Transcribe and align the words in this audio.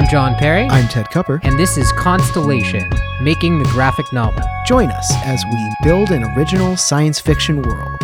I'm 0.00 0.08
John 0.08 0.34
Perry, 0.36 0.66
I'm 0.70 0.88
Ted 0.88 1.10
Cupper. 1.10 1.40
and 1.42 1.58
this 1.58 1.76
is 1.76 1.92
Constellation, 1.92 2.88
making 3.20 3.58
the 3.58 3.66
graphic 3.66 4.10
novel. 4.14 4.42
Join 4.64 4.88
us 4.90 5.12
as 5.26 5.44
we 5.52 5.74
build 5.82 6.10
an 6.10 6.24
original 6.34 6.74
science 6.78 7.20
fiction 7.20 7.60
world. 7.60 8.00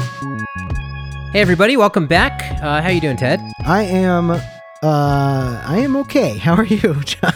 Hey, 1.33 1.41
everybody, 1.41 1.75
welcome 1.79 2.07
back. 2.07 2.43
Uh, 2.63 2.83
how 2.83 2.89
are 2.89 2.93
you 2.93 3.01
doing, 3.01 3.17
Ted? 3.17 3.41
I 3.65 3.85
am, 3.85 4.31
uh, 4.31 4.41
I 4.83 5.79
am 5.79 5.97
okay. 5.97 6.37
How 6.39 6.55
are 6.57 6.67
you, 6.67 7.03
John? 7.03 7.33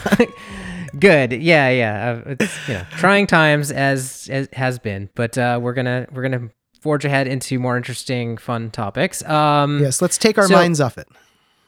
Good. 0.99 1.31
Yeah, 1.31 1.69
yeah. 1.69 2.21
Uh, 2.27 2.35
it's 2.39 2.67
you 2.67 2.75
know 2.75 2.83
trying 2.91 3.25
times 3.25 3.71
as 3.71 4.29
as 4.31 4.47
has 4.53 4.77
been, 4.77 5.09
but 5.15 5.39
uh, 5.39 5.59
we're 5.59 5.73
gonna 5.73 6.05
we're 6.11 6.21
gonna 6.21 6.49
forge 6.81 7.03
ahead 7.03 7.25
into 7.25 7.57
more 7.57 7.77
interesting, 7.77 8.37
fun 8.37 8.69
topics. 8.69 9.23
Um, 9.23 9.79
yes, 9.79 10.03
let's 10.03 10.19
take 10.19 10.37
our 10.37 10.47
So- 10.47 10.53
minds 10.53 10.79
off 10.79 10.99
it. 10.99 11.07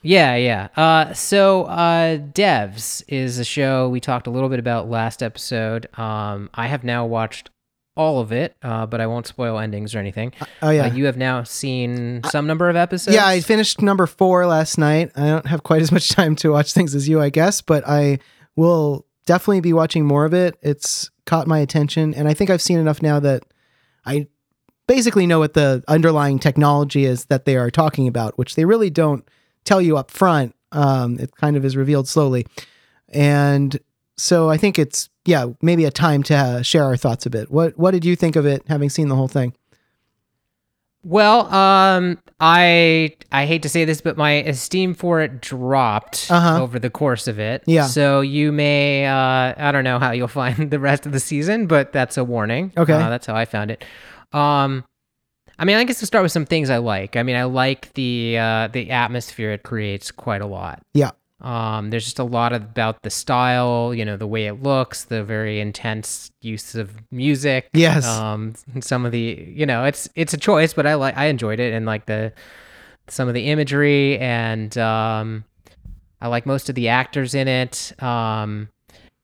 Yeah, 0.04 0.36
yeah. 0.36 0.68
Uh, 0.76 1.12
so, 1.14 1.64
uh, 1.64 2.18
Devs 2.18 3.02
is 3.08 3.38
a 3.38 3.44
show 3.44 3.88
we 3.88 4.00
talked 4.00 4.26
a 4.26 4.30
little 4.30 4.48
bit 4.50 4.58
about 4.58 4.88
last 4.88 5.22
episode. 5.22 5.88
Um, 5.98 6.50
I 6.54 6.66
have 6.68 6.84
now 6.84 7.06
watched 7.06 7.50
all 7.96 8.20
of 8.20 8.32
it, 8.32 8.56
uh, 8.62 8.84
but 8.86 9.00
I 9.00 9.06
won't 9.06 9.26
spoil 9.26 9.58
endings 9.58 9.94
or 9.94 9.98
anything. 10.00 10.32
Oh 10.60 10.70
yeah, 10.70 10.86
Uh, 10.86 10.92
you 10.94 11.06
have 11.06 11.16
now 11.16 11.42
seen 11.44 12.22
some 12.24 12.46
number 12.46 12.68
of 12.68 12.76
episodes. 12.76 13.14
yeah. 13.16 13.26
I 13.26 13.40
finished 13.40 13.80
number 13.80 14.06
four 14.06 14.46
last 14.46 14.78
night. 14.78 15.10
I 15.16 15.26
don't 15.26 15.46
have 15.46 15.62
quite 15.62 15.80
as 15.80 15.90
much 15.92 16.08
time 16.14 16.36
to 16.36 16.50
watch 16.50 16.72
things 16.72 16.94
as 16.94 17.08
you, 17.08 17.20
I 17.20 17.30
guess, 17.30 17.60
but 17.60 17.82
I 17.86 18.18
will 18.56 19.06
definitely 19.26 19.60
be 19.60 19.72
watching 19.72 20.04
more 20.04 20.24
of 20.24 20.34
it. 20.34 20.56
It's 20.60 21.10
caught 21.24 21.46
my 21.46 21.60
attention, 21.60 22.12
and 22.14 22.28
I 22.28 22.34
think 22.34 22.50
I've 22.50 22.60
seen 22.60 22.78
enough 22.78 23.00
now 23.00 23.20
that 23.20 23.44
I 24.04 24.26
basically 24.86 25.26
know 25.26 25.38
what 25.38 25.54
the 25.54 25.82
underlying 25.88 26.38
technology 26.38 27.04
is 27.06 27.24
that 27.26 27.44
they 27.46 27.56
are 27.56 27.70
talking 27.70 28.06
about, 28.06 28.36
which 28.36 28.54
they 28.56 28.64
really 28.66 28.90
don't 28.90 29.26
tell 29.64 29.80
you 29.80 29.96
up 29.96 30.10
front. 30.10 30.54
Um, 30.72 31.18
it 31.20 31.34
kind 31.36 31.56
of 31.56 31.64
is 31.64 31.76
revealed 31.76 32.08
slowly, 32.08 32.46
and 33.08 33.78
so 34.16 34.50
I 34.50 34.56
think 34.56 34.78
it's 34.78 35.08
yeah 35.24 35.46
maybe 35.62 35.84
a 35.84 35.90
time 35.90 36.22
to 36.24 36.34
uh, 36.34 36.62
share 36.62 36.84
our 36.84 36.96
thoughts 36.96 37.26
a 37.26 37.30
bit. 37.30 37.50
What 37.50 37.78
what 37.78 37.92
did 37.92 38.04
you 38.04 38.16
think 38.16 38.34
of 38.36 38.44
it, 38.46 38.62
having 38.68 38.90
seen 38.90 39.08
the 39.08 39.14
whole 39.16 39.28
thing? 39.28 39.54
Well, 41.06 41.52
um, 41.54 42.18
I 42.40 43.14
I 43.30 43.44
hate 43.44 43.62
to 43.62 43.68
say 43.68 43.84
this, 43.84 44.00
but 44.00 44.16
my 44.16 44.32
esteem 44.42 44.94
for 44.94 45.20
it 45.20 45.40
dropped 45.42 46.28
Uh-huh. 46.30 46.62
over 46.62 46.78
the 46.78 46.88
course 46.90 47.28
of 47.28 47.38
it. 47.38 47.62
Yeah. 47.66 47.86
So 47.86 48.22
you 48.22 48.52
may, 48.52 49.06
uh, 49.06 49.54
I 49.56 49.70
don't 49.70 49.84
know 49.84 49.98
how 49.98 50.12
you'll 50.12 50.28
find 50.42 50.70
the 50.70 50.78
rest 50.78 51.04
of 51.04 51.12
the 51.12 51.20
season, 51.20 51.66
but 51.66 51.92
that's 51.92 52.16
a 52.16 52.24
warning. 52.24 52.72
Okay. 52.76 52.94
Uh, 52.94 53.10
that's 53.10 53.26
how 53.26 53.34
I 53.36 53.44
found 53.44 53.70
it. 53.70 53.84
Um, 54.32 54.84
I 55.58 55.64
mean, 55.64 55.76
I 55.76 55.84
guess 55.84 56.00
to 56.00 56.06
start 56.06 56.22
with 56.22 56.32
some 56.32 56.46
things 56.46 56.70
I 56.70 56.78
like. 56.78 57.16
I 57.16 57.22
mean, 57.22 57.36
I 57.36 57.44
like 57.44 57.92
the 57.94 58.38
uh, 58.38 58.68
the 58.68 58.90
atmosphere 58.90 59.52
it 59.52 59.62
creates 59.62 60.10
quite 60.10 60.40
a 60.40 60.46
lot. 60.46 60.82
Yeah. 60.94 61.10
Um, 61.40 61.90
there's 61.90 62.04
just 62.04 62.18
a 62.18 62.24
lot 62.24 62.52
about 62.52 63.02
the 63.02 63.10
style, 63.10 63.92
you 63.92 64.04
know, 64.04 64.16
the 64.16 64.26
way 64.26 64.46
it 64.46 64.62
looks, 64.62 65.04
the 65.04 65.22
very 65.22 65.60
intense 65.60 66.30
use 66.40 66.74
of 66.74 66.94
music. 67.10 67.68
Yes. 67.74 68.06
Um, 68.06 68.54
some 68.80 69.04
of 69.04 69.12
the, 69.12 69.44
you 69.54 69.66
know, 69.66 69.84
it's 69.84 70.08
it's 70.14 70.32
a 70.32 70.38
choice, 70.38 70.72
but 70.72 70.86
I 70.86 70.94
like 70.94 71.16
I 71.16 71.26
enjoyed 71.26 71.60
it 71.60 71.74
and 71.74 71.84
like 71.86 72.06
the 72.06 72.32
some 73.08 73.28
of 73.28 73.34
the 73.34 73.50
imagery 73.50 74.18
and 74.18 74.76
um, 74.78 75.44
I 76.20 76.28
like 76.28 76.46
most 76.46 76.68
of 76.70 76.74
the 76.74 76.88
actors 76.88 77.34
in 77.34 77.46
it. 77.48 77.92
Um, 78.02 78.70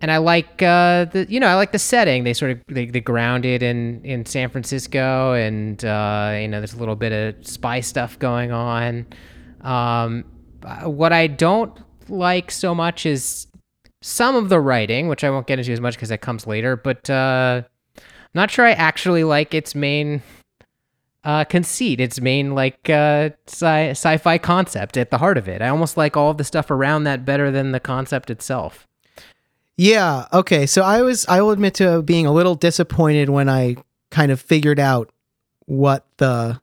and 0.01 0.11
I 0.11 0.17
like 0.17 0.63
uh, 0.63 1.05
the 1.07 1.27
you 1.29 1.41
know 1.41 1.47
I 1.47 1.55
like 1.55 1.73
the 1.73 1.79
setting. 1.79 2.25
They 2.25 2.33
sort 2.33 2.53
of 2.53 2.61
they, 2.69 2.87
they 2.87 3.01
grounded 3.01 3.63
in 3.63 4.05
in 4.05 4.25
San 4.25 4.49
Francisco, 4.49 5.35
and 5.35 5.85
uh, 5.85 6.39
you 6.41 6.49
know 6.49 6.61
there's 6.61 6.75
a 6.75 6.79
little 6.79 6.97
bit 6.97 7.13
of 7.13 7.47
spy 7.47 7.81
stuff 7.81 8.19
going 8.19 8.51
on. 8.51 9.07
Um, 9.61 10.25
uh, 10.65 10.89
what 10.89 11.13
I 11.13 11.27
don't 11.27 11.79
like 12.09 12.51
so 12.51 12.75
much 12.75 13.05
is 13.05 13.47
some 14.01 14.37
of 14.37 14.49
the 14.49 14.61
writing, 14.61 15.09
which 15.09 15.23
I 15.23 15.31
won't 15.31 15.47
get 15.47 15.59
into 15.59 15.73
as 15.73 15.81
much 15.81 15.95
because 15.95 16.09
that 16.09 16.23
comes 16.23 16.47
later. 16.47 16.77
But 16.77 17.11
uh, 17.11 17.63
I'm 17.97 18.03
not 18.35 18.51
sure 18.51 18.67
I 18.67 18.73
actually 18.73 19.25
like 19.25 19.53
its 19.53 19.75
main 19.75 20.23
uh, 21.25 21.45
conceit, 21.45 22.01
its 22.01 22.21
main 22.21 22.55
like 22.55 22.89
uh, 22.89 23.31
sci- 23.47 23.91
sci-fi 23.91 24.39
concept 24.39 24.97
at 24.97 25.11
the 25.11 25.19
heart 25.19 25.37
of 25.37 25.47
it. 25.47 25.61
I 25.61 25.69
almost 25.69 25.99
like 25.99 26.17
all 26.17 26.33
the 26.33 26.45
stuff 26.45 26.71
around 26.71 27.05
that 27.05 27.27
better 27.27 27.51
than 27.51 27.73
the 27.73 27.81
concept 27.81 28.31
itself. 28.31 28.87
Yeah. 29.77 30.27
Okay. 30.33 30.67
So 30.67 30.83
I 30.83 31.03
was, 31.03 31.27
I 31.27 31.41
will 31.41 31.51
admit 31.51 31.75
to 31.75 32.03
being 32.03 32.27
a 32.27 32.33
little 32.33 32.55
disappointed 32.55 33.31
when 33.31 33.49
I 33.49 33.77
kind 34.11 34.31
of 34.31 34.41
figured 34.41 34.79
out 34.79 35.11
what 35.67 36.05
the 36.19 36.61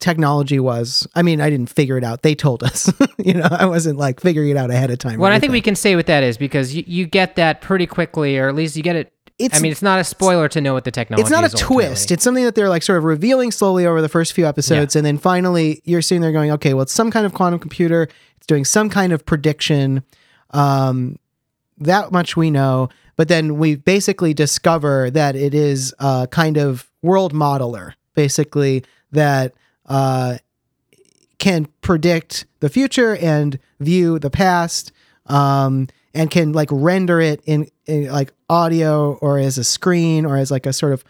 technology 0.00 0.60
was. 0.60 1.08
I 1.14 1.22
mean, 1.22 1.40
I 1.40 1.50
didn't 1.50 1.70
figure 1.70 1.96
it 1.96 2.04
out. 2.04 2.22
They 2.22 2.34
told 2.34 2.62
us. 2.62 2.92
you 3.18 3.34
know, 3.34 3.48
I 3.50 3.66
wasn't 3.66 3.98
like 3.98 4.20
figuring 4.20 4.50
it 4.50 4.56
out 4.56 4.70
ahead 4.70 4.90
of 4.90 4.98
time. 4.98 5.18
What 5.18 5.32
I 5.32 5.38
think 5.38 5.52
we 5.52 5.60
can 5.60 5.74
say 5.74 5.96
with 5.96 6.06
that 6.06 6.22
is 6.22 6.36
because 6.36 6.74
you, 6.74 6.84
you 6.86 7.06
get 7.06 7.36
that 7.36 7.60
pretty 7.60 7.86
quickly, 7.86 8.38
or 8.38 8.48
at 8.48 8.54
least 8.54 8.76
you 8.76 8.82
get 8.82 8.96
it. 8.96 9.12
It's, 9.36 9.58
I 9.58 9.60
mean, 9.60 9.72
it's 9.72 9.82
not 9.82 9.98
a 9.98 10.04
spoiler 10.04 10.48
to 10.50 10.60
know 10.60 10.74
what 10.74 10.84
the 10.84 10.92
technology. 10.92 11.22
Is. 11.22 11.32
It's 11.32 11.40
not 11.40 11.52
a 11.52 11.56
twist. 11.56 12.12
It's 12.12 12.22
something 12.22 12.44
that 12.44 12.54
they're 12.54 12.68
like 12.68 12.84
sort 12.84 12.98
of 12.98 13.04
revealing 13.04 13.50
slowly 13.50 13.84
over 13.84 14.00
the 14.00 14.08
first 14.08 14.32
few 14.32 14.46
episodes, 14.46 14.94
and 14.94 15.04
then 15.04 15.18
finally 15.18 15.82
you're 15.84 16.02
sitting 16.02 16.20
there 16.20 16.30
going, 16.30 16.52
"Okay, 16.52 16.72
well, 16.72 16.82
it's 16.82 16.92
some 16.92 17.10
kind 17.10 17.26
of 17.26 17.34
quantum 17.34 17.58
computer. 17.58 18.08
It's 18.36 18.46
doing 18.46 18.64
some 18.64 18.90
kind 18.90 19.12
of 19.12 19.26
prediction." 19.26 20.04
Um, 20.50 21.18
that 21.78 22.12
much 22.12 22.36
we 22.36 22.50
know, 22.50 22.88
but 23.16 23.28
then 23.28 23.58
we 23.58 23.76
basically 23.76 24.34
discover 24.34 25.10
that 25.10 25.36
it 25.36 25.54
is 25.54 25.94
a 25.98 26.28
kind 26.30 26.56
of 26.56 26.90
world 27.02 27.32
modeler, 27.32 27.94
basically 28.14 28.84
that 29.12 29.54
uh, 29.86 30.38
can 31.38 31.66
predict 31.80 32.46
the 32.60 32.68
future 32.68 33.16
and 33.16 33.58
view 33.80 34.18
the 34.18 34.30
past, 34.30 34.92
um, 35.26 35.88
and 36.14 36.30
can 36.30 36.52
like 36.52 36.68
render 36.70 37.20
it 37.20 37.40
in, 37.44 37.68
in 37.86 38.10
like 38.10 38.32
audio 38.48 39.14
or 39.14 39.38
as 39.38 39.58
a 39.58 39.64
screen 39.64 40.24
or 40.24 40.36
as 40.36 40.50
like 40.50 40.66
a 40.66 40.72
sort 40.72 40.92
of 40.92 41.04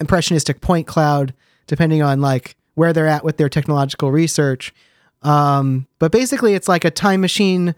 impressionistic 0.00 0.60
point 0.60 0.86
cloud, 0.86 1.32
depending 1.66 2.02
on 2.02 2.20
like 2.20 2.56
where 2.74 2.92
they're 2.92 3.06
at 3.06 3.24
with 3.24 3.36
their 3.36 3.48
technological 3.48 4.10
research. 4.10 4.74
Um, 5.22 5.86
but 5.98 6.12
basically, 6.12 6.54
it's 6.54 6.68
like 6.68 6.84
a 6.84 6.90
time 6.90 7.20
machine 7.20 7.74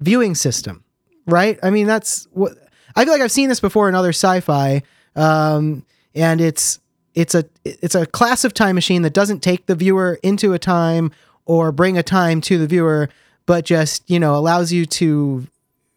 viewing 0.00 0.34
system, 0.34 0.83
right? 1.26 1.58
I 1.62 1.70
mean, 1.70 1.86
that's 1.86 2.26
what 2.32 2.56
I 2.96 3.04
feel 3.04 3.12
like 3.12 3.22
I've 3.22 3.32
seen 3.32 3.48
this 3.48 3.60
before 3.60 3.88
in 3.88 3.94
other 3.94 4.10
sci-fi, 4.10 4.82
um, 5.16 5.84
and 6.14 6.40
it's 6.40 6.80
it's 7.14 7.34
a 7.34 7.44
it's 7.64 7.94
a 7.94 8.06
class 8.06 8.44
of 8.44 8.54
time 8.54 8.74
machine 8.74 9.02
that 9.02 9.12
doesn't 9.12 9.40
take 9.40 9.66
the 9.66 9.74
viewer 9.74 10.18
into 10.22 10.52
a 10.52 10.58
time 10.58 11.12
or 11.46 11.72
bring 11.72 11.98
a 11.98 12.02
time 12.02 12.40
to 12.42 12.58
the 12.58 12.66
viewer, 12.66 13.08
but 13.46 13.64
just 13.64 14.08
you 14.08 14.18
know 14.18 14.34
allows 14.34 14.72
you 14.72 14.86
to 14.86 15.46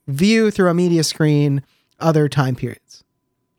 view 0.08 0.52
through 0.52 0.70
a 0.70 0.74
media 0.74 1.04
screen 1.04 1.64
other 2.00 2.30
time 2.30 2.56
periods. 2.56 3.04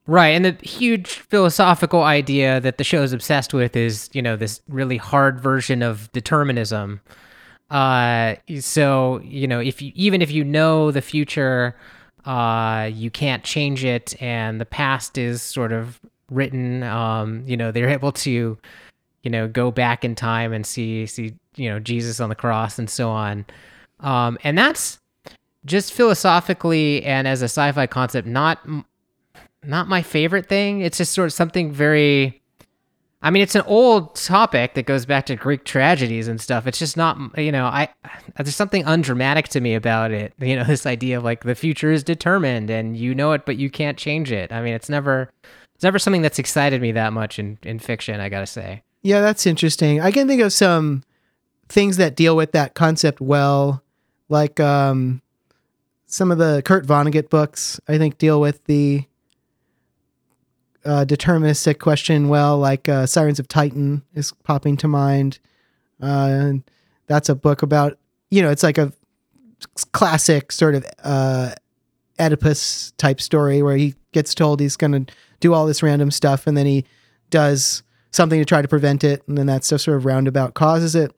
Right, 0.07 0.29
and 0.29 0.43
the 0.43 0.57
huge 0.67 1.09
philosophical 1.09 2.03
idea 2.03 2.61
that 2.61 2.79
the 2.79 2.85
show 2.85 3.03
is 3.03 3.13
obsessed 3.13 3.53
with 3.53 3.77
is, 3.77 4.09
you 4.15 4.23
know, 4.23 4.37
this 4.37 4.63
really 4.67 4.97
hard 4.97 5.39
version 5.39 5.83
of 5.83 6.11
determinism. 6.13 7.03
Uh, 7.71 8.37
so 8.61 9.21
you 9.23 9.47
know, 9.47 9.61
if 9.61 9.83
you 9.83 9.93
even 9.95 10.23
if 10.23 10.31
you 10.31 10.45
know 10.45 10.91
the 10.91 11.03
future, 11.03 11.77
uh, 12.25 12.91
you 12.93 13.11
can't 13.11 13.45
change 13.45 13.85
it, 13.85 14.21
and 14.23 14.61
the 14.61 14.67
past 14.67 15.19
is 15.19 15.43
sort 15.43 15.73
of 15.73 16.01
written. 16.31 16.83
Um, 16.83 17.45
you 17.47 17.57
know, 17.57 17.71
they're 17.71 17.89
able 17.91 18.13
to, 18.13 18.59
you 19.23 19.31
know, 19.31 19.49
go 19.49 19.71
back 19.71 20.05
in 20.05 20.15
time 20.15 20.53
and 20.53 20.67
see 20.67 21.07
see 21.07 21.35
you 21.57 21.69
know 21.69 21.79
Jesus 21.79 22.21
on 22.21 22.29
the 22.29 22.35
cross 22.35 22.79
and 22.79 22.89
so 22.89 23.11
on. 23.11 23.45
Um, 24.01 24.39
and 24.45 24.57
that's 24.57 24.99
just 25.65 25.93
philosophically 25.93 27.05
and 27.05 27.29
as 27.29 27.43
a 27.43 27.47
sci-fi 27.47 27.87
concept, 27.87 28.27
not 28.27 28.59
not 29.63 29.89
my 29.89 30.03
favorite 30.03 30.47
thing. 30.49 30.81
It's 30.81 30.99
just 30.99 31.13
sort 31.13 31.27
of 31.27 31.33
something 31.33 31.73
very. 31.73 32.38
I 33.21 33.31
mean, 33.31 33.43
it's 33.43 33.57
an 33.57 33.63
old 33.63 34.15
topic 34.15 34.75
that 34.75 34.87
goes 34.87 35.05
back 35.05 35.27
to 35.27 35.35
Greek 35.35 35.65
tragedies 35.65 36.29
and 36.29 36.41
stuff. 36.41 36.69
It's 36.69 36.79
just 36.79 36.97
not, 36.97 37.19
you 37.37 37.51
know, 37.51 37.67
I 37.67 37.89
there's 38.37 38.55
something 38.55 38.85
undramatic 38.85 39.49
to 39.49 39.61
me 39.61 39.75
about 39.75 40.13
it. 40.13 40.33
You 40.49 40.57
know, 40.57 40.65
this 40.65 40.87
idea 40.87 41.19
of 41.19 41.25
like 41.25 41.43
the 41.43 41.55
future 41.55 41.91
is 41.91 42.05
determined 42.05 42.71
and 42.71 42.97
you 42.97 43.15
know 43.15 43.33
it, 43.33 43.45
but 43.45 43.57
you 43.57 43.71
can't 43.71 43.99
change 43.99 44.31
it. 44.31 44.53
I 44.53 44.63
mean, 44.63 44.73
it's 44.73 44.89
never, 44.89 45.31
it's 45.75 45.83
never 45.83 45.99
something 45.99 46.23
that's 46.23 46.39
excited 46.39 46.81
me 46.81 46.93
that 46.93 47.13
much 47.13 47.39
in 47.39 47.59
in 47.65 47.81
fiction. 47.81 48.21
I 48.21 48.29
gotta 48.29 48.47
say. 48.47 48.83
Yeah, 49.03 49.21
that's 49.21 49.47
interesting. 49.47 50.01
I 50.01 50.11
can 50.11 50.29
think 50.29 50.41
of 50.41 50.53
some 50.53 51.03
things 51.69 51.97
that 51.99 52.17
deal 52.17 52.37
with 52.37 52.53
that 52.53 52.75
concept 52.75 53.21
well, 53.21 53.83
like 54.29 54.59
um, 54.61 55.23
some 56.07 56.31
of 56.31 56.39
the 56.39 56.63
Kurt 56.65 56.87
Vonnegut 56.87 57.31
books. 57.31 57.81
I 57.89 57.99
think 57.99 58.19
deal 58.19 58.41
with 58.41 58.65
the 58.65 59.05
uh, 60.89 61.05
deterministic 61.05 61.79
question 61.79 62.29
well, 62.29 62.59
like 62.59 62.89
uh, 62.89 63.07
Sirens 63.07 63.39
of 63.39 63.47
Titan 63.47 64.03
is 64.15 64.33
popping 64.45 64.77
to 64.79 64.89
mind. 64.89 65.39
Uh, 66.03 66.29
and 66.31 66.71
that's 67.07 67.29
a 67.29 67.35
book 67.35 67.63
about 67.63 67.99
you 68.31 68.43
know 68.43 68.51
it's 68.51 68.63
like 68.63 68.79
a 68.79 68.93
classic 69.93 70.53
sort 70.53 70.75
of 70.75 70.87
uh, 71.03 71.53
Oedipus 72.19 72.93
type 72.97 73.21
story 73.21 73.63
where 73.63 73.77
he 73.77 73.95
gets 74.13 74.35
told 74.35 74.61
he's 74.61 74.77
going 74.77 75.07
to 75.07 75.13
do 75.41 75.53
all 75.53 75.67
this 75.67 75.83
random 75.83 76.11
stuff 76.11 76.47
and 76.47 76.57
then 76.57 76.67
he 76.67 76.85
does 77.31 77.83
something 78.11 78.41
to 78.41 78.45
try 78.45 78.63
to 78.63 78.69
prevent 78.69 79.05
it 79.05 79.23
and 79.29 79.37
then 79.37 79.47
that 79.47 79.65
stuff 79.65 79.83
sort 79.83 79.97
of 79.97 80.05
roundabout 80.05 80.55
causes 80.55 80.95
it 80.95 81.13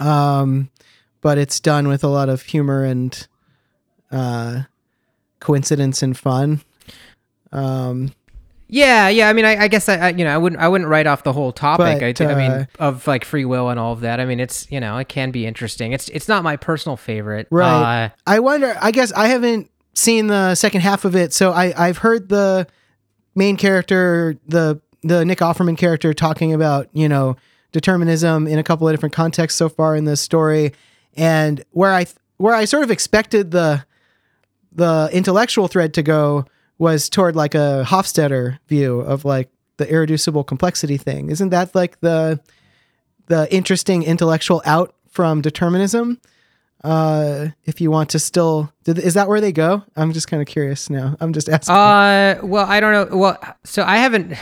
um 0.00 0.70
but 1.20 1.38
it's 1.38 1.60
done 1.60 1.88
with 1.88 2.04
a 2.04 2.08
lot 2.08 2.28
of 2.28 2.42
humor 2.42 2.84
and 2.84 3.26
uh, 4.10 4.62
coincidence 5.40 6.02
and 6.02 6.16
fun. 6.16 6.60
Um, 7.52 8.12
Yeah, 8.68 9.08
yeah. 9.08 9.28
I 9.28 9.32
mean, 9.32 9.44
I, 9.44 9.62
I 9.62 9.68
guess 9.68 9.88
I, 9.88 9.96
I, 9.96 10.08
you 10.10 10.24
know, 10.24 10.34
I 10.34 10.38
wouldn't, 10.38 10.60
I 10.60 10.68
wouldn't 10.68 10.88
write 10.88 11.06
off 11.06 11.22
the 11.22 11.32
whole 11.32 11.52
topic. 11.52 12.00
But, 12.00 12.02
I, 12.02 12.12
thi- 12.12 12.24
I 12.26 12.32
uh, 12.32 12.36
mean, 12.36 12.68
of 12.78 13.06
like 13.06 13.24
free 13.24 13.44
will 13.44 13.70
and 13.70 13.80
all 13.80 13.92
of 13.92 14.00
that. 14.00 14.20
I 14.20 14.24
mean, 14.26 14.40
it's, 14.40 14.70
you 14.70 14.78
know, 14.78 14.98
it 14.98 15.08
can 15.08 15.30
be 15.30 15.46
interesting. 15.46 15.92
It's, 15.92 16.08
it's 16.10 16.28
not 16.28 16.44
my 16.44 16.56
personal 16.56 16.96
favorite. 16.96 17.48
Right. 17.50 18.04
Uh, 18.04 18.08
I 18.26 18.40
wonder. 18.40 18.76
I 18.80 18.90
guess 18.90 19.10
I 19.12 19.28
haven't 19.28 19.70
seen 19.94 20.28
the 20.28 20.54
second 20.54 20.80
half 20.82 21.04
of 21.04 21.16
it, 21.16 21.32
so 21.32 21.52
I 21.52 21.74
I've 21.76 21.98
heard 21.98 22.28
the 22.28 22.68
main 23.34 23.56
character, 23.56 24.38
the 24.46 24.80
the 25.02 25.24
Nick 25.24 25.38
Offerman 25.38 25.76
character, 25.76 26.14
talking 26.14 26.54
about 26.54 26.88
you 26.92 27.08
know 27.08 27.36
determinism 27.72 28.46
in 28.46 28.58
a 28.58 28.62
couple 28.62 28.88
of 28.88 28.92
different 28.92 29.12
contexts 29.12 29.58
so 29.58 29.68
far 29.68 29.96
in 29.96 30.04
this 30.04 30.20
story, 30.20 30.72
and 31.16 31.64
where 31.72 31.92
I 31.92 32.06
where 32.36 32.54
I 32.54 32.64
sort 32.64 32.84
of 32.84 32.90
expected 32.90 33.50
the 33.50 33.84
the 34.72 35.10
intellectual 35.12 35.66
thread 35.66 35.94
to 35.94 36.02
go 36.02 36.44
was 36.78 37.08
toward 37.08 37.34
like 37.36 37.54
a 37.54 37.84
Hofstadter 37.86 38.58
view 38.68 39.00
of 39.00 39.24
like 39.24 39.50
the 39.78 39.90
irreducible 39.90 40.44
complexity 40.44 40.96
thing. 40.96 41.30
Isn't 41.30 41.50
that 41.50 41.74
like 41.74 42.00
the 42.00 42.40
the 43.26 43.52
interesting 43.54 44.02
intellectual 44.02 44.62
out 44.64 44.94
from 45.10 45.40
determinism? 45.42 46.20
uh 46.84 47.48
if 47.64 47.80
you 47.80 47.90
want 47.90 48.08
to 48.10 48.20
still 48.20 48.72
did, 48.84 48.98
is 49.00 49.14
that 49.14 49.26
where 49.26 49.40
they 49.40 49.50
go 49.50 49.82
i'm 49.96 50.12
just 50.12 50.28
kind 50.28 50.40
of 50.40 50.46
curious 50.46 50.88
now 50.88 51.16
i'm 51.20 51.32
just 51.32 51.48
asking 51.48 51.74
Uh, 51.74 52.38
well, 52.44 52.64
I 52.66 52.78
don't 52.78 53.10
know. 53.10 53.16
Well, 53.16 53.36
so 53.64 53.82
I 53.82 53.96
haven't, 53.96 54.32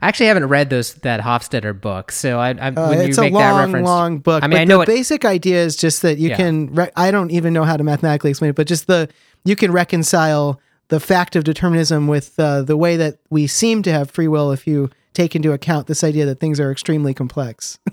I 0.00 0.08
actually 0.08 0.26
haven't 0.28 0.46
read 0.48 0.70
those 0.70 0.94
that 0.94 1.20
Hofstadter 1.20 1.78
book. 1.78 2.12
So 2.12 2.38
I, 2.40 2.52
I 2.52 2.68
Uh, 2.68 2.88
when 2.88 3.06
you 3.06 3.12
a 3.14 3.20
make 3.20 3.34
that 3.34 3.50
long 3.52 3.58
reference, 3.60 3.86
long 3.86 4.18
book 4.20 4.42
I 4.42 4.46
mean, 4.46 4.58
I 4.58 4.64
know 4.64 4.78
the 4.78 4.84
it. 4.84 4.86
basic 4.86 5.26
idea 5.26 5.62
is 5.62 5.76
just 5.76 6.00
that 6.00 6.16
you 6.16 6.30
Yeah. 6.30 6.36
can 6.36 6.74
re- 6.74 6.90
i 6.96 7.10
don't 7.10 7.30
even 7.30 7.52
know 7.52 7.64
how 7.64 7.76
to 7.76 7.84
mathematically 7.84 8.30
explain 8.30 8.48
it 8.52 8.56
but 8.56 8.66
just 8.66 8.86
the 8.86 9.10
you 9.44 9.54
can 9.54 9.70
reconcile 9.70 10.58
the 10.90 11.00
fact 11.00 11.34
of 11.34 11.44
determinism 11.44 12.06
with 12.06 12.38
uh, 12.38 12.62
the 12.62 12.76
way 12.76 12.96
that 12.96 13.18
we 13.30 13.46
seem 13.46 13.82
to 13.82 13.92
have 13.92 14.10
free 14.10 14.28
will 14.28 14.52
if 14.52 14.66
you 14.66 14.90
take 15.14 15.34
into 15.34 15.52
account 15.52 15.86
this 15.86 16.04
idea 16.04 16.26
that 16.26 16.38
things 16.38 16.60
are 16.60 16.70
extremely 16.70 17.14
complex. 17.14 17.78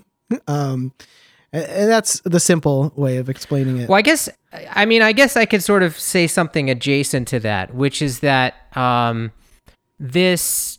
Um 0.46 0.92
and 1.54 1.90
that's 1.90 2.20
the 2.20 2.38
simple 2.38 2.92
way 2.94 3.16
of 3.16 3.30
explaining 3.30 3.78
it. 3.78 3.88
Well, 3.88 3.96
I 3.96 4.02
guess 4.02 4.28
I 4.52 4.84
mean 4.84 5.00
I 5.00 5.12
guess 5.12 5.38
I 5.38 5.46
could 5.46 5.62
sort 5.62 5.82
of 5.82 5.98
say 5.98 6.26
something 6.26 6.68
adjacent 6.68 7.28
to 7.28 7.40
that, 7.40 7.74
which 7.74 8.02
is 8.02 8.20
that 8.20 8.54
um, 8.76 9.32
this, 9.98 10.78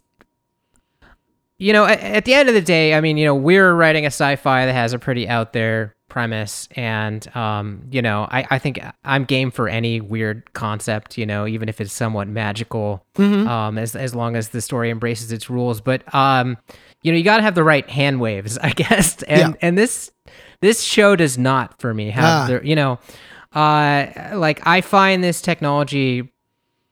you 1.57 1.73
know, 1.73 1.85
at, 1.85 1.99
at 1.99 2.25
the 2.25 2.35
end 2.35 2.47
of 2.49 2.55
the 2.55 2.61
day, 2.61 2.93
I 2.93 3.01
mean, 3.01 3.17
you 3.17 3.25
know, 3.25 3.33
we're 3.33 3.73
writing 3.73 4.05
a 4.05 4.13
sci-fi 4.13 4.67
that 4.67 4.73
has 4.73 4.93
a 4.93 4.99
pretty 4.99 5.27
out 5.27 5.53
there 5.53 5.95
premise, 6.09 6.67
and 6.75 7.25
um, 7.35 7.81
you 7.91 8.01
know, 8.01 8.27
I 8.31 8.45
I 8.49 8.59
think 8.59 8.79
I'm 9.05 9.23
game 9.25 9.51
for 9.51 9.69
any 9.69 10.01
weird 10.01 10.51
concept, 10.53 11.17
you 11.17 11.25
know, 11.25 11.47
even 11.47 11.69
if 11.69 11.79
it's 11.79 11.93
somewhat 11.93 12.27
magical, 12.27 13.05
um, 13.17 13.77
as 13.77 13.95
as 13.95 14.13
long 14.15 14.35
as 14.35 14.49
the 14.49 14.61
story 14.61 14.89
embraces 14.89 15.31
its 15.31 15.49
rules. 15.49 15.79
But 15.81 16.03
um, 16.13 16.57
you 17.03 17.11
know, 17.11 17.17
you 17.17 17.23
got 17.23 17.37
to 17.37 17.43
have 17.43 17.55
the 17.55 17.63
right 17.63 17.89
hand 17.89 18.19
waves, 18.19 18.57
I 18.61 18.71
guess, 18.71 19.21
and 19.23 19.53
Yeah. 19.53 19.59
and 19.61 19.77
this 19.77 20.11
this 20.61 20.81
show 20.83 21.15
does 21.15 21.37
not 21.37 21.79
for 21.79 21.93
me 21.93 22.09
have 22.09 22.25
Ah. 22.25 22.47
the 22.47 22.67
you 22.67 22.75
know 22.75 22.99
uh 23.53 24.05
like 24.35 24.61
i 24.67 24.79
find 24.81 25.23
this 25.23 25.41
technology 25.41 26.29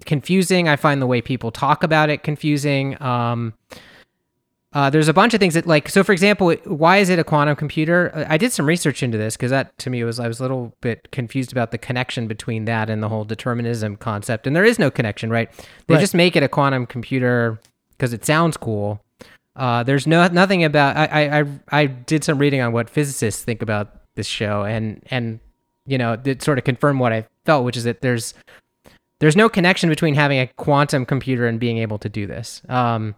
confusing 0.05 0.67
i 0.67 0.75
find 0.75 1.01
the 1.01 1.05
way 1.07 1.21
people 1.21 1.51
talk 1.51 1.83
about 1.83 2.09
it 2.09 2.23
confusing 2.23 2.99
um 3.01 3.53
uh, 4.77 4.89
there's 4.91 5.07
a 5.07 5.13
bunch 5.21 5.33
of 5.33 5.39
things 5.39 5.53
that 5.55 5.65
like 5.65 5.89
so 5.89 6.03
for 6.03 6.11
example 6.13 6.53
why 6.65 6.97
is 6.97 7.09
it 7.09 7.17
a 7.19 7.23
quantum 7.23 7.55
computer 7.55 8.11
Uh, 8.13 8.25
i 8.29 8.37
did 8.37 8.51
some 8.51 8.65
research 8.65 9.01
into 9.05 9.17
this 9.17 9.35
because 9.35 9.51
that 9.51 9.75
to 9.79 9.89
me 9.89 10.03
was 10.03 10.19
i 10.19 10.27
was 10.27 10.39
a 10.39 10.43
little 10.43 10.73
bit 10.81 10.99
confused 11.11 11.51
about 11.51 11.71
the 11.71 11.77
connection 11.77 12.27
between 12.27 12.65
that 12.65 12.89
and 12.89 13.01
the 13.01 13.09
whole 13.09 13.25
determinism 13.25 13.95
concept 13.97 14.45
and 14.47 14.55
there 14.55 14.65
is 14.71 14.77
no 14.85 14.89
connection 14.91 15.29
right 15.29 15.49
they 15.87 15.95
Right. 15.95 16.01
just 16.01 16.13
make 16.13 16.35
it 16.35 16.43
a 16.43 16.49
quantum 16.57 16.85
computer 16.85 17.59
because 17.91 18.13
it 18.13 18.23
sounds 18.25 18.55
cool 18.57 19.01
uh, 19.55 19.81
there's 19.83 20.05
no 20.05 20.27
nothing 20.27 20.63
about 20.63 20.95
I, 20.95 21.05
I 21.05 21.39
I 21.39 21.43
I 21.81 21.85
did 21.87 22.23
some 22.23 22.37
reading 22.37 22.61
on 22.61 22.73
what 22.73 22.89
physicists 22.91 23.43
think 23.43 23.61
about 23.63 23.85
this 24.15 24.27
show 24.27 24.63
and 24.63 25.01
and 25.09 25.39
you 25.87 25.97
know 25.97 26.15
it 26.23 26.43
sort 26.43 26.59
of 26.59 26.63
confirmed 26.63 26.99
what 26.99 27.11
I 27.11 27.25
felt, 27.45 27.65
which 27.65 27.75
is 27.77 27.83
that 27.85 28.01
there's 28.01 28.35
there's 29.19 29.35
no 29.35 29.49
connection 29.49 29.89
between 29.89 30.13
having 30.13 30.37
a 30.39 30.45
quantum 30.57 31.05
computer 31.07 31.47
and 31.47 31.59
being 31.59 31.79
able 31.79 31.97
to 31.97 32.09
do 32.09 32.27
this. 32.27 32.61
Um, 32.69 33.15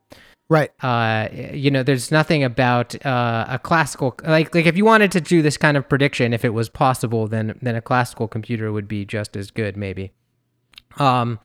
right 0.49 0.71
uh, 0.83 1.29
you 1.53 1.71
know, 1.71 1.83
there's 1.83 2.11
nothing 2.11 2.43
about 2.43 3.05
uh, 3.05 3.45
a 3.47 3.59
classical 3.59 4.15
like 4.25 4.53
like 4.53 4.65
if 4.65 4.75
you 4.75 4.85
wanted 4.85 5.11
to 5.11 5.21
do 5.21 5.41
this 5.41 5.57
kind 5.57 5.77
of 5.77 5.87
prediction, 5.87 6.33
if 6.33 6.43
it 6.43 6.53
was 6.53 6.69
possible, 6.69 7.27
then 7.27 7.57
then 7.61 7.75
a 7.75 7.81
classical 7.81 8.27
computer 8.27 8.71
would 8.71 8.87
be 8.87 9.05
just 9.05 9.35
as 9.35 9.51
good, 9.51 9.77
maybe. 9.77 10.11
Um, 10.97 11.39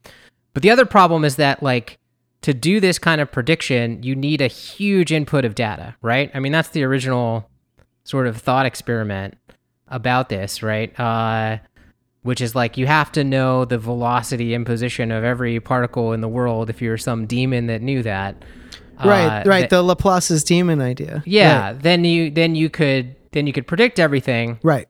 but 0.52 0.62
the 0.62 0.70
other 0.70 0.86
problem 0.86 1.24
is 1.24 1.36
that 1.36 1.62
like 1.62 1.98
to 2.42 2.54
do 2.54 2.80
this 2.80 2.98
kind 2.98 3.20
of 3.20 3.32
prediction, 3.32 4.02
you 4.02 4.14
need 4.14 4.40
a 4.40 4.46
huge 4.46 5.12
input 5.12 5.44
of 5.44 5.54
data, 5.54 5.96
right? 6.02 6.30
I 6.34 6.40
mean, 6.40 6.52
that's 6.52 6.68
the 6.68 6.84
original 6.84 7.48
sort 8.04 8.26
of 8.26 8.36
thought 8.36 8.66
experiment 8.66 9.36
about 9.88 10.28
this, 10.28 10.62
right? 10.62 10.98
Uh, 10.98 11.58
which 12.22 12.40
is 12.40 12.54
like 12.54 12.78
you 12.78 12.86
have 12.86 13.12
to 13.12 13.24
know 13.24 13.64
the 13.64 13.78
velocity 13.78 14.54
and 14.54 14.64
position 14.64 15.10
of 15.10 15.24
every 15.24 15.60
particle 15.60 16.12
in 16.12 16.20
the 16.20 16.28
world 16.28 16.70
if 16.70 16.80
you're 16.80 16.98
some 16.98 17.26
demon 17.26 17.66
that 17.66 17.82
knew 17.82 18.02
that. 18.02 18.36
Right 19.04 19.40
Uh, 19.46 19.48
right 19.48 19.60
th- 19.60 19.70
the 19.70 19.82
laplace's 19.82 20.44
demon 20.44 20.80
idea 20.80 21.22
yeah, 21.26 21.72
then 21.72 22.04
you 22.04 22.30
then 22.30 22.54
you 22.54 22.68
could 22.70 23.16
then 23.32 23.46
you 23.46 23.52
could 23.52 23.66
predict 23.66 23.98
everything. 23.98 24.58
right 24.62 24.86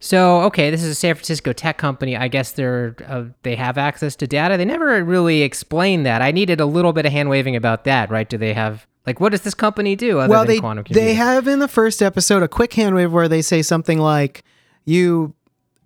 So 0.00 0.42
okay, 0.42 0.70
this 0.70 0.82
is 0.82 0.90
a 0.90 0.94
San 0.94 1.14
Francisco 1.14 1.52
tech 1.52 1.78
company. 1.78 2.16
I 2.16 2.28
guess 2.28 2.52
they're 2.52 2.94
uh, 3.06 3.24
they 3.42 3.56
have 3.56 3.78
access 3.78 4.16
to 4.16 4.26
data. 4.26 4.56
They 4.56 4.64
never 4.66 5.02
really 5.02 5.42
explained 5.42 6.04
that. 6.06 6.20
I 6.22 6.30
needed 6.30 6.60
a 6.60 6.66
little 6.66 6.92
bit 6.92 7.06
of 7.06 7.12
hand 7.12 7.28
waving 7.30 7.56
about 7.56 7.84
that, 7.84 8.10
right? 8.10 8.28
Do 8.28 8.36
they 8.38 8.52
have 8.54 8.86
like 9.06 9.18
what 9.20 9.32
does 9.32 9.42
this 9.42 9.54
company 9.54 9.96
do 9.96 10.18
other 10.18 10.30
well 10.30 10.40
than 10.44 10.48
they 10.48 10.60
quantum 10.60 10.84
computing? 10.84 11.04
they 11.06 11.14
have 11.14 11.48
in 11.48 11.58
the 11.58 11.68
first 11.68 12.02
episode 12.02 12.42
a 12.42 12.48
quick 12.48 12.72
hand 12.74 12.94
wave 12.94 13.12
where 13.12 13.28
they 13.28 13.42
say 13.42 13.62
something 13.62 13.98
like 13.98 14.42
you 14.84 15.34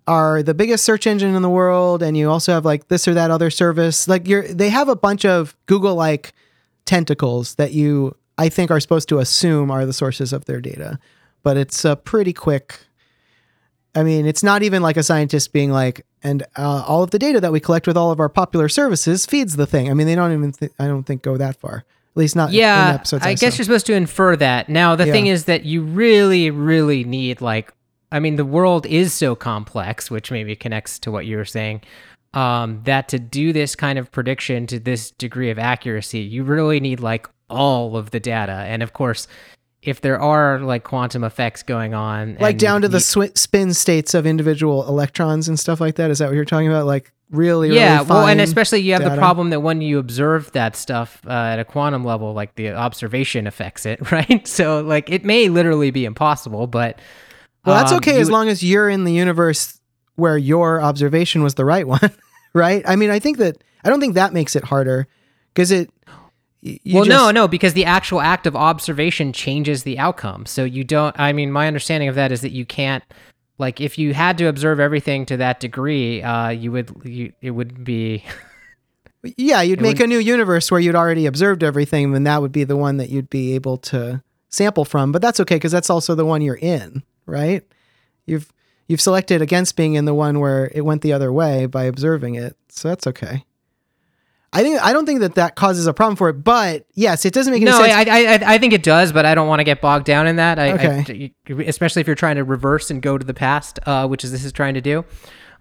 are 0.07 0.41
the 0.41 0.53
biggest 0.53 0.83
search 0.83 1.05
engine 1.05 1.35
in 1.35 1.41
the 1.41 1.49
world 1.49 2.01
and 2.01 2.17
you 2.17 2.29
also 2.29 2.51
have 2.53 2.65
like 2.65 2.87
this 2.87 3.07
or 3.07 3.13
that 3.13 3.29
other 3.29 3.49
service 3.51 4.07
like 4.07 4.27
you're 4.27 4.47
they 4.47 4.69
have 4.69 4.89
a 4.89 4.95
bunch 4.95 5.23
of 5.23 5.55
google 5.67 5.95
like 5.95 6.33
tentacles 6.85 7.55
that 7.55 7.71
you 7.71 8.15
i 8.37 8.49
think 8.49 8.71
are 8.71 8.79
supposed 8.79 9.09
to 9.09 9.19
assume 9.19 9.69
are 9.71 9.85
the 9.85 9.93
sources 9.93 10.33
of 10.33 10.45
their 10.45 10.61
data 10.61 10.99
but 11.43 11.57
it's 11.57 11.85
a 11.85 11.95
pretty 11.95 12.33
quick 12.33 12.79
i 13.95 14.03
mean 14.03 14.25
it's 14.25 14.43
not 14.43 14.63
even 14.63 14.81
like 14.81 14.97
a 14.97 15.03
scientist 15.03 15.53
being 15.53 15.71
like 15.71 16.05
and 16.21 16.43
uh, 16.57 16.83
all 16.85 17.01
of 17.03 17.11
the 17.11 17.19
data 17.19 17.39
that 17.39 17.51
we 17.51 17.59
collect 17.59 17.87
with 17.87 17.95
all 17.95 18.11
of 18.11 18.19
our 18.19 18.29
popular 18.29 18.67
services 18.67 19.25
feeds 19.25 19.55
the 19.55 19.65
thing 19.67 19.89
i 19.89 19.93
mean 19.93 20.07
they 20.07 20.15
don't 20.15 20.31
even 20.33 20.51
th- 20.51 20.71
i 20.79 20.87
don't 20.87 21.03
think 21.03 21.21
go 21.21 21.37
that 21.37 21.55
far 21.59 21.85
at 22.15 22.17
least 22.17 22.35
not 22.35 22.51
yeah, 22.51 23.01
I, 23.13 23.29
I, 23.29 23.33
guess 23.35 23.57
you're 23.57 23.65
supposed 23.65 23.85
to 23.85 23.93
infer 23.93 24.35
that. 24.37 24.67
Now 24.67 24.95
the 24.95 25.05
Yeah. 25.05 25.13
thing 25.13 25.27
is 25.27 25.45
that 25.45 25.63
you 25.63 25.83
really, 25.83 26.49
really 26.49 27.03
need 27.03 27.39
like, 27.39 27.71
I 28.11 28.19
mean, 28.19 28.35
the 28.35 28.43
world 28.43 28.87
is 28.87 29.13
so 29.13 29.35
complex, 29.35 30.09
which 30.09 30.31
maybe 30.31 30.55
connects 30.55 30.97
to 30.99 31.11
what 31.11 31.27
you 31.27 31.37
were 31.37 31.45
saying. 31.45 31.81
Um, 32.33 32.81
that 32.83 33.07
to 33.09 33.17
do 33.19 33.51
this 33.53 33.75
kind 33.75 33.97
of 33.97 34.11
prediction 34.11 34.67
to 34.67 34.79
this 34.79 35.09
degree 35.11 35.49
of 35.49 35.57
accuracy, 35.57 36.19
you 36.19 36.43
really 36.43 36.79
need 36.79 36.99
like 36.99 37.27
all 37.49 37.97
of 37.97 38.11
the 38.11 38.19
data, 38.19 38.51
and 38.51 38.83
of 38.83 38.93
course, 38.93 39.27
if 39.81 40.01
there 40.01 40.19
are 40.19 40.59
like 40.59 40.83
quantum 40.83 41.23
effects 41.23 41.63
going 41.63 41.93
on, 41.95 42.37
like 42.39 42.57
down 42.59 42.81
you- 42.81 42.87
to 42.87 42.87
the 42.89 42.97
you- 42.97 43.01
swi 43.01 43.35
spin 43.37 43.73
states 43.73 44.13
of 44.13 44.27
individual 44.27 44.87
electrons 44.87 45.47
and 45.47 45.59
stuff 45.59 45.81
like 45.81 45.95
that. 45.95 46.11
Is 46.11 46.19
that 46.19 46.27
what 46.27 46.35
you're 46.35 46.45
talking 46.45 46.67
about? 46.67 46.85
Like 46.85 47.11
really, 47.31 47.73
yeah 47.75 47.97
really 47.97 48.09
well 48.09 48.27
and 48.27 48.41
especially 48.41 48.81
you 48.81 48.93
have 48.93 49.03
the 49.03 49.15
problem 49.15 49.51
that 49.51 49.59
when 49.59 49.81
you 49.81 49.99
observe 49.99 50.51
that 50.53 50.75
stuff 50.75 51.21
uh, 51.27 51.31
at 51.31 51.59
a 51.59 51.63
quantum 51.63 52.03
level 52.03 52.33
like 52.33 52.55
the 52.55 52.71
observation 52.71 53.45
affects 53.45 53.85
it 53.85 54.11
right 54.11 54.47
so 54.47 54.81
like 54.81 55.11
it 55.11 55.23
may 55.23 55.47
literally 55.47 55.91
be 55.91 56.05
impossible 56.05 56.65
but 56.65 56.99
Well, 57.65 57.75
that's 57.77 57.91
um, 57.91 57.97
okay 57.97 58.15
you 58.15 58.19
as 58.19 58.31
long 58.31 58.49
as 58.49 58.63
you're 58.63 58.89
in 58.89 59.03
the 59.03 59.13
universe 59.13 59.78
where 60.19 60.37
your 60.37 60.81
observation 60.81 61.41
was 61.43 61.55
the 61.55 61.65
right 61.65 61.87
one, 61.87 62.11
right? 62.53 62.83
I 62.87 62.95
mean, 62.95 63.09
I 63.09 63.19
think 63.19 63.37
that 63.37 63.63
I 63.83 63.89
don't 63.89 63.99
think 63.99 64.15
that 64.15 64.33
makes 64.33 64.55
it 64.55 64.63
harder 64.65 65.07
because 65.53 65.71
it. 65.71 65.89
you 66.61 66.77
well 66.93 67.05
no 67.05 67.15
just- 67.25 67.33
no 67.33 67.47
because 67.47 67.73
the 67.73 67.85
actual 67.85 68.19
act 68.21 68.45
of 68.45 68.55
observation 68.55 69.31
changes 69.31 69.83
the 69.83 69.97
outcome 69.97 70.45
so 70.45 70.65
you 70.65 70.83
don't 70.83 71.17
i 71.17 71.31
mean 71.31 71.49
my 71.53 71.67
understanding 71.67 72.09
of 72.09 72.15
that 72.15 72.33
is 72.33 72.41
that 72.41 72.51
you 72.51 72.65
can't 72.65 73.01
like 73.59 73.79
if 73.79 73.97
you 73.97 74.13
had 74.13 74.37
to 74.37 74.45
observe 74.45 74.77
everything 74.77 75.25
to 75.25 75.37
that 75.37 75.61
degree 75.61 76.21
uh 76.21 76.49
you 76.49 76.69
would 76.69 76.91
you, 77.05 77.31
it 77.41 77.51
would 77.51 77.85
be 77.85 78.23
Yeah, 79.37 79.61
you'd 79.61 79.81
make 79.81 79.97
would- 79.97 80.05
a 80.05 80.07
new 80.07 80.19
universe 80.19 80.71
where 80.71 80.79
you'd 80.79 80.95
already 80.95 81.25
observed 81.25 81.61
everything, 81.63 82.15
and 82.15 82.25
that 82.25 82.41
would 82.41 82.53
be 82.53 82.63
the 82.63 82.77
one 82.77 82.97
that 82.97 83.09
you'd 83.09 83.29
be 83.29 83.53
able 83.53 83.75
to 83.77 84.23
sample 84.47 84.85
from. 84.85 85.11
But 85.11 85.21
that's 85.21 85.41
okay 85.41 85.55
because 85.55 85.73
that's 85.73 85.89
also 85.89 86.15
the 86.15 86.25
one 86.25 86.41
you're 86.41 86.55
in, 86.55 87.03
right? 87.25 87.63
You've 88.25 88.49
you've 88.89 88.99
selected 88.99 89.41
against 89.41 89.77
being 89.77 89.93
in 89.93 90.03
the 90.03 90.13
one 90.13 90.41
where 90.41 90.69
it 90.75 90.81
went 90.81 91.01
the 91.01 91.13
other 91.13 91.31
way 91.31 91.65
by 91.65 91.85
observing 91.85 92.35
it, 92.35 92.57
so 92.67 92.89
that's 92.89 93.07
okay. 93.07 93.45
I 94.51 94.63
think 94.63 94.83
I 94.83 94.91
don't 94.93 95.05
think 95.05 95.19
that 95.19 95.35
that 95.35 95.55
causes 95.55 95.85
a 95.85 95.93
problem 95.93 96.15
for 96.15 96.27
it, 96.29 96.43
but 96.43 96.85
yes, 96.95 97.23
it 97.23 97.33
doesn't 97.33 97.53
make 97.53 97.61
any 97.61 97.69
no, 97.69 97.77
sense. 97.77 97.93
I, 97.93 98.01
I, 98.01 98.33
I- 98.33 98.53
I 98.55 98.57
think 98.57 98.73
it 98.73 98.81
does, 98.81 99.13
but 99.13 99.23
I 99.23 99.35
don't 99.35 99.47
want 99.47 99.59
to 99.59 99.63
get 99.63 99.79
bogged 99.79 100.05
down 100.05 100.25
in 100.25 100.37
that. 100.37 100.57
I, 100.57 100.71
Okay. 100.73 101.31
I- 101.47 101.53
especially 101.67 101.99
if 102.01 102.07
you're 102.07 102.15
trying 102.15 102.35
to 102.37 102.43
reverse 102.43 102.89
and 102.89 102.99
go 102.99 103.15
to 103.17 103.23
the 103.23 103.33
past, 103.35 103.77
uh, 103.85 104.07
which 104.07 104.23
is 104.23 104.31
this 104.31 104.43
is 104.43 104.51
trying 104.51 104.73
to 104.73 104.81
do. 104.81 105.05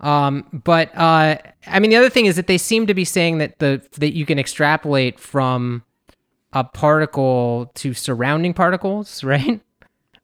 Um, 0.00 0.47
but 0.64 0.90
uh, 0.97 1.37
I 1.66 1.80
mean, 1.80 1.90
the 1.90 1.97
other 1.97 2.08
thing 2.08 2.25
is 2.26 2.37
that 2.37 2.47
they 2.47 2.56
seem 2.56 2.87
to 2.87 2.94
be 2.94 3.04
saying 3.04 3.38
that 3.38 3.58
the 3.58 3.82
that 3.99 4.14
you 4.14 4.25
can 4.25 4.38
extrapolate 4.38 5.20
from 5.20 5.82
a 6.54 6.64
particle 6.64 7.70
to 7.75 7.92
surrounding 7.92 8.54
particles, 8.54 9.23
right? 9.32 9.61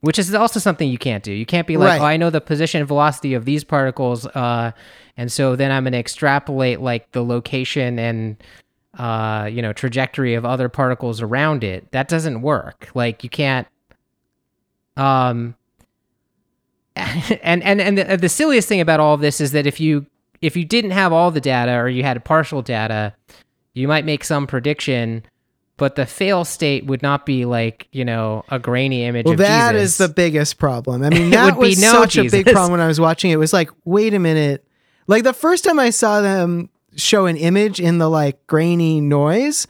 Which 0.04 0.18
is 0.18 0.34
also 0.34 0.60
something 0.60 0.88
you 0.88 0.98
can't 0.98 1.24
do. 1.24 1.32
You 1.32 1.46
can't 1.46 1.66
be 1.66 1.78
like, 1.78 1.88
Right. 1.88 2.00
oh, 2.00 2.04
I 2.04 2.16
know 2.18 2.28
the 2.28 2.42
position 2.42 2.80
and 2.80 2.86
velocity 2.86 3.32
of 3.32 3.46
these 3.46 3.64
particles, 3.64 4.26
uh, 4.26 4.72
and 5.16 5.32
so 5.32 5.56
then 5.56 5.72
I'm 5.72 5.84
going 5.84 5.92
to 5.92 5.98
extrapolate 5.98 6.80
like 6.80 7.10
the 7.12 7.24
location 7.24 7.98
and 7.98 8.36
uh, 8.98 9.48
you 9.50 9.62
know 9.62 9.72
trajectory 9.72 10.34
of 10.34 10.44
other 10.44 10.68
particles 10.68 11.22
around 11.22 11.64
it. 11.64 11.90
That 11.92 12.08
doesn't 12.08 12.42
work. 12.42 12.90
Like 12.94 13.24
you 13.24 13.30
can't. 13.30 13.66
Um, 14.98 15.54
and 16.96 17.62
and 17.62 17.80
and 17.80 17.96
the, 17.96 18.16
the 18.18 18.28
silliest 18.28 18.68
thing 18.68 18.82
about 18.82 19.00
all 19.00 19.14
of 19.14 19.20
this 19.22 19.40
is 19.40 19.52
that 19.52 19.66
if 19.66 19.80
you 19.80 20.04
if 20.42 20.54
you 20.54 20.66
didn't 20.66 20.90
have 20.90 21.14
all 21.14 21.30
the 21.30 21.40
data 21.40 21.72
or 21.76 21.88
you 21.88 22.02
had 22.02 22.22
partial 22.26 22.60
data, 22.60 23.14
you 23.72 23.88
might 23.88 24.04
make 24.04 24.22
some 24.22 24.46
prediction, 24.46 25.24
but 25.76 25.96
the 25.96 26.06
fail 26.06 26.44
state 26.44 26.86
would 26.86 27.02
not 27.02 27.26
be 27.26 27.44
like 27.44 27.88
you 27.92 28.04
know 28.04 28.44
a 28.48 28.58
grainy 28.58 29.04
image 29.04 29.26
Well, 29.26 29.36
that 29.36 29.72
Jesus. 29.72 29.92
is 29.92 29.98
the 29.98 30.08
biggest 30.08 30.58
problem. 30.58 31.02
I 31.02 31.10
mean, 31.10 31.30
that 31.30 31.56
would 31.56 31.62
be 31.62 31.68
was 31.70 31.80
no 31.82 31.92
such 31.92 32.16
a 32.16 32.28
big 32.28 32.46
problem 32.46 32.72
when 32.72 32.80
I 32.80 32.86
was 32.86 33.00
watching 33.00 33.30
it. 33.30 33.34
It 33.34 33.38
was 33.38 33.52
like, 33.52 33.70
wait 33.84 34.14
a 34.14 34.18
minute. 34.18 34.66
Like 35.06 35.24
the 35.24 35.32
first 35.32 35.64
time 35.64 35.78
I 35.78 35.90
saw 35.90 36.20
them 36.20 36.70
show 36.96 37.26
an 37.26 37.36
image 37.36 37.80
in 37.80 37.98
the 37.98 38.08
like 38.08 38.46
grainy 38.46 39.00
noise, 39.00 39.66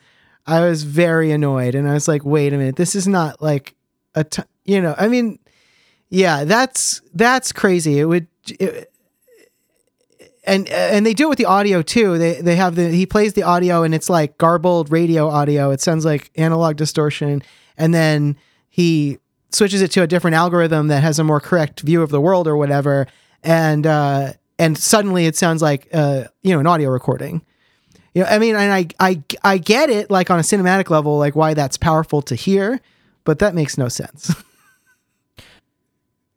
I 0.46 0.60
was 0.60 0.84
very 0.84 1.32
annoyed, 1.32 1.74
and 1.74 1.88
I 1.88 1.94
was 1.94 2.06
like, 2.06 2.24
wait 2.24 2.52
a 2.52 2.58
minute, 2.58 2.76
this 2.76 2.94
is 2.94 3.08
not 3.08 3.40
like 3.42 3.74
a, 4.14 4.24
t- 4.24 4.42
you 4.64 4.80
know, 4.80 4.94
I 4.96 5.08
mean, 5.08 5.38
yeah, 6.10 6.44
that's 6.44 7.00
that's 7.14 7.50
crazy. 7.52 7.98
It 7.98 8.04
would. 8.04 8.26
It, 8.48 8.90
and 10.46 10.68
and 10.68 11.04
they 11.04 11.14
do 11.14 11.24
it 11.24 11.28
with 11.30 11.38
the 11.38 11.46
audio 11.46 11.82
too. 11.82 12.18
They 12.18 12.40
they 12.40 12.56
have 12.56 12.74
the 12.74 12.88
he 12.90 13.06
plays 13.06 13.32
the 13.32 13.42
audio 13.42 13.82
and 13.82 13.94
it's 13.94 14.10
like 14.10 14.38
garbled 14.38 14.92
radio 14.92 15.28
audio. 15.28 15.70
It 15.70 15.80
sounds 15.80 16.04
like 16.04 16.30
analog 16.36 16.76
distortion, 16.76 17.42
and 17.76 17.94
then 17.94 18.36
he 18.68 19.18
switches 19.50 19.82
it 19.82 19.90
to 19.92 20.02
a 20.02 20.06
different 20.06 20.34
algorithm 20.34 20.88
that 20.88 21.02
has 21.02 21.18
a 21.18 21.24
more 21.24 21.40
correct 21.40 21.80
view 21.80 22.02
of 22.02 22.10
the 22.10 22.20
world 22.20 22.46
or 22.46 22.56
whatever, 22.56 23.06
and 23.42 23.86
uh, 23.86 24.32
and 24.58 24.76
suddenly 24.78 25.26
it 25.26 25.36
sounds 25.36 25.62
like 25.62 25.88
uh, 25.92 26.24
you 26.42 26.52
know 26.52 26.60
an 26.60 26.66
audio 26.66 26.90
recording. 26.90 27.42
You 28.14 28.22
know, 28.22 28.28
I 28.28 28.38
mean, 28.38 28.54
and 28.54 28.72
I 28.72 28.86
I 29.00 29.22
I 29.42 29.58
get 29.58 29.90
it 29.90 30.10
like 30.10 30.30
on 30.30 30.38
a 30.38 30.42
cinematic 30.42 30.90
level, 30.90 31.18
like 31.18 31.34
why 31.34 31.54
that's 31.54 31.76
powerful 31.76 32.22
to 32.22 32.34
hear, 32.34 32.80
but 33.24 33.38
that 33.38 33.54
makes 33.54 33.78
no 33.78 33.88
sense. 33.88 34.34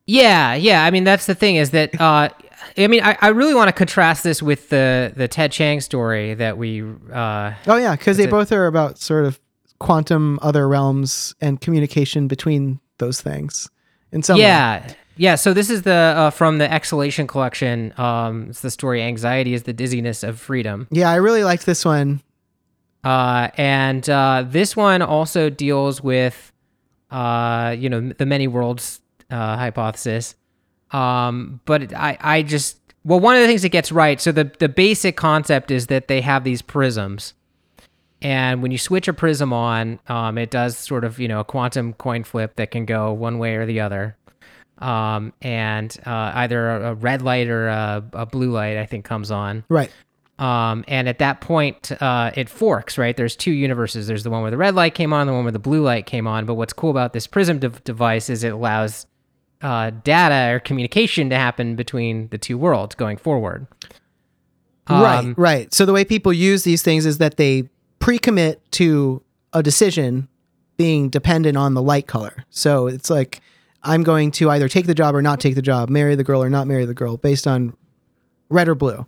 Yeah, 0.08 0.54
yeah. 0.54 0.84
I 0.84 0.90
mean, 0.90 1.04
that's 1.04 1.26
the 1.26 1.34
thing 1.34 1.56
is 1.56 1.70
that 1.72 2.00
uh, 2.00 2.30
I 2.76 2.86
mean, 2.86 3.02
I, 3.02 3.16
I 3.20 3.28
really 3.28 3.54
want 3.54 3.68
to 3.68 3.72
contrast 3.72 4.22
this 4.24 4.42
with 4.42 4.68
the 4.68 5.12
the 5.16 5.28
Ted 5.28 5.52
Chiang 5.52 5.80
story 5.80 6.34
that 6.34 6.58
we. 6.58 6.82
Uh, 7.12 7.52
Oh 7.66 7.76
yeah, 7.76 7.96
because 7.96 8.16
they 8.16 8.26
both 8.26 8.52
are 8.52 8.66
about 8.66 8.98
sort 8.98 9.24
of 9.24 9.38
quantum 9.78 10.38
other 10.42 10.66
realms 10.68 11.34
and 11.40 11.60
communication 11.60 12.26
between 12.28 12.80
those 12.98 13.20
things. 13.20 13.68
In 14.10 14.22
some 14.22 14.36
way. 14.38 14.42
yeah, 14.44 14.92
yeah. 15.16 15.34
So 15.34 15.52
this 15.52 15.68
is 15.70 15.82
the 15.82 15.92
uh, 16.16 16.30
from 16.30 16.58
the 16.58 16.72
Exhalation 16.72 17.26
collection. 17.26 17.92
Um, 17.98 18.46
it's 18.50 18.60
the 18.62 18.70
story 18.70 19.02
"Anxiety 19.02 19.54
is 19.54 19.64
the 19.64 19.72
Dizziness 19.72 20.22
of 20.22 20.40
Freedom," 20.40 20.86
yeah, 20.90 21.10
I 21.10 21.16
really 21.16 21.44
liked 21.44 21.66
this 21.66 21.84
one. 21.84 22.22
uh, 23.04 23.48
and 23.56 24.08
uh, 24.08 24.44
this 24.48 24.74
one 24.76 25.02
also 25.02 25.50
deals 25.50 26.02
with, 26.02 26.52
uh, 27.10 27.76
you 27.78 27.88
know, 27.88 28.00
the 28.00 28.26
many 28.26 28.48
worlds 28.48 29.00
uh, 29.30 29.56
hypothesis. 29.56 30.34
Um, 30.90 31.60
but 31.64 31.92
I, 31.94 32.16
I 32.20 32.42
just 32.42 32.78
well, 33.04 33.20
one 33.20 33.36
of 33.36 33.40
the 33.40 33.46
things 33.46 33.64
it 33.64 33.70
gets 33.70 33.92
right. 33.92 34.20
So 34.20 34.32
the 34.32 34.50
the 34.58 34.68
basic 34.68 35.16
concept 35.16 35.70
is 35.70 35.86
that 35.86 36.08
they 36.08 36.20
have 36.20 36.44
these 36.44 36.62
prisms, 36.62 37.34
and 38.20 38.62
when 38.62 38.70
you 38.70 38.78
switch 38.78 39.08
a 39.08 39.12
prism 39.12 39.52
on, 39.52 40.00
um, 40.08 40.38
it 40.38 40.50
does 40.50 40.76
sort 40.76 41.04
of 41.04 41.18
you 41.18 41.28
know 41.28 41.40
a 41.40 41.44
quantum 41.44 41.94
coin 41.94 42.24
flip 42.24 42.56
that 42.56 42.70
can 42.70 42.84
go 42.84 43.12
one 43.12 43.38
way 43.38 43.56
or 43.56 43.66
the 43.66 43.80
other. 43.80 44.16
Um, 44.78 45.32
and 45.42 45.96
uh, 46.06 46.32
either 46.34 46.68
a, 46.70 46.94
red 46.94 47.22
light 47.22 47.48
or 47.48 47.66
a, 47.66 48.04
a 48.12 48.26
blue 48.26 48.52
light, 48.52 48.76
I 48.76 48.86
think, 48.86 49.04
comes 49.04 49.32
on. 49.32 49.64
Right. 49.68 49.90
Um, 50.38 50.84
and 50.86 51.08
at 51.08 51.18
that 51.18 51.40
point, 51.40 51.90
uh, 52.00 52.30
it 52.34 52.48
forks, 52.48 52.96
right? 52.96 53.16
There's 53.16 53.34
two 53.34 53.50
universes. 53.50 54.06
There's 54.06 54.22
the 54.22 54.30
one 54.30 54.42
where 54.42 54.52
the 54.52 54.56
red 54.56 54.76
light 54.76 54.94
came 54.94 55.12
on, 55.12 55.26
the 55.26 55.32
one 55.32 55.44
where 55.44 55.52
the 55.52 55.58
blue 55.58 55.82
light 55.82 56.06
came 56.06 56.28
on. 56.28 56.46
But 56.46 56.54
what's 56.54 56.72
cool 56.72 56.90
about 56.90 57.12
this 57.12 57.26
prism 57.26 57.58
dev- 57.58 57.82
device 57.82 58.30
is 58.30 58.44
it 58.44 58.52
allows 58.52 59.06
uh, 59.62 59.90
data 60.04 60.54
or 60.54 60.60
communication 60.60 61.30
to 61.30 61.36
happen 61.36 61.76
between 61.76 62.28
the 62.28 62.38
two 62.38 62.56
worlds 62.56 62.94
going 62.94 63.16
forward. 63.16 63.66
right. 64.88 65.18
Um, 65.18 65.34
Right. 65.36 65.72
So 65.74 65.84
the 65.84 65.92
way 65.92 66.04
people 66.04 66.32
use 66.32 66.64
these 66.64 66.82
things 66.82 67.06
is 67.06 67.18
that 67.18 67.36
they 67.36 67.68
pre-commit 67.98 68.60
to 68.72 69.22
a 69.52 69.62
decision 69.62 70.28
being 70.76 71.08
dependent 71.08 71.56
on 71.56 71.74
the 71.74 71.82
light 71.82 72.06
color. 72.06 72.44
So 72.50 72.86
it's 72.86 73.10
like 73.10 73.40
I'm 73.82 74.02
going 74.02 74.30
to 74.32 74.50
either 74.50 74.68
take 74.68 74.86
the 74.86 74.94
job 74.94 75.14
or 75.14 75.22
not 75.22 75.40
take 75.40 75.54
the 75.54 75.62
job, 75.62 75.88
marry 75.88 76.14
the 76.14 76.24
girl 76.24 76.42
or 76.42 76.48
not 76.48 76.66
marry 76.66 76.84
the 76.84 76.94
girl 76.94 77.16
based 77.16 77.46
on 77.46 77.76
red 78.48 78.68
or 78.68 78.74
blue. 78.74 79.06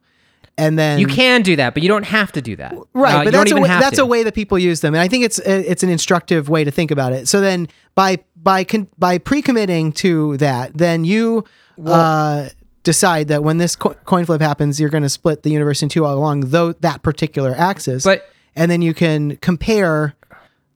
And 0.60 0.78
then 0.78 0.98
You 0.98 1.06
can 1.06 1.40
do 1.42 1.56
that, 1.56 1.72
but 1.74 1.82
you 1.82 1.88
don't 1.88 2.04
have 2.04 2.32
to 2.32 2.42
do 2.42 2.54
that. 2.56 2.74
Right, 2.92 3.14
Uh, 3.14 3.24
but 3.24 3.32
that's 3.32 3.50
a 3.50 3.56
way, 3.56 3.68
that's 3.68 3.96
to. 3.96 4.02
a 4.02 4.06
way 4.06 4.22
that 4.24 4.34
people 4.34 4.58
use 4.58 4.80
them, 4.80 4.94
and 4.94 5.00
I 5.00 5.08
think 5.08 5.24
it's 5.24 5.38
it's 5.40 5.82
an 5.82 5.88
instructive 5.88 6.48
way 6.50 6.64
to 6.64 6.70
think 6.70 6.90
about 6.90 7.12
it. 7.14 7.28
So 7.28 7.40
then, 7.40 7.66
by 7.94 8.18
by 8.36 8.64
con- 8.64 8.88
by 8.98 9.16
pre-committing 9.18 9.92
to 9.92 10.36
that, 10.36 10.76
then 10.76 11.04
you 11.04 11.44
uh, 11.84 12.50
decide 12.82 13.28
that 13.28 13.42
when 13.42 13.56
this 13.56 13.74
co- 13.74 13.94
coin 14.04 14.26
flip 14.26 14.42
happens, 14.42 14.78
you're 14.78 14.90
going 14.90 15.02
to 15.02 15.08
split 15.08 15.42
the 15.44 15.50
universe 15.50 15.82
in 15.82 15.88
two 15.88 16.04
along 16.04 16.40
though 16.50 16.72
that 16.74 17.02
particular 17.02 17.54
axis, 17.56 18.04
But 18.04 18.28
and 18.54 18.70
then 18.70 18.82
you 18.82 18.92
can 18.92 19.36
compare 19.38 20.14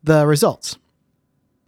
the 0.02 0.26
results. 0.26 0.78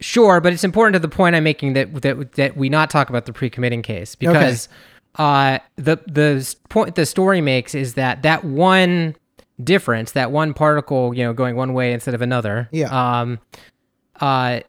Sure, 0.00 0.40
but 0.40 0.52
it's 0.52 0.64
important 0.64 0.94
to 0.94 0.98
the 1.00 1.08
point 1.08 1.36
I'm 1.36 1.44
making 1.44 1.74
that 1.74 2.02
that 2.02 2.32
that 2.32 2.56
we 2.56 2.68
not 2.70 2.88
talk 2.90 3.08
about 3.10 3.26
the 3.26 3.32
pre-committing 3.32 3.82
case 3.82 4.14
because 4.14 4.68
uh, 5.16 5.58
the 5.76 5.96
the 6.06 6.54
point 6.68 6.94
the 6.94 7.06
story 7.06 7.40
makes 7.40 7.74
is 7.74 7.94
that 7.94 8.22
that 8.22 8.44
one 8.44 9.16
difference, 9.62 10.12
that 10.12 10.30
one 10.30 10.52
particle, 10.54 11.14
you 11.14 11.24
know, 11.24 11.32
going 11.32 11.56
one 11.56 11.72
way 11.72 11.92
instead 11.92 12.14
of 12.14 12.20
another, 12.22 12.68
Yeah. 12.72 12.88
um, 13.20 13.38
uh, 14.20 14.60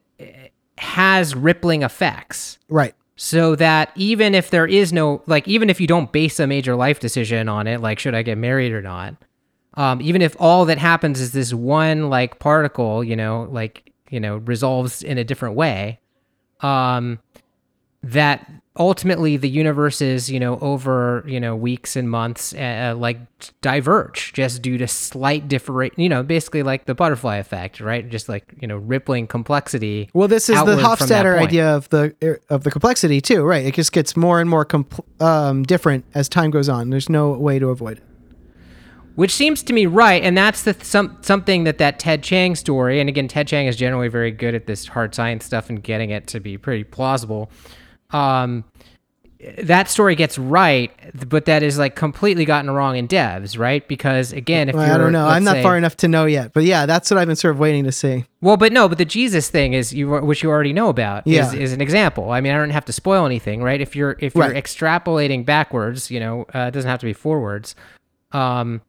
has 0.78 1.36
rippling 1.36 1.84
effects. 1.84 2.58
Right. 2.70 2.94
So 3.16 3.56
that 3.56 3.92
even 3.96 4.36
if 4.36 4.52
there 4.52 4.68
is 4.68 4.94
no 4.94 5.22
like, 5.26 5.48
even 5.48 5.70
if 5.70 5.82
you 5.82 5.88
don't 5.88 6.12
base 6.12 6.40
a 6.40 6.48
major 6.48 6.76
life 6.76 7.00
decision 7.00 7.50
on 7.50 7.66
it, 7.68 7.82
like 7.82 8.00
should 8.00 8.14
I 8.16 8.22
get 8.22 8.38
married 8.38 8.72
or 8.72 8.82
not, 8.82 9.16
um, 9.74 10.02
even 10.02 10.22
if 10.22 10.36
all 10.40 10.66
that 10.66 10.78
happens 10.78 11.20
is 11.20 11.32
this 11.32 11.54
one 11.54 12.10
like 12.10 12.40
particle, 12.40 13.04
you 13.04 13.16
know, 13.16 13.48
like 13.52 13.92
you 14.10 14.20
know, 14.20 14.38
resolves 14.38 15.04
in 15.04 15.18
a 15.18 15.24
different 15.24 15.56
way, 15.56 16.00
um, 16.62 17.20
that 18.04 18.50
ultimately 18.78 19.38
the 19.38 19.50
universes, 19.50 20.30
you 20.30 20.40
know, 20.40 20.58
over 20.60 21.24
you 21.28 21.40
know 21.40 21.56
weeks 21.56 21.96
and 21.96 22.10
months, 22.10 22.54
uh, 22.54 22.94
like 22.98 23.18
diverge 23.62 24.34
just 24.34 24.62
due 24.62 24.78
to 24.78 24.88
slight 24.88 25.48
different, 25.48 25.98
you 25.98 26.10
know, 26.10 26.24
basically 26.24 26.64
like 26.64 26.86
the 26.86 26.96
butterfly 26.96 27.38
effect, 27.38 27.80
right? 27.80 28.10
Just 28.10 28.30
like 28.30 28.54
you 28.60 28.68
know, 28.68 28.78
rippling 28.78 29.28
complexity. 29.28 30.10
Well, 30.14 30.28
this 30.28 30.50
is 30.50 30.56
the 30.56 30.62
outward 30.62 30.98
from 30.98 31.08
that 31.08 31.26
Hofstadter 31.26 31.40
idea 31.40 31.76
of 31.76 31.90
the 31.90 32.16
er, 32.24 32.40
of 32.50 32.64
the 32.64 32.72
complexity 32.72 33.22
too, 33.22 33.44
right? 33.44 33.66
It 33.66 33.74
just 33.74 33.92
gets 33.92 34.16
more 34.16 34.40
and 34.42 34.50
more 34.50 34.66
compl- 34.66 35.06
um, 35.22 35.64
different 35.64 36.06
as 36.14 36.30
time 36.30 36.52
goes 36.52 36.70
on. 36.70 36.90
There's 36.90 37.10
no 37.10 37.32
way 37.32 37.60
to 37.60 37.70
avoid 37.70 37.98
it. 37.98 38.04
which 39.16 39.34
seems 39.34 39.64
to 39.64 39.74
me 39.74 39.86
right 39.88 40.22
and 40.22 40.38
that's 40.38 40.64
the 40.64 40.76
some 40.84 41.18
something 41.22 41.64
that 41.64 41.80
that 41.80 41.98
ted 42.00 42.22
chiang 42.22 42.56
story 42.56 43.00
and 43.00 43.10
again 43.10 43.28
ted 43.28 43.48
chiang 43.48 43.66
is 43.66 43.76
generally 43.76 44.08
very 44.08 44.32
good 44.32 44.54
at 44.54 44.68
this 44.68 44.86
hard 44.88 45.16
science 45.16 45.44
stuff 45.44 45.70
and 45.70 45.82
getting 45.84 46.12
it 46.12 46.28
to 46.28 46.40
be 46.40 46.56
pretty 46.58 46.84
plausible 46.84 47.50
um 48.12 48.64
that 49.60 49.88
story 49.88 50.16
gets 50.16 50.40
right 50.40 50.92
but 51.30 51.46
that 51.46 51.62
is 51.62 51.78
like 51.78 51.96
completely 51.96 52.44
gotten 52.44 52.72
wrong 52.72 52.98
in 52.98 53.08
devs 53.08 53.58
right 53.58 53.88
because 53.88 54.34
again 54.34 54.68
if 54.68 54.74
Well, 54.76 54.86
you're 54.86 54.96
I 54.96 54.98
don't 54.98 55.12
know. 55.12 55.28
I'm 55.28 55.44
not 55.44 55.58
say- 55.58 55.64
far 55.64 55.78
enough 55.78 55.96
to 55.98 56.08
know 56.08 56.26
yet, 56.26 56.54
but 56.54 56.64
yeah, 56.64 56.88
that's 56.88 57.12
what 57.12 57.20
I've 57.20 57.28
been 57.28 57.36
sort 57.36 57.54
of 57.54 57.60
waiting 57.60 57.84
to 57.84 57.92
see. 57.92 58.26
well 58.42 58.58
but 58.58 58.74
no 58.74 58.90
but 58.90 58.98
the 58.98 59.06
jesus 59.06 59.50
thing 59.50 59.74
is 59.74 59.94
you 59.94 60.10
which 60.10 60.42
you 60.42 60.50
already 60.50 60.74
know 60.74 60.90
about 60.90 61.28
Yeah. 61.28 61.46
is, 61.48 61.54
is 61.54 61.74
an 61.74 61.82
example 61.82 62.32
i 62.32 62.42
mean 62.42 62.52
i 62.54 62.58
don't 62.58 62.72
have 62.72 62.86
to 62.86 62.94
spoil 62.94 63.26
anything 63.28 63.62
right 63.62 63.80
if 63.80 63.96
you're 63.96 64.16
if 64.20 64.34
you're 64.34 64.44
Right. 64.46 64.56
extrapolating 64.64 65.46
backwards 65.46 66.10
you 66.10 66.20
know 66.20 66.46
uh, 66.56 66.60
it 66.70 66.72
doesn't 66.72 66.90
have 66.90 67.00
to 67.02 67.06
be 67.06 67.14
forwards 67.14 67.76
um 68.32 68.82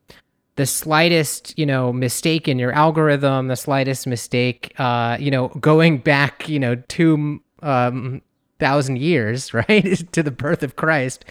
the 0.56 0.64
slightest 0.66 1.58
you 1.58 1.66
know 1.66 1.92
mistake 1.92 2.48
in 2.48 2.58
your 2.58 2.72
algorithm 2.72 3.48
the 3.48 3.56
slightest 3.56 4.06
mistake 4.06 4.72
uh 4.78 5.16
you 5.20 5.30
know 5.30 5.48
going 5.48 5.98
back 5.98 6.48
you 6.48 6.58
know 6.58 6.75
two 6.88 7.40
um 7.62 8.22
thousand 8.58 8.98
years 8.98 9.54
right 9.68 10.12
to 10.12 10.22
the 10.22 10.30
birth 10.30 10.62
of 10.62 10.76
christ 10.76 11.24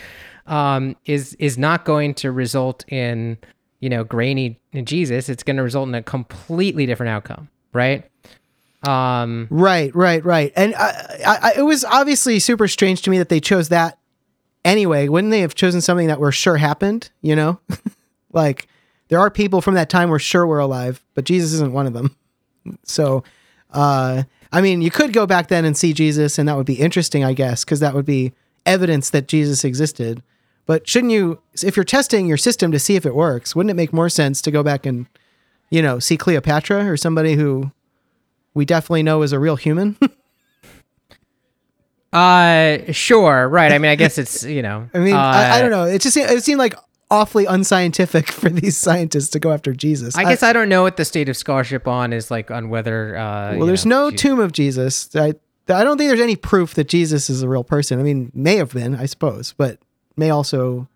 um 0.46 0.96
is 1.06 1.34
is 1.36 1.58
not 1.58 1.86
going 1.86 2.14
to 2.14 2.32
result 2.32 2.86
in 2.88 3.38
you 3.80 3.90
know 3.90 4.04
grainy 4.04 4.60
jesus 4.84 5.30
it's 5.30 5.44
going 5.44 5.58
to 5.58 5.64
result 5.64 5.88
in 5.88 5.96
a 5.96 6.04
completely 6.04 6.86
different 6.86 7.10
outcome 7.10 7.50
right 7.74 8.10
um 8.88 9.48
Right, 9.50 9.94
right, 9.96 10.24
right. 10.24 10.54
And 10.56 10.76
I, 10.76 11.40
I, 11.44 11.54
it 11.58 11.64
was 11.64 11.84
obviously 11.84 12.40
super 12.40 12.68
strange 12.68 13.02
to 13.02 13.10
me 13.10 13.18
that 13.18 13.28
they 13.28 13.40
chose 13.40 13.70
that 13.70 13.98
anyway, 14.64 15.08
wouldn't 15.08 15.32
they 15.32 15.42
have 15.42 15.56
chosen 15.56 15.82
something 15.82 16.08
that 16.08 16.20
we're 16.20 16.32
sure 16.32 16.58
happened? 16.58 17.10
You 17.22 17.36
know, 17.36 17.60
like 18.34 18.68
there 19.08 19.20
are 19.20 19.32
people 19.32 19.62
from 19.62 19.74
that 19.76 19.90
time 19.90 20.10
we're 20.10 20.20
sure 20.20 20.46
were 20.46 20.60
alive, 20.60 21.04
but 21.16 21.24
Jesus 21.24 21.54
isn't 21.54 21.74
one 21.74 21.88
of 21.88 21.94
them. 21.94 22.16
So, 22.84 23.24
uh, 23.72 24.24
I 24.52 24.62
mean, 24.62 24.82
you 24.82 24.92
could 24.92 25.14
go 25.14 25.26
back 25.26 25.48
then 25.48 25.66
and 25.66 25.78
see 25.78 25.94
Jesus, 25.94 26.38
and 26.38 26.48
that 26.48 26.58
would 26.58 26.66
be 26.66 26.76
interesting, 26.76 27.24
I 27.24 27.34
guess, 27.34 27.64
because 27.64 27.80
that 27.80 27.94
would 27.94 28.06
be 28.06 28.34
evidence 28.66 29.10
that 29.10 29.28
Jesus 29.28 29.64
existed. 29.64 30.22
But 30.66 30.88
shouldn't 30.88 31.14
you, 31.14 31.42
if 31.64 31.78
you're 31.78 31.86
testing 31.86 32.28
your 32.28 32.38
system 32.38 32.72
to 32.72 32.80
see 32.80 32.96
if 32.96 33.06
it 33.06 33.16
works, 33.16 33.56
wouldn't 33.56 33.72
it 33.72 33.76
make 33.76 33.94
more 33.94 34.10
sense 34.10 34.42
to 34.42 34.52
go 34.52 34.64
back 34.64 34.86
and, 34.86 35.08
you 35.70 35.82
know, 35.82 36.00
see 36.00 36.18
Cleopatra 36.18 36.86
or 36.86 36.98
somebody 36.98 37.36
who 37.36 37.72
we 38.54 38.66
definitely 38.66 39.04
know 39.04 39.22
is 39.22 39.32
a 39.32 39.40
real 39.40 39.56
human? 39.56 39.98
uh, 42.14 42.92
sure, 42.92 43.48
right. 43.48 43.72
I 43.72 43.78
mean, 43.78 43.92
I 43.92 43.96
guess 43.96 44.18
it's 44.18 44.44
you 44.44 44.62
know. 44.62 44.90
I 44.96 45.00
mean, 45.00 45.16
uh, 45.16 45.20
I, 45.20 45.58
I 45.58 45.62
don't 45.62 45.72
know. 45.72 45.86
It 45.86 46.02
just 46.02 46.18
it 46.18 46.44
seemed 46.44 46.60
like 46.60 46.76
awfully 47.10 47.46
unscientific 47.46 48.28
for 48.32 48.50
these 48.50 48.78
scientists 48.78 49.30
to 49.30 49.40
go 49.40 49.52
after 49.52 49.74
Jesus. 49.74 50.16
I 50.16 50.24
guess 50.24 50.44
I, 50.44 50.54
don't 50.54 50.70
know 50.70 50.84
what 50.84 50.98
the 50.98 51.06
state 51.06 51.30
of 51.30 51.38
scholarship 51.38 51.88
on 51.88 52.14
is 52.14 52.32
like 52.32 52.52
on 52.52 52.70
whether. 52.70 53.18
Uh, 53.18 53.56
well, 53.58 53.68
there's 53.68 53.86
know, 53.86 54.06
no 54.06 54.12
Jesus- 54.12 54.22
tomb 54.22 54.40
of 54.40 54.52
Jesus. 54.52 55.16
I 55.16 55.34
I 55.70 55.84
don't 55.84 55.98
think 55.98 56.10
there's 56.10 56.22
any 56.22 56.36
proof 56.36 56.76
that 56.76 56.88
Jesus 56.88 57.30
is 57.30 57.42
a 57.42 57.50
real 57.50 57.64
person. 57.64 58.00
I 58.00 58.04
mean, 58.04 58.32
may 58.34 58.56
have 58.56 58.74
been, 58.74 58.96
I 58.96 59.06
suppose, 59.06 59.54
but 59.58 59.80
may 60.16 60.30
also 60.30 60.88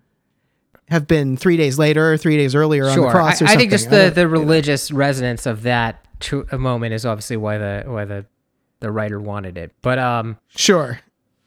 have 0.90 1.08
been 1.08 1.38
three 1.38 1.58
days 1.58 1.78
later 1.78 2.14
or 2.14 2.18
three 2.18 2.38
days 2.38 2.56
earlier 2.56 2.84
on 2.84 2.90
the 2.90 2.96
Sure, 2.96 3.12
cross. 3.12 3.42
I, 3.42 3.54
I 3.54 3.56
think 3.56 3.72
just 3.72 3.88
I 3.88 4.06
the, 4.06 4.12
the 4.12 4.28
religious 4.28 4.92
resonance 4.92 5.46
of 5.46 5.64
that 5.64 6.06
to 6.22 6.46
a 6.52 6.58
moment 6.58 6.94
is 6.94 7.06
obviously 7.06 7.38
why 7.38 7.58
the 7.58 7.84
why 7.86 8.06
the 8.06 8.26
the 8.80 8.92
writer 8.92 9.20
wanted 9.20 9.58
it. 9.58 9.72
But 9.82 10.00
um, 10.00 10.38
sure. 10.50 11.00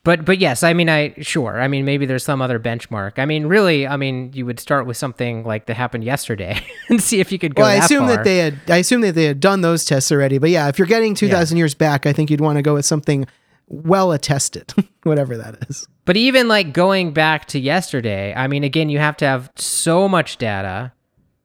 But 0.04 0.26
but 0.26 0.38
yes, 0.38 0.62
I 0.62 0.74
mean, 0.74 0.90
I 0.90 1.14
sure. 1.22 1.60
I 1.60 1.66
mean, 1.66 1.86
maybe 1.86 2.04
there's 2.04 2.24
some 2.24 2.42
other 2.42 2.60
benchmark. 2.60 3.18
I 3.18 3.24
mean, 3.24 3.46
really, 3.46 3.86
I 3.86 3.96
mean, 3.96 4.32
you 4.34 4.44
would 4.44 4.60
start 4.60 4.86
with 4.86 4.98
something 4.98 5.44
like 5.44 5.64
that 5.66 5.74
happened 5.74 6.04
yesterday 6.04 6.60
and 6.90 7.02
see 7.02 7.20
if 7.20 7.32
you 7.32 7.38
could 7.38 7.54
go. 7.54 7.62
Well, 7.62 7.70
I 7.70 7.76
that 7.76 7.84
assume 7.86 8.06
far. 8.06 8.16
that 8.16 8.24
they 8.24 8.38
had. 8.38 8.58
I 8.68 8.76
assume 8.76 9.00
that 9.00 9.14
they 9.14 9.24
had 9.24 9.40
done 9.40 9.62
those 9.62 9.86
tests 9.86 10.12
already. 10.12 10.36
But 10.36 10.50
yeah, 10.50 10.68
if 10.68 10.78
you're 10.78 10.86
getting 10.86 11.14
two 11.14 11.28
thousand 11.28 11.56
years 11.56 11.74
back, 11.74 12.04
I 12.04 12.12
think 12.12 12.30
you'd 12.30 12.42
want 12.42 12.56
to 12.58 12.62
go 12.62 12.74
with 12.74 12.84
something 12.84 13.26
well 13.66 14.12
attested, 14.12 14.74
whatever 15.04 15.38
that 15.38 15.66
is. 15.70 15.88
But 16.04 16.18
even 16.18 16.48
like 16.48 16.74
going 16.74 17.14
back 17.14 17.46
to 17.46 17.58
yesterday, 17.58 18.34
I 18.36 18.46
mean, 18.46 18.62
again, 18.62 18.90
you 18.90 18.98
have 18.98 19.16
to 19.18 19.24
have 19.24 19.50
so 19.56 20.06
much 20.06 20.36
data, 20.36 20.92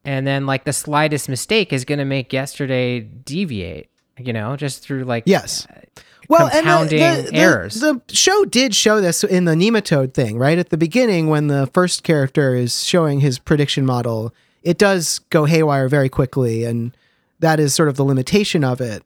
and 0.03 0.27
then 0.27 0.45
like 0.45 0.65
the 0.65 0.73
slightest 0.73 1.29
mistake 1.29 1.71
is 1.71 1.85
going 1.85 1.99
to 1.99 2.05
make 2.05 2.33
yesterday 2.33 2.99
deviate. 2.99 3.89
You 4.17 4.33
know, 4.33 4.57
just 4.57 4.83
through 4.83 5.05
like 5.05 5.23
Yes. 5.25 5.65
Uh, 5.65 6.01
Well, 6.29 6.43
and 6.47 6.51
the- 6.51 6.61
compounding 6.61 6.99
the, 6.99 7.31
the. 7.31 7.37
The 7.79 8.01
show 8.13 8.45
did 8.45 8.73
show 8.73 9.01
this 9.01 9.23
in 9.25 9.43
the 9.45 9.55
nematode 9.55 10.13
thing, 10.13 10.37
right? 10.37 10.57
At 10.57 10.69
the 10.69 10.77
beginning, 10.77 11.27
when 11.27 11.47
the 11.47 11.67
first 11.73 12.03
character 12.03 12.55
is 12.55 12.85
showing 12.85 13.19
his 13.19 13.39
prediction 13.39 13.85
model, 13.85 14.33
it 14.63 14.77
does 14.77 15.19
go 15.31 15.45
haywire 15.45 15.89
very 15.89 16.07
quickly, 16.07 16.63
and 16.63 16.95
that 17.39 17.59
is 17.59 17.73
sort 17.73 17.89
of 17.89 17.95
the 17.95 18.05
limitation 18.05 18.63
of 18.63 18.79
it. 18.79 19.03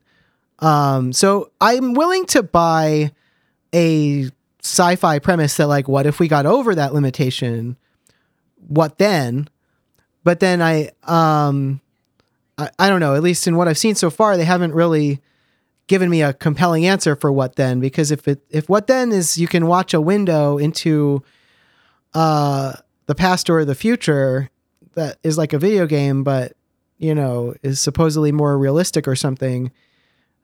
Um, 0.60 1.14
so 1.14 1.52
I'm 1.62 1.94
willing 1.94 2.26
to 2.28 2.44
buy 2.44 3.12
a 3.74 4.30
sci-fi 4.62 5.20
premise 5.20 5.58
that, 5.58 5.68
like, 5.68 5.88
what 5.88 6.06
if 6.06 6.20
we 6.20 6.28
got 6.28 6.46
over 6.46 6.76
that 6.76 6.94
limitation? 6.94 7.78
What 8.68 8.98
then? 8.98 9.48
But 10.24 10.40
then 10.40 10.62
I, 10.62 10.92
um, 11.04 11.82
I, 12.58 12.70
I 12.80 12.90
don't 12.90 13.00
know. 13.00 13.16
At 13.16 13.24
least 13.24 13.48
in 13.48 13.56
what 13.56 13.68
I've 13.68 13.78
seen 13.78 13.96
so 13.96 14.10
far, 14.10 14.38
they 14.38 14.46
haven't 14.46 14.74
really 14.74 15.22
given 15.88 16.10
me 16.10 16.22
a 16.22 16.34
compelling 16.34 16.86
answer 16.86 17.16
for 17.16 17.32
what 17.32 17.56
then 17.56 17.80
because 17.80 18.12
if 18.12 18.28
it 18.28 18.42
if 18.50 18.70
what 18.70 18.88
then 18.88 19.12
is 19.12 19.38
you 19.38 19.48
can 19.48 19.68
watch 19.68 19.94
a 19.94 20.02
window 20.02 20.58
into 20.58 21.22
uh 22.14 22.74
the 23.06 23.16
past 23.16 23.50
or 23.50 23.66
the 23.66 23.76
future 23.76 24.50
that 24.94 25.18
is 25.24 25.38
like 25.38 25.54
a 25.54 25.60
video 25.60 25.86
game 25.86 26.24
but 26.24 26.54
you 26.98 27.14
know 27.14 27.54
is 27.64 27.80
supposedly 27.80 28.32
more 28.32 28.58
realistic 28.58 29.08
or 29.08 29.16
something 29.16 29.72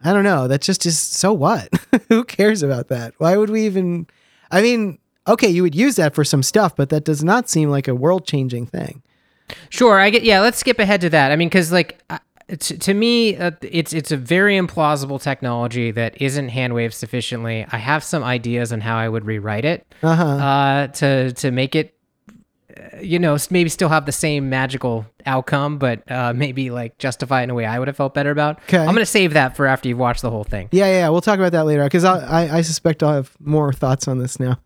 i 0.03 0.11
don't 0.11 0.23
know 0.23 0.47
that 0.47 0.61
just 0.61 0.85
is 0.85 0.97
so 0.97 1.31
what 1.31 1.69
who 2.09 2.23
cares 2.23 2.61
about 2.61 2.89
that 2.89 3.13
why 3.17 3.37
would 3.37 3.49
we 3.49 3.65
even 3.65 4.05
i 4.51 4.61
mean 4.61 4.97
okay 5.27 5.47
you 5.49 5.63
would 5.63 5.75
use 5.75 5.95
that 5.95 6.13
for 6.13 6.23
some 6.25 6.43
stuff 6.43 6.75
but 6.75 6.89
that 6.89 7.05
does 7.05 7.23
not 7.23 7.49
seem 7.49 7.69
like 7.69 7.87
a 7.87 7.95
world 7.95 8.25
changing 8.25 8.65
thing 8.65 9.01
Sure, 9.69 9.99
I 9.99 10.09
get. 10.09 10.23
Yeah, 10.23 10.41
let's 10.41 10.57
skip 10.57 10.79
ahead 10.79 11.01
to 11.01 11.09
that. 11.09 11.31
I 11.31 11.35
mean, 11.35 11.49
because 11.49 11.71
like 11.71 11.99
uh, 12.09 12.19
to, 12.57 12.77
to 12.77 12.93
me, 12.93 13.35
uh, 13.37 13.51
it's 13.61 13.93
it's 13.93 14.11
a 14.11 14.17
very 14.17 14.57
implausible 14.57 15.21
technology 15.21 15.91
that 15.91 16.21
isn't 16.21 16.49
hand 16.49 16.73
waved 16.73 16.93
sufficiently. 16.93 17.65
I 17.71 17.77
have 17.77 18.03
some 18.03 18.23
ideas 18.23 18.71
on 18.73 18.81
how 18.81 18.97
I 18.97 19.07
would 19.09 19.25
rewrite 19.25 19.65
it 19.65 19.85
uh-huh 20.03 20.23
uh, 20.25 20.87
to 20.87 21.31
to 21.33 21.51
make 21.51 21.75
it, 21.75 21.93
uh, 22.77 22.99
you 23.01 23.19
know, 23.19 23.37
maybe 23.49 23.69
still 23.69 23.89
have 23.89 24.05
the 24.05 24.11
same 24.11 24.49
magical 24.49 25.05
outcome, 25.25 25.77
but 25.77 26.09
uh, 26.11 26.33
maybe 26.33 26.69
like 26.71 26.97
justify 26.97 27.41
it 27.41 27.43
in 27.45 27.49
a 27.49 27.53
way 27.53 27.65
I 27.65 27.77
would 27.79 27.87
have 27.87 27.97
felt 27.97 28.13
better 28.13 28.31
about. 28.31 28.65
'Kay. 28.67 28.77
I'm 28.79 28.93
gonna 28.93 29.05
save 29.05 29.33
that 29.33 29.55
for 29.55 29.67
after 29.67 29.89
you've 29.89 29.97
watched 29.99 30.21
the 30.21 30.31
whole 30.31 30.43
thing. 30.43 30.69
yeah 30.71 30.85
yeah 30.87 31.09
we'll 31.09 31.21
talk 31.21 31.39
about 31.39 31.51
that 31.51 31.65
later 31.65 31.83
because 31.83 32.03
I, 32.03 32.19
I 32.19 32.57
i 32.57 32.61
suspect 32.61 33.03
i'll 33.03 33.13
have 33.13 33.31
more 33.39 33.71
thoughts 33.73 34.07
on 34.07 34.19
this 34.19 34.39
now 34.39 34.59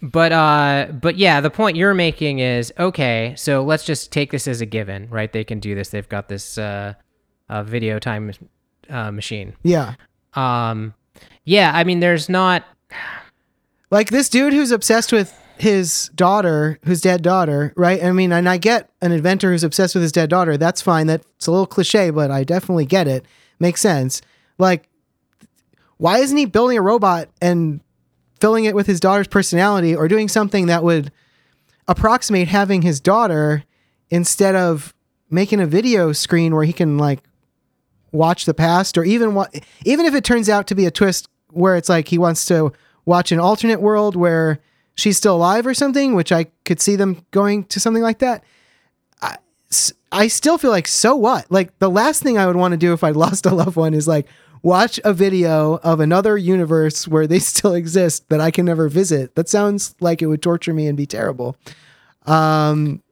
But 0.00 0.30
uh, 0.30 0.86
but 0.92 1.16
yeah, 1.16 1.40
the 1.40 1.50
point 1.50 1.76
you're 1.76 1.92
making 1.92 2.38
is 2.38 2.72
okay. 2.78 3.34
So 3.36 3.64
let's 3.64 3.82
just 3.84 4.12
take 4.12 4.30
this 4.30 4.46
as 4.46 4.60
a 4.60 4.66
given, 4.66 5.08
right? 5.10 5.32
They 5.32 5.42
can 5.42 5.58
do 5.58 5.74
this. 5.74 5.88
They've 5.88 6.08
got 6.08 6.28
this 6.28 6.56
uh, 6.56 6.94
uh 7.48 7.62
video 7.62 7.98
time 7.98 8.32
uh, 8.90 9.10
machine. 9.12 9.54
yeah 9.62 9.94
Um, 10.34 10.94
yeah, 11.44 11.72
I 11.74 11.84
mean, 11.84 12.00
there's 12.00 12.28
not. 12.28 12.64
like 13.90 14.10
this 14.10 14.28
dude 14.28 14.52
who's 14.52 14.70
obsessed 14.70 15.12
with 15.12 15.34
his 15.58 16.10
daughter, 16.14 16.78
whose 16.84 17.00
dead 17.00 17.22
daughter, 17.22 17.72
right? 17.76 18.02
I 18.04 18.12
mean, 18.12 18.32
and 18.32 18.48
I 18.48 18.58
get 18.58 18.90
an 19.00 19.12
inventor 19.12 19.50
who's 19.50 19.64
obsessed 19.64 19.94
with 19.94 20.02
his 20.02 20.12
dead 20.12 20.30
daughter. 20.30 20.56
That's 20.56 20.80
fine. 20.82 21.06
That's 21.06 21.46
a 21.46 21.50
little 21.50 21.66
cliche, 21.66 22.10
but 22.10 22.30
I 22.30 22.44
definitely 22.44 22.86
get 22.86 23.08
it. 23.08 23.24
Makes 23.58 23.80
sense. 23.80 24.22
Like, 24.58 24.88
why 25.96 26.18
isn't 26.18 26.36
he 26.36 26.44
building 26.46 26.78
a 26.78 26.82
robot 26.82 27.28
and 27.42 27.80
filling 28.40 28.66
it 28.66 28.74
with 28.74 28.86
his 28.86 29.00
daughter's 29.00 29.26
personality 29.26 29.96
or 29.96 30.06
doing 30.06 30.28
something 30.28 30.66
that 30.66 30.84
would 30.84 31.10
approximate 31.88 32.46
having 32.48 32.82
his 32.82 33.00
daughter 33.00 33.64
instead 34.10 34.54
of 34.54 34.94
making 35.30 35.60
a 35.60 35.66
video 35.66 36.12
screen 36.12 36.54
where 36.54 36.64
he 36.64 36.72
can 36.72 36.98
like 36.98 37.20
watch 38.12 38.44
the 38.44 38.54
past 38.54 38.96
or 38.96 39.04
even 39.04 39.34
wa- 39.34 39.48
even 39.84 40.06
if 40.06 40.14
it 40.14 40.24
turns 40.24 40.48
out 40.48 40.66
to 40.66 40.74
be 40.74 40.86
a 40.86 40.90
twist 40.90 41.28
where 41.50 41.76
it's 41.76 41.88
like 41.88 42.08
he 42.08 42.18
wants 42.18 42.44
to 42.46 42.72
watch 43.04 43.32
an 43.32 43.40
alternate 43.40 43.80
world 43.80 44.16
where 44.16 44.60
she's 44.94 45.16
still 45.16 45.36
alive 45.36 45.66
or 45.66 45.74
something 45.74 46.14
which 46.14 46.32
i 46.32 46.44
could 46.64 46.80
see 46.80 46.96
them 46.96 47.24
going 47.30 47.64
to 47.64 47.80
something 47.80 48.02
like 48.02 48.18
that 48.18 48.42
I 50.10 50.28
still 50.28 50.58
feel 50.58 50.70
like 50.70 50.88
so 50.88 51.14
what? 51.14 51.50
Like 51.50 51.78
the 51.78 51.90
last 51.90 52.22
thing 52.22 52.38
i 52.38 52.46
would 52.46 52.56
want 52.56 52.72
to 52.72 52.78
do 52.78 52.92
if 52.92 53.04
i 53.04 53.10
lost 53.24 53.46
a 53.46 53.54
loved 53.54 53.76
one 53.76 53.94
is 53.94 54.08
like 54.08 54.26
watch 54.62 54.98
a 55.04 55.12
video 55.12 55.76
of 55.76 56.00
another 56.00 56.36
universe 56.36 57.06
where 57.06 57.26
they 57.26 57.38
still 57.38 57.74
exist 57.74 58.28
that 58.28 58.40
i 58.40 58.50
can 58.50 58.64
never 58.64 58.88
visit. 58.88 59.34
That 59.34 59.48
sounds 59.48 59.94
like 60.00 60.22
it 60.22 60.26
would 60.26 60.42
torture 60.42 60.74
me 60.74 60.86
and 60.86 60.96
be 60.96 61.06
terrible. 61.06 61.56
Um 62.26 63.02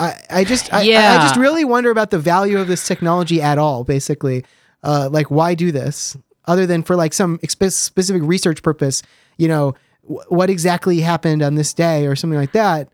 I, 0.00 0.14
I 0.30 0.44
just 0.44 0.72
I, 0.72 0.78
I- 0.80 1.16
I 1.16 1.18
just 1.22 1.36
really 1.36 1.64
wonder 1.64 1.90
about 1.90 2.10
the 2.10 2.18
value 2.18 2.58
of 2.58 2.68
this 2.68 2.86
technology 2.86 3.40
at 3.42 3.58
all 3.58 3.84
basically 3.84 4.44
uh, 4.82 5.08
like 5.10 5.30
why 5.30 5.54
do 5.54 5.72
this 5.72 6.16
other 6.46 6.66
than 6.66 6.82
for 6.82 6.96
like 6.96 7.12
some 7.12 7.38
specific 7.42 8.22
research 8.24 8.62
purpose 8.62 9.02
you 9.36 9.48
know 9.48 9.74
wh- 10.06 10.30
what 10.30 10.50
exactly 10.50 11.00
happened 11.00 11.42
on 11.42 11.54
this 11.56 11.74
day 11.74 12.06
or 12.06 12.14
something 12.16 12.38
like 12.38 12.52
that 12.52 12.88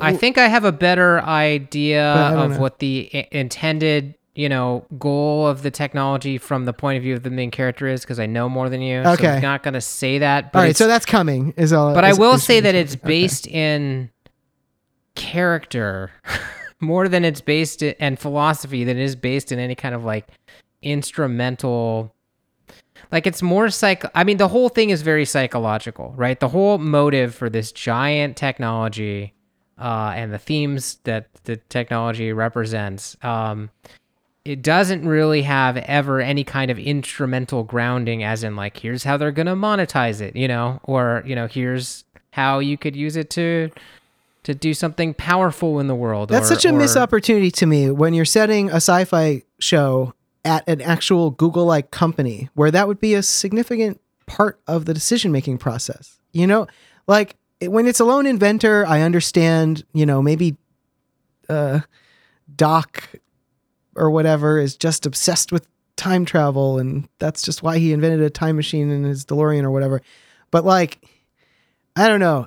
I 0.00 0.16
think 0.16 0.38
I 0.38 0.48
have 0.48 0.64
a 0.64 0.72
better 0.72 1.20
idea 1.20 2.12
But 2.16 2.24
I 2.24 2.30
don't 2.30 2.44
of 2.44 2.50
know. 2.52 2.60
what 2.60 2.78
the 2.78 3.10
i- 3.12 3.28
intended, 3.30 4.14
you 4.34 4.48
know, 4.48 4.86
goal 4.98 5.46
of 5.46 5.62
the 5.62 5.70
technology 5.70 6.38
from 6.38 6.64
the 6.64 6.72
point 6.72 6.96
of 6.96 7.02
view 7.02 7.14
of 7.14 7.22
the 7.22 7.30
main 7.30 7.50
character 7.50 7.86
is 7.86 8.00
because 8.00 8.18
I 8.18 8.24
know 8.24 8.48
more 8.48 8.70
than 8.70 8.80
you. 8.80 9.04
So 9.04 9.10
Okay. 9.10 9.28
I'm 9.36 9.42
not 9.42 9.62
gonna 9.62 9.82
say 9.82 10.18
that. 10.18 10.50
But 10.52 10.58
all 10.60 10.64
right 10.64 10.76
so 10.76 10.86
that's 10.86 11.04
coming 11.04 11.52
is 11.58 11.74
all 11.74 11.92
but 11.92 12.04
I 12.04 12.14
will 12.14 12.38
say 12.38 12.60
that 12.60 12.74
it's 12.74 12.94
okay. 12.94 13.06
based 13.06 13.46
in 13.46 14.08
character 15.16 16.12
more 16.80 17.08
than 17.08 17.24
it's 17.24 17.40
based 17.40 17.82
in, 17.82 17.94
and 17.98 18.18
philosophy 18.18 18.84
than 18.84 18.96
it 18.96 19.02
is 19.02 19.16
based 19.16 19.50
in 19.50 19.58
any 19.58 19.74
kind 19.74 19.94
of 19.94 20.04
like 20.04 20.28
instrumental 20.82 22.14
like 23.10 23.26
it's 23.26 23.42
more 23.42 23.68
psych 23.70 24.04
i 24.14 24.22
mean 24.22 24.36
the 24.36 24.48
whole 24.48 24.68
thing 24.68 24.90
is 24.90 25.02
very 25.02 25.24
psychological 25.24 26.12
right? 26.16 26.38
The 26.38 26.48
whole 26.48 26.78
motive 26.78 27.34
for 27.34 27.50
this 27.50 27.72
giant 27.72 28.36
technology 28.36 29.32
uh, 29.78 30.12
and 30.14 30.32
the 30.32 30.38
themes 30.38 30.98
that 31.04 31.28
the 31.44 31.56
technology 31.56 32.32
represents 32.32 33.16
um, 33.22 33.70
it 34.44 34.62
doesn't 34.62 35.06
really 35.06 35.42
have 35.42 35.76
ever 35.76 36.20
any 36.20 36.44
kind 36.44 36.70
of 36.70 36.78
instrumental 36.78 37.64
grounding 37.64 38.22
as 38.22 38.44
in 38.44 38.54
like 38.54 38.76
here's 38.76 39.02
how 39.02 39.16
they're 39.16 39.32
going 39.32 39.46
to 39.46 39.54
monetize 39.54 40.20
it 40.20 40.36
you 40.36 40.46
know? 40.46 40.78
Or 40.84 41.22
you 41.26 41.34
know 41.34 41.46
here's 41.46 42.04
how 42.32 42.58
you 42.58 42.76
could 42.76 42.94
use 42.94 43.16
it 43.16 43.30
to 43.30 43.70
to 44.46 44.54
do 44.54 44.72
something 44.74 45.12
powerful 45.12 45.78
in 45.80 45.88
the 45.88 45.94
world 45.94 46.28
That's 46.30 46.50
or- 46.50 46.54
such 46.54 46.64
a 46.64 46.70
or- 46.70 46.78
missed 46.78 46.96
opportunity 46.96 47.50
to 47.50 47.66
me 47.66 47.90
when 47.90 48.14
you're 48.14 48.24
setting 48.24 48.70
a 48.70 48.76
sci-fi 48.76 49.42
show 49.58 50.14
at 50.44 50.66
an 50.68 50.80
actual 50.80 51.30
Google-like 51.30 51.90
company 51.90 52.48
where 52.54 52.70
that 52.70 52.86
would 52.86 53.00
be 53.00 53.14
a 53.14 53.22
significant 53.22 54.00
part 54.26 54.60
of 54.68 54.84
the 54.84 54.94
decision-making 54.94 55.58
process. 55.58 56.20
You 56.32 56.46
know, 56.46 56.68
like 57.08 57.36
when 57.60 57.86
it's 57.86 57.98
a 58.00 58.04
lone 58.04 58.26
inventor, 58.26 58.86
I 58.86 59.00
understand. 59.02 59.84
You 59.92 60.06
know, 60.06 60.22
maybe 60.22 60.56
uh, 61.48 61.80
Doc 62.54 63.08
or 63.96 64.10
whatever 64.10 64.58
is 64.60 64.76
just 64.76 65.06
obsessed 65.06 65.50
with 65.50 65.66
time 65.96 66.24
travel, 66.24 66.78
and 66.78 67.08
that's 67.18 67.42
just 67.42 67.62
why 67.62 67.78
he 67.78 67.92
invented 67.92 68.20
a 68.20 68.30
time 68.30 68.54
machine 68.56 68.90
in 68.90 69.02
his 69.04 69.24
DeLorean 69.24 69.64
or 69.64 69.70
whatever. 69.70 70.02
But 70.50 70.64
like, 70.64 70.98
I 71.96 72.06
don't 72.06 72.20
know. 72.20 72.46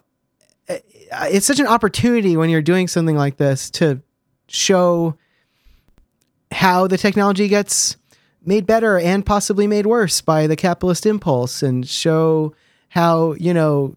I- 0.70 1.30
It's 1.32 1.46
such 1.46 1.60
an 1.60 1.68
opportunity 1.68 2.38
when 2.38 2.50
you're 2.50 2.62
doing 2.62 2.88
something 2.88 3.16
like 3.16 3.38
this 3.38 3.70
to 3.72 4.02
show 4.48 5.16
how 6.52 6.88
the 6.88 6.98
technology 6.98 7.48
gets 7.48 7.98
made 8.44 8.66
better 8.66 8.98
and 9.00 9.26
possibly 9.26 9.68
made 9.68 9.86
worse 9.86 10.22
by 10.22 10.48
the 10.48 10.56
capitalist 10.56 11.06
impulse 11.06 11.62
and 11.62 11.88
show 11.88 12.54
how 12.90 13.34
you 13.34 13.54
know 13.54 13.96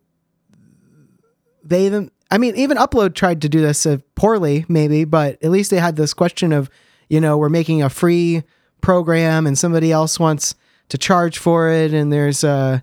they 1.64 1.87
even 1.87 2.11
i 2.30 2.37
mean 2.37 2.54
even 2.56 2.76
upload 2.76 3.14
tried 3.14 3.40
to 3.40 3.48
do 3.48 3.61
this 3.61 3.87
uh, 3.87 3.96
poorly 4.14 4.66
maybe 4.68 5.04
but 5.04 5.42
at 5.42 5.50
least 5.50 5.70
they 5.70 5.78
had 5.78 5.96
this 5.96 6.12
question 6.12 6.52
of 6.52 6.68
you 7.08 7.20
know 7.20 7.38
we're 7.38 7.48
making 7.48 7.82
a 7.82 7.88
free 7.88 8.42
program 8.82 9.46
and 9.46 9.56
somebody 9.56 9.92
else 9.92 10.18
wants 10.18 10.54
to 10.88 10.98
charge 10.98 11.38
for 11.38 11.70
it 11.70 11.94
and 11.94 12.12
there's 12.12 12.44
uh 12.44 12.80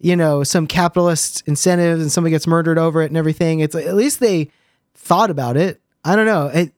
you 0.00 0.16
know 0.16 0.42
some 0.42 0.66
capitalist 0.66 1.42
incentives 1.46 2.00
and 2.02 2.10
somebody 2.10 2.30
gets 2.30 2.46
murdered 2.46 2.78
over 2.78 3.02
it 3.02 3.06
and 3.10 3.16
everything 3.16 3.60
it's 3.60 3.74
at 3.74 3.94
least 3.94 4.18
they 4.20 4.50
thought 4.94 5.30
about 5.30 5.56
it 5.56 5.80
i 6.04 6.16
don't 6.16 6.26
know 6.26 6.46
it 6.46 6.72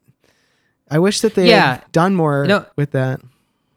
i 0.91 0.99
wish 0.99 1.21
that 1.21 1.35
they 1.35 1.49
Yeah. 1.49 1.75
had 1.77 1.93
done 1.93 2.15
more 2.15 2.45
No. 2.47 2.67
with 2.77 2.91
that 2.93 3.21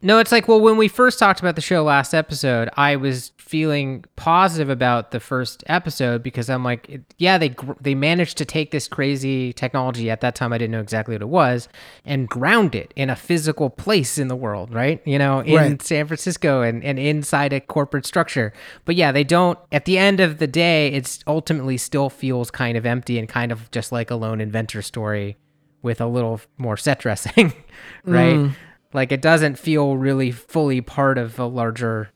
No, 0.06 0.20
it's 0.20 0.30
like 0.30 0.46
well, 0.46 0.60
when 0.60 0.76
we 0.76 0.86
first 0.86 1.18
talked 1.18 1.40
about 1.40 1.56
the 1.56 1.60
show 1.60 1.82
last 1.82 2.14
episode, 2.14 2.70
I 2.76 2.94
was 2.94 3.32
feeling 3.38 4.04
positive 4.14 4.68
about 4.70 5.10
the 5.10 5.18
first 5.18 5.64
episode 5.66 6.22
because 6.22 6.48
I'm 6.48 6.62
like, 6.62 6.88
it- 6.88 7.14
yeah, 7.18 7.38
they 7.38 7.56
they 7.80 7.96
managed 7.96 8.38
to 8.38 8.44
take 8.44 8.70
this 8.70 8.86
crazy 8.86 9.52
technology 9.52 10.08
at 10.08 10.20
that 10.20 10.36
time 10.36 10.52
I 10.52 10.58
didn't 10.58 10.70
know 10.70 10.80
exactly 10.80 11.16
what 11.16 11.22
it 11.22 11.28
was 11.28 11.68
and 12.04 12.28
ground 12.28 12.76
it 12.76 12.92
in 12.94 13.10
a 13.10 13.16
physical 13.16 13.68
place 13.68 14.16
in 14.16 14.28
the 14.28 14.36
world, 14.36 14.72
right? 14.72 15.02
You 15.04 15.18
know, 15.18 15.40
in 15.40 15.54
Right. 15.56 15.82
San 15.82 16.06
Francisco 16.06 16.62
and 16.62 16.84
and 16.84 17.00
inside 17.00 17.52
a 17.52 17.60
corporate 17.60 18.06
structure. 18.06 18.52
But 18.84 18.94
yeah, 18.94 19.10
they 19.10 19.24
don't. 19.24 19.58
At 19.72 19.86
the 19.86 19.98
end 19.98 20.20
of 20.20 20.38
the 20.38 20.46
day, 20.46 20.92
it's 20.92 21.18
ultimately 21.26 21.78
still 21.78 22.10
feels 22.10 22.52
kind 22.52 22.78
of 22.78 22.86
empty 22.86 23.18
and 23.18 23.28
kind 23.28 23.50
of 23.50 23.68
just 23.72 23.90
like 23.90 24.12
a 24.12 24.14
lone 24.14 24.40
inventor 24.40 24.82
story 24.82 25.36
with 25.82 26.00
a 26.00 26.06
little 26.06 26.40
more 26.58 26.76
set 26.76 27.00
dressing, 27.00 27.52
right? 28.04 28.36
Mm. 28.36 28.52
Like 28.96 29.12
it 29.12 29.20
doesn't 29.20 29.58
feel 29.58 29.98
really 29.98 30.30
fully 30.30 30.80
part 30.80 31.18
of 31.18 31.38
a 31.38 31.44
larger 31.44 32.08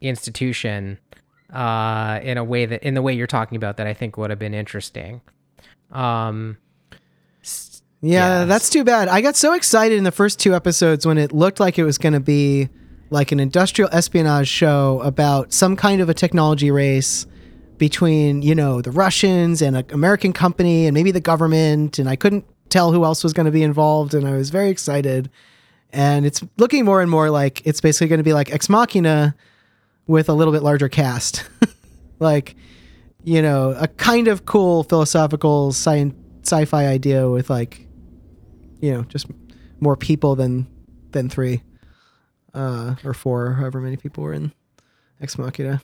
institution 0.00 0.98
uh, 1.52 2.20
in 2.22 2.38
a 2.38 2.44
way 2.44 2.66
that 2.66 2.84
in 2.84 2.94
the 2.94 3.02
way 3.02 3.12
you're 3.12 3.26
talking 3.26 3.56
about 3.56 3.78
that 3.78 3.88
I 3.88 3.94
think 3.94 4.16
would 4.16 4.30
have 4.30 4.38
been 4.38 4.54
interesting. 4.54 5.20
Um, 5.90 6.56
Yeah, 8.00 8.40
Yes. 8.40 8.48
that's 8.48 8.70
too 8.70 8.84
bad. 8.84 9.08
I 9.08 9.22
got 9.22 9.34
so 9.34 9.54
excited 9.54 9.98
in 9.98 10.04
the 10.04 10.12
first 10.12 10.38
two 10.38 10.54
episodes 10.54 11.04
when 11.04 11.18
it 11.18 11.32
looked 11.32 11.58
like 11.58 11.78
it 11.80 11.84
was 11.84 11.98
going 11.98 12.12
to 12.12 12.20
be 12.20 12.68
like 13.10 13.32
an 13.32 13.40
industrial 13.40 13.90
espionage 13.92 14.46
show 14.46 15.00
about 15.02 15.52
some 15.52 15.74
kind 15.74 16.00
of 16.00 16.08
a 16.08 16.14
technology 16.14 16.70
race 16.70 17.26
between, 17.76 18.40
you 18.42 18.54
know, 18.54 18.80
the 18.80 18.92
Russians 18.92 19.60
and 19.62 19.76
an 19.76 19.86
American 19.90 20.32
company 20.32 20.86
and 20.86 20.94
maybe 20.94 21.10
the 21.10 21.20
government. 21.20 21.98
And 21.98 22.08
I 22.08 22.14
couldn't 22.14 22.44
tell 22.68 22.92
who 22.92 23.04
else 23.04 23.24
was 23.24 23.32
going 23.32 23.46
to 23.46 23.52
be 23.52 23.64
involved. 23.64 24.14
And 24.14 24.28
I 24.28 24.36
was 24.36 24.50
very 24.50 24.68
excited. 24.68 25.28
And 25.94 26.26
it's 26.26 26.42
looking 26.58 26.84
more 26.84 27.00
and 27.00 27.10
more 27.10 27.30
like 27.30 27.64
it's 27.64 27.80
basically 27.80 28.08
going 28.08 28.18
to 28.18 28.24
be 28.24 28.32
like 28.32 28.52
Ex 28.52 28.68
Machina 28.68 29.34
with 30.06 30.28
a 30.28 30.32
little 30.32 30.52
bit 30.52 30.62
larger 30.62 30.88
cast. 30.88 31.48
like, 32.18 32.56
you 33.22 33.40
know, 33.40 33.70
a 33.78 33.86
kind 33.86 34.26
of 34.26 34.44
cool 34.44 34.82
philosophical 34.82 35.70
sci- 35.70 36.12
sci-fi 36.42 36.86
idea 36.86 37.30
with 37.30 37.48
like, 37.48 37.86
you 38.80 38.92
know, 38.92 39.02
just 39.04 39.26
more 39.80 39.96
people 39.96 40.34
than 40.34 40.66
than 41.12 41.28
three, 41.30 41.62
uh, 42.54 42.96
or 43.04 43.14
four, 43.14 43.52
however 43.52 43.80
many 43.80 43.96
people 43.96 44.24
were 44.24 44.34
in 44.34 44.52
Ex 45.20 45.38
Machina. 45.38 45.80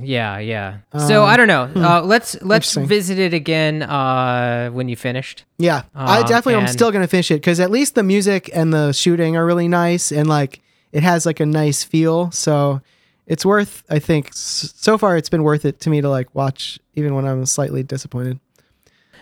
Yeah, 0.00 0.38
yeah. 0.38 0.78
so 0.98 1.24
I 1.24 1.36
don't 1.36 1.48
know. 1.48 1.70
Uh, 1.74 2.02
let's 2.02 2.36
let's 2.42 2.76
Um, 2.76 2.82
hmm. 2.84 2.88
Visit 2.88 3.18
it 3.18 3.34
again 3.34 3.82
uh, 3.82 4.70
when 4.70 4.88
you 4.88 4.96
finished. 4.96 5.44
Yeah, 5.58 5.82
I 5.94 6.20
Um, 6.20 6.26
definitely 6.26 6.54
am 6.56 6.66
still 6.68 6.90
gonna 6.92 7.06
finish 7.06 7.30
it 7.30 7.34
because 7.36 7.60
at 7.60 7.70
least 7.70 7.94
the 7.94 8.02
music 8.02 8.50
and 8.52 8.72
the 8.72 8.92
shooting 8.92 9.36
are 9.36 9.46
really 9.46 9.68
nice 9.68 10.10
and 10.12 10.28
like 10.28 10.60
it 10.92 11.02
has 11.02 11.26
like 11.26 11.40
a 11.40 11.46
nice 11.46 11.84
feel. 11.84 12.30
So 12.32 12.80
it's 13.26 13.44
worth. 13.46 13.82
I 13.88 13.98
think 13.98 14.28
s- 14.28 14.72
so 14.76 14.98
far 14.98 15.16
it's 15.16 15.28
been 15.30 15.42
worth 15.42 15.64
it 15.64 15.80
to 15.80 15.90
me 15.90 16.00
to 16.00 16.08
like 16.08 16.34
watch 16.34 16.78
even 16.94 17.14
when 17.14 17.24
I'm 17.26 17.46
slightly 17.46 17.82
disappointed. 17.82 18.38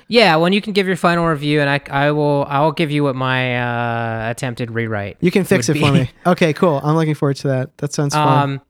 Yeah, 0.09 0.37
when 0.37 0.53
you 0.53 0.61
can 0.61 0.75
give 0.75 0.87
your 0.87 0.97
final 0.97 1.25
review, 1.27 1.61
and 1.63 1.71
I 1.71 1.81
I 1.91 2.11
will 2.11 2.45
I 2.49 2.61
will 2.61 2.73
give 2.73 2.91
you 2.91 3.03
what 3.05 3.15
my 3.17 3.57
uh, 3.57 4.31
attempted 4.31 4.71
rewrite. 4.71 5.17
You 5.21 5.31
can 5.31 5.45
fix 5.45 5.69
it 5.71 5.79
for 5.79 5.91
me. 5.93 6.11
Okay, 6.27 6.53
cool. 6.53 6.81
I'm 6.85 6.97
looking 6.97 7.15
forward 7.15 7.37
to 7.37 7.49
that. 7.49 7.79
That 7.79 7.93
sounds 7.95 8.13
fun. 8.15 8.43
Um, 8.43 8.61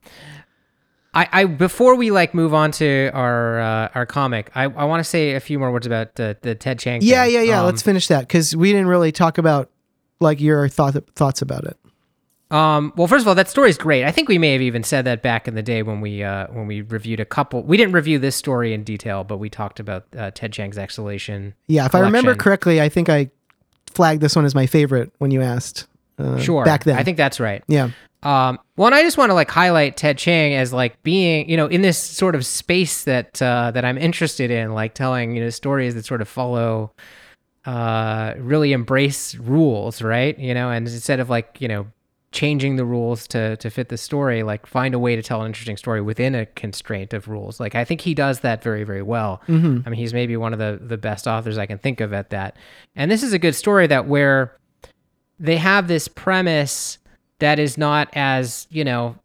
I, 1.15 1.29
I 1.33 1.45
before 1.45 1.95
we 1.95 2.11
like 2.11 2.33
move 2.35 2.55
on 2.55 2.71
to 2.73 3.11
our 3.13 3.61
uh, 3.61 3.89
our 3.95 4.07
comic, 4.07 4.51
I, 4.55 4.65
I 4.65 4.85
want 4.85 5.01
to 5.01 5.05
say 5.05 5.33
a 5.33 5.41
few 5.41 5.59
more 5.59 5.71
words 5.71 5.87
about 5.87 6.15
the, 6.15 6.37
the 6.41 6.55
Ted 6.55 6.79
Chiang. 6.79 7.03
yeah, 7.03 7.25
thing. 7.25 7.35
yeah, 7.35 7.43
yeah. 7.43 7.61
Um, 7.61 7.67
Let's 7.67 7.83
finish 7.83 8.09
that 8.09 8.21
because 8.21 8.57
we 8.57 8.73
didn't 8.73 8.89
really 8.89 9.13
talk 9.13 9.39
about 9.39 9.71
like 10.21 10.41
your 10.41 10.69
thought 10.69 10.97
thoughts 11.15 11.43
about 11.43 11.65
it. 11.65 11.77
Um, 12.51 12.93
well, 12.97 13.07
first 13.07 13.23
of 13.23 13.29
all, 13.29 13.35
that 13.35 13.49
story 13.49 13.71
is 13.71 13.79
great. 13.79 14.05
I 14.05 14.11
think 14.11 14.29
we 14.29 14.37
may 14.37 14.53
have 14.53 14.61
even 14.61 14.85
said 14.85 15.07
that 15.07 15.23
back 15.23 15.49
in 15.49 15.55
the 15.55 15.63
day 15.63 15.83
when 15.83 16.01
we 16.01 16.23
uh, 16.23 16.47
when 16.49 16.67
we 16.67 16.83
reviewed 16.83 17.21
a 17.21 17.25
couple. 17.25 17.63
We 17.63 17.77
didn't 17.77 17.95
review 17.95 18.19
this 18.19 18.37
story 18.37 18.73
in 18.73 18.85
detail, 18.85 19.25
but 19.25 19.39
we 19.39 19.51
talked 19.51 19.81
about 19.81 20.05
uh, 20.17 20.31
Ted 20.33 20.53
Chiang's 20.53 20.79
exhalation. 20.79 21.55
Yeah, 21.67 21.87
if 21.87 21.95
I 21.95 22.01
remember 22.01 22.35
correctly, 22.35 22.81
I 22.81 22.89
think 22.89 23.09
I 23.09 23.31
flagged 23.87 24.23
this 24.23 24.37
one 24.37 24.45
as 24.45 24.55
my 24.55 24.67
favorite 24.67 25.13
when 25.19 25.31
you 25.31 25.43
asked. 25.43 25.87
Uh, 26.23 26.39
Sure, 26.39 26.65
back 26.65 26.85
then. 26.85 26.97
I 26.97 27.05
think 27.05 27.17
that's 27.17 27.41
right. 27.41 27.63
Yeah, 27.69 27.91
Um, 28.23 28.59
well, 28.77 28.87
and 28.87 28.95
I 28.95 29.03
just 29.03 29.19
want 29.19 29.31
to 29.31 29.35
like 29.35 29.51
highlight 29.51 29.97
Ted 29.97 30.17
Chiang 30.17 30.55
as 30.55 30.73
like 30.73 31.03
being, 31.03 31.49
you 31.51 31.57
know, 31.57 31.67
in 31.67 31.83
this 31.83 31.99
sort 31.99 32.35
of 32.35 32.47
space 32.47 33.05
that 33.05 33.43
uh, 33.43 33.71
that 33.73 33.85
I'm 33.85 33.99
interested 33.99 34.51
in, 34.51 34.73
like 34.75 34.95
telling 34.95 35.35
you 35.35 35.43
know 35.43 35.51
stories 35.51 35.95
that 35.95 36.05
sort 36.05 36.23
of 36.23 36.29
follow, 36.29 36.93
uh, 37.65 38.35
really 38.39 38.73
embrace 38.73 39.35
rules, 39.37 40.03
right? 40.03 40.39
You 40.39 40.55
know, 40.55 40.71
and 40.71 40.87
instead 40.87 41.21
of 41.21 41.31
like 41.31 41.61
you 41.61 41.69
know 41.69 41.87
changing 42.33 42.77
the 42.77 42.85
rules 42.85 43.27
to 43.29 43.57
to 43.59 43.71
fit 43.71 43.89
the 43.89 43.97
story, 43.99 44.43
like 44.43 44.67
find 44.67 44.95
a 44.95 44.99
way 44.99 45.15
to 45.17 45.23
tell 45.23 45.41
an 45.43 45.47
interesting 45.47 45.77
story 45.77 46.01
within 46.01 46.35
a 46.35 46.47
constraint 46.47 47.13
of 47.13 47.29
rules. 47.29 47.61
Like 47.61 47.75
I 47.75 47.85
think 47.85 48.01
he 48.01 48.15
does 48.15 48.41
that 48.41 48.63
very 48.63 48.85
very 48.85 49.03
well. 49.03 49.43
I 49.49 49.91
mean, 49.91 49.99
he's 49.99 50.15
maybe 50.15 50.37
one 50.37 50.53
of 50.53 50.59
the 50.59 50.79
the 50.81 50.97
best 50.97 51.27
authors 51.27 51.59
I 51.59 51.67
can 51.67 51.79
think 51.79 52.01
of 52.01 52.13
at 52.13 52.31
that. 52.31 52.57
And 52.97 53.11
this 53.11 53.23
is 53.23 53.33
a 53.33 53.39
good 53.39 53.55
story 53.55 53.87
that 53.89 54.07
where 54.07 54.57
they 55.39 55.57
have 55.57 55.89
this 55.89 56.09
premise 56.09 56.99
that 57.39 57.59
is 57.59 57.77
not 57.77 58.09
as 58.13 58.67
you 58.71 58.85
know 58.85 59.17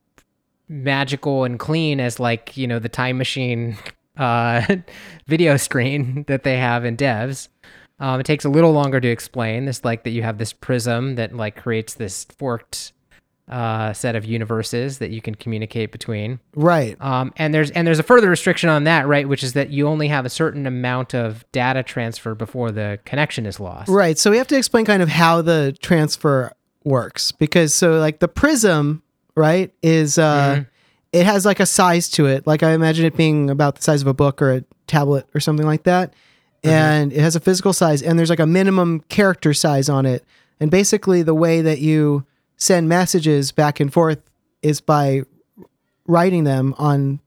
magical 0.69 1.43
and 1.43 1.59
clean 1.59 1.99
as 1.99 2.19
like 2.19 2.57
you 2.57 2.67
know 2.67 2.79
the 2.79 2.89
time 2.89 3.17
machine 3.17 3.77
uh 4.17 4.75
video 5.27 5.57
screen 5.57 6.23
that 6.27 6.43
they 6.43 6.57
have 6.57 6.85
in 6.85 6.97
devs. 6.97 7.47
Um, 7.99 8.19
it 8.19 8.27
takes 8.27 8.45
a 8.45 8.49
little 8.49 8.73
longer 8.73 8.99
to 8.99 9.07
explain 9.07 9.65
this 9.65 9.83
like 9.83 10.03
that 10.03 10.11
you 10.11 10.21
have 10.21 10.37
this 10.37 10.53
prism 10.53 11.15
that 11.15 11.35
like 11.35 11.55
creates 11.55 11.95
this 11.95 12.25
forked 12.25 12.93
uh 13.49 13.93
set 13.93 14.15
of 14.15 14.25
universes 14.25 14.97
that 14.97 15.09
you 15.09 15.21
can 15.21 15.33
communicate 15.33 15.91
between 15.91 16.39
right. 16.55 16.97
um, 16.99 17.31
and 17.37 17.53
there's 17.53 17.71
and 17.71 17.87
there's 17.87 17.99
a 17.99 18.03
further 18.03 18.29
restriction 18.29 18.69
on 18.69 18.83
that, 18.83 19.07
right? 19.07 19.27
Which 19.27 19.43
is 19.43 19.53
that 19.53 19.69
you 19.69 19.87
only 19.87 20.09
have 20.09 20.25
a 20.25 20.29
certain 20.29 20.67
amount 20.67 21.15
of 21.15 21.45
data 21.51 21.81
transfer 21.81 22.35
before 22.35 22.71
the 22.71 22.99
connection 23.05 23.45
is 23.45 23.59
lost. 23.59 23.89
Right. 23.89 24.17
So 24.17 24.31
we 24.31 24.37
have 24.37 24.47
to 24.47 24.57
explain 24.57 24.83
kind 24.85 25.01
of 25.01 25.09
how 25.09 25.41
the 25.41 25.77
transfer 25.81 26.51
works 26.83 27.31
because 27.31 27.73
so 27.73 27.99
like 27.99 28.19
the 28.19 28.27
prism, 28.27 29.01
right, 29.35 29.73
is 29.81 30.17
uh 30.17 30.55
Mm-hmm. 30.55 30.61
it 31.13 31.25
has 31.25 31.45
like 31.45 31.59
a 31.61 31.65
size 31.65 32.09
to 32.09 32.25
it. 32.25 32.45
Like 32.45 32.63
I 32.63 32.71
imagine 32.73 33.05
it 33.05 33.15
being 33.15 33.49
about 33.49 33.75
the 33.75 33.81
size 33.81 34.01
of 34.01 34.07
a 34.07 34.13
book 34.13 34.41
or 34.41 34.51
a 34.55 34.63
tablet 34.87 35.25
or 35.33 35.39
something 35.39 35.65
like 35.65 35.83
that. 35.83 36.11
Mm-hmm. 36.63 36.69
And 36.69 37.13
it 37.13 37.21
has 37.21 37.35
a 37.35 37.39
physical 37.39 37.71
size 37.71 38.01
and 38.01 38.19
there's 38.19 38.29
like 38.29 38.39
a 38.39 38.45
minimum 38.45 39.01
character 39.07 39.53
size 39.53 39.87
on 39.87 40.05
it. 40.05 40.25
And 40.59 40.69
basically 40.69 41.23
the 41.23 41.35
way 41.35 41.61
that 41.61 41.79
you 41.79 42.25
send 42.57 42.89
messages 42.89 43.51
back 43.51 43.79
and 43.79 43.91
forth 43.93 44.19
is 44.61 44.81
by 44.81 45.21
writing 46.07 46.43
them 46.43 46.73
on 46.77 47.19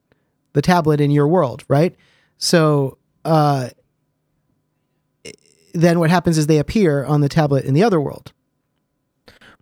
the 0.52 0.60
tablet 0.62 1.00
in 1.00 1.10
your 1.10 1.26
world, 1.28 1.64
right? 1.68 1.94
So 2.38 2.98
uh 3.24 3.70
then 5.72 6.00
what 6.00 6.10
happens 6.10 6.36
is 6.36 6.46
they 6.48 6.58
appear 6.58 7.04
on 7.04 7.20
the 7.20 7.28
tablet 7.28 7.64
in 7.64 7.74
the 7.74 7.82
other 7.82 8.00
world. 8.00 8.32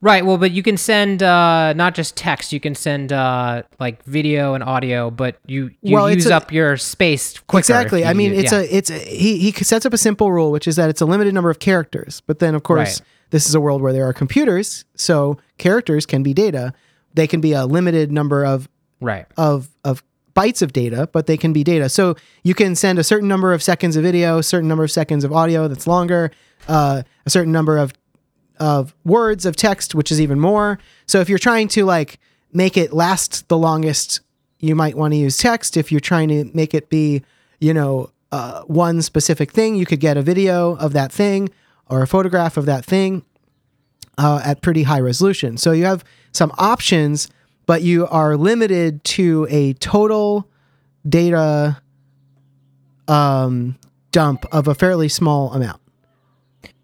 Right. 0.00 0.24
Well, 0.24 0.38
but 0.38 0.52
you 0.52 0.62
can 0.62 0.76
send 0.76 1.24
uh, 1.24 1.72
not 1.72 1.94
just 1.96 2.16
text. 2.16 2.52
You 2.52 2.61
can 2.61 2.76
send 2.76 3.12
uh, 3.12 3.64
like 3.81 4.02
video 4.04 4.54
and 4.54 4.62
audio, 4.62 5.11
but 5.11 5.38
you 5.46 5.70
you 5.83 5.96
Well, 5.96 6.09
use 6.11 6.26
a- 6.26 6.37
up 6.37 6.52
your 6.52 6.76
space 6.76 7.37
quicker. 7.40 7.59
exactly. 7.59 8.04
I 8.04 8.12
mean, 8.14 8.33
use- 8.33 8.44
it's 8.44 8.52
yeah. 8.52 8.59
a 8.61 8.62
it's 8.62 8.90
a, 8.90 8.98
he 8.98 9.38
he 9.38 9.52
sets 9.52 9.85
up 9.85 9.92
a 9.92 9.98
simple 9.98 10.31
rule, 10.31 10.52
which 10.52 10.68
is 10.68 10.76
that 10.76 10.88
it's 10.88 11.00
a 11.00 11.04
limited 11.07 11.35
number 11.35 11.50
of 11.50 11.59
characters. 11.59 12.22
But 12.28 12.38
then, 12.38 12.54
of 12.54 12.62
course, 12.62 13.00
Right. 13.00 13.09
This 13.31 13.49
is 13.49 13.55
a 13.55 13.61
world 13.61 13.83
where 13.83 13.93
there 13.93 14.09
are 14.09 14.12
computers, 14.12 14.85
so 14.95 15.38
characters 15.59 16.07
can 16.07 16.23
be 16.23 16.33
data. 16.33 16.73
They 17.14 17.27
can 17.27 17.41
be 17.41 17.53
a 17.53 17.67
limited 17.67 18.11
number 18.12 18.45
of 18.45 18.69
right. 19.01 19.27
of 19.37 19.69
of 19.85 20.03
bytes 20.35 20.62
of 20.62 20.73
data, 20.73 21.09
but 21.12 21.27
they 21.27 21.37
can 21.37 21.53
be 21.53 21.64
data. 21.64 21.88
So 21.88 22.14
you 22.45 22.55
can 22.55 22.77
send 22.77 22.99
a 22.99 23.05
certain 23.05 23.29
number 23.29 23.53
of 23.53 23.62
seconds 23.62 23.97
of 23.97 24.05
video, 24.05 24.38
a 24.38 24.43
certain 24.43 24.69
number 24.69 24.85
of 24.85 24.91
seconds 24.91 25.25
of 25.25 25.33
audio 25.33 25.67
that's 25.67 25.87
longer, 25.87 26.31
uh, 26.69 27.03
a 27.27 27.31
certain 27.31 27.53
number 27.53 27.77
of 27.77 27.93
of 28.59 28.95
words 29.05 29.47
of 29.47 29.57
text, 29.57 29.95
which 29.95 30.11
is 30.11 30.21
even 30.21 30.41
more. 30.41 30.79
So 31.07 31.21
if 31.21 31.29
you're 31.29 31.38
trying 31.38 31.69
to 31.69 31.85
like 31.85 32.19
make 32.53 32.77
it 32.77 32.93
last 32.93 33.49
the 33.49 33.59
longest, 33.59 34.21
you 34.59 34.75
might 34.75 34.97
want 34.97 35.12
to 35.12 35.19
use 35.19 35.37
text. 35.37 35.77
If 35.77 35.93
you're 35.93 36.01
trying 36.01 36.29
to 36.29 36.51
make 36.55 36.75
it 36.75 36.88
be, 36.88 37.23
you 37.61 37.73
know, 37.73 38.11
uh, 38.33 38.62
one 38.62 39.03
specific 39.03 39.53
thing, 39.53 39.77
you 39.77 39.87
could 39.87 40.01
get 40.01 40.17
a 40.17 40.23
video 40.23 40.77
of 40.77 40.93
that 40.93 41.12
thing 41.12 41.51
or 41.88 42.03
a 42.03 42.07
photograph 42.07 42.57
of 42.57 42.66
that 42.66 42.85
thing 42.85 43.24
uh, 44.18 44.40
at 44.44 44.62
pretty 44.62 44.83
high 44.83 45.01
resolution. 45.01 45.57
So 45.57 45.72
you 45.72 45.85
have 45.85 46.05
some 46.33 46.53
options, 46.59 47.29
but 47.66 47.83
you 47.83 48.07
are 48.09 48.37
limited 48.37 49.05
to 49.05 49.46
a 49.51 49.72
total 49.74 50.48
data 51.09 51.81
um, 53.07 53.79
dump 54.12 54.44
of 54.53 54.68
a 54.68 54.74
fairly 54.74 55.09
small 55.09 55.53
amount. 55.53 55.81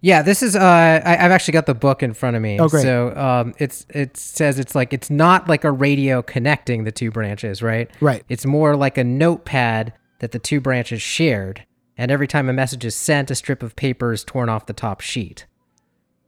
Yeah, 0.00 0.20
this 0.20 0.42
is. 0.42 0.54
Uh, 0.54 1.00
I, 1.02 1.16
have 1.16 1.32
actually 1.32 1.52
got 1.52 1.64
the 1.64 1.74
book 1.74 2.02
in 2.02 2.12
front 2.12 2.36
of 2.36 2.42
me. 2.42 2.60
Oh, 2.60 2.68
great. 2.68 2.82
So 2.82 3.16
um, 3.16 3.54
it's 3.56 3.86
it 3.88 4.18
says 4.18 4.58
it's 4.58 4.74
like 4.74 4.92
it's 4.92 5.08
not 5.08 5.48
like 5.48 5.64
a 5.64 5.72
radio 5.72 6.20
connecting 6.20 6.84
the 6.84 6.92
two 6.92 7.10
branches, 7.10 7.62
right? 7.62 7.90
Right. 8.02 8.22
It's 8.28 8.44
more 8.44 8.76
like 8.76 8.98
a 8.98 9.04
notepad 9.04 9.94
that 10.18 10.32
the 10.32 10.38
two 10.38 10.60
branches 10.60 11.00
shared, 11.00 11.64
and 11.96 12.10
every 12.10 12.26
time 12.26 12.48
a 12.48 12.52
message 12.52 12.84
is 12.84 12.96
sent, 12.96 13.30
a 13.30 13.34
strip 13.34 13.62
of 13.62 13.76
paper 13.76 14.12
is 14.12 14.24
torn 14.24 14.48
off 14.48 14.66
the 14.66 14.72
top 14.72 15.00
sheet. 15.00 15.46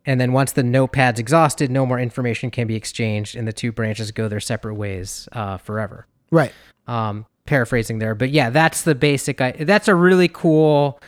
And 0.04 0.20
then 0.20 0.32
once 0.32 0.52
the 0.52 0.62
notepad's 0.62 1.18
exhausted, 1.18 1.70
no 1.70 1.84
more 1.84 1.98
information 1.98 2.50
can 2.50 2.68
be 2.68 2.76
exchanged, 2.76 3.34
and 3.34 3.46
the 3.46 3.52
two 3.52 3.72
branches 3.72 4.12
go 4.12 4.28
their 4.28 4.40
separate 4.40 4.74
ways 4.74 5.28
uh, 5.32 5.56
forever. 5.56 6.06
Right. 6.30 6.52
Um, 6.86 7.26
paraphrasing 7.46 7.98
there, 7.98 8.14
but 8.14 8.30
yeah, 8.30 8.50
that's 8.50 8.82
the 8.82 8.94
basic. 8.94 9.38
That's 9.38 9.88
a 9.88 9.94
really 9.94 10.28
cool 10.28 11.00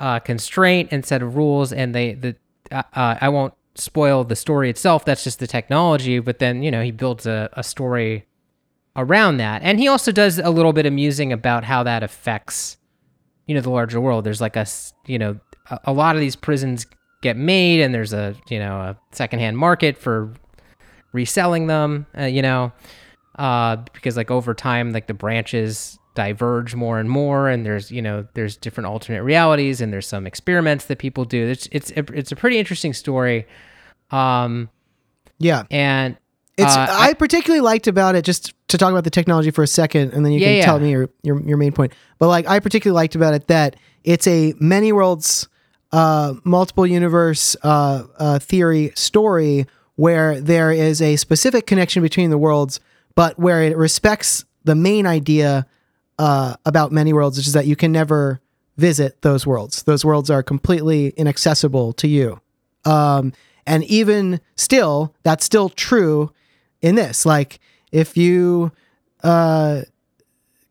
uh, 0.00 0.20
constraint 0.20 0.88
and 0.90 1.04
set 1.04 1.22
of 1.22 1.36
rules, 1.36 1.72
and 1.72 1.94
they 1.94 2.14
the 2.14 2.36
uh, 2.72 2.82
uh, 2.94 3.16
I 3.20 3.28
won't 3.28 3.54
spoil 3.74 4.24
the 4.24 4.36
story 4.36 4.70
itself. 4.70 5.04
That's 5.04 5.24
just 5.24 5.38
the 5.38 5.46
technology, 5.46 6.18
but 6.18 6.38
then 6.38 6.62
you 6.62 6.70
know 6.70 6.82
he 6.82 6.90
builds 6.90 7.26
a, 7.26 7.50
a 7.52 7.62
story 7.62 8.26
around 8.94 9.36
that, 9.36 9.62
and 9.62 9.78
he 9.78 9.88
also 9.88 10.12
does 10.12 10.38
a 10.38 10.50
little 10.50 10.72
bit 10.72 10.86
of 10.86 10.92
musing 10.94 11.32
about 11.32 11.64
how 11.64 11.82
that 11.82 12.02
affects 12.02 12.75
you 13.46 13.54
know 13.54 13.60
the 13.60 13.70
larger 13.70 14.00
world. 14.00 14.24
There's 14.24 14.40
like 14.40 14.56
a 14.56 14.66
you 15.06 15.18
know 15.18 15.38
a, 15.70 15.80
a 15.84 15.92
lot 15.92 16.16
of 16.16 16.20
these 16.20 16.36
prisms 16.36 16.86
get 17.22 17.36
made, 17.36 17.80
and 17.80 17.94
there's 17.94 18.12
a 18.12 18.34
you 18.48 18.58
know 18.58 18.76
a 18.76 18.96
secondhand 19.12 19.58
market 19.58 19.96
for 19.96 20.32
reselling 21.12 21.66
them. 21.66 22.06
Uh, 22.16 22.24
you 22.24 22.42
know. 22.42 22.72
Uh, 23.38 23.76
because 23.92 24.16
like 24.16 24.30
over 24.30 24.54
time, 24.54 24.94
like 24.94 25.08
the 25.08 25.12
branches 25.12 25.98
diverge 26.16 26.74
more 26.74 26.98
and 26.98 27.08
more 27.08 27.48
and 27.48 27.64
there's 27.64 27.92
you 27.92 28.02
know 28.02 28.26
there's 28.34 28.56
different 28.56 28.86
alternate 28.86 29.22
realities 29.22 29.80
and 29.80 29.92
there's 29.92 30.08
some 30.08 30.26
experiments 30.26 30.86
that 30.86 30.98
people 30.98 31.24
do 31.24 31.46
it's 31.46 31.68
it's 31.70 31.92
it's 31.94 32.32
a 32.32 32.36
pretty 32.36 32.58
interesting 32.58 32.94
story 32.94 33.46
um 34.10 34.68
yeah 35.38 35.64
and 35.70 36.16
it's 36.56 36.74
uh, 36.74 36.86
I, 36.88 37.08
I, 37.08 37.14
particularly 37.14 37.60
liked 37.60 37.86
about 37.86 38.14
it 38.14 38.24
just 38.24 38.54
to 38.68 38.78
talk 38.78 38.90
about 38.90 39.04
the 39.04 39.10
technology 39.10 39.50
for 39.50 39.62
a 39.62 39.66
second 39.66 40.12
and 40.12 40.24
then 40.24 40.32
you 40.32 40.40
yeah, 40.40 40.46
can 40.46 40.56
yeah. 40.56 40.64
tell 40.64 40.80
me 40.80 40.90
your, 40.90 41.10
your 41.22 41.40
your 41.42 41.56
main 41.56 41.72
point 41.72 41.92
but 42.18 42.28
like 42.28 42.48
i 42.48 42.58
particularly 42.60 42.94
liked 42.94 43.14
about 43.14 43.34
it 43.34 43.46
that 43.48 43.76
it's 44.04 44.26
a 44.26 44.54
many 44.58 44.92
worlds 44.92 45.48
uh 45.92 46.34
multiple 46.44 46.86
universe 46.86 47.56
uh, 47.62 48.04
uh 48.18 48.38
theory 48.38 48.92
story 48.94 49.66
where 49.96 50.40
there 50.40 50.72
is 50.72 51.00
a 51.00 51.16
specific 51.16 51.66
connection 51.66 52.02
between 52.02 52.30
the 52.30 52.38
worlds 52.38 52.80
but 53.14 53.38
where 53.38 53.62
it 53.62 53.76
respects 53.76 54.44
the 54.64 54.74
main 54.74 55.06
idea 55.06 55.66
uh, 56.18 56.56
about 56.64 56.92
many 56.92 57.12
worlds, 57.12 57.36
which 57.36 57.46
is 57.46 57.52
that 57.52 57.66
you 57.66 57.76
can 57.76 57.92
never 57.92 58.40
visit 58.76 59.22
those 59.22 59.46
worlds. 59.46 59.82
Those 59.84 60.04
worlds 60.04 60.30
are 60.30 60.42
completely 60.42 61.08
inaccessible 61.16 61.92
to 61.94 62.08
you. 62.08 62.40
Um, 62.84 63.32
and 63.66 63.82
even 63.84 64.40
still, 64.54 65.14
that's 65.22 65.44
still 65.44 65.70
true 65.70 66.30
in 66.82 66.94
this. 66.94 67.26
Like, 67.26 67.60
if 67.92 68.16
you 68.16 68.72
uh, 69.22 69.82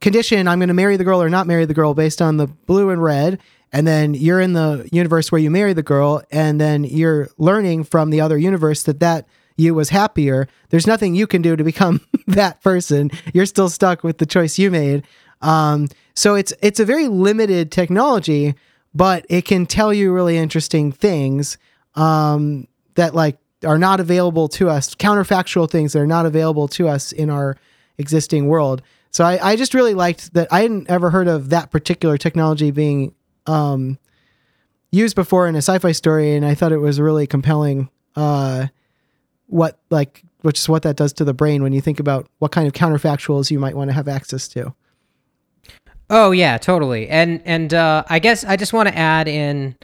condition, 0.01 0.47
I'm 0.47 0.59
going 0.59 0.67
to 0.67 0.73
marry 0.73 0.97
the 0.97 1.03
girl 1.03 1.21
or 1.21 1.29
not 1.29 1.47
marry 1.47 1.65
the 1.65 1.73
girl 1.73 1.93
based 1.93 2.21
on 2.21 2.37
the 2.37 2.47
blue 2.47 2.89
and 2.89 3.01
red, 3.01 3.39
and 3.71 3.85
then 3.85 4.13
you're 4.13 4.39
in 4.39 4.53
the 4.53 4.87
universe 4.91 5.31
where 5.31 5.41
you 5.41 5.51
marry 5.51 5.73
the 5.73 5.83
girl, 5.83 6.21
and 6.31 6.59
then 6.61 6.83
you're 6.83 7.29
learning 7.37 7.83
from 7.83 8.09
the 8.09 8.21
other 8.21 8.37
universe 8.37 8.83
that 8.83 8.99
that 8.99 9.27
you 9.57 9.73
was 9.73 9.89
happier. 9.89 10.47
There's 10.69 10.87
nothing 10.87 11.15
you 11.15 11.27
can 11.27 11.41
do 11.41 11.55
to 11.55 11.63
become 11.63 12.01
that 12.27 12.61
person. 12.61 13.11
You're 13.33 13.45
still 13.45 13.69
stuck 13.69 14.03
with 14.03 14.17
the 14.17 14.25
choice 14.25 14.59
you 14.59 14.69
made. 14.69 15.03
Um, 15.41 15.87
so 16.13 16.35
it's 16.35 16.53
it's 16.61 16.79
a 16.79 16.85
very 16.85 17.07
limited 17.07 17.71
technology, 17.71 18.55
but 18.93 19.25
it 19.29 19.45
can 19.45 19.65
tell 19.65 19.93
you 19.93 20.13
really 20.13 20.37
interesting 20.37 20.91
things 20.91 21.57
um, 21.95 22.67
that 22.95 23.13
like 23.13 23.37
are 23.65 23.77
not 23.77 23.99
available 23.99 24.47
to 24.49 24.69
us, 24.69 24.95
counterfactual 24.95 25.69
things 25.69 25.93
that 25.93 25.99
are 25.99 26.07
not 26.07 26.25
available 26.25 26.67
to 26.69 26.87
us 26.87 27.11
in 27.11 27.29
our 27.29 27.57
existing 27.97 28.47
world. 28.47 28.81
So 29.11 29.23
I, 29.23 29.51
I 29.51 29.55
just 29.55 29.73
really 29.73 29.93
liked 29.93 30.33
that. 30.33 30.47
I 30.51 30.61
hadn't 30.61 30.89
ever 30.89 31.09
heard 31.09 31.27
of 31.27 31.49
that 31.49 31.71
particular 31.71 32.17
technology 32.17 32.71
being 32.71 33.15
um, 33.45 33.97
used 34.91 35.15
before 35.15 35.47
in 35.47 35.55
a 35.55 35.59
sci-fi 35.59 35.93
story, 35.93 36.35
and 36.35 36.45
I 36.45 36.55
thought 36.55 36.71
it 36.71 36.77
was 36.77 36.99
really 36.99 37.27
compelling. 37.27 37.89
Uh, 38.15 38.67
what 39.47 39.79
like 39.89 40.23
which 40.41 40.59
is 40.59 40.69
what 40.69 40.83
that 40.83 40.95
does 40.95 41.13
to 41.13 41.23
the 41.23 41.33
brain 41.33 41.63
when 41.63 41.73
you 41.73 41.81
think 41.81 41.99
about 41.99 42.27
what 42.39 42.51
kind 42.51 42.67
of 42.67 42.73
counterfactuals 42.73 43.49
you 43.49 43.59
might 43.59 43.75
want 43.75 43.89
to 43.89 43.93
have 43.93 44.07
access 44.07 44.47
to. 44.49 44.73
Oh 46.09 46.31
yeah, 46.31 46.57
totally. 46.57 47.07
And 47.09 47.41
and 47.45 47.73
uh, 47.73 48.03
I 48.07 48.19
guess 48.19 48.43
I 48.43 48.55
just 48.55 48.73
want 48.73 48.87
to 48.89 48.97
add 48.97 49.27
in 49.27 49.75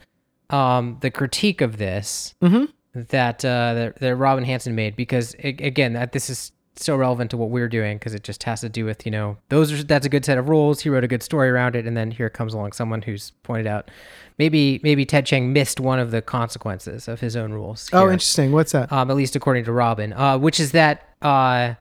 um, 0.50 0.98
the 1.00 1.10
critique 1.10 1.60
of 1.60 1.78
this 1.78 2.34
mm-hmm. 2.40 2.66
That, 2.94 3.44
uh, 3.44 3.74
that 3.74 3.96
that 3.96 4.16
Robin 4.16 4.44
Hanson 4.44 4.74
made 4.74 4.96
because 4.96 5.34
it, 5.38 5.60
again 5.60 5.94
that 5.94 6.12
this 6.12 6.28
is 6.28 6.52
so 6.76 6.96
relevant 6.96 7.30
to 7.30 7.36
what 7.36 7.50
we're 7.50 7.68
doing 7.68 7.98
because 7.98 8.14
it 8.14 8.22
just 8.22 8.42
has 8.44 8.60
to 8.62 8.68
do 8.68 8.84
with 8.84 9.04
you 9.04 9.12
know 9.12 9.36
those 9.50 9.72
are 9.72 9.82
that's 9.82 10.06
a 10.06 10.08
good 10.08 10.24
set 10.24 10.38
of 10.38 10.48
rules. 10.48 10.80
He 10.80 10.88
wrote 10.88 11.04
a 11.04 11.08
good 11.08 11.22
story 11.22 11.48
around 11.48 11.76
it, 11.76 11.86
and 11.86 11.96
then 11.96 12.10
here 12.10 12.30
comes 12.30 12.54
along 12.54 12.72
someone 12.72 13.02
who's 13.02 13.32
pointed 13.42 13.66
out 13.66 13.90
maybe 14.38 14.80
maybe 14.82 15.04
Ted 15.04 15.26
Chiang 15.26 15.52
missed 15.52 15.80
one 15.80 15.98
of 15.98 16.10
the 16.10 16.22
consequences 16.22 17.08
of 17.08 17.20
his 17.20 17.36
own 17.36 17.52
rules. 17.52 17.88
Oh, 17.92 17.98
here. 17.98 18.08
Oh, 18.08 18.12
interesting. 18.12 18.52
What's 18.52 18.72
that? 18.72 18.92
Um, 18.92 19.10
at 19.10 19.16
least 19.16 19.36
according 19.36 19.64
to 19.64 19.72
Robin, 19.72 20.12
uh, 20.12 20.38
which 20.38 20.60
is 20.60 20.72
that 20.72 21.08
uh, 21.20 21.74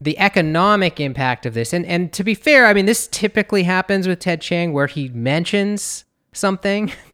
the 0.00 0.18
economic 0.18 1.00
impact 1.00 1.46
of 1.46 1.54
this 1.54 1.72
and 1.72 1.84
and 1.86 2.12
to 2.12 2.22
be 2.22 2.34
fair 2.34 2.66
i 2.66 2.72
mean 2.72 2.86
this 2.86 3.08
typically 3.08 3.64
happens 3.64 4.06
with 4.06 4.20
ted 4.20 4.40
chiang 4.40 4.72
where 4.72 4.86
he 4.86 5.08
mentions 5.08 6.04
something 6.32 6.92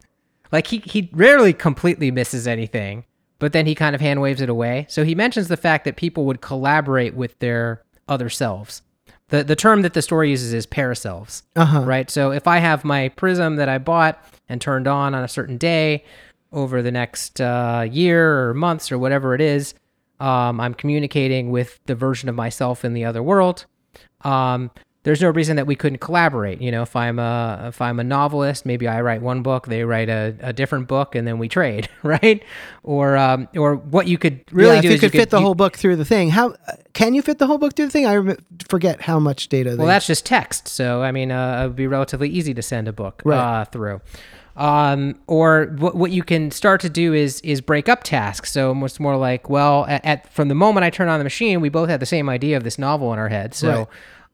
like 0.52 0.66
he 0.66 0.78
he 0.78 1.10
rarely 1.12 1.52
completely 1.52 2.10
misses 2.10 2.46
anything 2.46 3.04
but 3.38 3.52
then 3.52 3.66
he 3.66 3.74
kind 3.74 3.94
of 3.94 4.00
hand 4.00 4.20
waves 4.20 4.40
it 4.40 4.48
away 4.48 4.86
so 4.88 5.04
he 5.04 5.14
mentions 5.14 5.48
the 5.48 5.56
fact 5.56 5.84
that 5.84 5.96
people 5.96 6.24
would 6.24 6.40
collaborate 6.40 7.14
with 7.14 7.38
their 7.38 7.82
other 8.08 8.28
selves 8.28 8.82
the 9.28 9.42
the 9.42 9.56
term 9.56 9.82
that 9.82 9.94
the 9.94 10.02
story 10.02 10.30
uses 10.30 10.52
is 10.52 10.66
paraselves 10.66 11.42
uh-huh. 11.56 11.82
right 11.82 12.10
so 12.10 12.30
if 12.30 12.46
i 12.46 12.58
have 12.58 12.84
my 12.84 13.08
prism 13.10 13.56
that 13.56 13.68
i 13.68 13.78
bought 13.78 14.22
and 14.48 14.60
turned 14.60 14.86
on 14.86 15.14
on 15.14 15.24
a 15.24 15.28
certain 15.28 15.56
day 15.56 16.04
over 16.52 16.82
the 16.82 16.92
next 16.92 17.40
uh, 17.40 17.84
year 17.90 18.48
or 18.48 18.54
months 18.54 18.92
or 18.92 18.98
whatever 18.98 19.34
it 19.34 19.40
is 19.40 19.74
um, 20.20 20.60
I'm 20.60 20.74
communicating 20.74 21.50
with 21.50 21.80
the 21.86 21.94
version 21.94 22.28
of 22.28 22.34
myself 22.34 22.84
in 22.84 22.94
the 22.94 23.04
other 23.04 23.22
world. 23.22 23.66
Um, 24.22 24.70
there's 25.04 25.20
no 25.20 25.30
reason 25.30 25.56
that 25.56 25.66
we 25.66 25.76
couldn't 25.76 25.98
collaborate. 25.98 26.60
You 26.60 26.72
know, 26.72 26.82
if 26.82 26.96
I'm 26.96 27.18
a 27.18 27.66
if 27.68 27.80
I'm 27.80 28.00
a 28.00 28.04
novelist, 28.04 28.66
maybe 28.66 28.88
I 28.88 29.02
write 29.02 29.20
one 29.22 29.42
book, 29.42 29.66
they 29.66 29.84
write 29.84 30.08
a, 30.08 30.34
a 30.40 30.52
different 30.52 30.88
book, 30.88 31.14
and 31.14 31.28
then 31.28 31.38
we 31.38 31.48
trade, 31.48 31.88
right? 32.02 32.42
Or 32.82 33.16
um, 33.16 33.48
or 33.56 33.76
what 33.76 34.08
you 34.08 34.18
could 34.18 34.40
really 34.50 34.76
yeah, 34.76 34.80
do 34.80 34.88
if 34.88 34.94
you 34.94 34.98
could 34.98 35.14
you 35.14 35.20
fit 35.20 35.30
could, 35.30 35.36
the 35.36 35.40
whole 35.40 35.54
book 35.54 35.76
through 35.76 35.96
the 35.96 36.06
thing. 36.06 36.30
How 36.30 36.56
can 36.94 37.12
you 37.14 37.20
fit 37.20 37.38
the 37.38 37.46
whole 37.46 37.58
book 37.58 37.76
through 37.76 37.86
the 37.86 37.92
thing? 37.92 38.06
I 38.06 38.36
forget 38.68 39.02
how 39.02 39.18
much 39.18 39.48
data. 39.48 39.76
Well, 39.76 39.86
that's 39.86 40.06
just 40.06 40.24
text, 40.24 40.68
so 40.68 41.02
I 41.02 41.12
mean, 41.12 41.30
uh, 41.30 41.62
it 41.62 41.66
would 41.68 41.76
be 41.76 41.86
relatively 41.86 42.30
easy 42.30 42.54
to 42.54 42.62
send 42.62 42.88
a 42.88 42.92
book 42.92 43.22
right. 43.24 43.60
uh, 43.60 43.64
through. 43.66 44.00
Um, 44.56 45.20
or 45.26 45.74
what, 45.78 45.96
what 45.96 46.10
you 46.12 46.22
can 46.22 46.50
start 46.50 46.80
to 46.82 46.88
do 46.88 47.12
is 47.12 47.40
is 47.40 47.60
break 47.60 47.88
up 47.88 48.04
tasks. 48.04 48.52
So 48.52 48.84
it's 48.84 49.00
more 49.00 49.16
like, 49.16 49.50
well, 49.50 49.84
at, 49.86 50.04
at, 50.04 50.32
from 50.32 50.48
the 50.48 50.54
moment 50.54 50.84
I 50.84 50.90
turn 50.90 51.08
on 51.08 51.18
the 51.18 51.24
machine, 51.24 51.60
we 51.60 51.68
both 51.68 51.88
have 51.88 52.00
the 52.00 52.06
same 52.06 52.28
idea 52.28 52.56
of 52.56 52.64
this 52.64 52.78
novel 52.78 53.12
in 53.12 53.18
our 53.18 53.28
head. 53.28 53.54
So 53.54 53.78
right. 53.78 53.86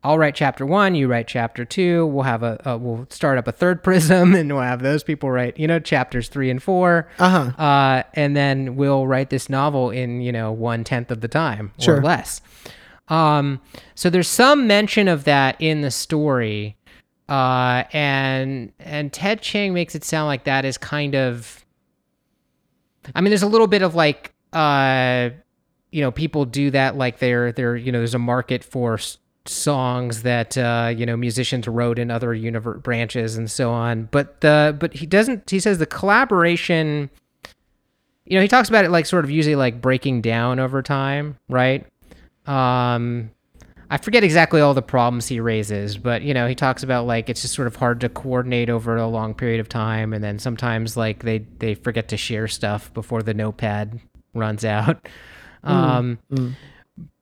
I'll 0.03 0.19
write 0.19 0.35
chapter 0.35 0.65
one, 0.65 0.95
you 0.95 1.09
write 1.09 1.29
chapter 1.29 1.65
two. 1.65 2.07
We'll 2.07 2.25
have 2.25 2.43
a, 2.43 2.61
a, 2.65 2.79
we'll 2.79 3.07
start 3.11 3.37
up 3.39 3.47
a 3.47 3.53
third 3.53 3.83
prism, 3.85 4.35
and 4.35 4.53
we'll 4.53 4.63
have 4.63 4.83
those 4.83 5.03
people 5.03 5.31
write 5.31 5.59
you 5.59 5.67
know 5.67 5.79
chapters 5.79 6.29
three 6.29 6.51
and 6.51 6.63
4 6.63 7.09
uh-huh. 7.19 7.63
uh, 7.63 8.03
and 8.15 8.37
then 8.37 8.77
we'll 8.77 9.07
write 9.07 9.31
this 9.31 9.49
novel 9.49 9.91
in 9.91 10.21
you 10.21 10.33
know 10.33 10.53
one 10.53 10.85
tenth 10.85 11.11
of 11.11 11.21
the 11.21 11.29
time 11.29 11.73
sure. 11.79 11.99
or 11.99 12.03
less. 12.03 12.41
Um, 13.09 13.61
so 13.97 14.09
there's 14.09 14.29
some 14.29 14.67
mention 14.69 15.09
of 15.09 15.25
that 15.25 15.57
in 15.59 15.81
the 15.81 15.91
story 15.91 16.77
uh, 17.31 17.85
and 17.93 18.73
and 18.81 19.13
Ted 19.13 19.41
Chiang 19.41 19.73
makes 19.73 19.95
it 19.95 20.03
sound 20.03 20.27
like 20.27 20.45
that 20.45 20.65
is 20.65 20.77
kind 20.77 21.15
of. 21.15 21.65
I 23.15 23.21
mean, 23.21 23.31
there's 23.31 23.45
a 23.45 23.49
little 23.49 23.69
bit 23.69 23.83
of 23.83 23.95
like, 23.95 24.35
uh, 24.53 25.31
you 25.91 26.03
know, 26.03 26.11
people 26.11 26.45
do 26.45 26.73
that 26.73 26.97
like 26.97 27.21
they're 27.21 27.53
they're 27.53 27.77
you 27.77 27.93
know, 27.93 27.99
there's 27.99 28.17
a 28.17 28.19
market 28.19 28.65
for 28.65 28.99
songs 29.46 30.22
that 30.22 30.57
uh, 30.59 30.92
you 30.94 31.07
know 31.07 31.16
musicians 31.16 31.66
wrote 31.66 31.98
in 31.98 32.11
other 32.11 32.35
universe 32.35 32.81
branches 32.83 33.37
and 33.37 33.50
so 33.50 33.70
on. 33.70 34.09
But 34.11 34.40
the 34.40 34.76
but 34.79 34.94
he 34.94 35.07
doesn't. 35.07 35.50
He 35.50 35.61
says 35.61 35.79
the 35.79 35.87
collaboration. 35.87 37.11
You 38.24 38.37
know, 38.37 38.42
he 38.42 38.48
talks 38.48 38.68
about 38.68 38.85
it 38.85 38.90
like 38.90 39.07
sort 39.07 39.24
of 39.24 39.31
usually 39.31 39.57
like 39.57 39.81
breaking 39.81 40.22
down 40.22 40.61
over 40.61 40.83
time, 40.83 41.37
right? 41.48 41.85
Um, 42.46 43.31
I 43.92 43.98
forget 43.98 44.22
exactly 44.22 44.61
all 44.61 44.72
the 44.72 44.83
problems 44.83 45.26
he 45.26 45.40
raises, 45.40 45.98
but 45.98 46.22
you 46.22 46.33
know, 46.33 46.46
he 46.46 46.55
talks 46.55 46.85
about 46.85 47.07
like 47.07 47.29
it's 47.29 47.42
just 47.42 47.55
sort 47.55 47.66
of 47.66 47.74
hard 47.74 48.00
to 48.03 48.09
coordinate 48.09 48.70
over 48.70 48.96
a 48.96 49.09
long 49.09 49.35
period 49.35 49.59
of 49.59 49.68
time, 49.68 50.12
and 50.12 50.22
then 50.22 50.38
sometimes 50.38 50.96
like 50.96 51.24
they 51.24 51.38
they 51.59 51.74
forget 51.74 52.09
to 52.09 52.16
share 52.16 52.46
stuff 52.46 52.92
before 52.94 53.22
the 53.22 53.35
notepad 53.35 54.00
runs 54.33 54.64
out. 54.64 55.09
Mm, 55.64 55.70
um, 55.70 56.18
mm. 56.33 56.55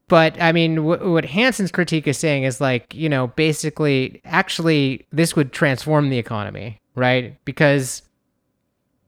But 0.08 0.40
I 0.40 0.52
mean, 0.52 0.76
w- 0.76 1.12
what 1.12 1.24
Hanson's 1.26 1.70
critique 1.70 2.06
is 2.06 2.18
saying 2.18 2.44
is 2.44 2.60
like, 2.60 2.94
you 2.94 3.08
know, 3.08 3.28
basically, 3.28 4.20
actually, 4.24 5.06
this 5.12 5.36
would 5.36 5.52
transform 5.52 6.08
the 6.08 6.18
economy, 6.18 6.80
right? 6.94 7.36
Because, 7.44 8.02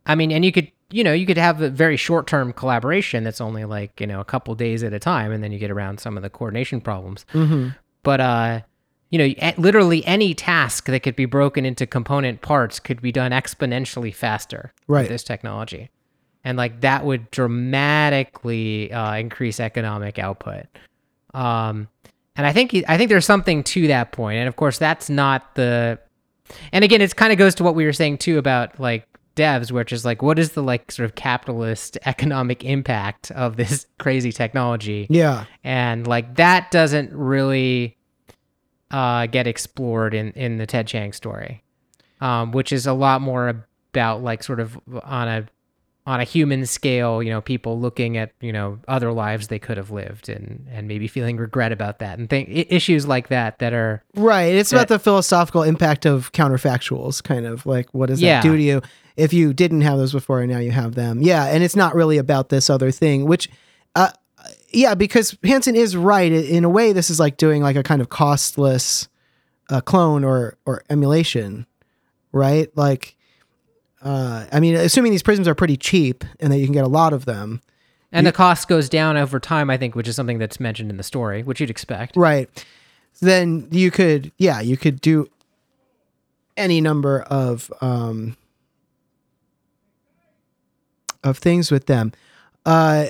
I 0.06 0.14
mean, 0.14 0.30
and 0.30 0.44
you 0.44 0.52
could 0.52 0.70
you 0.90 1.04
know, 1.04 1.12
you 1.12 1.24
could 1.26 1.38
have 1.38 1.62
a 1.62 1.70
very 1.70 1.96
short 1.96 2.26
term 2.26 2.52
collaboration 2.52 3.24
that's 3.24 3.40
only 3.40 3.64
like, 3.64 4.00
you 4.00 4.06
know, 4.06 4.20
a 4.20 4.24
couple 4.24 4.54
days 4.54 4.82
at 4.82 4.92
a 4.92 4.98
time, 4.98 5.32
and 5.32 5.42
then 5.42 5.52
you 5.52 5.58
get 5.58 5.70
around 5.70 6.00
some 6.00 6.16
of 6.16 6.22
the 6.22 6.30
coordination 6.30 6.80
problems. 6.80 7.24
Mm-hmm. 7.32 7.68
But, 8.02 8.20
uh, 8.20 8.60
you 9.10 9.18
know, 9.18 9.52
literally 9.56 10.04
any 10.06 10.34
task 10.34 10.86
that 10.86 11.00
could 11.00 11.16
be 11.16 11.26
broken 11.26 11.64
into 11.64 11.86
component 11.86 12.42
parts 12.42 12.80
could 12.80 13.00
be 13.00 13.12
done 13.12 13.32
exponentially 13.32 14.14
faster 14.14 14.72
right. 14.86 15.02
with 15.02 15.08
this 15.08 15.24
technology. 15.24 15.90
And 16.44 16.56
like 16.56 16.80
that 16.80 17.04
would 17.04 17.30
dramatically 17.30 18.92
uh, 18.92 19.14
increase 19.16 19.60
economic 19.60 20.18
output. 20.18 20.66
Um, 21.34 21.88
and 22.36 22.46
I 22.46 22.52
think 22.52 22.74
I 22.88 22.96
think 22.96 23.10
there's 23.10 23.26
something 23.26 23.62
to 23.64 23.86
that 23.88 24.12
point. 24.12 24.38
And 24.38 24.48
of 24.48 24.56
course, 24.56 24.78
that's 24.78 25.10
not 25.10 25.54
the. 25.54 25.98
And 26.72 26.84
again, 26.84 27.00
it 27.00 27.14
kind 27.14 27.32
of 27.32 27.38
goes 27.38 27.54
to 27.56 27.64
what 27.64 27.74
we 27.74 27.84
were 27.84 27.92
saying 27.92 28.18
too 28.18 28.38
about 28.38 28.80
like 28.80 29.06
devs, 29.36 29.70
which 29.70 29.92
is 29.92 30.04
like, 30.04 30.22
what 30.22 30.38
is 30.38 30.52
the 30.52 30.62
like 30.62 30.90
sort 30.90 31.04
of 31.04 31.14
capitalist 31.14 31.98
economic 32.06 32.64
impact 32.64 33.30
of 33.32 33.56
this 33.56 33.86
crazy 33.98 34.32
technology? 34.32 35.06
Yeah, 35.10 35.44
and 35.64 36.06
like 36.06 36.36
that 36.36 36.70
doesn't 36.70 37.12
really 37.12 37.96
uh, 38.90 39.26
get 39.26 39.46
explored 39.46 40.14
in 40.14 40.32
in 40.32 40.58
the 40.58 40.66
Ted 40.66 40.86
Chiang 40.86 41.12
story, 41.12 41.62
um, 42.20 42.52
which 42.52 42.72
is 42.72 42.86
a 42.86 42.92
lot 42.92 43.20
more 43.20 43.66
about 43.92 44.22
like 44.22 44.42
sort 44.42 44.60
of 44.60 44.78
on 45.02 45.28
a 45.28 45.46
on 46.10 46.18
a 46.18 46.24
human 46.24 46.66
scale, 46.66 47.22
you 47.22 47.30
know, 47.30 47.40
people 47.40 47.78
looking 47.78 48.16
at, 48.16 48.32
you 48.40 48.52
know, 48.52 48.80
other 48.88 49.12
lives 49.12 49.46
they 49.46 49.60
could 49.60 49.76
have 49.76 49.92
lived 49.92 50.28
and 50.28 50.66
and 50.68 50.88
maybe 50.88 51.06
feeling 51.06 51.36
regret 51.36 51.70
about 51.70 52.00
that 52.00 52.18
and 52.18 52.28
think 52.28 52.48
issues 52.50 53.06
like 53.06 53.28
that 53.28 53.60
that 53.60 53.72
are 53.72 54.02
Right. 54.16 54.52
It's 54.56 54.70
that, 54.70 54.76
about 54.76 54.88
the 54.88 54.98
philosophical 54.98 55.62
impact 55.62 56.06
of 56.06 56.32
counterfactuals, 56.32 57.22
kind 57.22 57.46
of 57.46 57.64
like 57.64 57.94
what 57.94 58.08
does 58.08 58.20
yeah. 58.20 58.40
that 58.40 58.42
do 58.42 58.56
to 58.56 58.62
you 58.62 58.82
if 59.16 59.32
you 59.32 59.54
didn't 59.54 59.82
have 59.82 59.98
those 59.98 60.10
before 60.10 60.40
and 60.40 60.50
now 60.50 60.58
you 60.58 60.72
have 60.72 60.96
them. 60.96 61.22
Yeah, 61.22 61.44
and 61.44 61.62
it's 61.62 61.76
not 61.76 61.94
really 61.94 62.18
about 62.18 62.48
this 62.48 62.68
other 62.68 62.90
thing, 62.90 63.26
which 63.26 63.48
uh 63.94 64.10
yeah, 64.70 64.96
because 64.96 65.38
Hanson 65.44 65.76
is 65.76 65.96
right 65.96 66.32
in 66.32 66.64
a 66.64 66.68
way 66.68 66.92
this 66.92 67.10
is 67.10 67.20
like 67.20 67.36
doing 67.36 67.62
like 67.62 67.76
a 67.76 67.84
kind 67.84 68.02
of 68.02 68.08
costless 68.08 69.06
uh, 69.68 69.80
clone 69.80 70.24
or 70.24 70.58
or 70.66 70.82
emulation, 70.90 71.66
right? 72.32 72.68
Like 72.76 73.14
uh, 74.02 74.46
I 74.50 74.60
mean, 74.60 74.74
assuming 74.76 75.12
these 75.12 75.22
prisms 75.22 75.46
are 75.46 75.54
pretty 75.54 75.76
cheap 75.76 76.24
and 76.38 76.52
that 76.52 76.58
you 76.58 76.66
can 76.66 76.72
get 76.72 76.84
a 76.84 76.88
lot 76.88 77.12
of 77.12 77.24
them. 77.24 77.60
And 78.12 78.24
you, 78.24 78.32
the 78.32 78.36
cost 78.36 78.66
goes 78.66 78.88
down 78.88 79.16
over 79.16 79.38
time, 79.38 79.70
I 79.70 79.76
think, 79.76 79.94
which 79.94 80.08
is 80.08 80.16
something 80.16 80.38
that's 80.38 80.58
mentioned 80.58 80.90
in 80.90 80.96
the 80.96 81.02
story, 81.02 81.42
which 81.42 81.60
you'd 81.60 81.70
expect. 81.70 82.16
Right. 82.16 82.48
Then 83.20 83.68
you 83.70 83.90
could, 83.90 84.32
yeah, 84.38 84.60
you 84.60 84.76
could 84.76 85.00
do 85.00 85.28
any 86.56 86.80
number 86.80 87.22
of 87.22 87.72
um, 87.80 88.36
of 91.22 91.38
things 91.38 91.70
with 91.70 91.86
them. 91.86 92.12
Uh, 92.64 93.06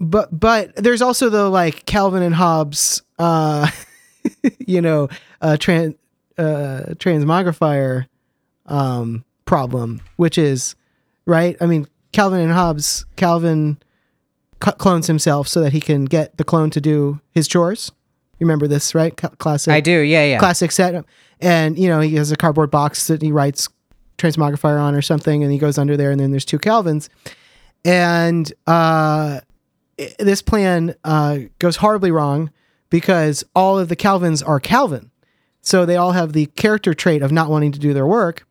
but 0.00 0.38
but 0.38 0.74
there's 0.76 1.02
also 1.02 1.28
the 1.30 1.48
like 1.48 1.86
Calvin 1.86 2.22
and 2.22 2.34
Hobbes, 2.34 3.02
uh, 3.18 3.70
you 4.58 4.80
know, 4.80 5.08
uh, 5.40 5.56
trans 5.56 5.94
uh, 6.38 6.94
transmogrifier 6.96 8.06
um, 8.66 9.24
problem, 9.48 10.02
which 10.16 10.36
is 10.36 10.76
right. 11.24 11.56
I 11.60 11.66
mean, 11.66 11.88
Calvin 12.12 12.40
and 12.40 12.52
Hobbes. 12.52 13.06
Calvin 13.16 13.78
clones 14.60 15.06
himself 15.06 15.48
so 15.48 15.62
that 15.62 15.72
he 15.72 15.80
can 15.80 16.04
get 16.04 16.36
the 16.36 16.44
clone 16.44 16.68
to 16.68 16.82
do 16.82 17.20
his 17.30 17.48
chores. 17.48 17.90
You 18.38 18.46
remember 18.46 18.68
this, 18.68 18.94
right? 18.94 19.16
classic. 19.16 19.72
I 19.72 19.80
do. 19.80 20.00
Yeah, 20.00 20.24
yeah. 20.24 20.38
Classic 20.38 20.70
set. 20.70 21.02
And 21.40 21.78
you 21.78 21.88
know, 21.88 22.00
he 22.00 22.16
has 22.16 22.30
a 22.30 22.36
cardboard 22.36 22.70
box 22.70 23.06
that 23.06 23.22
he 23.22 23.32
writes 23.32 23.70
transmogrifier 24.18 24.78
on 24.78 24.94
or 24.94 25.00
something, 25.00 25.42
and 25.42 25.50
he 25.50 25.58
goes 25.58 25.78
under 25.78 25.96
there, 25.96 26.10
and 26.10 26.20
then 26.20 26.30
there's 26.30 26.44
two 26.44 26.58
Calvins, 26.58 27.08
and 27.84 28.52
uh, 28.66 29.40
this 30.18 30.42
plan 30.42 30.94
uh, 31.04 31.38
goes 31.58 31.76
horribly 31.76 32.10
wrong 32.10 32.50
because 32.90 33.44
all 33.54 33.78
of 33.78 33.88
the 33.88 33.96
Calvins 33.96 34.42
are 34.42 34.60
Calvin. 34.60 35.10
So 35.62 35.86
they 35.86 35.96
all 35.96 36.12
have 36.12 36.32
the 36.32 36.46
character 36.46 36.94
trait 36.94 37.22
of 37.22 37.32
not 37.32 37.48
wanting 37.48 37.72
to 37.72 37.78
do 37.78 37.94
their 37.94 38.06
work 38.06 38.47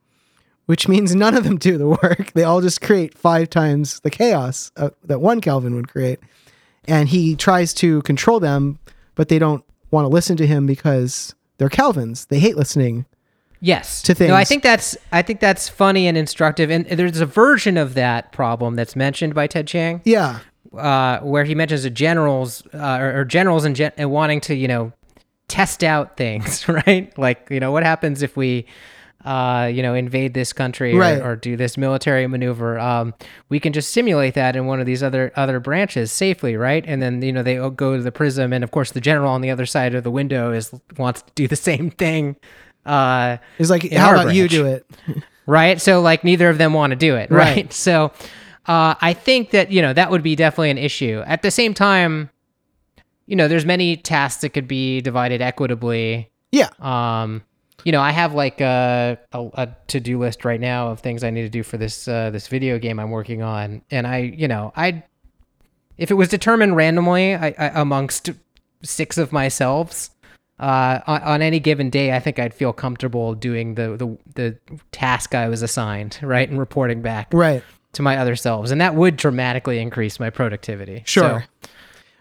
which 0.67 0.87
means 0.87 1.15
none 1.15 1.35
of 1.35 1.43
them 1.43 1.57
do 1.57 1.77
the 1.77 1.87
work. 1.87 2.31
They 2.33 2.43
all 2.43 2.61
just 2.61 2.81
create 2.81 3.17
five 3.17 3.49
times 3.49 3.99
the 4.01 4.11
chaos 4.11 4.71
uh, 4.77 4.91
that 5.05 5.19
one 5.19 5.41
Calvin 5.41 5.73
would 5.75 5.87
create. 5.87 6.19
And 6.85 7.09
he 7.09 7.35
tries 7.35 7.73
to 7.75 8.01
control 8.03 8.39
them, 8.39 8.77
but 9.15 9.27
they 9.29 9.39
don't 9.39 9.63
want 9.89 10.05
to 10.05 10.09
listen 10.09 10.37
to 10.37 10.45
him 10.45 10.67
because 10.67 11.33
they're 11.57 11.69
Calvins. 11.69 12.25
They 12.25 12.39
hate 12.39 12.55
listening. 12.55 13.05
Yes. 13.59 14.01
To 14.03 14.13
things. 14.13 14.29
No, 14.29 14.35
I 14.35 14.43
think 14.43 14.61
that's 14.61 14.95
I 15.11 15.21
think 15.21 15.39
that's 15.39 15.67
funny 15.67 16.07
and 16.07 16.17
instructive. 16.17 16.69
And 16.69 16.85
there's 16.85 17.19
a 17.19 17.25
version 17.25 17.77
of 17.77 17.95
that 17.95 18.31
problem 18.31 18.75
that's 18.75 18.95
mentioned 18.95 19.33
by 19.33 19.47
Ted 19.47 19.67
Chiang. 19.67 20.01
Yeah. 20.03 20.39
Uh, 20.77 21.19
where 21.21 21.43
he 21.43 21.55
mentions 21.55 21.83
the 21.83 21.89
generals 21.89 22.61
uh, 22.73 22.97
or, 22.99 23.21
or, 23.21 23.25
generals 23.25 23.63
and, 23.63 23.75
gen- 23.75 23.93
and 23.97 24.11
wanting 24.11 24.41
to 24.41 24.53
you 24.53 24.67
know 24.67 24.91
test 25.47 25.83
out 25.83 26.17
things, 26.17 26.67
right? 26.87 27.17
Like 27.17 27.47
you 27.49 27.59
know 27.59 27.71
what 27.71 27.83
happens 27.83 28.21
if 28.21 28.37
we 28.37 28.65
uh, 29.25 29.69
you 29.71 29.81
know, 29.81 29.93
invade 29.93 30.33
this 30.33 30.53
country 30.53 30.93
or, 30.93 30.99
right. 30.99 31.21
or 31.21 31.35
do 31.35 31.57
this 31.57 31.77
military 31.77 32.27
maneuver. 32.27 32.79
Um, 32.79 33.13
we 33.49 33.59
can 33.59 33.73
just 33.73 33.91
simulate 33.91 34.35
that 34.35 34.55
in 34.55 34.67
one 34.67 34.79
of 34.79 34.85
these 34.85 35.03
other 35.03 35.31
other 35.35 35.59
branches 35.59 36.11
safely, 36.11 36.55
right? 36.55 36.83
And 36.87 37.01
then 37.01 37.21
you 37.21 37.33
know 37.33 37.43
they 37.43 37.55
go 37.55 37.97
to 37.97 38.03
the 38.03 38.11
prism, 38.11 38.53
and 38.53 38.63
of 38.63 38.71
course 38.71 38.91
the 38.91 39.01
general 39.01 39.31
on 39.31 39.41
the 39.41 39.49
other 39.49 39.65
side 39.65 39.95
of 39.95 40.03
the 40.03 40.11
window 40.11 40.51
is 40.51 40.73
wants 40.97 41.23
to 41.23 41.31
do 41.35 41.47
the 41.47 41.55
same 41.69 41.89
thing. 41.91 42.35
Uh, 42.85 43.37
it's 43.59 43.69
like, 43.69 43.91
how 43.91 44.11
about 44.11 44.23
branch, 44.25 44.37
you 44.37 44.47
do 44.47 44.65
it? 44.65 44.85
right. 45.45 45.81
So 45.81 45.99
like 46.01 46.23
neither 46.23 46.49
of 46.49 46.57
them 46.57 46.73
want 46.73 46.91
to 46.91 46.95
do 46.95 47.15
it, 47.15 47.29
right? 47.29 47.55
right. 47.55 47.73
So 47.73 48.13
uh, 48.67 48.95
I 49.01 49.13
think 49.13 49.51
that 49.51 49.71
you 49.71 49.81
know 49.81 49.93
that 49.93 50.11
would 50.11 50.23
be 50.23 50.35
definitely 50.35 50.69
an 50.69 50.77
issue. 50.77 51.23
At 51.25 51.41
the 51.41 51.51
same 51.51 51.73
time, 51.73 52.29
you 53.25 53.35
know, 53.35 53.47
there's 53.47 53.65
many 53.65 53.97
tasks 53.97 54.41
that 54.41 54.49
could 54.49 54.67
be 54.67 55.01
divided 55.01 55.41
equitably. 55.41 56.31
Yeah. 56.51 56.69
Um, 56.79 57.43
you 57.87 57.93
know, 57.93 58.01
I 58.01 58.11
have 58.11 58.33
like 58.33 58.59
a, 58.59 59.17
a, 59.31 59.49
a 59.53 59.75
to 59.87 60.01
do 60.01 60.19
list 60.19 60.43
right 60.43 60.59
now 60.59 60.89
of 60.89 60.99
things 60.99 61.23
I 61.23 61.29
need 61.29 61.43
to 61.43 61.49
do 61.49 61.63
for 61.63 61.77
this 61.77 62.05
uh, 62.05 62.31
this 62.31 62.49
video 62.49 62.77
game 62.79 62.99
I'm 62.99 63.11
working 63.11 63.41
on, 63.41 63.81
and 63.89 64.05
I, 64.05 64.17
you 64.17 64.49
know, 64.49 64.73
I 64.75 65.03
if 65.97 66.11
it 66.11 66.15
was 66.15 66.27
determined 66.27 66.75
randomly 66.75 67.33
I, 67.33 67.55
I, 67.57 67.79
amongst 67.79 68.31
six 68.83 69.17
of 69.17 69.31
myself, 69.31 70.09
uh, 70.59 70.99
on, 71.07 71.21
on, 71.21 71.41
any 71.41 71.61
given 71.61 71.89
day, 71.89 72.13
I 72.13 72.19
think 72.19 72.39
I'd 72.39 72.53
feel 72.53 72.73
comfortable 72.73 73.33
doing 73.33 73.75
the, 73.75 73.95
the 73.95 74.17
the 74.35 74.57
task 74.91 75.33
I 75.33 75.47
was 75.47 75.61
assigned, 75.61 76.19
right, 76.21 76.49
and 76.49 76.59
reporting 76.59 77.01
back, 77.01 77.29
right, 77.31 77.63
to 77.93 78.01
my 78.01 78.17
other 78.17 78.35
selves, 78.35 78.69
and 78.69 78.81
that 78.81 78.95
would 78.95 79.15
dramatically 79.15 79.79
increase 79.79 80.19
my 80.19 80.29
productivity. 80.29 81.03
Sure. 81.05 81.47
So, 81.63 81.69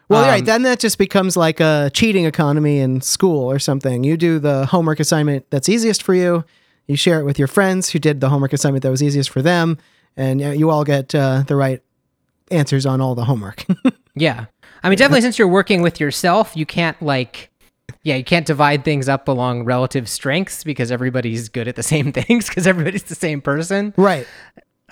well, 0.09 0.23
um, 0.23 0.29
right. 0.29 0.45
Then 0.45 0.63
that 0.63 0.79
just 0.79 0.99
becomes 0.99 1.37
like 1.37 1.61
a 1.61 1.91
cheating 1.93 2.25
economy 2.25 2.79
in 2.79 3.01
school 3.01 3.51
or 3.51 3.59
something. 3.59 4.05
You 4.05 4.17
do 4.17 4.39
the 4.39 4.67
homework 4.67 5.01
assignment 5.01 5.51
that's 5.51 5.69
easiest 5.69 6.03
for 6.03 6.15
you. 6.15 6.45
You 6.87 6.97
share 6.97 7.21
it 7.21 7.25
with 7.25 7.39
your 7.39 7.49
friends 7.49 7.91
who 7.91 7.99
did 7.99 8.21
the 8.21 8.29
homework 8.29 8.53
assignment 8.53 8.83
that 8.85 8.91
was 8.91 9.03
easiest 9.03 9.31
for 9.31 9.43
them, 9.43 9.79
and 10.17 10.41
you 10.41 10.71
all 10.71 10.85
get 10.85 11.15
uh, 11.15 11.43
the 11.47 11.57
right 11.57 11.83
answers 12.51 12.87
on 12.87 13.01
all 13.01 13.17
the 13.17 13.25
homework. 13.25 13.65
yeah, 14.15 14.47
I 14.83 14.89
mean, 14.89 14.99
definitely 14.99 15.23
since 15.23 15.39
you're 15.39 15.49
working 15.49 15.83
with 15.83 15.99
yourself, 15.99 16.57
you 16.57 16.65
can't 16.65 17.01
like, 17.03 17.51
yeah, 18.05 18.15
you 18.15 18.23
can't 18.23 18.47
divide 18.47 18.85
things 18.85 19.09
up 19.09 19.27
along 19.27 19.65
relative 19.65 20.09
strengths 20.09 20.63
because 20.63 20.93
everybody's 20.93 21.49
good 21.49 21.67
at 21.67 21.75
the 21.75 21.83
same 21.83 22.13
things 22.13 22.49
because 22.49 22.69
everybody's 22.69 23.05
the 23.05 23.17
same 23.17 23.41
person. 23.41 23.93
Right. 23.97 24.29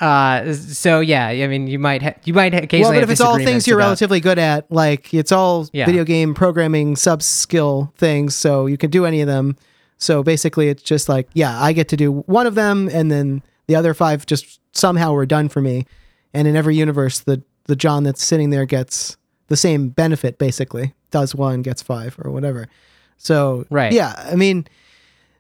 Uh, 0.01 0.53
so 0.55 0.99
yeah, 0.99 1.29
I 1.29 1.47
mean, 1.47 1.69
you 1.69 1.79
might 1.79 2.03
ha- 2.03 2.15
you 2.25 2.35
might 2.35 2.53
occasionally. 2.53 2.83
Well, 2.83 3.01
but 3.01 3.05
if 3.05 3.11
it's 3.11 3.21
all 3.21 3.39
things 3.39 3.67
you're 3.67 3.79
about... 3.79 3.87
relatively 3.87 4.21
good 4.21 4.39
at, 4.39 4.71
like 4.71 5.15
it's 5.15 5.31
all 5.31 5.69
yeah. 5.73 5.87
video 5.87 6.05
game 6.05 6.35
programming 6.35 6.97
sub 6.97 7.23
skill 7.23 7.93
things, 7.97 8.35
so 8.35 8.67
you 8.67 8.77
can 8.77 8.91
do 8.91 9.07
any 9.07 9.21
of 9.21 9.29
them. 9.29 9.57
So 9.97 10.25
basically, 10.25 10.69
it's 10.69 10.83
just 10.83 11.09
like, 11.09 11.29
yeah, 11.33 11.63
I 11.63 11.73
get 11.73 11.89
to 11.89 11.97
do 11.97 12.11
one 12.13 12.47
of 12.47 12.57
them, 12.57 12.89
and 12.93 13.11
then 13.11 13.43
the 13.69 13.77
other 13.77 13.95
five 13.95 14.27
just 14.27 14.61
somehow 14.73 15.13
were 15.13 15.27
done 15.27 15.49
for 15.49 15.61
me. 15.61 15.87
And 16.33 16.49
in 16.49 16.57
every 16.57 16.75
universe, 16.75 17.21
the 17.21 17.43
the 17.67 17.77
John 17.77 18.03
that's 18.03 18.25
sitting 18.25 18.51
there 18.51 18.67
gets 18.67 19.17
the 19.47 19.57
same 19.57 19.91
benefit. 19.91 20.39
Basically, 20.39 20.93
does 21.13 21.37
one, 21.37 21.63
gets 21.63 21.83
five, 21.83 22.17
or 22.19 22.33
whatever. 22.33 22.69
So 23.17 23.65
Right. 23.71 23.93
yeah, 23.93 24.15
I 24.19 24.35
mean 24.35 24.67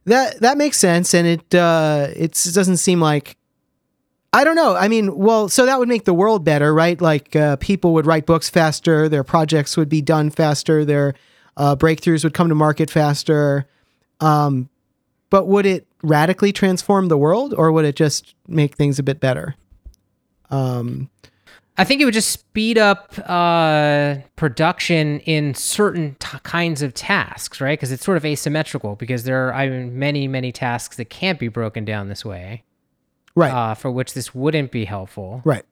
that 0.04 0.40
that 0.40 0.56
makes 0.56 0.78
sense, 0.78 1.12
and 1.12 1.26
it 1.26 1.54
uh, 1.54 2.06
it's, 2.14 2.46
it 2.46 2.54
doesn't 2.54 2.76
seem 2.76 3.00
like 3.00 3.36
I 4.34 4.42
don't 4.42 4.56
know. 4.56 4.74
I 4.74 4.88
mean, 4.88 5.16
well, 5.16 5.48
so 5.48 5.64
that 5.64 5.78
would 5.78 5.88
make 5.88 6.06
the 6.06 6.12
world 6.12 6.44
better, 6.44 6.74
right? 6.74 7.00
Like 7.00 7.36
uh, 7.36 7.54
people 7.56 7.94
would 7.94 8.04
write 8.04 8.26
books 8.26 8.50
faster, 8.50 9.08
their 9.08 9.22
projects 9.22 9.76
would 9.76 9.88
be 9.88 10.02
done 10.02 10.28
faster, 10.28 10.84
their 10.84 11.14
uh, 11.56 11.76
breakthroughs 11.76 12.24
would 12.24 12.34
come 12.34 12.48
to 12.48 12.54
market 12.56 12.90
faster. 12.90 13.68
Um, 14.18 14.68
but 15.30 15.46
would 15.46 15.66
it 15.66 15.86
radically 16.02 16.52
transform 16.52 17.06
the 17.06 17.16
world, 17.16 17.54
or 17.56 17.70
would 17.70 17.84
it 17.84 17.94
just 17.94 18.34
make 18.48 18.74
things 18.74 18.98
a 18.98 19.04
bit 19.04 19.20
better? 19.20 19.54
Um, 20.50 21.10
I 21.76 21.84
think 21.84 22.00
it 22.00 22.04
would 22.04 22.14
just 22.14 22.30
speed 22.30 22.76
up 22.76 23.14
uh, 23.26 24.16
production 24.34 25.20
in 25.20 25.54
certain 25.54 26.16
t- 26.18 26.38
kinds 26.42 26.82
of 26.82 26.92
tasks, 26.92 27.60
right? 27.60 27.78
Because 27.78 27.92
it's 27.92 28.04
sort 28.04 28.16
of 28.16 28.24
asymmetrical. 28.24 28.96
Because 28.96 29.22
there 29.22 29.48
are 29.48 29.54
I 29.54 29.68
mean, 29.68 29.96
many, 29.96 30.26
many 30.26 30.50
tasks 30.50 30.96
that 30.96 31.06
can't 31.06 31.38
be 31.38 31.46
broken 31.46 31.84
down 31.84 32.08
this 32.08 32.24
way, 32.24 32.64
right, 33.34 33.52
uh, 33.52 33.74
for 33.74 33.90
which 33.90 34.14
this 34.14 34.34
wouldn't 34.34 34.70
be 34.70 34.84
helpful. 34.84 35.42
right. 35.44 35.64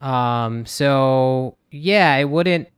Um, 0.00 0.64
so 0.66 1.56
yeah, 1.70 2.16
it 2.16 2.24
wouldn't. 2.24 2.68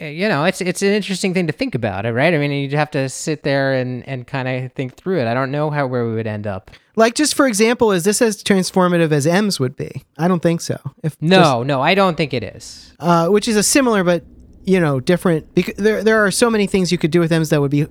You 0.00 0.28
know, 0.28 0.44
it's 0.44 0.60
it's 0.60 0.82
an 0.82 0.88
interesting 0.92 1.32
thing 1.32 1.46
to 1.46 1.52
think 1.52 1.76
about, 1.76 2.04
it, 2.04 2.12
right? 2.12 2.34
I 2.34 2.38
mean, 2.38 2.50
you'd 2.50 2.72
have 2.72 2.90
to 2.90 3.08
sit 3.08 3.44
there 3.44 3.72
and 3.74 4.06
and 4.08 4.26
kind 4.26 4.48
of 4.48 4.72
think 4.72 4.96
through 4.96 5.20
it. 5.20 5.26
I 5.28 5.32
don't 5.34 5.52
know 5.52 5.70
how 5.70 5.86
where 5.86 6.04
we 6.06 6.14
would 6.14 6.26
end 6.26 6.46
up. 6.48 6.72
Like, 6.96 7.14
just 7.14 7.34
for 7.36 7.46
example, 7.46 7.92
is 7.92 8.02
this 8.02 8.20
as 8.20 8.42
transformative 8.42 9.12
as 9.12 9.26
M's 9.28 9.60
would 9.60 9.76
be? 9.76 10.02
I 10.18 10.26
don't 10.26 10.42
think 10.42 10.60
so. 10.60 10.78
If 11.04 11.12
just- 11.12 11.22
No, 11.22 11.62
no, 11.62 11.80
I 11.80 11.94
don't 11.94 12.16
think 12.16 12.34
it 12.34 12.42
is. 12.42 12.92
uh, 12.98 13.28
which 13.28 13.46
is 13.46 13.56
a 13.56 13.62
similar 13.62 14.02
but 14.02 14.24
you 14.64 14.80
know 14.80 14.98
different 15.00 15.54
because 15.54 15.74
there 15.76 16.02
there 16.02 16.24
are 16.26 16.30
so 16.32 16.50
many 16.50 16.66
things 16.66 16.90
you 16.90 16.98
could 16.98 17.12
do 17.12 17.20
with 17.20 17.30
M's 17.30 17.50
that 17.50 17.60
would 17.60 17.70
be 17.70 17.86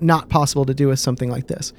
not 0.00 0.30
possible 0.30 0.64
to 0.64 0.72
do 0.74 0.88
with 0.88 0.98
something 0.98 1.30
like 1.30 1.46
this. 1.46 1.74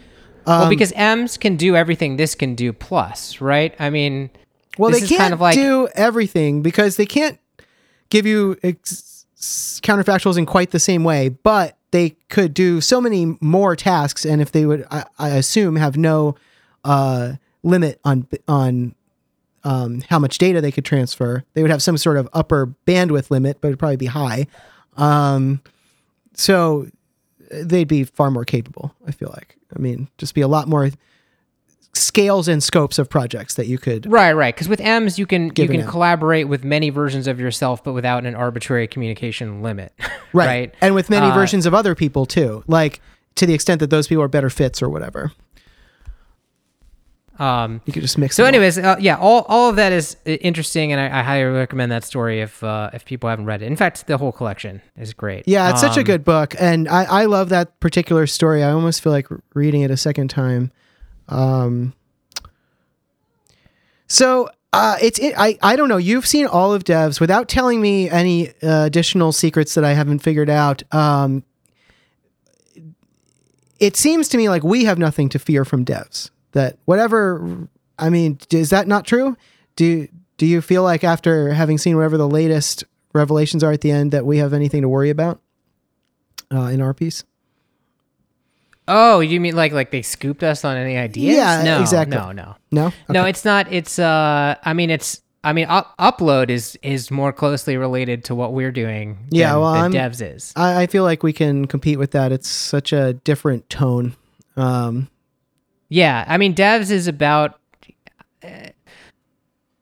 Um, 0.50 0.62
well, 0.62 0.70
because 0.70 0.92
M's 0.94 1.38
can 1.38 1.58
do 1.58 1.76
everything 1.76 2.18
this 2.18 2.34
can 2.34 2.56
do 2.56 2.74
plus, 2.74 3.40
right? 3.40 3.76
I 3.78 3.92
mean, 3.92 4.32
well, 4.80 4.90
they 4.90 5.00
can't 5.00 5.20
kind 5.20 5.34
of 5.34 5.40
like 5.40 5.54
do 5.54 5.88
everything 5.94 6.64
because 6.64 6.96
they 6.98 7.06
can't 7.06 7.38
give 8.10 8.26
you 8.26 8.58
ex- 8.64 9.26
counterfactuals 9.38 10.38
in 10.38 10.48
quite 10.48 10.72
the 10.72 10.80
same 10.80 11.04
way, 11.04 11.30
but 11.30 11.78
they 11.92 12.12
could 12.30 12.54
do 12.54 12.82
so 12.82 13.00
many 13.00 13.38
more 13.42 13.76
tasks, 13.76 14.26
and 14.26 14.42
if 14.42 14.52
they 14.52 14.66
would, 14.66 14.88
I, 14.90 15.06
I 15.20 15.30
assume, 15.30 15.76
have 15.76 15.98
no 15.98 16.36
uh, 16.84 17.34
limit 17.62 18.00
on 18.04 18.28
on 18.48 18.96
um, 19.64 20.02
how 20.10 20.18
much 20.18 20.40
data 20.40 20.62
they 20.62 20.72
could 20.72 20.86
transfer. 20.86 21.44
They 21.54 21.62
would 21.62 21.72
have 21.72 21.84
some 21.84 21.98
sort 21.98 22.18
of 22.18 22.28
upper 22.34 22.74
bandwidth 22.88 23.30
limit, 23.30 23.60
but 23.62 23.68
it'd 23.68 23.80
probably 23.80 23.98
be 23.98 24.08
high. 24.08 24.48
Um, 24.98 25.62
so 26.34 26.88
they'd 27.52 27.88
be 27.88 28.04
far 28.04 28.32
more 28.32 28.46
capable. 28.46 28.94
I 29.08 29.12
feel 29.12 29.30
like. 29.30 29.58
I 29.76 29.80
mean, 29.80 30.08
just 30.18 30.34
be 30.36 30.42
a 30.42 30.48
lot 30.48 30.68
more 30.68 30.90
scales 31.94 32.48
and 32.48 32.62
scopes 32.62 33.00
of 33.00 33.10
projects 33.10 33.56
that 33.56 33.68
you 33.68 33.78
could. 33.78 34.10
Right, 34.12 34.34
right. 34.34 34.54
Because 34.54 34.70
with 34.70 34.80
M's, 34.80 35.18
you 35.18 35.26
can 35.26 35.46
you 35.56 35.68
can 35.68 35.86
collaborate 35.88 36.48
with 36.48 36.64
many 36.64 36.90
versions 36.90 37.28
of 37.28 37.40
yourself, 37.40 37.84
but 37.84 37.94
without 37.94 38.26
an 38.26 38.36
arbitrary 38.36 38.88
communication 38.88 39.62
limit. 39.62 39.94
Right. 40.32 40.46
right. 40.46 40.76
And 40.80 40.94
with 40.94 41.10
many 41.10 41.26
Uh, 41.26 41.34
versions 41.34 41.66
of 41.66 41.74
other 41.74 41.96
people 41.96 42.28
too. 42.28 42.64
Like 42.68 43.02
to 43.34 43.48
the 43.48 43.56
extent 43.56 43.80
that 43.80 43.90
those 43.90 44.08
people 44.08 44.24
are 44.24 44.28
better 44.28 44.52
fits 44.52 44.80
or 44.80 44.88
whatever. 44.88 45.32
Um, 47.40 47.80
You 47.86 47.94
could 47.94 48.02
just 48.02 48.18
mix 48.18 48.36
so, 48.36 48.44
anyways, 48.44 48.78
uh, 48.78 48.98
yeah, 49.00 49.16
all, 49.18 49.46
all 49.48 49.70
of 49.70 49.78
that 49.78 49.94
is 49.94 50.18
uh, 50.28 50.32
interesting, 50.32 50.92
and 50.92 51.00
I, 51.00 51.20
I 51.20 51.24
highly 51.24 51.46
recommend 51.46 51.90
that 51.92 52.04
story 52.04 52.42
if 52.42 52.62
uh, 52.64 52.90
if 52.94 53.06
people 53.06 53.30
haven't 53.30 53.46
read 53.46 53.62
it. 53.62 53.68
In 53.68 53.78
fact, 53.78 54.08
the 54.08 54.18
whole 54.18 54.34
collection 54.34 54.82
is 54.98 55.14
great. 55.14 55.48
Yeah, 55.48 55.70
it's 55.70 55.80
such 55.80 55.96
a 55.96 56.02
Um, 56.02 56.06
good 56.06 56.24
book, 56.26 56.54
and 56.60 56.90
I, 56.90 57.04
I 57.22 57.26
love 57.26 57.48
that 57.50 57.80
particular 57.80 58.28
story. 58.28 58.62
I 58.62 58.72
almost 58.72 59.02
feel 59.02 59.14
like 59.14 59.28
reading 59.54 59.82
it 59.82 59.90
a 59.92 59.96
second 59.96 60.30
time. 60.30 60.72
Um, 61.30 61.94
so 64.08 64.50
uh, 64.74 64.98
it's 65.02 65.18
it, 65.20 65.34
I 65.38 65.58
I 65.62 65.76
don't 65.78 65.88
know. 65.88 65.98
You've 65.98 66.28
seen 66.28 66.46
all 66.46 66.74
of 66.74 66.84
Devs 66.84 67.22
without 67.22 67.48
telling 67.48 67.80
me 67.82 68.10
any 68.10 68.50
uh, 68.62 68.84
additional 68.86 69.32
secrets 69.32 69.76
that 69.76 69.86
I 69.86 69.94
haven't 69.94 70.20
figured 70.20 70.50
out. 70.50 70.84
Um, 70.94 71.44
it 73.80 73.96
seems 73.96 74.28
to 74.30 74.38
me 74.38 74.50
like 74.50 74.64
we 74.64 74.84
have 74.86 75.00
nothing 75.00 75.30
to 75.30 75.40
fear 75.40 75.64
from 75.64 75.86
Devs. 75.86 76.32
That 76.54 76.78
whatever, 76.86 77.68
I 77.98 78.10
mean, 78.10 78.40
is 78.52 78.72
that 78.72 78.88
not 78.88 79.06
true? 79.06 79.38
Do 79.76 80.08
do 80.38 80.46
you 80.46 80.62
feel 80.62 80.84
like 80.84 81.04
after 81.04 81.54
having 81.54 81.78
seen 81.78 81.96
whatever 81.96 82.18
the 82.18 82.28
latest 82.28 82.84
revelations 83.14 83.64
are 83.64 83.72
at 83.72 83.82
the 83.82 83.92
end 83.92 84.12
that 84.12 84.26
we 84.26 84.38
have 84.38 84.54
anything 84.54 84.82
to 84.82 84.90
worry 84.90 85.10
about 85.10 85.42
uh, 86.52 86.64
in 86.64 86.82
our 86.82 86.94
piece? 86.94 87.24
Oh, 88.88 89.20
you 89.20 89.40
mean 89.40 89.56
like 89.56 89.72
like 89.72 89.92
they 89.92 90.02
scooped 90.02 90.44
us 90.44 90.66
on 90.66 90.76
any 90.76 90.98
ideas? 90.98 91.36
Yeah, 91.36 91.62
no, 91.64 91.82
exactly. 91.82 92.18
No, 92.18 92.32
no, 92.32 92.56
No, 92.72 92.92
no. 93.08 93.26
It's 93.26 93.46
not. 93.46 93.72
It's 93.72 94.00
uh. 94.00 94.56
I 94.64 94.74
mean, 94.74 94.90
it's. 94.90 95.22
I 95.44 95.54
mean, 95.54 95.68
up, 95.70 95.96
upload 96.00 96.50
is 96.50 96.78
is 96.82 97.12
more 97.12 97.32
closely 97.32 97.78
related 97.78 98.26
to 98.26 98.36
what 98.36 98.54
we're 98.54 98.72
doing. 98.72 99.28
Yeah, 99.30 99.52
than, 99.52 99.62
well, 99.62 99.84
than 99.84 99.92
devs 99.94 100.36
is. 100.36 100.52
I, 100.56 100.84
I 100.84 100.88
feel 100.88 101.04
like 101.04 101.22
we 101.22 101.34
can 101.34 101.68
compete 101.68 102.00
with 102.00 102.12
that. 102.12 102.32
It's 102.32 102.50
such 102.50 102.92
a 102.92 103.14
different 103.14 103.70
tone. 103.70 104.16
Um, 104.58 105.08
Yeah, 105.90 106.24
I 106.28 106.38
mean, 106.38 106.54
devs 106.56 106.92
is 106.92 107.08
about. 107.08 107.60
uh, 108.44 108.70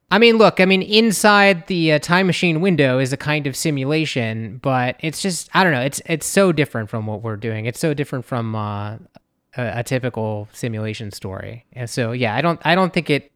I 0.10 0.20
mean, 0.20 0.38
look, 0.38 0.62
I 0.62 0.66
mean, 0.66 0.82
inside 0.82 1.68
the 1.68 1.91
uh, 1.93 1.99
time 1.99 2.28
machine 2.28 2.62
window 2.62 2.97
is 2.97 3.12
a 3.12 3.18
kind 3.18 3.45
of 3.45 3.58
simulation, 3.58 4.58
but 4.64 4.95
it's 5.01 5.22
just 5.22 5.49
I 5.53 5.64
don't 5.64 5.74
know. 5.74 5.82
It's 5.82 6.01
it's 6.05 6.26
so 6.26 6.53
different 6.53 6.89
from 6.89 7.05
what 7.08 7.22
we're 7.22 7.36
doing. 7.36 7.66
It's 7.66 7.80
so 7.80 7.93
different 7.93 8.24
from 8.24 8.55
uh, 8.55 8.95
a, 9.58 9.80
a 9.80 9.84
typical 9.84 10.47
simulation 10.53 11.12
story. 11.12 11.66
And 11.74 11.89
so, 11.89 12.14
yeah, 12.14 12.36
I 12.36 12.41
don't 12.41 12.60
I 12.66 12.74
don't 12.74 12.93
think 12.93 13.10
it 13.10 13.32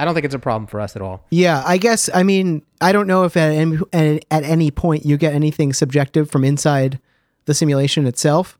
I 0.00 0.04
don't 0.04 0.14
think 0.14 0.26
it's 0.26 0.34
a 0.34 0.40
problem 0.40 0.66
for 0.66 0.80
us 0.80 0.96
at 0.96 1.02
all. 1.02 1.24
yeah, 1.30 1.62
I 1.64 1.78
guess. 1.78 2.10
I 2.12 2.22
mean, 2.24 2.62
I 2.80 2.92
don't 2.92 3.06
know 3.06 3.24
if 3.24 3.36
at 3.36 3.52
any, 3.52 3.78
at, 3.92 4.24
at 4.30 4.42
any 4.42 4.70
point 4.70 5.06
you 5.06 5.16
get 5.16 5.32
anything 5.32 5.72
subjective 5.72 6.30
from 6.30 6.44
inside 6.44 6.98
the 7.44 7.54
simulation 7.54 8.06
itself, 8.06 8.58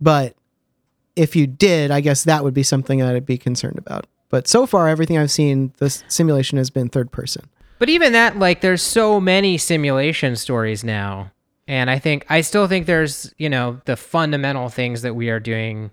but 0.00 0.34
if 1.16 1.36
you 1.36 1.46
did, 1.46 1.90
I 1.90 2.00
guess 2.00 2.24
that 2.24 2.44
would 2.44 2.54
be 2.54 2.62
something 2.62 2.98
that 2.98 3.14
I'd 3.14 3.26
be 3.26 3.38
concerned 3.38 3.78
about. 3.78 4.06
But 4.28 4.48
so 4.48 4.66
far, 4.66 4.88
everything 4.88 5.18
I've 5.18 5.30
seen, 5.30 5.72
the 5.78 5.90
simulation 6.08 6.58
has 6.58 6.70
been 6.70 6.88
third 6.88 7.12
person. 7.12 7.44
But 7.78 7.88
even 7.88 8.12
that, 8.12 8.38
like, 8.38 8.60
there's 8.60 8.82
so 8.82 9.20
many 9.20 9.58
simulation 9.58 10.36
stories 10.36 10.84
now. 10.84 11.32
And 11.68 11.90
I 11.90 11.98
think, 11.98 12.24
I 12.28 12.40
still 12.40 12.66
think 12.66 12.86
there's, 12.86 13.32
you 13.38 13.48
know, 13.48 13.80
the 13.84 13.96
fundamental 13.96 14.68
things 14.68 15.02
that 15.02 15.14
we 15.14 15.30
are 15.30 15.40
doing 15.40 15.90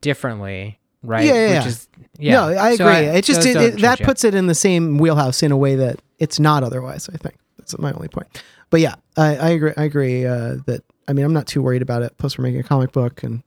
differently, 0.00 0.78
right? 1.02 1.24
Yeah, 1.24 1.34
yeah, 1.34 1.48
yeah. 1.48 1.58
Which 1.58 1.66
is, 1.66 1.88
yeah. 2.18 2.32
No, 2.32 2.58
I 2.58 2.76
So 2.76 2.86
agree. 2.86 3.06
it 3.06 3.24
just 3.24 3.46
it, 3.46 3.56
it, 3.56 3.80
that 3.80 4.00
puts 4.02 4.24
it 4.24 4.34
in 4.34 4.46
the 4.46 4.54
same 4.54 4.98
wheelhouse 4.98 5.42
in 5.42 5.52
a 5.52 5.56
way 5.56 5.76
that 5.76 6.00
it's 6.18 6.38
not 6.38 6.62
otherwise. 6.62 7.08
I 7.08 7.16
think 7.16 7.36
that's 7.58 7.78
my 7.78 7.92
only 7.92 8.08
point. 8.08 8.42
But 8.70 8.80
yeah, 8.80 8.96
I, 9.16 9.36
I 9.36 9.48
agree. 9.50 9.72
I 9.76 9.84
agree 9.84 10.26
uh, 10.26 10.56
that 10.66 10.82
I 11.08 11.12
mean 11.12 11.24
I'm 11.24 11.32
not 11.32 11.46
too 11.46 11.60
worried 11.62 11.82
about 11.82 12.02
it. 12.02 12.16
Plus, 12.18 12.38
we're 12.38 12.44
making 12.44 12.60
a 12.60 12.64
comic 12.64 12.92
book, 12.92 13.22
and 13.22 13.42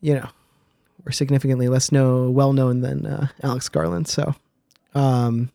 you 0.00 0.14
know 0.14 0.28
we're 1.04 1.12
significantly 1.12 1.68
less 1.68 1.90
know 1.92 2.30
well 2.30 2.52
known 2.52 2.80
than 2.80 3.06
uh, 3.06 3.28
Alex 3.42 3.68
Garland. 3.68 4.08
So, 4.08 4.34
um, 4.94 5.50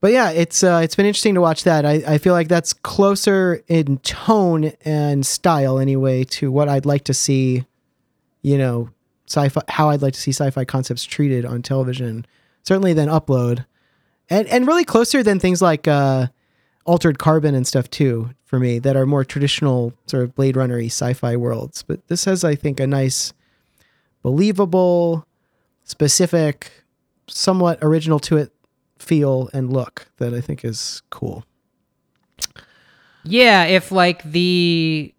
but 0.00 0.12
yeah, 0.12 0.30
it's 0.30 0.62
uh, 0.62 0.80
it's 0.84 0.94
been 0.94 1.06
interesting 1.06 1.34
to 1.34 1.40
watch 1.40 1.64
that. 1.64 1.84
I, 1.84 2.02
I 2.06 2.18
feel 2.18 2.32
like 2.32 2.48
that's 2.48 2.72
closer 2.72 3.62
in 3.68 3.98
tone 3.98 4.72
and 4.84 5.24
style 5.24 5.78
anyway 5.78 6.24
to 6.24 6.52
what 6.52 6.68
I'd 6.68 6.86
like 6.86 7.04
to 7.04 7.14
see. 7.14 7.64
You 8.42 8.58
know, 8.58 8.90
sci-fi 9.26 9.62
how 9.68 9.88
I'd 9.88 10.02
like 10.02 10.12
to 10.14 10.20
see 10.20 10.32
sci-fi 10.32 10.64
concepts 10.64 11.04
treated 11.04 11.44
on 11.44 11.62
television. 11.62 12.26
Certainly 12.62 12.92
than 12.92 13.08
upload. 13.08 13.64
And 14.30 14.46
and 14.48 14.66
really 14.66 14.84
closer 14.84 15.22
than 15.22 15.40
things 15.40 15.60
like 15.60 15.88
uh 15.88 16.28
altered 16.84 17.18
carbon 17.18 17.54
and 17.54 17.66
stuff 17.66 17.88
too 17.90 18.30
for 18.44 18.58
me 18.58 18.78
that 18.78 18.96
are 18.96 19.06
more 19.06 19.24
traditional 19.24 19.92
sort 20.06 20.22
of 20.22 20.34
Blade 20.34 20.56
Runner-y 20.56 20.86
sci-fi 20.86 21.36
worlds. 21.36 21.82
But 21.82 22.06
this 22.08 22.24
has 22.24 22.44
I 22.44 22.54
think 22.54 22.78
a 22.80 22.86
nice 22.86 23.32
believable, 24.22 25.26
specific, 25.84 26.70
somewhat 27.26 27.78
original 27.82 28.18
to 28.20 28.36
it 28.36 28.52
feel 28.98 29.50
and 29.52 29.72
look 29.72 30.08
that 30.18 30.32
I 30.34 30.40
think 30.40 30.64
is 30.64 31.02
cool. 31.10 31.44
Yeah, 33.24 33.64
if 33.64 33.90
like 33.90 34.22
the 34.22 35.14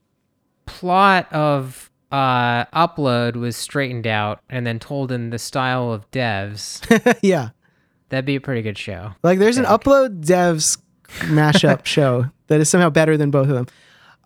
plot 0.65 1.31
of 1.31 1.91
uh 2.11 2.65
upload 2.65 3.35
was 3.35 3.57
straightened 3.57 4.07
out 4.07 4.39
and 4.49 4.65
then 4.65 4.79
told 4.79 5.11
in 5.11 5.31
the 5.31 5.39
style 5.39 5.91
of 5.91 6.09
devs, 6.11 6.81
yeah. 7.21 7.49
that'd 8.09 8.25
be 8.25 8.35
a 8.35 8.41
pretty 8.41 8.61
good 8.61 8.77
show. 8.77 9.11
Like 9.23 9.39
there's 9.39 9.57
an 9.57 9.65
upload 9.65 10.23
devs 10.23 10.77
mashup 11.07 11.85
show 11.85 12.29
that 12.47 12.59
is 12.61 12.69
somehow 12.69 12.89
better 12.89 13.17
than 13.17 13.31
both 13.31 13.47
of 13.47 13.55
them. 13.55 13.67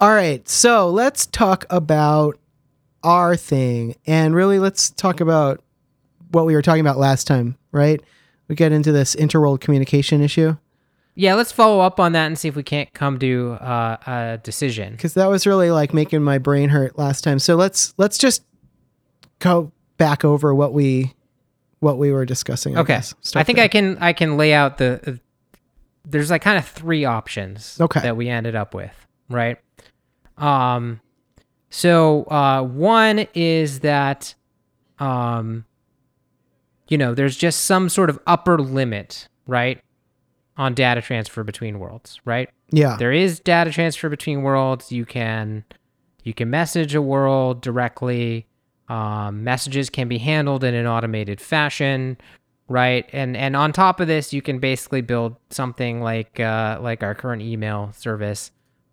All 0.02 0.12
right, 0.14 0.48
so 0.48 0.90
let's 0.90 1.26
talk 1.26 1.66
about 1.70 2.38
our 3.04 3.36
thing 3.36 3.96
and 4.06 4.36
really 4.36 4.60
let's 4.60 4.90
talk 4.90 5.20
about 5.22 5.62
what 6.32 6.46
we 6.46 6.54
were 6.54 6.62
talking 6.62 6.82
about 6.82 6.98
last 6.98 7.28
time, 7.28 7.58
right? 7.72 8.02
We 8.48 8.56
get 8.56 8.72
into 8.72 8.92
this 8.92 9.16
interworld 9.16 9.62
communication 9.62 10.22
issue. 10.22 10.58
yeah, 11.16 11.36
let's 11.36 11.52
follow 11.52 11.82
up 11.82 12.00
on 12.00 12.14
that 12.14 12.28
and 12.28 12.38
see 12.38 12.48
if 12.48 12.56
we 12.56 12.64
can't 12.64 12.92
come 12.94 13.20
to 13.20 13.52
uh, 13.60 13.98
a 14.08 14.40
decision. 14.42 14.94
because 14.94 15.14
that 15.16 15.28
was 15.28 15.46
really 15.46 15.70
like 15.72 15.94
making 15.94 16.24
my 16.24 16.38
brain 16.38 16.70
hurt 16.70 16.98
last 16.98 17.24
time. 17.24 17.40
So 17.40 17.56
let's 17.56 17.94
let's 17.98 18.18
just 18.18 18.44
go 19.40 19.72
back 19.98 20.24
over 20.24 20.54
what 20.56 20.74
we 20.74 21.14
what 21.80 21.98
we 21.98 22.12
were 22.12 22.26
discussing. 22.26 22.78
I 22.78 22.82
Okay. 22.82 23.02
I 23.36 23.44
think 23.44 23.58
there. 23.58 23.66
I 23.66 23.68
can 23.68 23.98
I 24.00 24.14
can 24.14 24.38
lay 24.38 24.54
out 24.54 24.78
the. 24.78 25.20
There's 26.06 26.30
like 26.30 26.42
kind 26.42 26.58
of 26.58 26.68
three 26.68 27.06
options. 27.06 27.78
Okay. 27.80 28.02
That 28.02 28.18
we 28.18 28.30
ended 28.30 28.56
up 28.56 28.74
with, 28.74 29.08
right? 29.30 29.58
Um, 30.38 31.02
so 31.70 32.24
uh, 32.26 32.64
one 32.64 33.28
is 33.34 33.82
that, 33.82 34.34
um, 35.00 35.66
you 36.88 36.98
know, 36.98 37.14
there's 37.14 37.38
just 37.38 37.66
some 37.66 37.90
sort 37.90 38.10
of 38.10 38.20
upper 38.26 38.58
limit, 38.58 39.28
right, 39.46 39.82
on 40.58 40.74
data 40.74 41.02
transfer 41.02 41.44
between 41.44 41.80
worlds, 41.80 42.20
right? 42.26 42.50
yeah 42.72 42.96
there 42.98 43.12
is 43.12 43.40
data 43.40 43.72
transfer 43.72 44.10
between 44.10 44.44
worlds 44.44 44.92
you 44.92 45.06
can 45.06 45.64
you 46.24 46.34
can 46.34 46.50
message 46.50 46.96
a 46.96 47.02
world 47.02 47.62
directly 47.62 48.46
um, 48.90 49.44
messages 49.44 49.90
can 49.90 50.08
be 50.08 50.18
handled 50.18 50.64
in 50.64 50.74
an 50.74 50.88
automated 50.88 51.40
fashion 51.40 52.18
right 52.70 53.10
and 53.12 53.36
and 53.36 53.56
on 53.56 53.74
top 53.74 54.00
of 54.00 54.08
this 54.08 54.32
you 54.32 54.42
can 54.42 54.60
basically 54.60 55.02
build 55.02 55.36
something 55.50 56.02
like 56.02 56.40
uh, 56.40 56.78
like 56.82 57.04
our 57.04 57.16
current 57.16 57.42
email 57.42 57.92
service 57.94 58.52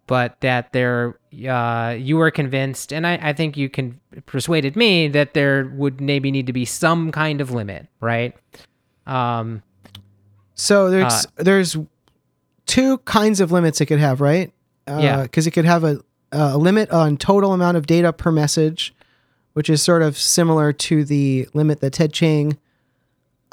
but 0.09 0.41
that 0.41 0.73
there 0.73 1.19
uh, 1.49 1.95
you 1.99 2.17
were 2.17 2.31
convinced 2.31 2.93
and 2.93 3.07
I, 3.07 3.19
I 3.21 3.33
think 3.33 3.57
you 3.57 3.69
can 3.69 4.01
persuaded 4.25 4.77
me 4.77 5.09
that 5.09 5.35
there 5.35 5.71
would 5.75 6.01
maybe 6.01 6.31
need 6.31 6.47
to 6.47 6.53
be 6.53 6.65
some 6.65 7.13
kind 7.13 7.41
of 7.41 7.51
limit 7.51 7.87
right 8.01 8.35
um 9.07 9.63
So 10.55 10.91
there's 10.91 11.27
Uh, 11.27 11.43
there's 11.45 11.77
two 12.65 12.99
kinds 12.99 13.41
of 13.41 13.53
limits 13.53 13.81
it 13.81 13.87
could 13.87 14.01
have, 14.01 14.21
right? 14.21 14.53
Uh, 14.89 14.99
Yeah. 15.03 15.23
Because 15.23 15.47
it 15.47 15.51
could 15.53 15.67
have 15.67 15.85
a 15.85 16.01
a 16.33 16.59
limit 16.59 16.91
on 16.91 17.17
total 17.17 17.53
amount 17.53 17.77
of 17.77 17.87
data 17.87 18.13
per 18.13 18.33
message, 18.33 18.93
which 19.53 19.71
is 19.71 19.81
sort 19.83 20.03
of 20.03 20.19
similar 20.19 20.73
to 20.73 21.05
the 21.05 21.49
limit 21.55 21.81
that 21.81 21.93
Ted 21.93 22.13
Chiang 22.13 22.59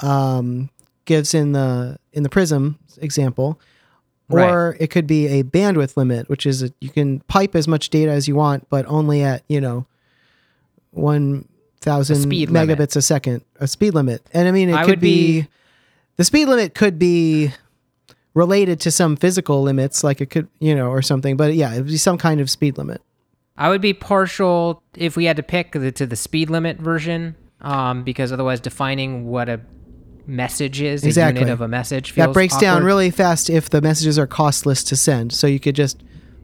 um, 0.04 0.70
gives 1.04 1.34
in 1.34 1.52
the 1.52 1.98
in 2.12 2.22
the 2.22 2.28
Prism 2.28 2.78
example. 2.98 3.60
Right. 4.28 4.48
Or 4.48 4.76
it 4.80 4.88
could 4.88 5.06
be 5.06 5.26
a 5.26 5.42
bandwidth 5.42 5.98
limit, 5.98 6.30
which 6.30 6.46
is 6.46 6.62
a, 6.62 6.70
you 6.80 6.88
can 6.88 7.20
pipe 7.20 7.54
as 7.54 7.68
much 7.68 7.90
data 7.90 8.10
as 8.10 8.26
you 8.26 8.34
want, 8.34 8.68
but 8.70 8.86
only 8.86 9.22
at 9.22 9.42
you 9.48 9.60
know 9.60 9.86
one 10.92 11.46
thousand 11.80 12.16
speed 12.16 12.48
limit. 12.50 12.78
megabits 12.78 12.96
a 12.96 13.02
second, 13.02 13.44
a 13.60 13.66
speed 13.66 13.94
limit. 13.94 14.22
And 14.32 14.48
I 14.48 14.50
mean, 14.50 14.70
it 14.70 14.76
I 14.76 14.86
could 14.86 15.00
be- 15.00 15.42
be 15.42 15.48
the 16.16 16.24
speed 16.24 16.46
limit 16.46 16.74
could 16.74 16.98
be 16.98 17.52
related 18.32 18.80
to 18.80 18.90
some 18.90 19.16
physical 19.16 19.62
limits, 19.62 20.02
like 20.02 20.20
it 20.20 20.30
could, 20.30 20.48
you 20.58 20.74
know, 20.74 20.88
or 20.88 21.02
something. 21.02 21.36
But 21.36 21.54
yeah, 21.54 21.74
it 21.74 21.78
would 21.78 21.86
be 21.88 21.96
some 21.98 22.18
kind 22.18 22.40
of 22.40 22.50
speed 22.50 22.78
limit. 22.78 23.02
I 23.56 23.68
would 23.68 23.80
be 23.80 23.92
partial 23.92 24.82
if 24.96 25.16
we 25.16 25.26
had 25.26 25.36
to 25.36 25.42
pick 25.42 25.72
the, 25.72 25.92
to 25.92 26.06
the 26.06 26.16
speed 26.16 26.50
limit 26.50 26.78
version, 26.78 27.36
um, 27.60 28.02
because 28.02 28.32
otherwise 28.32 28.60
defining 28.60 29.26
what 29.26 29.48
a 29.48 29.60
message 30.26 30.80
is, 30.80 31.04
a 31.04 31.06
Exactly. 31.08 31.40
unit 31.40 31.52
of 31.52 31.60
a 31.60 31.68
message, 31.68 32.10
feels 32.12 32.26
that 32.28 32.32
breaks 32.32 32.56
down 32.56 32.82
really 32.84 33.10
fast 33.10 33.48
if 33.50 33.70
the 33.70 33.80
messages 33.80 34.18
are 34.18 34.26
costless 34.26 34.82
to 34.84 34.96
send. 34.96 35.32
So 35.32 35.46
you 35.46 35.60
could 35.60 35.74
just 35.76 36.02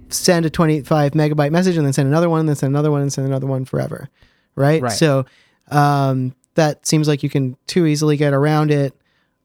send 0.09 0.45
a 0.47 0.51
25 0.51 1.12
megabyte 1.12 1.51
message 1.51 1.76
and 1.76 1.87
then 1.87 1.93
send 1.93 2.09
another 2.09 2.28
one, 2.28 2.41
and 2.41 2.49
then 2.49 2.57
send 2.57 2.72
another 2.72 2.91
one, 2.91 3.03
and 3.03 3.12
send 3.12 3.26
another 3.26 3.47
one 3.47 3.64
forever. 3.64 4.09
Right. 4.57 4.83
Right. 4.83 4.93
So 4.93 5.24
um, 5.70 6.35
that 6.57 6.87
seems 6.87 7.07
like 7.09 7.22
you 7.22 7.31
can 7.31 7.57
too 7.66 7.87
easily 7.87 8.16
get 8.16 8.33
around 8.35 8.70
it. 8.70 8.93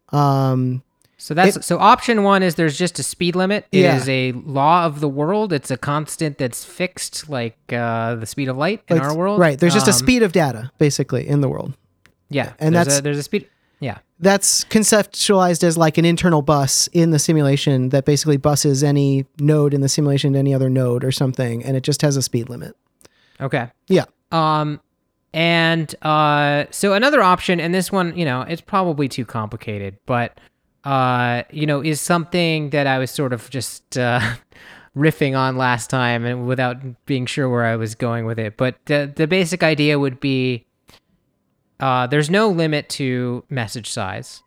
Um, 0.09 0.81
So 1.17 1.33
that's 1.33 1.65
so 1.65 1.77
option 1.79 2.23
one 2.23 2.43
is 2.43 2.55
there's 2.55 2.77
just 2.77 2.99
a 2.99 3.03
speed 3.03 3.35
limit. 3.35 3.65
It 3.71 3.85
is 3.85 4.07
Yeah. 4.07 4.13
a 4.13 4.31
law 4.33 4.85
of 4.85 4.99
the 4.99 5.07
world. 5.07 5.53
It's 5.53 5.71
a 5.71 5.77
constant 5.77 6.37
that's 6.37 6.63
fixed, 6.65 7.29
like 7.29 7.57
uh, 7.71 8.15
the 8.15 8.25
speed 8.25 8.49
of 8.49 8.57
light 8.57 8.81
in 8.89 8.99
our 8.99 9.15
world. 9.15 9.39
Right. 9.39 9.57
There's 9.57 9.73
just 9.73 9.87
a 9.87 9.91
Um, 9.91 9.97
speed 9.97 10.23
of 10.23 10.31
data 10.33 10.71
basically 10.77 11.27
in 11.27 11.41
the 11.41 11.47
world. 11.49 11.73
Yeah, 12.29 12.53
and 12.59 12.75
there's 12.75 12.85
that's- 12.87 12.99
a, 12.99 13.01
there's 13.03 13.17
a 13.17 13.23
speed. 13.23 13.47
Yeah, 13.79 13.99
that's 14.19 14.63
conceptualized 14.65 15.63
as 15.63 15.77
like 15.77 15.97
an 15.97 16.05
internal 16.05 16.41
bus 16.41 16.87
in 16.93 17.11
the 17.11 17.19
simulation 17.19 17.89
that 17.89 18.05
basically 18.05 18.37
buses 18.37 18.83
any 18.83 19.25
node 19.39 19.73
in 19.73 19.81
the 19.81 19.89
simulation 19.89 20.33
to 20.33 20.39
any 20.39 20.53
other 20.53 20.69
node 20.69 21.03
or 21.03 21.11
something, 21.11 21.63
and 21.63 21.75
it 21.75 21.83
just 21.83 22.01
has 22.01 22.15
a 22.15 22.21
speed 22.21 22.49
limit. 22.49 22.75
Okay. 23.41 23.69
Yeah. 23.87 24.05
Um, 24.31 24.79
and 25.33 25.93
uh, 26.01 26.65
so 26.71 26.93
another 26.93 27.21
option, 27.21 27.59
and 27.59 27.73
this 27.73 27.91
one, 27.91 28.17
you 28.17 28.23
know, 28.23 28.41
it's 28.41 28.61
probably 28.61 29.09
too 29.09 29.25
complicated, 29.25 29.97
but 30.05 30.39
uh, 30.85 31.43
you 31.51 31.65
know, 31.65 31.83
is 31.83 31.99
something 31.99 32.69
that 32.69 32.87
I 32.87 32.99
was 32.99 33.11
sort 33.11 33.33
of 33.33 33.49
just 33.49 33.97
uh, 33.97 34.21
riffing 34.97 35.37
on 35.37 35.57
last 35.57 35.89
time, 35.89 36.25
and 36.25 36.47
without 36.47 36.77
being 37.05 37.25
sure 37.25 37.49
where 37.49 37.65
I 37.65 37.75
was 37.75 37.95
going 37.95 38.25
with 38.25 38.39
it. 38.39 38.55
But 38.55 38.77
the 38.85 39.11
the 39.13 39.27
basic 39.27 39.61
idea 39.61 39.99
would 39.99 40.19
be, 40.19 40.64
uh, 41.79 42.07
there's 42.07 42.29
no 42.29 42.49
limit 42.49 42.89
to 42.89 43.43
message 43.49 43.89
size. 43.89 44.41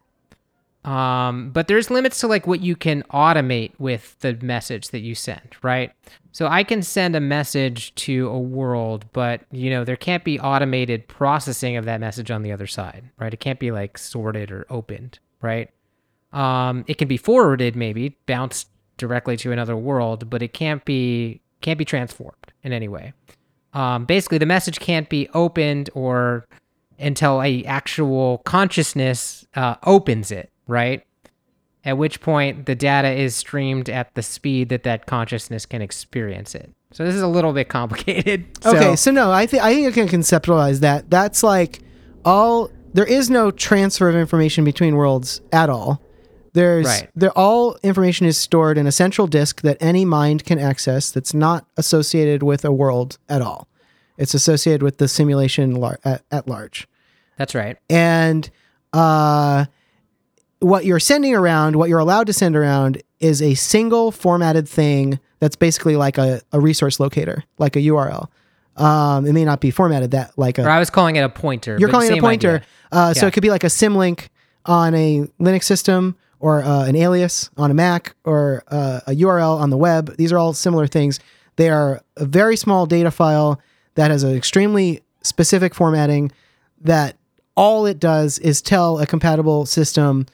Um, 0.85 1.51
but 1.51 1.69
there's 1.69 1.91
limits 1.91 2.21
to 2.21 2.29
like 2.29 2.47
what 2.47 2.61
you 2.61 2.75
can 2.77 3.03
automate 3.13 3.73
with 3.79 4.19
the 4.21 4.35
message 4.41 4.89
that 4.89 5.01
you 5.01 5.15
send, 5.15 5.57
right? 5.63 5.93
So 6.33 6.47
I 6.47 6.63
can 6.63 6.83
send 6.83 7.17
a 7.17 7.21
message 7.21 7.95
to 7.97 8.29
a 8.29 8.39
world, 8.39 9.05
but 9.13 9.43
you 9.51 9.71
know, 9.71 9.85
there 9.85 9.97
can't 9.97 10.25
be 10.25 10.39
automated 10.41 11.07
processing 11.09 11.77
of 11.77 11.85
that 11.85 12.01
message 12.01 12.31
on 12.31 12.43
the 12.43 12.53
other 12.53 12.67
side, 12.67 13.05
right? 13.19 13.35
It 13.35 13.41
can't 13.41 13.59
be 13.59 13.71
like 13.71 13.99
sorted 13.99 14.51
or 14.51 14.67
opened, 14.71 15.19
right? 15.43 15.69
Um, 16.33 16.85
it 16.87 16.97
can 16.97 17.09
be 17.09 17.17
forwarded, 17.17 17.75
maybe 17.75 18.17
bounced 18.27 18.69
directly 18.99 19.37
to 19.39 19.53
another 19.53 19.77
world, 19.77 20.31
but 20.31 20.43
it 20.43 20.53
can't 20.53 20.85
be 20.85 21.41
can't 21.61 21.79
be 21.79 21.85
transformed 21.85 22.53
in 22.63 22.73
any 22.73 22.89
way. 22.89 23.13
Um, 23.75 24.05
basically, 24.05 24.39
the 24.39 24.47
message 24.47 24.81
can't 24.81 25.09
be 25.09 25.29
opened 25.35 25.91
or 25.95 26.47
until 26.99 27.43
a 27.43 27.65
actual 27.65 28.39
consciousness 28.45 29.47
uh, 29.55 29.77
opens 29.85 30.31
it, 30.31 30.51
right? 30.67 31.05
At 31.85 31.97
which 31.97 32.21
point 32.21 32.67
the 32.67 32.75
data 32.75 33.11
is 33.11 33.35
streamed 33.37 33.89
at 33.89 34.15
the 34.15 34.23
speed 34.23 34.69
that 34.71 34.83
that 34.83 35.07
consciousness 35.07 35.65
can 35.65 35.81
experience 35.81 36.55
it. 36.55 36.73
So 36.93 37.05
this 37.05 37.15
is 37.15 37.23
a 37.23 37.29
little 37.29 37.53
bit 37.53 37.69
complicated. 37.79 38.47
Okay, 38.65 38.81
So, 38.81 38.95
so 38.97 39.11
no, 39.11 39.31
I 39.31 39.47
think 39.47 39.63
I 39.63 39.75
think 39.75 39.89
I 39.89 39.91
can 39.93 40.09
conceptualize 40.09 40.81
that. 40.81 41.09
That's 41.11 41.43
like 41.43 41.81
all 42.25 42.71
there 42.95 43.05
is 43.07 43.31
no 43.31 43.51
transfer 43.51 44.09
of 44.09 44.17
information 44.17 44.65
between 44.65 44.97
worlds 44.97 45.41
at 45.53 45.71
all. 45.71 46.03
There's 46.55 46.87
Right. 46.87 47.11
there 47.15 47.31
all 47.33 47.77
information 47.83 48.27
is 48.27 48.37
stored 48.39 48.79
in 48.79 48.87
a 48.87 48.93
central 48.93 49.27
disk 49.27 49.61
that 49.61 49.77
any 49.81 50.05
mind 50.05 50.45
can 50.45 50.59
access 50.59 51.11
that's 51.11 51.33
not 51.35 51.67
associated 51.77 52.43
with 52.43 52.65
a 52.65 52.73
world 52.73 53.19
at 53.29 53.41
all. 53.43 53.68
It's 54.19 54.35
associated 54.35 54.83
with 54.83 54.99
the 54.99 55.09
simulation 55.09 55.77
lar- 55.77 55.99
at, 56.05 56.23
at 56.31 56.47
large. 56.49 56.87
that's 57.39 57.55
right. 57.55 57.77
And 57.89 58.51
uh, 58.93 59.67
what 60.61 60.85
you're 60.85 61.01
sending 61.01 61.35
around, 61.35 61.77
what 61.77 61.89
you're 61.89 61.99
allowed 62.01 62.27
to 62.27 62.33
send 62.33 62.57
around, 62.57 63.03
is 63.21 63.41
a 63.41 63.55
single 63.55 64.11
formatted 64.13 64.69
thing 64.69 65.19
that's 65.41 65.57
basically 65.57 65.97
like 65.97 66.19
a, 66.19 66.41
a 66.53 66.61
resource 66.61 66.99
locator, 67.01 67.45
like 67.59 67.77
a 67.77 67.81
URL. 67.81 68.29
Um, 68.77 69.27
it 69.27 69.33
may 69.33 69.45
not 69.45 69.61
be 69.61 69.71
formatted 69.71 70.11
that 70.13 70.37
like 70.37 70.59
a. 70.59 70.65
Or 70.65 70.71
I 70.71 70.79
was 70.79 70.91
calling 70.91 71.17
it 71.17 71.21
a 71.21 71.29
pointer. 71.29 71.77
you're 71.81 71.89
calling 71.89 72.13
it 72.13 72.19
a 72.19 72.21
pointer, 72.21 72.63
uh, 72.93 73.13
so 73.15 73.23
Yeah. 73.27 73.29
it 73.29 73.33
could 73.33 73.43
be 73.43 73.51
like 73.51 73.65
a 73.65 73.69
symlink 73.69 74.29
on 74.67 74.95
a 74.95 75.29
Linux 75.41 75.65
system 75.65 76.17
or 76.41 76.63
uh, 76.63 76.85
an 76.87 76.95
alias 76.95 77.51
on 77.57 77.71
a 77.71 77.75
Mac 77.75 78.15
or 78.25 78.63
uh, 78.69 79.01
a 79.07 79.13
URL 79.13 79.59
on 79.59 79.71
the 79.71 79.77
web. 79.77 80.17
These 80.17 80.33
are 80.33 80.39
all 80.39 80.53
similar 80.53 80.87
things. 80.87 81.19
They 81.57 81.71
are 81.71 82.01
a 82.17 82.25
very 82.25 82.57
small 82.57 82.87
data 82.87 83.11
file 83.11 83.61
that 83.99 84.13
has 84.13 84.23
an 84.23 84.33
extremely 84.37 85.01
specific 85.23 85.75
formatting 85.75 86.31
that 86.81 87.17
all 87.57 87.85
it 87.85 87.99
does 87.99 88.39
is 88.39 88.63
tell 88.63 89.01
a 89.01 89.07
compatible 89.09 89.67
system 89.67 90.25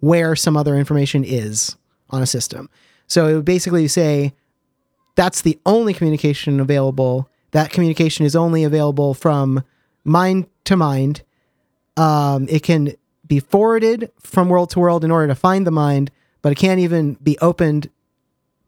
where 0.00 0.36
some 0.36 0.58
other 0.58 0.76
information 0.76 1.24
is 1.24 1.74
on 2.10 2.20
a 2.20 2.26
system. 2.26 2.68
So 3.06 3.26
it 3.26 3.34
would 3.34 3.46
basically 3.46 3.88
say 3.88 4.34
that's 5.14 5.40
the 5.40 5.58
only 5.64 5.94
communication 5.94 6.60
available. 6.60 7.30
That 7.52 7.70
communication 7.70 8.26
is 8.26 8.36
only 8.36 8.62
available 8.62 9.14
from 9.14 9.64
mind 10.04 10.46
to 10.64 10.76
mind. 10.76 11.22
Um, 11.96 12.46
it 12.50 12.62
can 12.62 12.92
be 13.26 13.40
forwarded 13.40 14.12
from 14.20 14.50
world 14.50 14.68
to 14.72 14.80
world 14.80 15.02
in 15.02 15.10
order 15.10 15.28
to 15.28 15.34
find 15.34 15.66
the 15.66 15.70
mind, 15.70 16.10
but 16.42 16.52
it 16.52 16.56
can't 16.56 16.80
even 16.80 17.14
be 17.22 17.38
opened 17.38 17.88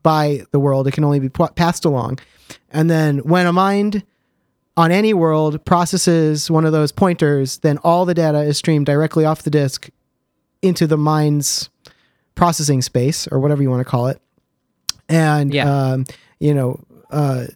by 0.02 0.46
the 0.50 0.58
world. 0.58 0.86
It 0.86 0.92
can 0.92 1.04
only 1.04 1.20
be 1.20 1.28
p- 1.28 1.44
passed 1.56 1.84
along. 1.84 2.20
And 2.70 2.88
then 2.88 3.18
when 3.18 3.46
a 3.46 3.52
mind 3.52 4.02
on 4.76 4.90
any 4.90 5.14
world 5.14 5.64
processes 5.64 6.50
one 6.50 6.64
of 6.64 6.72
those 6.72 6.92
pointers, 6.92 7.58
then 7.58 7.78
all 7.78 8.04
the 8.04 8.14
data 8.14 8.40
is 8.40 8.58
streamed 8.58 8.86
directly 8.86 9.24
off 9.24 9.42
the 9.42 9.50
disk 9.50 9.88
into 10.62 10.86
the 10.86 10.96
mind's 10.98 11.70
processing 12.34 12.82
space 12.82 13.26
or 13.28 13.40
whatever 13.40 13.62
you 13.62 13.70
want 13.70 13.80
to 13.80 13.90
call 13.90 14.08
it. 14.08 14.20
And 15.08 15.54
Yeah. 15.54 15.70
um, 15.92 16.04
you 16.40 16.52
know, 16.52 16.80
uh, 17.10 17.46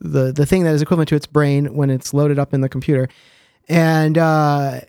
the 0.00 0.32
the 0.32 0.46
thing 0.46 0.64
that 0.64 0.74
is 0.74 0.82
equivalent 0.82 1.08
to 1.10 1.14
its 1.16 1.26
brain 1.26 1.74
when 1.74 1.90
it's 1.90 2.14
loaded 2.14 2.38
up 2.38 2.54
in 2.54 2.60
the 2.60 2.68
computer. 2.68 3.08
And 3.68 4.16
uh, 4.16 4.80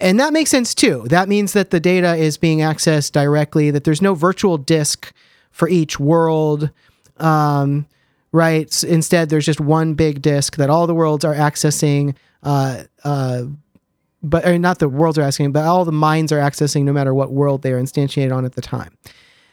and 0.00 0.18
that 0.18 0.32
makes 0.32 0.50
sense 0.50 0.74
too. 0.74 1.04
That 1.08 1.28
means 1.28 1.52
that 1.52 1.70
the 1.70 1.80
data 1.80 2.16
is 2.16 2.36
being 2.36 2.58
accessed 2.58 3.12
directly. 3.12 3.70
That 3.70 3.84
there's 3.84 4.02
no 4.02 4.14
virtual 4.14 4.58
disk 4.58 5.12
for 5.50 5.68
each 5.68 5.98
world. 6.00 6.70
Um, 7.18 7.86
right. 8.32 8.66
S- 8.66 8.84
Instead, 8.84 9.28
there's 9.28 9.46
just 9.46 9.60
one 9.60 9.94
big 9.94 10.22
disk 10.22 10.56
that 10.56 10.70
all 10.70 10.86
the 10.86 10.94
worlds 10.94 11.24
are 11.24 11.34
accessing. 11.34 12.16
Uh, 12.42 12.84
uh, 13.04 13.44
but 14.22 14.44
or 14.46 14.58
not 14.58 14.78
the 14.78 14.88
worlds 14.88 15.18
are 15.18 15.22
asking, 15.22 15.52
but 15.52 15.64
all 15.64 15.84
the 15.84 15.92
minds 15.92 16.32
are 16.32 16.38
accessing 16.38 16.84
no 16.84 16.92
matter 16.92 17.14
what 17.14 17.32
world 17.32 17.62
they 17.62 17.72
are 17.72 17.80
instantiated 17.80 18.34
on 18.34 18.44
at 18.44 18.52
the 18.52 18.60
time. 18.60 18.96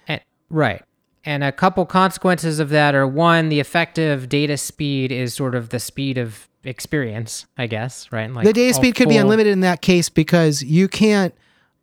And, 0.07 0.21
right. 0.49 0.81
And 1.23 1.43
a 1.43 1.51
couple 1.51 1.85
consequences 1.85 2.59
of 2.59 2.69
that 2.69 2.93
are 2.95 3.07
one, 3.07 3.49
the 3.49 3.59
effective 3.59 4.29
data 4.29 4.57
speed 4.57 5.11
is 5.11 5.33
sort 5.33 5.55
of 5.55 5.69
the 5.69 5.79
speed 5.79 6.17
of 6.17 6.47
experience, 6.63 7.45
I 7.57 7.67
guess, 7.67 8.11
right? 8.11 8.31
Like 8.31 8.45
the 8.45 8.53
data 8.53 8.73
speed 8.73 8.95
could 8.95 9.09
be 9.09 9.17
unlimited 9.17 9.53
in 9.53 9.61
that 9.61 9.81
case 9.81 10.09
because 10.09 10.63
you 10.63 10.87
can't 10.87 11.33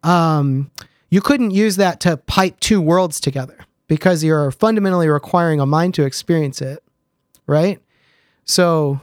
um 0.03 0.71
you 1.11 1.21
couldn't 1.21 1.53
use 1.53 1.77
that 1.77 2.01
to 2.01 2.17
pipe 2.17 2.59
two 2.59 2.81
worlds 2.81 3.21
together 3.21 3.65
because 3.87 4.25
you're 4.25 4.51
fundamentally 4.51 5.09
requiring 5.09 5.61
a 5.61 5.67
mind 5.67 5.95
to 5.95 6.05
experience 6.05 6.61
it 6.61 6.82
right 7.47 7.81
so 8.45 9.01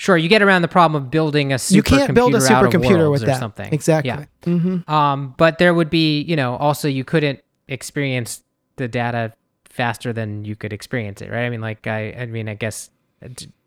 Sure, 0.00 0.16
you 0.16 0.28
get 0.28 0.42
around 0.42 0.62
the 0.62 0.68
problem 0.68 1.02
of 1.02 1.10
building 1.10 1.52
a 1.52 1.56
supercomputer 1.56 1.74
you 1.74 1.82
can't 1.82 2.14
build 2.14 2.34
a 2.36 2.38
supercomputer 2.38 3.10
with 3.10 3.22
that 3.22 3.40
something. 3.40 3.74
exactly 3.74 4.10
Yeah. 4.10 4.26
hmm 4.44 4.76
Um, 4.88 5.34
but 5.36 5.58
there 5.58 5.74
would 5.74 5.90
be, 5.90 6.20
you 6.20 6.36
know, 6.36 6.54
also 6.54 6.86
you 6.86 7.02
couldn't 7.02 7.40
experience 7.66 8.44
the 8.76 8.86
data 8.86 9.32
faster 9.64 10.12
than 10.12 10.44
you 10.44 10.54
could 10.54 10.72
experience 10.72 11.20
it, 11.20 11.32
right? 11.32 11.44
I 11.44 11.50
mean, 11.50 11.60
like 11.60 11.88
I, 11.88 12.12
I 12.12 12.26
mean, 12.26 12.48
I 12.48 12.54
guess 12.54 12.90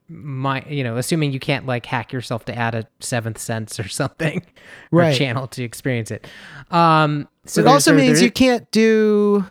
my, 0.08 0.64
you 0.70 0.86
know, 0.86 0.96
assuming 0.96 1.34
you 1.34 1.40
can't 1.42 1.66
like 1.66 1.86
hack 1.86 2.14
yourself 2.14 2.46
to 2.46 2.58
add 2.58 2.76
a 2.76 2.88
seventh 3.02 3.38
sense 3.38 3.78
or 3.78 3.90
something, 3.90 4.42
or 4.94 5.00
Right. 5.02 5.18
channel 5.18 5.48
to 5.48 5.64
experience 5.64 6.12
it. 6.12 6.26
Um, 6.72 7.28
so 7.46 7.60
it 7.60 7.68
also 7.68 7.94
means 7.94 8.22
you 8.22 8.32
can't 8.32 8.72
do 8.72 9.46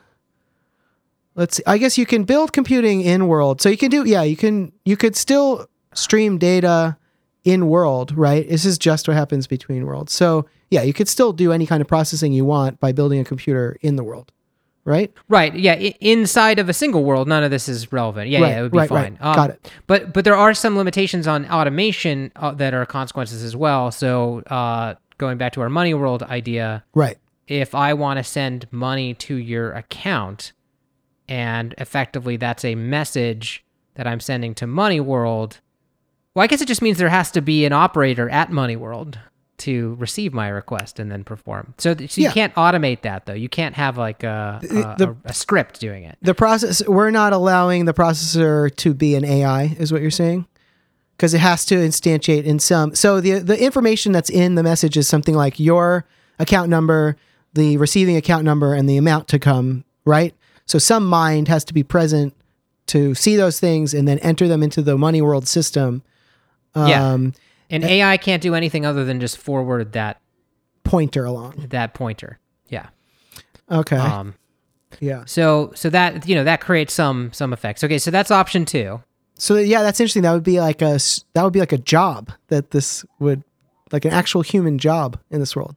let's 1.34 1.56
see 1.56 1.62
i 1.66 1.78
guess 1.78 1.96
you 1.98 2.06
can 2.06 2.24
build 2.24 2.52
computing 2.52 3.00
in 3.00 3.26
world 3.28 3.60
so 3.60 3.68
you 3.68 3.76
can 3.76 3.90
do 3.90 4.04
yeah 4.04 4.22
you 4.22 4.36
can 4.36 4.72
you 4.84 4.96
could 4.96 5.16
still 5.16 5.66
stream 5.94 6.38
data 6.38 6.96
in 7.44 7.68
world 7.68 8.16
right 8.16 8.48
this 8.48 8.64
is 8.64 8.78
just 8.78 9.08
what 9.08 9.16
happens 9.16 9.46
between 9.46 9.86
worlds 9.86 10.12
so 10.12 10.46
yeah 10.70 10.82
you 10.82 10.92
could 10.92 11.08
still 11.08 11.32
do 11.32 11.52
any 11.52 11.66
kind 11.66 11.80
of 11.80 11.88
processing 11.88 12.32
you 12.32 12.44
want 12.44 12.78
by 12.80 12.92
building 12.92 13.18
a 13.20 13.24
computer 13.24 13.76
in 13.80 13.96
the 13.96 14.04
world 14.04 14.32
right 14.84 15.12
Right. 15.28 15.54
Yeah. 15.54 15.74
I- 15.74 15.94
inside 16.00 16.58
of 16.58 16.68
a 16.68 16.72
single 16.72 17.04
world, 17.04 17.28
none 17.28 17.44
of 17.44 17.50
this 17.50 17.68
is 17.68 17.92
relevant. 17.92 18.30
Yeah. 18.30 18.40
Right, 18.40 18.48
Yeah. 18.48 18.58
It 18.58 18.62
would 18.62 18.72
be 18.72 18.78
right, 18.78 18.90
right. 18.90 19.02
fine. 19.04 19.18
Um, 19.20 19.36
Got 19.36 19.50
it. 19.50 19.70
But 19.86 20.12
but 20.14 20.24
there 20.24 20.34
are 20.34 20.54
some 20.54 20.76
limitations 20.76 21.26
on 21.28 21.46
automation 21.46 22.32
uh, 22.34 22.52
that 22.52 22.72
are 22.74 22.84
consequences 22.86 23.44
as 23.44 23.54
well. 23.54 23.90
So 23.92 24.40
uh, 24.50 24.94
going 25.18 25.36
back 25.38 25.52
to 25.52 25.60
our 25.60 25.68
money 25.68 25.92
world 25.94 26.22
idea, 26.24 26.82
right 26.94 27.18
if 27.46 27.74
I 27.74 27.92
want 27.94 28.16
to 28.18 28.24
send 28.24 28.66
money 28.72 29.12
to 29.14 29.34
your 29.36 29.72
account, 29.72 30.52
and 31.30 31.74
effectively 31.78 32.36
that's 32.36 32.64
a 32.64 32.74
message 32.74 33.64
that 33.94 34.06
I'm 34.06 34.20
sending 34.20 34.54
to 34.56 34.66
Money 34.66 35.00
World. 35.00 35.60
Well, 36.34 36.42
I 36.42 36.46
guess 36.46 36.60
it 36.60 36.68
just 36.68 36.82
means 36.82 36.98
there 36.98 37.08
has 37.08 37.30
to 37.32 37.40
be 37.42 37.64
an 37.64 37.72
operator 37.72 38.28
at 38.28 38.50
Money 38.52 38.76
World 38.76 39.18
to 39.58 39.94
receive 39.98 40.32
my 40.32 40.48
request 40.48 40.98
and 40.98 41.10
then 41.12 41.22
perform. 41.22 41.74
So, 41.76 41.94
so 41.94 42.02
you 42.02 42.24
Yeah. 42.24 42.32
can't 42.32 42.54
automate 42.54 43.02
that 43.02 43.26
though. 43.26 43.34
You 43.34 43.48
can't 43.50 43.74
have 43.74 43.98
like 43.98 44.22
a 44.24 44.58
a, 44.62 44.66
the- 44.96 45.10
a, 45.10 45.16
a 45.30 45.32
script 45.34 45.80
doing 45.80 46.04
it. 46.04 46.16
the 46.22 46.34
process 46.34 46.86
we're 46.88 47.10
not 47.10 47.32
allowing 47.32 47.84
the 47.84 47.92
processor 47.94 48.74
to 48.76 48.94
be 48.94 49.14
an 49.14 49.24
ai 49.24 49.64
is 49.78 49.92
what 49.92 50.00
you're 50.02 50.10
saying 50.10 50.46
because 51.16 51.34
it 51.34 51.40
has 51.40 51.66
to 51.66 51.74
instantiate 51.74 52.44
in 52.44 52.58
some 52.58 52.94
so 52.94 53.20
the 53.20 53.38
the 53.40 53.62
information 53.62 54.12
that's 54.12 54.30
in 54.30 54.54
the 54.54 54.62
message 54.62 54.96
is 54.96 55.06
something 55.06 55.34
like 55.34 55.60
your 55.60 56.06
account 56.38 56.70
number 56.70 57.16
the 57.52 57.76
receiving 57.76 58.16
account 58.16 58.44
number 58.44 58.72
and 58.72 58.88
the 58.88 58.96
amount 58.96 59.28
to 59.28 59.38
come 59.38 59.84
right 60.06 60.34
so 60.70 60.78
some 60.78 61.04
mind 61.04 61.48
has 61.48 61.64
to 61.64 61.74
be 61.74 61.82
present 61.82 62.34
to 62.86 63.14
see 63.14 63.36
those 63.36 63.58
things 63.60 63.92
and 63.94 64.06
then 64.08 64.18
enter 64.20 64.46
them 64.48 64.62
into 64.62 64.82
the 64.82 64.96
money 64.96 65.20
world 65.22 65.46
system 65.48 66.02
Yeah. 66.74 67.12
um 67.12 67.32
And 67.70 67.84
AI 67.84 68.16
can't 68.16 68.42
do 68.42 68.54
anything 68.54 68.84
other 68.86 69.04
than 69.04 69.20
just 69.20 69.36
forward 69.38 69.92
that 69.92 70.20
pointer 70.84 71.24
along 71.24 71.66
that 71.70 71.94
pointer. 71.94 72.38
Yeah. 72.68 72.86
okay 73.70 73.96
Um. 73.96 74.34
yeah 75.00 75.24
So 75.26 75.72
so 75.74 75.90
that 75.90 76.28
you 76.28 76.34
know 76.34 76.44
that 76.44 76.60
creates 76.60 76.94
some 76.94 77.32
some 77.32 77.52
effects. 77.52 77.84
Okay. 77.84 77.98
So 77.98 78.10
that's 78.10 78.30
option 78.30 78.64
two. 78.64 79.02
so 79.38 79.56
yeah 79.56 79.82
that's 79.82 80.00
interesting 80.00 80.22
that 80.22 80.32
would 80.32 80.42
be 80.54 80.60
like 80.60 80.82
a 80.82 80.98
that 81.34 81.42
would 81.44 81.52
be 81.52 81.60
like 81.60 81.72
a 81.72 81.78
job 81.96 82.30
that 82.48 82.70
this 82.70 83.04
would 83.18 83.42
like 83.92 84.04
an 84.04 84.12
actual 84.12 84.42
human 84.42 84.78
job 84.78 85.18
in 85.30 85.40
this 85.40 85.54
world 85.56 85.74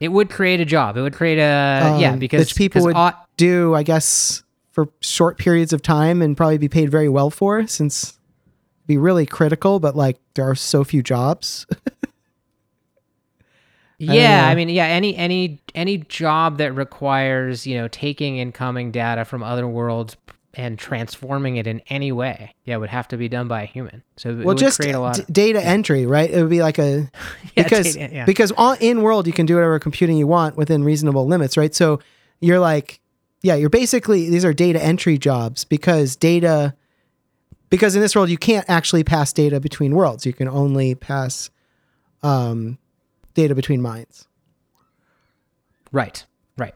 It 0.00 0.08
would 0.08 0.30
create 0.30 0.60
a 0.60 0.64
job. 0.64 0.96
It 0.96 1.02
would 1.02 1.14
create 1.14 1.38
a 1.38 1.96
yeah 2.00 2.12
um, 2.12 2.18
because 2.18 2.48
that 2.48 2.56
people 2.56 2.82
would 2.84 2.96
au- 2.96 3.12
do, 3.36 3.74
I 3.74 3.82
guess, 3.82 4.42
for 4.72 4.88
short 5.00 5.38
periods 5.38 5.72
of 5.72 5.82
time 5.82 6.22
and 6.22 6.36
probably 6.36 6.58
be 6.58 6.68
paid 6.68 6.90
very 6.90 7.08
well 7.08 7.30
for, 7.30 7.66
since 7.66 8.18
be 8.86 8.96
really 8.96 9.26
critical. 9.26 9.78
But 9.78 9.94
like, 9.94 10.18
there 10.34 10.48
are 10.48 10.54
so 10.54 10.84
few 10.84 11.02
jobs. 11.02 11.66
yeah. 13.98 14.42
know. 14.42 14.48
I 14.48 14.54
mean 14.54 14.70
yeah 14.70 14.86
any 14.86 15.14
any 15.16 15.60
any 15.74 15.98
job 15.98 16.58
that 16.58 16.72
requires 16.72 17.66
you 17.66 17.76
know 17.76 17.88
taking 17.88 18.38
incoming 18.38 18.90
data 18.90 19.24
from 19.26 19.42
other 19.42 19.68
worlds 19.68 20.16
and 20.54 20.78
transforming 20.78 21.56
it 21.56 21.66
in 21.68 21.80
any 21.88 22.10
way 22.10 22.54
yeah 22.64 22.74
it 22.74 22.78
would 22.78 22.88
have 22.90 23.06
to 23.06 23.16
be 23.16 23.28
done 23.28 23.46
by 23.48 23.62
a 23.62 23.66
human. 23.66 24.02
So 24.16 24.30
it 24.30 24.38
well, 24.38 24.46
would 24.46 24.58
just 24.58 24.80
create 24.80 24.94
a 24.94 25.00
lot. 25.00 25.14
d- 25.14 25.22
of, 25.22 25.32
data 25.32 25.64
entry, 25.64 26.06
right? 26.06 26.30
It 26.30 26.40
would 26.40 26.50
be 26.50 26.60
like 26.60 26.78
a 26.78 27.08
Yeah, 27.56 27.62
because 27.62 27.94
data- 27.94 28.14
yeah. 28.14 28.24
because 28.24 28.52
on, 28.52 28.76
in 28.80 29.02
world 29.02 29.26
you 29.26 29.32
can 29.32 29.46
do 29.46 29.54
whatever 29.54 29.78
computing 29.78 30.16
you 30.16 30.26
want 30.26 30.56
within 30.56 30.82
reasonable 30.84 31.26
limits, 31.26 31.56
right? 31.56 31.74
So 31.74 32.00
you're 32.40 32.58
like, 32.60 33.00
yeah, 33.42 33.54
you're 33.54 33.70
basically 33.70 34.28
these 34.28 34.44
are 34.44 34.52
data 34.52 34.82
entry 34.82 35.18
jobs 35.18 35.64
because 35.64 36.16
data 36.16 36.74
because 37.68 37.94
in 37.94 38.02
this 38.02 38.16
world 38.16 38.28
you 38.28 38.38
can't 38.38 38.68
actually 38.68 39.04
pass 39.04 39.32
data 39.32 39.60
between 39.60 39.94
worlds. 39.94 40.26
You 40.26 40.32
can 40.32 40.48
only 40.48 40.94
pass 40.94 41.50
um, 42.22 42.78
data 43.34 43.54
between 43.54 43.80
minds. 43.80 44.26
Right. 45.92 46.24
Right. 46.56 46.74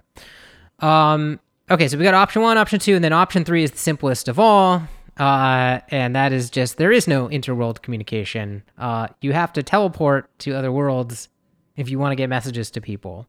Um, 0.80 1.40
okay, 1.70 1.88
so 1.88 1.96
we 1.98 2.04
got 2.04 2.14
option 2.14 2.42
one, 2.42 2.58
option 2.58 2.78
two, 2.78 2.94
and 2.94 3.04
then 3.04 3.12
option 3.12 3.44
three 3.44 3.62
is 3.64 3.70
the 3.70 3.78
simplest 3.78 4.28
of 4.28 4.38
all. 4.38 4.82
Uh, 5.18 5.78
and 5.90 6.16
that 6.16 6.32
is 6.32 6.50
just 6.50 6.76
there 6.76 6.90
is 6.90 7.06
no 7.06 7.28
interworld 7.28 7.82
communication. 7.82 8.62
Uh, 8.78 9.06
you 9.20 9.32
have 9.32 9.52
to 9.52 9.62
teleport 9.62 10.28
to 10.40 10.52
other 10.52 10.72
worlds 10.72 11.28
if 11.76 11.88
you 11.88 11.98
want 11.98 12.10
to 12.12 12.16
get 12.16 12.28
messages 12.28 12.70
to 12.72 12.80
people. 12.80 13.26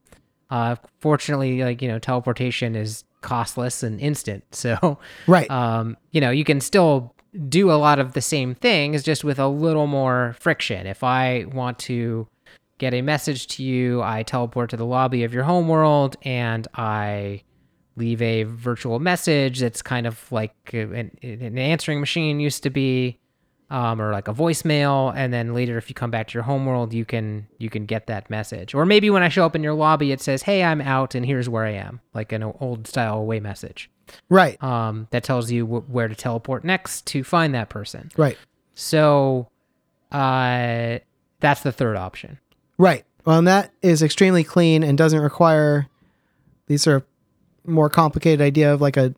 Uh, 0.50 0.76
fortunately, 1.00 1.62
like 1.64 1.82
you 1.82 1.88
know, 1.88 2.00
teleportation 2.00 2.76
is 2.76 3.04
costless 3.22 3.84
and 3.84 4.00
instant. 4.00 4.44
So, 4.52 4.98
Right. 5.28 5.50
um, 5.52 5.98
you 6.12 6.22
know, 6.22 6.32
you 6.32 6.44
can 6.44 6.60
still 6.62 7.14
do 7.50 7.70
a 7.72 7.74
lot 7.74 8.00
of 8.00 8.14
the 8.14 8.22
same 8.22 8.56
things 8.56 9.04
just 9.04 9.24
with 9.24 9.38
a 9.40 9.48
little 9.48 9.88
more 9.88 10.36
friction. 10.40 10.88
If 10.88 11.04
I 11.04 11.46
want 11.52 11.78
to 11.80 12.28
get 12.78 12.94
a 12.94 13.02
message 13.02 13.48
to 13.48 13.64
you, 13.64 14.02
I 14.02 14.24
teleport 14.24 14.70
to 14.72 14.78
the 14.78 14.86
lobby 14.86 15.24
of 15.24 15.34
your 15.34 15.44
homeworld 15.44 16.16
and 16.24 16.68
I 16.76 17.42
leave 17.96 18.22
a 18.22 18.44
virtual 18.44 19.00
message 19.00 19.60
that's 19.60 19.82
kind 19.82 20.06
of 20.08 20.32
like 20.32 20.56
an, 20.74 21.18
an 21.22 21.58
answering 21.58 22.00
machine 22.00 22.40
used 22.40 22.64
to 22.64 22.70
be 22.70 23.18
um, 23.70 24.00
or 24.00 24.12
like 24.12 24.28
a 24.28 24.34
voicemail 24.34 25.14
and 25.16 25.34
then 25.34 25.54
later 25.54 25.78
if 25.78 25.90
you 25.90 25.96
come 25.96 26.12
back 26.12 26.28
to 26.28 26.34
your 26.34 26.44
homeworld 26.44 26.94
you 26.94 27.06
can 27.06 27.48
you 27.58 27.70
can 27.70 27.86
get 27.86 28.08
that 28.08 28.30
message 28.30 28.76
or 28.76 28.86
maybe 28.86 29.10
when 29.10 29.24
i 29.24 29.30
show 29.30 29.46
up 29.46 29.56
in 29.56 29.64
your 29.64 29.74
lobby 29.74 30.12
it 30.12 30.22
says 30.22 30.44
hey 30.44 30.64
i'm 30.64 30.82
out 30.82 31.16
and 31.16 31.26
here's 31.26 31.50
where 31.50 31.66
i 31.66 31.72
am 31.72 32.00
like 32.14 32.32
an 32.32 32.44
old 32.44 32.86
style 32.88 33.18
away 33.18 33.40
message 33.40 33.90
right. 34.30 34.62
um, 34.64 35.08
that 35.12 35.24
tells 35.24 35.52
you 35.52 35.66
wh- 35.66 35.90
where 35.90 36.08
to 36.08 36.16
teleport 36.16 36.64
next 36.64 37.06
to 37.08 37.24
find 37.24 37.54
that 37.56 37.70
person. 37.70 38.12
Right. 38.18 38.38
So 38.74 39.50
uh, 40.12 41.00
that's 41.40 41.62
the 41.62 41.72
third 41.72 41.98
option. 41.98 42.40
Right. 42.78 43.06
Well, 43.26 43.40
and 43.40 43.48
that 43.48 43.72
is 43.82 44.04
extremely 44.04 44.44
clean 44.44 44.84
and 44.84 44.98
doesn't 44.98 45.20
require 45.20 45.88
these 46.68 46.84
sort 46.84 46.98
of 46.98 47.04
more 47.66 47.90
complicated 47.90 48.42
idea 48.42 48.74
of 48.74 48.82
like 48.82 48.98
a 48.98 49.14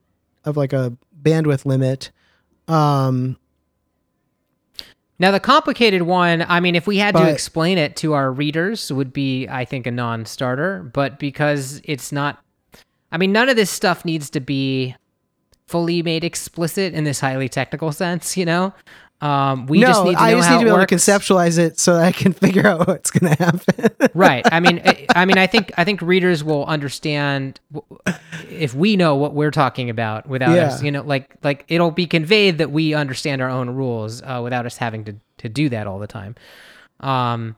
of 0.45 0.57
like 0.57 0.73
a 0.73 0.95
bandwidth 1.21 1.65
limit. 1.65 2.11
Um, 2.67 3.37
Now, 5.19 5.31
the 5.31 5.39
complicated 5.39 6.03
one, 6.03 6.45
I 6.47 6.59
mean, 6.59 6.75
if 6.75 6.85
we 6.85 6.97
had 6.97 7.15
to 7.15 7.29
explain 7.29 7.77
it 7.77 7.95
to 7.97 8.13
our 8.13 8.31
readers, 8.31 8.91
would 8.91 9.11
be, 9.11 9.47
I 9.47 9.65
think, 9.65 9.87
a 9.87 9.91
non 9.91 10.25
starter. 10.25 10.83
But 10.93 11.17
because 11.19 11.81
it's 11.83 12.11
not, 12.11 12.43
I 13.11 13.17
mean, 13.17 13.31
none 13.31 13.49
of 13.49 13.55
this 13.55 13.71
stuff 13.71 14.05
needs 14.05 14.29
to 14.31 14.39
be 14.39 14.95
fully 15.65 16.01
made 16.03 16.23
explicit 16.23 16.93
in 16.93 17.03
this 17.03 17.19
highly 17.19 17.49
technical 17.49 17.91
sense, 17.91 18.37
you 18.37 18.45
know? 18.45 18.73
Um, 19.19 19.65
we 19.65 19.79
no, 19.79 19.87
just 19.87 20.03
need 20.03 20.11
to 20.11 20.17
know 20.17 20.23
I 20.23 20.31
just 20.33 20.47
how 20.47 20.53
need 20.55 20.59
to 20.59 20.65
be 20.65 20.69
able 20.69 20.79
works. 20.79 20.89
to 21.05 21.11
conceptualize 21.11 21.57
it 21.57 21.79
so 21.79 21.95
that 21.95 22.03
I 22.05 22.11
can 22.11 22.33
figure 22.43 22.67
out 22.67 22.87
what's 22.87 23.09
going 23.09 23.35
to 23.35 23.43
happen. 23.43 24.09
right 24.13 24.45
i 24.51 24.59
mean 24.59 24.79
I- 24.85 25.05
i 25.15 25.25
mean 25.25 25.37
i 25.39 25.47
think 25.47 25.71
i 25.77 25.83
think 25.83 26.01
readers 26.01 26.43
will 26.43 26.65
understand 26.65 27.59
if 28.49 28.73
we 28.75 28.95
know 28.95 29.15
what 29.15 29.33
we're 29.33 29.49
talking 29.51 29.89
about 29.89 30.27
without 30.27 30.55
Yeah. 30.55 30.67
us 30.67 30.83
you 30.83 30.91
know 30.91 31.01
like 31.01 31.33
like 31.43 31.65
it'll 31.67 31.89
be 31.91 32.05
conveyed 32.05 32.59
that 32.59 32.71
we 32.71 32.93
understand 32.93 33.41
our 33.41 33.49
own 33.49 33.71
rules 33.71 34.21
uh, 34.21 34.39
without 34.43 34.65
us 34.67 34.77
having 34.77 35.03
to 35.05 35.15
to 35.39 35.49
do 35.49 35.67
that 35.69 35.87
all 35.87 35.97
the 35.99 36.07
time 36.07 36.35
um 36.99 37.55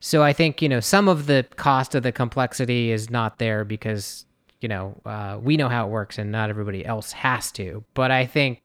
So 0.00 0.22
I 0.24 0.32
think 0.32 0.60
you 0.62 0.68
know 0.68 0.80
some 0.80 1.08
of 1.08 1.26
the 1.26 1.46
cost 1.56 1.94
of 1.94 2.02
the 2.02 2.10
complexity 2.12 2.90
is 2.90 3.08
not 3.08 3.38
there 3.38 3.64
because 3.64 4.26
you 4.60 4.68
know 4.68 5.00
uh, 5.06 5.38
we 5.40 5.56
know 5.56 5.68
how 5.68 5.86
it 5.86 5.90
works 5.90 6.18
and 6.18 6.32
not 6.32 6.50
everybody 6.50 6.84
else 6.84 7.12
has 7.12 7.52
to. 7.52 7.84
But 7.94 8.10
I 8.10 8.26
think 8.26 8.61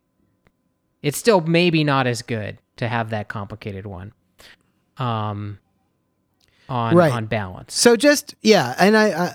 it's 1.02 1.18
still 1.18 1.42
maybe 1.42 1.84
not 1.84 2.08
as 2.08 2.22
good 2.22 2.58
to 2.78 2.88
have 2.88 3.10
that 3.12 3.28
complicated 3.28 3.86
one. 3.86 4.12
Um, 4.98 5.60
on 6.70 6.96
Right. 6.96 7.12
on 7.12 7.26
balance. 7.28 7.74
So 7.76 7.96
just 7.96 8.36
yeah, 8.42 8.76
and 8.80 8.98
I. 8.98 9.12
Uh, 9.12 9.34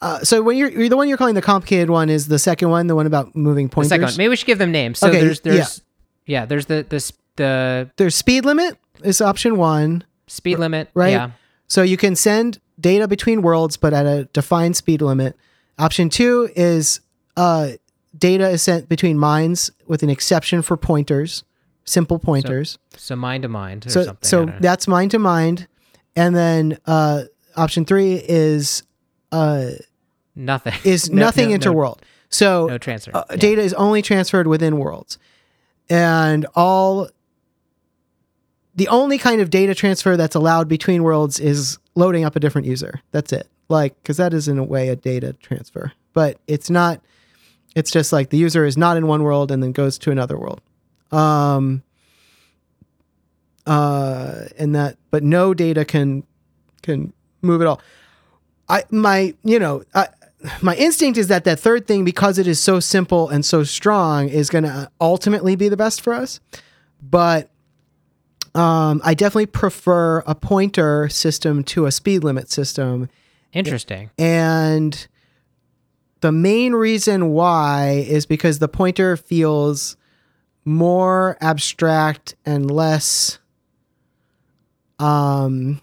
uh, 0.00 0.18
so 0.24 0.42
when 0.42 0.56
you're, 0.56 0.68
you're 0.68 0.88
the 0.88 0.96
one 0.96 1.06
you're 1.08 1.16
calling 1.16 1.36
the 1.36 1.42
complicated 1.42 1.88
one 1.88 2.10
is 2.10 2.26
the 2.26 2.38
second 2.38 2.70
one, 2.70 2.88
the 2.88 2.96
one 2.96 3.06
about 3.06 3.36
moving 3.36 3.68
The 3.68 3.74
pointers. 3.74 3.88
second 3.90 4.04
one. 4.06 4.16
Maybe 4.16 4.30
we 4.30 4.36
should 4.36 4.46
give 4.48 4.58
them 4.58 4.72
names. 4.72 4.98
So 4.98 5.08
Okay, 5.08 5.20
there's 5.20 5.40
yeah. 5.44 5.52
there's 5.52 5.82
yeah. 6.26 6.44
there's 6.46 6.66
the 6.66 6.84
the 6.88 7.12
the 7.36 7.90
There's 7.96 8.16
speed 8.16 8.44
limit 8.44 8.76
is 9.04 9.20
option 9.20 9.56
one. 9.56 10.02
speed 10.26 10.58
limit. 10.58 10.90
right? 10.94 11.10
Yeah. 11.12 11.30
So 11.68 11.82
you 11.82 11.96
can 11.96 12.16
send 12.16 12.58
data 12.80 13.06
between 13.06 13.42
worlds, 13.42 13.76
but 13.76 13.92
at 13.94 14.06
a 14.06 14.24
defined 14.32 14.76
speed 14.76 15.02
limit. 15.02 15.36
Option 15.78 16.08
two 16.10 16.48
is 16.56 17.00
uh, 17.36 17.68
data 18.16 18.48
is 18.48 18.62
sent 18.62 18.88
between 18.88 19.18
minds 19.18 19.70
with 19.86 20.02
an 20.02 20.10
exception 20.10 20.62
for 20.62 20.76
pointers, 20.76 21.44
simple 21.84 22.18
pointers. 22.18 22.78
So 22.96 23.16
mind 23.16 23.42
to 23.42 23.48
mind 23.48 23.86
or 23.86 23.90
So 23.90 24.04
something. 24.04 24.28
So 24.28 24.46
that's 24.60 24.86
mind 24.88 25.10
to 25.12 25.18
mind, 25.18 25.66
and 26.16 26.36
then 26.36 26.78
uh, 26.86 27.24
option 27.56 27.84
three 27.84 28.14
is 28.16 28.82
uh, 29.32 29.70
nothing 30.36 30.74
is 30.84 31.10
No- 31.10 31.22
nothing 31.24 31.50
no, 31.50 31.56
interworld. 31.58 31.98
So 32.28 32.62
No, 32.66 32.74
no 32.74 32.78
transfer. 32.78 33.10
uh, 33.14 33.24
Yeah. 33.30 33.36
data 33.36 33.62
is 33.62 33.74
only 33.74 34.00
transferred 34.02 34.46
within 34.46 34.78
worlds 34.78 35.18
and 35.90 36.46
all 36.54 37.08
the 38.74 38.88
only 38.88 39.18
kind 39.18 39.40
of 39.40 39.50
data 39.50 39.74
transfer 39.74 40.16
that's 40.16 40.34
allowed 40.34 40.68
between 40.68 41.02
worlds 41.02 41.38
is 41.40 41.78
loading 41.94 42.24
up 42.24 42.36
a 42.36 42.40
different 42.40 42.66
user 42.66 43.00
that's 43.10 43.32
it 43.32 43.48
like 43.68 43.94
because 44.02 44.16
that 44.16 44.32
is 44.32 44.48
in 44.48 44.58
a 44.58 44.64
way 44.64 44.88
a 44.88 44.96
data 44.96 45.34
transfer 45.34 45.92
but 46.14 46.38
it's 46.46 46.70
not 46.70 47.00
it's 47.74 47.90
just 47.90 48.12
like 48.12 48.30
the 48.30 48.36
user 48.38 48.64
is 48.64 48.76
not 48.76 48.96
in 48.96 49.06
one 49.06 49.22
world 49.22 49.50
and 49.50 49.62
then 49.62 49.72
goes 49.72 49.98
to 49.98 50.10
another 50.10 50.38
world. 50.38 50.60
Um 51.10 51.82
uh 53.66 54.46
and 54.58 54.74
that 54.74 54.96
but 55.10 55.22
no 55.22 55.54
data 55.54 55.84
can 55.84 56.24
can 56.82 57.12
move 57.42 57.60
at 57.60 57.66
all. 57.66 57.80
I 58.68 58.84
my 58.90 59.34
you 59.44 59.58
know 59.58 59.84
I, 59.94 60.08
my 60.60 60.74
instinct 60.76 61.18
is 61.18 61.28
that 61.28 61.44
that 61.44 61.60
third 61.60 61.86
thing 61.86 62.04
because 62.04 62.38
it 62.38 62.46
is 62.46 62.60
so 62.60 62.80
simple 62.80 63.28
and 63.28 63.44
so 63.44 63.62
strong 63.64 64.28
is 64.28 64.50
going 64.50 64.64
to 64.64 64.90
ultimately 65.00 65.54
be 65.56 65.68
the 65.68 65.76
best 65.76 66.00
for 66.00 66.12
us. 66.12 66.40
But 67.00 67.48
um, 68.54 69.00
i 69.02 69.14
definitely 69.14 69.46
prefer 69.46 70.18
a 70.26 70.34
pointer 70.34 71.08
system 71.08 71.64
to 71.64 71.86
a 71.86 71.92
speed 71.92 72.22
limit 72.22 72.50
system. 72.50 73.08
Interesting. 73.52 74.10
and 74.18 75.06
the 76.22 76.32
main 76.32 76.72
reason 76.72 77.32
why 77.32 78.04
is 78.08 78.24
because 78.26 78.58
the 78.58 78.68
pointer 78.68 79.16
feels 79.16 79.96
more 80.64 81.36
abstract 81.40 82.34
and 82.46 82.70
less 82.70 83.38
um 84.98 85.80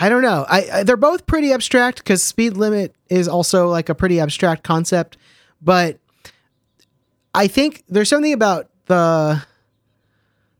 I 0.00 0.08
don't 0.08 0.22
know. 0.22 0.46
I, 0.48 0.68
I 0.72 0.82
they're 0.84 0.96
both 0.96 1.26
pretty 1.26 1.52
abstract 1.52 2.04
cuz 2.04 2.22
speed 2.22 2.56
limit 2.56 2.94
is 3.10 3.26
also 3.26 3.68
like 3.68 3.88
a 3.88 3.94
pretty 3.96 4.20
abstract 4.20 4.62
concept, 4.62 5.18
but 5.60 5.98
I 7.34 7.48
think 7.48 7.82
there's 7.88 8.08
something 8.08 8.32
about 8.32 8.70
the 8.86 9.42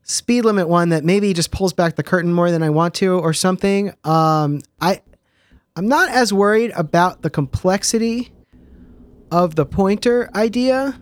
speed 0.03 0.43
limit 0.43 0.67
one 0.67 0.89
that 0.89 1.05
maybe 1.05 1.31
just 1.33 1.51
pulls 1.51 1.71
back 1.71 1.95
the 1.95 2.03
curtain 2.03 2.33
more 2.33 2.51
than 2.51 2.63
I 2.63 2.69
want 2.69 2.95
to 2.95 3.17
or 3.17 3.31
something. 3.31 3.93
Um, 4.03 4.59
I 4.81 5.01
I'm 5.79 5.87
not 5.87 6.09
as 6.09 6.33
worried 6.33 6.73
about 6.75 7.21
the 7.21 7.29
complexity 7.29 8.33
of 9.31 9.55
the 9.55 9.65
pointer 9.65 10.29
idea. 10.35 10.99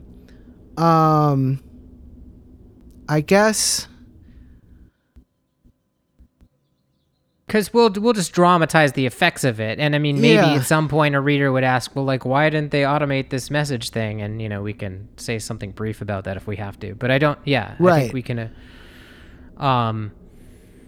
Um, 0.78 1.64
I 3.10 3.22
guess 3.22 3.88
Because 7.48 7.74
we'll 7.74 7.90
we'll 7.90 8.14
just 8.14 8.34
dramatize 8.34 8.92
the 8.92 9.06
effects 9.08 9.44
of 9.46 9.60
it, 9.60 9.80
and 9.80 9.96
I 9.96 10.00
mean, 10.00 10.18
maybe 10.22 10.34
Yeah. 10.46 10.56
at 10.58 10.66
some 10.66 10.88
point 10.90 11.16
a 11.16 11.22
reader 11.22 11.50
would 11.52 11.64
ask, 11.64 11.96
"Well, 11.96 12.04
like, 12.06 12.24
why 12.26 12.48
didn't 12.50 12.70
they 12.72 12.82
automate 12.82 13.30
this 13.30 13.50
message 13.50 13.90
thing?" 13.90 14.22
And 14.22 14.40
you 14.42 14.50
know, 14.50 14.62
we 14.62 14.74
can 14.74 15.08
say 15.18 15.40
something 15.40 15.72
brief 15.72 16.02
about 16.02 16.26
that 16.26 16.36
if 16.38 16.46
we 16.46 16.58
have 16.58 16.78
to. 16.82 16.94
But 16.94 17.10
I 17.10 17.18
don't. 17.18 17.40
Yeah, 17.46 17.74
I 17.80 17.84
Right. 17.84 18.02
think 18.02 18.14
we 18.14 18.22
can. 18.22 18.52
Uh, 19.60 19.64
um. 19.66 20.12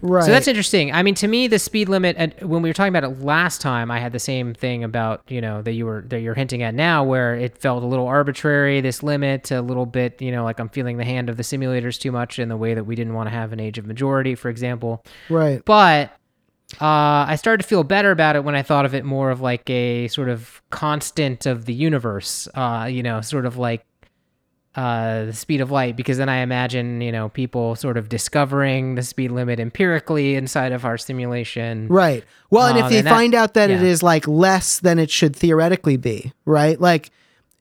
Right. 0.00 0.24
So 0.24 0.30
that's 0.30 0.48
interesting. 0.48 0.92
I 0.92 1.02
mean, 1.02 1.14
to 1.16 1.28
me, 1.28 1.46
the 1.46 1.58
speed 1.58 1.88
limit. 1.88 2.16
And 2.18 2.34
when 2.42 2.62
we 2.62 2.68
were 2.68 2.74
talking 2.74 2.94
about 2.94 3.04
it 3.04 3.20
last 3.20 3.60
time, 3.60 3.90
I 3.90 3.98
had 3.98 4.12
the 4.12 4.18
same 4.18 4.54
thing 4.54 4.84
about 4.84 5.22
you 5.28 5.40
know 5.40 5.62
that 5.62 5.72
you 5.72 5.86
were 5.86 6.04
that 6.08 6.20
you're 6.20 6.34
hinting 6.34 6.62
at 6.62 6.74
now, 6.74 7.04
where 7.04 7.34
it 7.34 7.58
felt 7.58 7.82
a 7.82 7.86
little 7.86 8.06
arbitrary. 8.06 8.80
This 8.80 9.02
limit, 9.02 9.50
a 9.50 9.62
little 9.62 9.86
bit, 9.86 10.20
you 10.20 10.32
know, 10.32 10.44
like 10.44 10.58
I'm 10.58 10.68
feeling 10.68 10.96
the 10.96 11.04
hand 11.04 11.28
of 11.28 11.36
the 11.36 11.42
simulators 11.42 11.98
too 11.98 12.12
much 12.12 12.38
in 12.38 12.48
the 12.48 12.56
way 12.56 12.74
that 12.74 12.84
we 12.84 12.94
didn't 12.94 13.14
want 13.14 13.28
to 13.28 13.30
have 13.30 13.52
an 13.52 13.60
age 13.60 13.78
of 13.78 13.86
majority, 13.86 14.34
for 14.34 14.48
example. 14.48 15.04
right. 15.28 15.62
But 15.64 16.12
uh, 16.80 17.26
I 17.26 17.36
started 17.36 17.62
to 17.62 17.68
feel 17.68 17.82
better 17.82 18.10
about 18.10 18.36
it 18.36 18.44
when 18.44 18.54
I 18.54 18.62
thought 18.62 18.84
of 18.84 18.94
it 18.94 19.04
more 19.04 19.30
of 19.30 19.40
like 19.40 19.68
a 19.68 20.08
sort 20.08 20.28
of 20.28 20.62
constant 20.70 21.46
of 21.46 21.64
the 21.64 21.74
universe. 21.74 22.48
Uh, 22.54 22.88
you 22.90 23.02
know, 23.02 23.20
sort 23.20 23.46
of 23.46 23.56
like 23.56 23.84
uh, 24.76 25.24
the 25.26 25.32
speed 25.32 25.60
of 25.60 25.70
light, 25.70 25.96
because 25.96 26.18
then 26.18 26.28
I 26.28 26.38
imagine 26.38 27.00
you 27.00 27.10
know 27.12 27.28
people 27.28 27.74
sort 27.76 27.96
of 27.96 28.08
discovering 28.08 28.94
the 28.94 29.02
speed 29.02 29.30
limit 29.32 29.58
empirically 29.60 30.34
inside 30.36 30.72
of 30.72 30.84
our 30.84 30.96
simulation. 30.96 31.88
Right. 31.88 32.24
Well, 32.50 32.68
and 32.68 32.78
Um, 32.78 32.84
if 32.84 32.90
they 32.90 32.98
and 32.98 33.06
that- 33.06 33.10
find 33.10 33.34
out 33.34 33.54
that 33.54 33.70
it 33.70 33.80
yeah. 33.80 33.86
is 33.88 34.02
like 34.02 34.26
less 34.28 34.78
than 34.80 34.98
it 34.98 35.10
should 35.10 35.34
theoretically 35.34 35.96
be, 35.96 36.32
right? 36.44 36.80
Like 36.80 37.10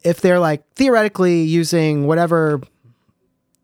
if 0.03 0.21
they're 0.21 0.39
like 0.39 0.63
theoretically 0.75 1.41
using 1.41 2.05
whatever 2.07 2.61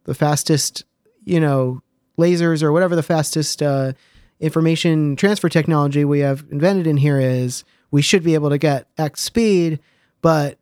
the 0.05 0.13
fastest, 0.15 0.83
you 1.23 1.39
know, 1.39 1.81
lasers 2.17 2.61
or 2.63 2.71
whatever 2.71 2.95
the 2.95 3.03
fastest 3.03 3.61
uh, 3.61 3.93
information 4.39 5.15
transfer 5.15 5.49
technology 5.49 6.03
we 6.05 6.19
have 6.19 6.45
invented 6.51 6.87
in 6.87 6.97
here 6.97 7.19
is, 7.19 7.63
we 7.91 8.01
should 8.01 8.23
be 8.23 8.33
able 8.33 8.49
to 8.49 8.57
get 8.57 8.87
X 8.97 9.21
speed, 9.21 9.79
but 10.21 10.57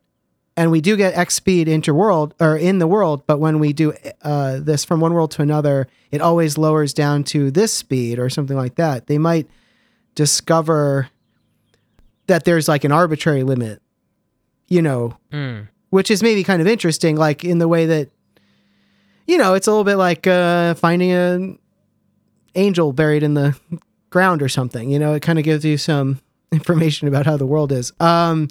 and 0.56 0.70
we 0.70 0.80
do 0.80 0.96
get 0.96 1.14
X 1.16 1.34
speed 1.34 1.66
interworld 1.68 2.32
or 2.40 2.56
in 2.56 2.78
the 2.78 2.86
world, 2.86 3.24
but 3.26 3.38
when 3.40 3.58
we 3.58 3.72
do 3.72 3.92
uh, 4.22 4.58
this 4.60 4.84
from 4.84 5.00
one 5.00 5.12
world 5.12 5.30
to 5.32 5.42
another, 5.42 5.88
it 6.12 6.20
always 6.20 6.56
lowers 6.56 6.94
down 6.94 7.24
to 7.24 7.50
this 7.50 7.72
speed 7.72 8.18
or 8.18 8.30
something 8.30 8.56
like 8.56 8.76
that. 8.76 9.06
They 9.08 9.18
might 9.18 9.48
discover 10.14 11.08
that 12.26 12.44
there's 12.44 12.68
like 12.68 12.84
an 12.84 12.92
arbitrary 12.92 13.42
limit, 13.42 13.82
you 14.68 14.80
know, 14.80 15.16
Mm. 15.32 15.68
which 15.90 16.10
is 16.10 16.22
maybe 16.22 16.44
kind 16.44 16.62
of 16.62 16.68
interesting, 16.68 17.16
like 17.16 17.44
in 17.44 17.58
the 17.58 17.68
way 17.68 17.86
that, 17.86 18.10
you 19.26 19.36
know, 19.38 19.54
it's 19.54 19.66
a 19.66 19.70
little 19.70 19.84
bit 19.84 19.96
like 19.96 20.26
uh, 20.26 20.74
finding 20.74 21.10
an 21.10 21.58
angel 22.54 22.92
buried 22.92 23.22
in 23.22 23.34
the 23.34 23.58
ground 24.10 24.40
or 24.42 24.48
something. 24.48 24.88
You 24.90 24.98
know, 24.98 25.14
it 25.14 25.20
kind 25.22 25.38
of 25.38 25.44
gives 25.44 25.64
you 25.64 25.76
some 25.76 26.20
information 26.52 27.08
about 27.08 27.26
how 27.26 27.36
the 27.36 27.46
world 27.46 27.72
is. 27.72 27.92
Um, 28.00 28.48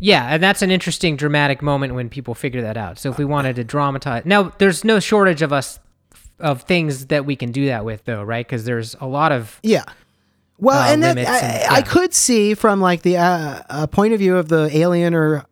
Yeah, 0.00 0.26
and 0.26 0.42
that's 0.42 0.62
an 0.62 0.70
interesting 0.70 1.16
dramatic 1.16 1.60
moment 1.62 1.94
when 1.94 2.08
people 2.08 2.34
figure 2.34 2.62
that 2.62 2.76
out. 2.76 2.98
So 2.98 3.10
if 3.10 3.18
we 3.18 3.24
wanted 3.24 3.56
to 3.56 3.64
dramatize, 3.64 4.24
now 4.24 4.52
there's 4.58 4.82
no 4.84 4.98
shortage 4.98 5.42
of 5.42 5.52
us 5.52 5.78
of 6.38 6.62
things 6.62 7.06
that 7.06 7.26
we 7.26 7.36
can 7.36 7.52
do 7.52 7.66
that 7.66 7.84
with, 7.84 8.04
though, 8.06 8.22
right? 8.22 8.46
Because 8.46 8.64
there's 8.64 8.96
a 9.00 9.06
lot 9.06 9.30
of 9.30 9.60
Yeah. 9.62 9.84
Well, 10.58 10.78
uh, 10.78 10.92
and 10.92 11.02
that, 11.02 11.18
I, 11.18 11.38
and- 11.38 11.74
I 11.74 11.82
could 11.82 12.14
see 12.14 12.54
from 12.54 12.80
like 12.80 13.02
the 13.02 13.18
uh, 13.18 13.62
uh, 13.68 13.86
point 13.86 14.12
of 14.14 14.18
view 14.18 14.36
of 14.36 14.48
the 14.48 14.70
alien 14.76 15.14
or 15.14 15.44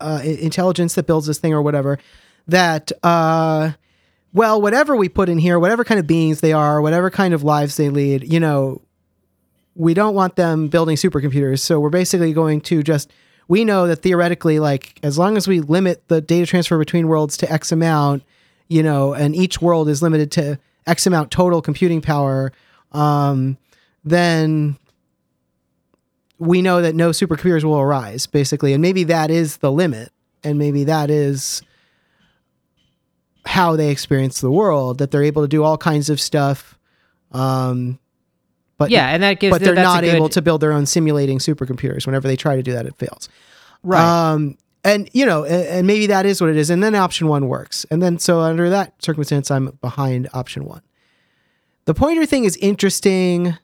uh, 0.00 0.20
intelligence 0.24 0.94
that 0.94 1.06
builds 1.06 1.26
this 1.26 1.38
thing 1.38 1.52
or 1.52 1.62
whatever, 1.62 1.98
that 2.46 2.92
uh, 3.02 3.72
well, 4.32 4.60
whatever 4.60 4.94
we 4.96 5.08
put 5.08 5.28
in 5.28 5.38
here, 5.38 5.58
whatever 5.58 5.82
kind 5.84 5.98
of 5.98 6.06
beings 6.06 6.40
they 6.40 6.52
are, 6.52 6.80
whatever 6.80 7.10
kind 7.10 7.32
of 7.34 7.42
lives 7.42 7.76
they 7.76 7.88
lead, 7.88 8.30
you 8.32 8.38
know, 8.38 8.82
we 9.74 9.94
don't 9.94 10.14
want 10.14 10.36
them 10.36 10.68
building 10.68 10.96
supercomputers. 10.96 11.60
So 11.60 11.80
we're 11.80 11.90
basically 11.90 12.32
going 12.32 12.60
to 12.62 12.82
just 12.82 13.10
we 13.48 13.64
know 13.64 13.86
that 13.86 13.96
theoretically, 13.96 14.58
like 14.58 14.98
as 15.02 15.18
long 15.18 15.36
as 15.36 15.46
we 15.46 15.60
limit 15.60 16.06
the 16.08 16.20
data 16.20 16.46
transfer 16.46 16.78
between 16.78 17.08
worlds 17.08 17.36
to 17.38 17.52
X 17.52 17.72
amount, 17.72 18.22
you 18.68 18.82
know, 18.82 19.14
and 19.14 19.34
each 19.34 19.62
world 19.62 19.88
is 19.88 20.02
limited 20.02 20.30
to 20.32 20.58
X 20.86 21.06
amount 21.06 21.30
total 21.30 21.62
computing 21.62 22.00
power, 22.00 22.52
um, 22.92 23.56
then 24.04 24.76
we 26.38 26.62
know 26.62 26.82
that 26.82 26.94
no 26.94 27.10
supercomputers 27.10 27.64
will 27.64 27.78
arise, 27.78 28.26
basically. 28.26 28.72
And 28.72 28.82
maybe 28.82 29.04
that 29.04 29.30
is 29.30 29.58
the 29.58 29.72
limit. 29.72 30.12
And 30.44 30.58
maybe 30.58 30.84
that 30.84 31.10
is 31.10 31.62
how 33.44 33.76
they 33.76 33.90
experience 33.90 34.40
the 34.40 34.50
world, 34.50 34.98
that 34.98 35.10
they're 35.10 35.22
able 35.22 35.42
to 35.42 35.48
do 35.48 35.62
all 35.62 35.78
kinds 35.78 36.10
of 36.10 36.20
stuff. 36.20 36.78
Um, 37.32 37.98
but 38.78 38.90
yeah, 38.90 39.08
and 39.08 39.22
that 39.22 39.40
gives 39.40 39.54
but 39.54 39.62
they're 39.62 39.74
not 39.74 40.02
good- 40.02 40.14
able 40.14 40.28
to 40.30 40.42
build 40.42 40.60
their 40.60 40.72
own 40.72 40.86
simulating 40.86 41.38
supercomputers. 41.38 42.06
Whenever 42.06 42.28
they 42.28 42.36
try 42.36 42.56
to 42.56 42.62
do 42.62 42.72
that, 42.72 42.86
it 42.86 42.96
fails. 42.96 43.28
right. 43.82 44.32
Um, 44.32 44.58
and 44.84 45.08
you 45.12 45.26
know, 45.26 45.44
and, 45.44 45.66
and 45.66 45.86
maybe 45.86 46.06
that 46.08 46.26
is 46.26 46.40
what 46.40 46.50
it 46.50 46.56
is. 46.56 46.70
And 46.70 46.82
then 46.82 46.94
option 46.94 47.26
one 47.26 47.48
works. 47.48 47.84
And 47.90 48.00
then 48.02 48.18
so 48.18 48.40
under 48.40 48.70
that 48.70 49.02
circumstance, 49.02 49.50
I'm 49.50 49.76
behind 49.80 50.28
option 50.32 50.64
one. 50.64 50.82
the 51.86 51.94
pointer 51.94 52.24
thing 52.26 52.44
is 52.44 52.56
interesting. 52.58 53.56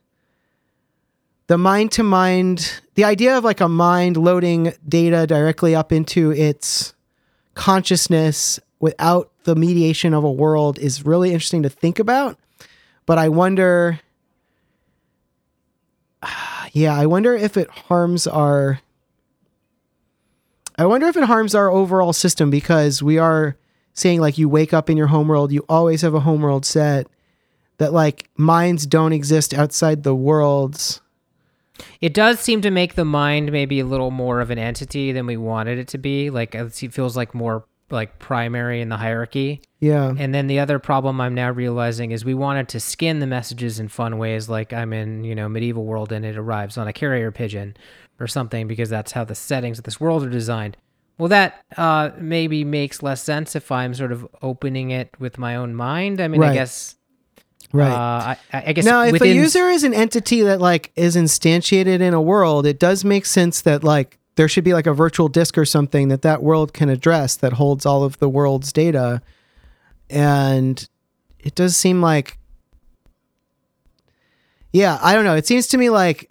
The 1.49 1.59
mind 1.59 1.93
to 1.93 2.03
mind, 2.03 2.81
the 2.95 3.05
idea 3.05 3.37
of 3.37 3.45
like 3.45 3.61
a 3.61 3.69
mind 3.69 4.17
loading 4.17 4.73
data 4.89 5.27
directly 5.27 5.75
up 5.75 5.93
into 5.93 6.31
its 6.33 6.95
consciousness 7.55 8.59
without 8.81 9.31
the 9.45 9.55
mediation 9.55 10.15
of 10.15 10.25
a 10.25 10.31
world 10.31 10.79
is 10.79 11.05
really 11.05 11.33
interesting 11.33 11.63
to 11.65 11.69
think 11.69 11.99
about. 11.99 12.39
But 13.07 13.19
I 13.19 13.29
wonder, 13.29 14.01
yeah, 16.73 16.95
I 16.95 17.07
wonder 17.07 17.35
if 17.35 17.57
it 17.57 17.71
harms 17.71 18.27
our. 18.27 18.81
I 20.79 20.87
wonder 20.87 21.07
if 21.07 21.17
it 21.17 21.25
harms 21.25 21.55
our 21.55 21.71
overall 21.71 22.13
system 22.13 22.51
because 22.51 23.03
we 23.03 23.19
are 23.19 23.57
saying 23.93 24.21
like 24.21 24.39
you 24.39 24.49
wake 24.49 24.73
up 24.73 24.89
in 24.89 24.97
your 24.97 25.09
homeworld, 25.09 25.53
you 25.53 25.65
always 25.69 26.01
have 26.01 26.15
a 26.15 26.21
homeworld 26.21 26.65
set, 26.65 27.07
that 27.79 27.93
like 27.93 28.31
minds 28.37 28.87
don't 28.87 29.13
exist 29.13 29.53
outside 29.53 30.03
the 30.03 30.15
worlds. 30.15 31.01
It 32.01 32.15
does 32.15 32.41
seem 32.41 32.63
to 32.63 32.71
make 32.71 32.95
the 32.95 33.05
mind 33.05 33.53
maybe 33.53 33.81
a 33.81 33.85
little 33.85 34.11
more 34.11 34.41
of 34.41 34.51
an 34.51 34.59
entity 34.59 35.13
than 35.13 35.27
we 35.27 35.37
wanted 35.37 35.79
it 35.79 35.89
to 35.89 35.99
be. 35.99 36.31
Like 36.31 36.55
it 36.55 36.73
feels 36.73 37.17
like 37.17 37.35
more 37.35 37.65
like 37.93 38.19
primary 38.19 38.81
in 38.81 38.89
the 38.89 38.97
hierarchy. 38.97 39.63
Yeah. 39.81 40.13
And 40.17 40.35
then 40.35 40.47
the 40.47 40.59
other 40.59 40.79
problem 40.79 41.21
I'm 41.21 41.35
now 41.35 41.51
realizing 41.51 42.11
is 42.11 42.25
we 42.25 42.35
wanted 42.35 42.69
to 42.71 42.81
skin 42.81 43.19
the 43.19 43.27
messages 43.27 43.79
in 43.79 43.89
fun 43.89 44.19
ways, 44.19 44.49
like 44.49 44.73
I'm 44.73 44.93
in, 44.93 45.25
you 45.25 45.35
know, 45.35 45.49
medieval 45.49 45.85
world 45.85 46.11
and 46.11 46.25
it 46.25 46.37
arrives 46.37 46.79
on 46.79 46.89
a 46.89 46.93
carrier 46.93 47.31
pigeon 47.31 47.77
or 48.19 48.27
something 48.27 48.67
because 48.67 48.89
that's 48.89 49.13
how 49.13 49.25
the 49.25 49.35
settings 49.35 49.79
of 49.79 49.85
this 49.85 50.01
world 50.01 50.25
are 50.25 50.31
designed. 50.31 50.77
Well, 51.19 51.29
that 51.29 51.65
uh, 51.77 52.11
maybe 52.19 52.65
makes 52.65 53.03
less 53.03 53.23
sense 53.23 53.55
if 53.55 53.71
I'm 53.71 53.95
sort 53.95 54.13
of 54.13 54.27
opening 54.41 54.91
it 54.91 55.11
with 55.21 55.39
my 55.39 55.57
own 55.57 55.75
mind. 55.75 56.21
I 56.21 56.29
mean, 56.29 56.41
Right. 56.41 56.51
I 56.51 56.55
guess. 56.55 56.97
Right. 57.73 57.91
Uh, 57.91 58.35
I, 58.53 58.63
I 58.67 58.73
guess 58.73 58.85
now, 58.85 59.03
if 59.03 59.21
a 59.21 59.29
user 59.29 59.69
is 59.69 59.83
an 59.83 59.95
entity 59.95 60.43
that 60.43 60.61
like 60.61 60.93
is 60.95 61.17
instantiated 61.17 62.01
in 62.01 62.13
a 62.13 62.21
world, 62.21 62.67
it 62.67 62.79
does 62.79 63.05
make 63.05 63.25
sense 63.25 63.63
that 63.63 63.83
like 63.83 64.19
there 64.37 64.49
should 64.49 64.65
be 64.65 64.73
like 64.73 64.87
a 64.87 64.95
virtual 64.95 65.29
disk 65.29 65.59
or 65.59 65.65
something 65.65 66.09
that 66.09 66.23
that 66.23 66.43
world 66.43 66.73
can 66.73 66.89
address 66.89 67.37
that 67.37 67.55
holds 67.55 67.85
all 67.85 68.03
of 68.05 68.19
the 68.19 68.29
world's 68.29 68.73
data. 68.73 69.21
And 70.09 70.89
it 71.39 71.55
does 71.55 71.77
seem 71.77 72.01
like 72.01 72.39
yeah, 74.73 74.99
I 75.03 75.15
don't 75.15 75.25
know. 75.25 75.35
It 75.35 75.47
seems 75.47 75.67
to 75.69 75.79
me 75.79 75.91
like 75.91 76.31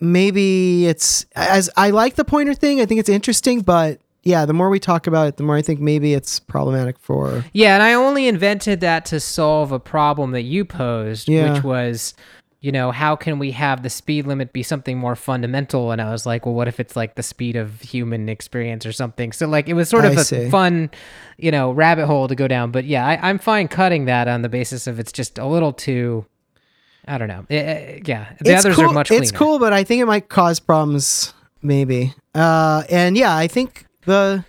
maybe 0.00 0.86
it's 0.86 1.24
as 1.34 1.70
I 1.76 1.90
like 1.90 2.16
the 2.16 2.24
pointer 2.24 2.54
thing. 2.54 2.80
I 2.80 2.86
think 2.86 3.00
it's 3.00 3.08
interesting, 3.08 3.60
but 3.62 4.00
yeah, 4.22 4.44
the 4.44 4.52
more 4.52 4.68
we 4.70 4.78
talk 4.78 5.06
about 5.06 5.28
it, 5.28 5.36
the 5.36 5.42
more 5.42 5.56
I 5.56 5.62
think 5.62 5.80
maybe 5.80 6.14
it's 6.14 6.38
problematic 6.40 6.98
for 6.98 7.44
Yeah, 7.52 7.74
and 7.74 7.82
I 7.82 7.94
only 7.94 8.28
invented 8.28 8.80
that 8.80 9.04
to 9.06 9.18
solve 9.18 9.72
a 9.72 9.80
problem 9.80 10.32
that 10.32 10.42
you 10.42 10.64
posed, 10.64 11.28
Yeah. 11.28 11.54
which 11.54 11.64
was, 11.64 12.14
you 12.62 12.70
know, 12.70 12.92
how 12.92 13.16
can 13.16 13.40
we 13.40 13.50
have 13.50 13.82
the 13.82 13.90
speed 13.90 14.24
limit 14.24 14.52
be 14.52 14.62
something 14.62 14.96
more 14.96 15.16
fundamental? 15.16 15.90
And 15.90 16.00
I 16.00 16.12
was 16.12 16.24
like, 16.24 16.46
well, 16.46 16.54
what 16.54 16.68
if 16.68 16.78
it's 16.78 16.94
like 16.94 17.16
the 17.16 17.22
speed 17.22 17.56
of 17.56 17.80
human 17.80 18.28
experience 18.28 18.86
or 18.86 18.92
something? 18.92 19.32
So 19.32 19.48
like 19.48 19.68
it 19.68 19.74
was 19.74 19.88
sort 19.88 20.04
of 20.04 20.16
I 20.16 20.20
a 20.20 20.24
see. 20.24 20.48
fun, 20.48 20.88
you 21.36 21.50
know, 21.50 21.72
rabbit 21.72 22.06
hole 22.06 22.28
to 22.28 22.36
go 22.36 22.46
down. 22.46 22.70
But 22.70 22.84
yeah, 22.84 23.04
I, 23.04 23.28
I'm 23.28 23.40
fine 23.40 23.66
cutting 23.66 24.04
that 24.04 24.28
on 24.28 24.42
the 24.42 24.48
basis 24.48 24.86
of 24.86 25.00
it's 25.00 25.10
just 25.10 25.38
a 25.38 25.44
little 25.44 25.72
too. 25.72 26.24
I 27.04 27.18
don't 27.18 27.26
know. 27.26 27.44
Eh, 27.50 27.56
eh, 27.56 28.00
yeah, 28.06 28.32
the 28.40 28.52
it's 28.52 28.64
others 28.64 28.76
cool. 28.76 28.90
are 28.90 28.92
much. 28.92 29.10
It's 29.10 29.32
cool, 29.32 29.58
but 29.58 29.72
I 29.72 29.82
think 29.82 30.00
it 30.00 30.06
might 30.06 30.28
cause 30.28 30.60
problems. 30.60 31.34
Maybe. 31.62 32.14
Uh, 32.32 32.84
and 32.88 33.16
yeah, 33.16 33.36
I 33.36 33.48
think 33.48 33.86
the 34.04 34.44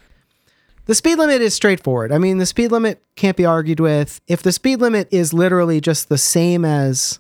the 0.86 0.94
speed 0.94 1.18
limit 1.18 1.42
is 1.42 1.56
straightforward. 1.56 2.12
I 2.12 2.20
mean, 2.20 2.38
the 2.38 2.46
speed 2.46 2.72
limit 2.72 3.02
can't 3.16 3.36
be 3.36 3.46
argued 3.46 3.80
with. 3.80 4.22
If 4.28 4.44
the 4.44 4.52
speed 4.52 4.82
limit 4.82 5.08
is 5.10 5.34
literally 5.34 5.82
just 5.82 6.10
the 6.10 6.18
same 6.20 6.64
as 6.64 7.20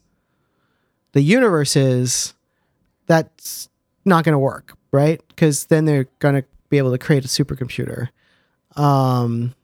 the 1.14 1.22
universe 1.22 1.76
is, 1.76 2.34
that's 3.08 3.70
not 4.06 4.24
going 4.24 4.34
to 4.34 4.40
work, 4.40 4.78
right? 4.92 5.22
Because 5.30 5.66
then 5.66 5.86
they're 5.86 6.08
going 6.20 6.36
to 6.36 6.44
be 6.70 6.78
able 6.78 6.92
to 6.92 6.98
create 6.98 7.24
a 7.24 7.28
supercomputer. 7.28 8.10
Um, 8.76 9.56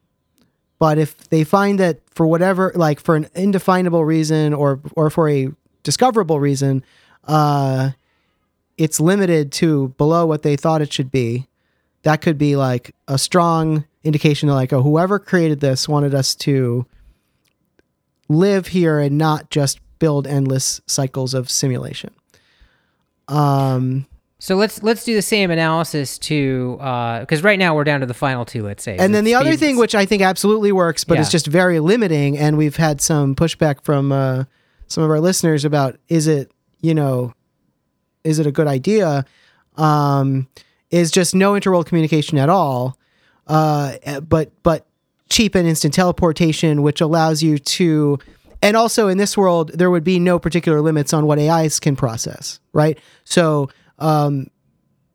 but 0.77 0.97
if 0.97 1.17
they 1.29 1.43
find 1.43 1.79
that 1.79 1.99
for 2.11 2.25
whatever, 2.25 2.71
like 2.75 2.99
for 2.99 3.15
an 3.15 3.27
indefinable 3.35 4.05
reason 4.05 4.53
or 4.53 4.79
or 4.95 5.09
for 5.09 5.29
a 5.29 5.49
discoverable 5.83 6.39
reason, 6.39 6.83
uh, 7.25 7.91
it's 8.77 8.99
limited 8.99 9.51
to 9.53 9.89
below 9.97 10.25
what 10.25 10.43
they 10.43 10.55
thought 10.55 10.81
it 10.81 10.93
should 10.93 11.11
be. 11.11 11.47
That 12.03 12.21
could 12.21 12.37
be 12.37 12.55
like 12.55 12.95
a 13.09 13.17
strong 13.17 13.85
indication 14.03 14.47
that 14.47 14.55
like, 14.55 14.71
oh, 14.71 14.81
whoever 14.81 15.19
created 15.19 15.59
this 15.59 15.89
wanted 15.89 16.15
us 16.15 16.33
to 16.35 16.85
live 18.29 18.67
here 18.67 18.99
and 18.99 19.17
not 19.17 19.49
just 19.49 19.79
build 19.99 20.25
endless 20.25 20.81
cycles 20.87 21.33
of 21.33 21.49
simulation. 21.49 22.11
Um, 23.27 24.07
So 24.39 24.55
let's 24.55 24.81
let's 24.81 25.03
do 25.03 25.13
the 25.15 25.21
same 25.21 25.51
analysis 25.51 26.17
to 26.19 26.77
because 27.21 27.43
right 27.43 27.59
now 27.59 27.75
we're 27.75 27.83
down 27.83 27.99
to 27.99 28.05
the 28.05 28.13
final 28.13 28.45
two. 28.45 28.63
Let's 28.63 28.83
say 28.83 28.97
and 28.97 29.13
then 29.13 29.25
the 29.25 29.35
other 29.35 29.55
thing, 29.57 29.77
which 29.77 29.93
I 29.93 30.05
think 30.05 30.21
absolutely 30.21 30.71
works, 30.71 31.03
but 31.03 31.19
it's 31.19 31.29
just 31.29 31.47
very 31.47 31.79
limiting, 31.79 32.37
and 32.37 32.57
we've 32.57 32.77
had 32.77 33.01
some 33.01 33.35
pushback 33.35 33.83
from 33.83 34.11
uh, 34.11 34.45
some 34.87 35.03
of 35.03 35.09
our 35.09 35.19
listeners 35.19 35.65
about 35.65 35.97
is 36.07 36.25
it, 36.27 36.51
you 36.81 36.93
know, 36.95 37.33
is 38.23 38.39
it 38.39 38.47
a 38.47 38.51
good 38.51 38.67
idea? 38.67 39.25
Um, 39.75 40.47
is 40.89 41.11
just 41.11 41.35
no 41.35 41.53
interworld 41.53 41.85
communication 41.85 42.37
at 42.37 42.49
all, 42.49 42.97
uh, 43.47 44.21
but 44.21 44.51
but 44.63 44.85
cheap 45.29 45.53
and 45.53 45.67
instant 45.67 45.93
teleportation, 45.93 46.81
which 46.81 47.01
allows 47.01 47.43
you 47.43 47.59
to, 47.59 48.17
and 48.61 48.75
also 48.75 49.07
in 49.07 49.17
this 49.17 49.37
world 49.37 49.71
there 49.73 49.89
would 49.89 50.03
be 50.03 50.19
no 50.19 50.39
particular 50.39 50.81
limits 50.81 51.13
on 51.13 51.25
what 51.25 51.39
AIs 51.39 51.79
can 51.79 51.95
process, 51.95 52.59
right? 52.73 52.99
So 53.23 53.69
um, 53.99 54.47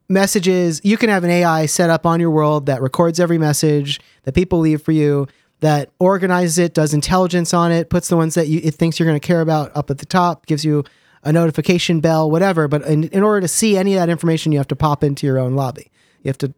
messages 0.09 0.81
you 0.85 0.97
can 0.97 1.09
have 1.09 1.25
an 1.25 1.31
ai 1.31 1.67
set 1.67 1.89
up 1.89 2.05
on 2.05 2.21
your 2.21 2.31
world 2.31 2.67
that 2.67 2.83
records 2.83 3.19
every 3.19 3.39
message 3.39 4.01
that 4.25 4.35
people 4.35 4.59
leave 4.59 4.83
for 4.83 4.93
you 4.93 5.27
that 5.61 5.91
organizes 5.99 6.59
it 6.59 6.75
does 6.75 6.93
intelligence 6.93 7.55
on 7.55 7.73
it 7.73 7.89
puts 7.89 8.09
the 8.09 8.17
ones 8.17 8.35
that 8.35 8.47
you 8.47 8.61
it 8.63 8.75
thinks 8.75 8.99
you're 8.99 9.09
going 9.09 9.19
to 9.19 9.27
care 9.27 9.41
about 9.41 9.75
up 9.75 9.91
at 9.91 9.99
the 9.99 10.07
top 10.07 10.45
gives 10.47 10.65
you 10.65 10.85
a 11.23 11.33
notification 11.33 12.01
bell 12.01 12.31
whatever. 12.31 12.69
But 12.69 12.83
in, 12.83 13.05
in 13.05 13.23
order 13.23 13.41
to 13.41 13.49
see 13.49 13.77
any 13.79 13.95
of 13.95 14.01
that 14.01 14.11
information 14.11 14.53
you 14.53 14.59
have 14.59 14.69
to 14.69 14.77
pop 14.77 15.03
into 15.03 15.27
your 15.27 15.39
own 15.39 15.55
lobby. 15.55 15.91
You 16.23 16.29
have 16.29 16.39
to 16.39 16.53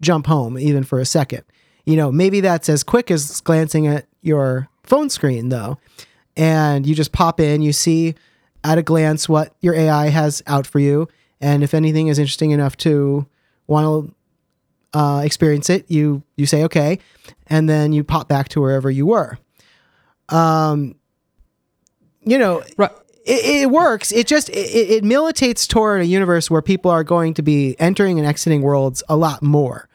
jump 0.00 0.26
home 0.26 0.58
even 0.58 0.84
for 0.84 1.00
a 1.00 1.04
second. 1.04 1.42
You 1.84 1.96
know 1.96 2.12
maybe 2.12 2.40
that's 2.40 2.68
as 2.68 2.84
quick 2.84 3.10
as 3.10 3.40
glancing 3.40 3.86
at 3.88 4.06
your 4.22 4.68
phone 4.84 5.10
screen 5.10 5.48
though 5.48 5.78
and 6.36 6.86
you 6.86 6.94
just 6.94 7.12
pop 7.12 7.40
in 7.40 7.62
you 7.62 7.72
see 7.72 8.14
at 8.64 8.78
a 8.78 8.82
glance 8.82 9.28
what 9.28 9.54
your 9.60 9.74
ai 9.74 10.08
has 10.08 10.42
out 10.46 10.66
for 10.66 10.78
you. 10.78 11.08
And 11.40 11.62
if 11.62 11.74
anything 11.74 12.08
is 12.08 12.18
interesting 12.18 12.50
enough 12.50 12.76
to 12.78 13.26
want 13.66 13.84
to 14.92 14.98
uh, 14.98 15.20
experience 15.24 15.68
it 15.70 15.84
you 15.90 16.22
you 16.36 16.46
say 16.46 16.64
okay. 16.64 16.98
And 17.46 17.68
then 17.68 17.92
you 17.92 18.02
pop 18.04 18.28
back 18.28 18.48
to 18.50 18.60
wherever 18.60 18.90
you 18.90 19.06
were. 19.06 19.38
Um 20.28 20.96
you 22.22 22.38
know 22.38 22.62
Right. 22.76 22.90
it, 23.24 23.62
it 23.62 23.70
works. 23.70 24.10
It 24.12 24.26
just 24.26 24.48
it, 24.48 24.54
it 24.96 25.04
militates 25.04 25.66
toward 25.66 26.00
a 26.00 26.06
universe 26.06 26.50
where 26.50 26.62
people 26.62 26.90
are 26.90 27.04
going 27.04 27.34
to 27.34 27.42
be 27.42 27.76
entering 27.78 28.18
and 28.18 28.26
exiting 28.26 28.62
worlds 28.62 29.02
a 29.08 29.16
lot 29.16 29.42
more 29.42 29.88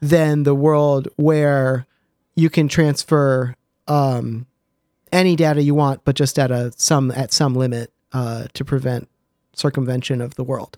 than 0.00 0.42
the 0.44 0.54
world 0.54 1.08
where 1.16 1.86
you 2.34 2.48
can 2.50 2.68
transfer 2.68 3.54
um 3.88 4.46
any 5.14 5.36
data 5.36 5.62
you 5.62 5.74
want 5.74 6.04
but 6.04 6.16
just 6.16 6.38
at 6.38 6.50
a 6.50 6.72
some 6.76 7.10
at 7.12 7.32
some 7.32 7.54
limit 7.54 7.92
uh 8.12 8.46
to 8.52 8.64
prevent 8.64 9.08
circumvention 9.54 10.20
of 10.20 10.34
the 10.34 10.44
world. 10.44 10.76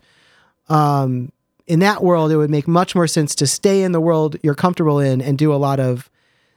Um 0.68 1.32
in 1.66 1.80
that 1.80 2.02
world 2.02 2.30
it 2.30 2.36
would 2.36 2.50
make 2.50 2.68
much 2.68 2.94
more 2.94 3.08
sense 3.08 3.34
to 3.34 3.46
stay 3.46 3.82
in 3.82 3.92
the 3.92 4.00
world 4.00 4.36
you're 4.42 4.54
comfortable 4.54 5.00
in 5.00 5.20
and 5.20 5.36
do 5.36 5.52
a 5.52 5.56
lot 5.56 5.80
of 5.80 6.08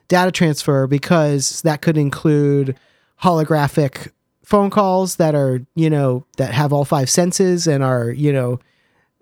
data 0.07 0.31
transfer 0.31 0.85
because 0.85 1.61
that 1.61 1.81
could 1.81 1.97
include 1.97 2.75
holographic 3.21 4.11
phone 4.43 4.71
calls 4.71 5.17
that 5.17 5.35
are 5.35 5.61
you 5.75 5.89
know 5.89 6.25
that 6.37 6.51
have 6.51 6.73
all 6.73 6.83
five 6.83 7.09
senses 7.09 7.67
and 7.67 7.83
are 7.83 8.09
you 8.09 8.33
know 8.33 8.59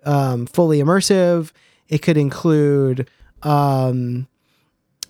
um, 0.04 0.46
fully 0.46 0.78
immersive. 0.78 1.52
It 1.88 1.98
could 1.98 2.16
include 2.16 3.08
um, 3.42 4.26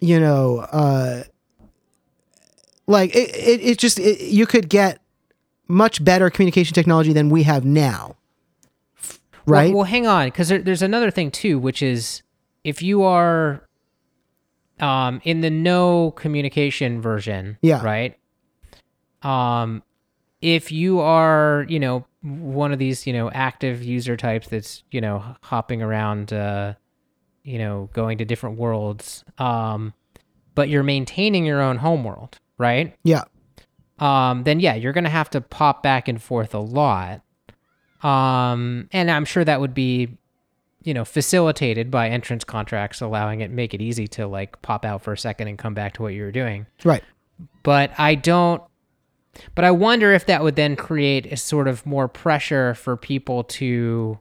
you 0.00 0.18
know 0.18 0.66
uh, 0.72 1.22
like 2.88 3.14
it, 3.14 3.28
it, 3.36 3.60
it 3.60 3.78
just 3.78 4.00
it, 4.00 4.20
you 4.20 4.46
could 4.46 4.68
get 4.68 5.00
much 5.68 6.02
better 6.02 6.30
communication 6.30 6.74
technology 6.74 7.12
than 7.12 7.28
we 7.28 7.44
have 7.44 7.64
now 7.64 8.16
right 9.46 9.72
Well, 9.72 9.84
hang 9.84 10.06
on, 10.06 10.26
because 10.28 10.48
there, 10.48 10.58
there's 10.58 10.82
another 10.82 11.10
thing 11.10 11.30
too, 11.30 11.58
which 11.58 11.82
is 11.82 12.22
if 12.64 12.82
you 12.82 13.02
are 13.02 13.68
um, 14.80 15.20
in 15.24 15.40
the 15.40 15.50
no 15.50 16.10
communication 16.12 17.00
version, 17.00 17.58
Yeah. 17.62 17.82
right. 17.82 18.16
Um, 19.22 19.82
if 20.40 20.70
you 20.70 21.00
are, 21.00 21.66
you 21.68 21.80
know, 21.80 22.06
one 22.22 22.72
of 22.72 22.78
these, 22.78 23.06
you 23.06 23.12
know, 23.12 23.30
active 23.30 23.82
user 23.82 24.16
types 24.16 24.48
that's, 24.48 24.84
you 24.90 25.00
know, 25.00 25.22
hopping 25.42 25.82
around, 25.82 26.32
uh, 26.32 26.74
you 27.42 27.58
know, 27.58 27.90
going 27.92 28.18
to 28.18 28.24
different 28.24 28.58
worlds, 28.58 29.24
um, 29.38 29.94
but 30.54 30.68
you're 30.68 30.82
maintaining 30.84 31.44
your 31.44 31.60
own 31.60 31.78
homeworld, 31.78 32.38
right? 32.58 32.96
yeah 33.02 33.22
um, 33.98 34.44
then 34.44 34.60
yeah, 34.60 34.74
you're 34.74 34.92
gonna 34.92 35.08
have 35.08 35.30
to 35.30 35.40
pop 35.40 35.82
back 35.82 36.08
and 36.08 36.22
forth 36.22 36.54
a 36.54 36.58
lot. 36.58 37.22
Um, 38.02 38.88
and 38.92 39.10
I'm 39.10 39.24
sure 39.24 39.44
that 39.44 39.60
would 39.60 39.74
be, 39.74 40.16
you 40.84 40.94
know, 40.94 41.04
facilitated 41.04 41.90
by 41.90 42.08
entrance 42.08 42.44
contracts, 42.44 43.00
allowing 43.00 43.40
it 43.40 43.50
make 43.50 43.74
it 43.74 43.82
easy 43.82 44.06
to 44.08 44.26
like 44.26 44.62
pop 44.62 44.84
out 44.84 45.02
for 45.02 45.12
a 45.12 45.18
second 45.18 45.48
and 45.48 45.58
come 45.58 45.74
back 45.74 45.94
to 45.94 46.02
what 46.02 46.14
you 46.14 46.22
were 46.22 46.32
doing. 46.32 46.66
Right. 46.84 47.02
But 47.62 47.90
I 47.98 48.14
don't. 48.14 48.62
But 49.54 49.64
I 49.64 49.70
wonder 49.70 50.12
if 50.12 50.26
that 50.26 50.42
would 50.42 50.56
then 50.56 50.74
create 50.74 51.26
a 51.26 51.36
sort 51.36 51.68
of 51.68 51.84
more 51.86 52.08
pressure 52.08 52.74
for 52.74 52.96
people 52.96 53.44
to, 53.44 54.18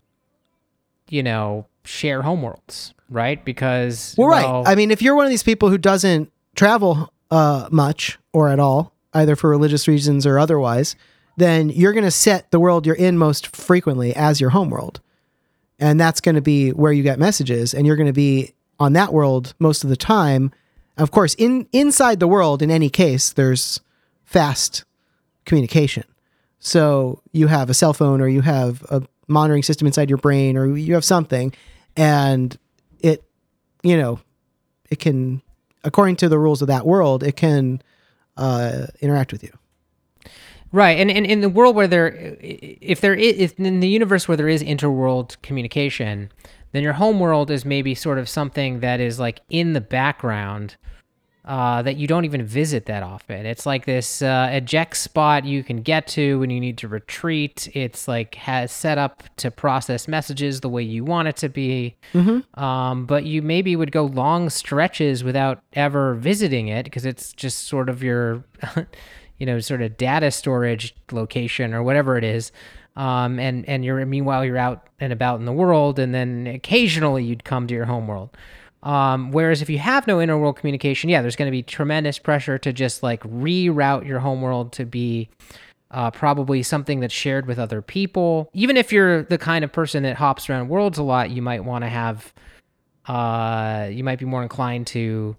you 1.10 1.24
know, 1.24 1.66
share 1.86 2.22
homeworlds, 2.22 2.94
right? 3.10 3.44
Because 3.44 4.16
well, 4.18 4.28
right. 4.28 4.64
I 4.68 4.76
mean, 4.76 4.92
if 4.92 5.02
you're 5.02 5.16
one 5.16 5.26
of 5.26 5.32
these 5.32 5.44
people 5.44 5.70
who 5.70 5.78
doesn't 5.78 6.32
travel 6.56 7.12
uh, 7.32 7.68
much 7.72 8.18
or 8.34 8.50
at 8.50 8.60
all, 8.60 8.94
either 9.14 9.36
for 9.36 9.50
religious 9.50 9.88
reasons 9.88 10.26
or 10.26 10.40
otherwise, 10.40 10.96
then 11.38 11.70
you're 11.70 11.94
going 11.94 12.04
to 12.04 12.12
set 12.12 12.50
the 12.52 12.60
world 12.60 12.86
you're 12.86 12.96
in 12.96 13.18
most 13.18 13.56
frequently 13.56 14.16
as 14.16 14.42
your 14.42 14.50
home 14.52 14.70
world. 14.70 15.00
And 15.80 16.00
that's 16.00 16.22
going 16.22 16.36
to 16.36 16.42
be 16.42 16.72
where 16.72 16.92
you 16.92 17.04
get 17.04 17.20
messages 17.20 17.74
and 17.74 17.86
you're 17.86 17.96
going 17.96 18.08
to 18.08 18.14
be 18.14 18.54
on 18.80 18.94
that 18.94 19.14
world 19.14 19.54
most 19.60 19.84
of 19.84 19.90
the 19.90 19.98
time. 19.98 20.52
Of 20.98 21.12
course, 21.12 21.36
in 21.36 21.68
inside 21.72 22.20
the 22.20 22.28
world 22.28 22.62
in 22.62 22.72
any 22.72 22.90
case 22.90 23.32
there's 23.32 23.80
fast 24.26 24.84
communication. 25.46 26.04
So 26.60 27.22
you 27.32 27.48
have 27.48 27.70
a 27.70 27.76
cell 27.76 27.94
phone 27.94 28.20
or 28.20 28.28
you 28.28 28.42
have 28.42 28.82
a 28.90 29.04
monitoring 29.28 29.64
system 29.64 29.86
inside 29.86 30.10
your 30.10 30.18
brain 30.18 30.58
or 30.58 30.76
you 30.76 30.96
have 30.96 31.06
something 31.06 31.54
and 31.96 32.58
it 33.00 33.24
you 33.84 33.98
know 33.98 34.20
it 34.90 35.00
can 35.00 35.42
according 35.88 36.18
to 36.18 36.30
the 36.30 36.38
rules 36.38 36.62
of 36.62 36.68
that 36.68 36.86
world 36.86 37.24
it 37.24 37.36
can 37.36 37.82
uh, 38.36 38.88
interact 39.02 39.32
with 39.32 39.44
you. 39.44 39.52
Right, 40.74 41.00
and, 41.00 41.10
and 41.10 41.26
in 41.26 41.40
the 41.40 41.50
world 41.50 41.76
where 41.76 41.88
there, 41.88 42.38
if 42.42 43.00
there 43.00 43.14
is, 43.14 43.38
if 43.38 43.60
in 43.60 43.80
the 43.80 43.88
universe 43.88 44.28
where 44.28 44.36
there 44.36 44.50
is 44.50 44.62
interworld 44.62 45.42
communication, 45.42 46.30
then 46.74 46.84
your 46.84 46.94
home 46.94 47.20
world 47.20 47.50
is 47.50 47.64
maybe 47.64 47.96
sort 47.96 48.20
of 48.20 48.28
something 48.28 48.82
that 48.82 49.00
is 49.00 49.18
like 49.18 49.40
in 49.50 49.72
the 49.72 49.82
background, 49.82 50.76
uh, 51.48 51.82
that 51.82 51.96
you 51.96 52.08
don't 52.08 52.26
even 52.26 52.46
visit 52.46 52.88
that 52.88 53.04
often. 53.04 53.46
It's 53.46 53.66
like 53.66 53.86
this 53.86 54.22
uh, 54.22 54.50
eject 54.52 54.98
spot 54.98 55.46
you 55.46 55.64
can 55.64 55.82
get 55.82 56.06
to 56.08 56.40
when 56.40 56.50
you 56.50 56.60
need 56.60 56.78
to 56.80 56.90
retreat. 56.90 57.70
It's 57.74 58.06
like 58.06 58.36
has 58.36 58.70
set 58.70 58.98
up 58.98 59.24
to 59.38 59.50
process 59.50 60.10
messages 60.10 60.60
the 60.60 60.68
way 60.68 60.84
you 60.84 61.06
want 61.06 61.30
it 61.30 61.38
to 61.38 61.48
be. 61.48 61.96
Mm-hmm. 62.14 62.62
Um, 62.62 63.06
but 63.06 63.24
you 63.24 63.42
maybe 63.42 63.78
would 63.78 63.94
go 63.94 64.04
long 64.06 64.50
stretches 64.50 65.24
without 65.24 65.62
ever 65.72 66.16
visiting 66.16 66.68
it 66.68 66.84
because 66.84 67.06
it's 67.06 67.32
just 67.32 67.70
sort 67.70 67.88
of 67.88 68.04
your 68.04 68.44
you 69.38 69.46
know, 69.46 69.62
sort 69.62 69.82
of 69.82 69.96
data 69.96 70.32
storage 70.32 70.94
location 71.14 71.74
or 71.74 71.82
whatever 71.82 72.18
it 72.18 72.26
is. 72.26 72.52
Um, 72.98 73.40
and 73.40 73.64
and 73.70 73.86
you're 73.86 74.06
meanwhile 74.06 74.44
you're 74.44 74.58
out 74.58 74.88
and 75.00 75.14
about 75.14 75.40
in 75.40 75.46
the 75.46 75.54
world, 75.54 75.98
and 75.98 76.14
then 76.14 76.46
occasionally 76.48 77.24
you'd 77.24 77.46
come 77.46 77.68
to 77.68 77.74
your 77.74 77.86
home 77.86 78.08
world. 78.08 78.36
Um, 78.84 79.32
whereas 79.32 79.62
if 79.62 79.70
you 79.70 79.80
have 79.80 80.08
no 80.08 80.18
interworld 80.18 80.56
communication, 80.56 81.10
yeah, 81.10 81.22
there's 81.22 81.36
going 81.36 81.48
to 81.48 81.52
be 81.52 81.64
tremendous 81.64 82.20
pressure 82.20 82.58
to 82.60 82.72
just 82.72 83.04
like 83.04 83.22
reroute 83.24 84.08
your 84.08 84.20
homeworld 84.20 84.72
to 84.74 84.86
be 84.86 85.30
uh, 85.92 86.12
probably 86.12 86.64
something 86.64 87.00
that's 87.00 87.14
shared 87.14 87.48
with 87.48 87.60
other 87.60 87.82
people. 87.82 88.50
Even 88.54 88.78
if 88.78 88.92
you're 88.92 89.24
the 89.24 89.38
kind 89.38 89.64
of 89.64 89.72
person 89.72 90.04
that 90.04 90.16
hops 90.16 90.50
around 90.50 90.70
worlds 90.70 90.98
a 90.98 91.04
lot, 91.04 91.32
you 91.32 91.42
might 91.42 91.64
want 91.64 91.84
to 91.84 91.90
have, 91.90 92.34
uh, 93.08 93.88
you 93.92 94.04
might 94.04 94.20
be 94.20 94.26
more 94.26 94.44
inclined 94.44 94.88
to 94.88 95.36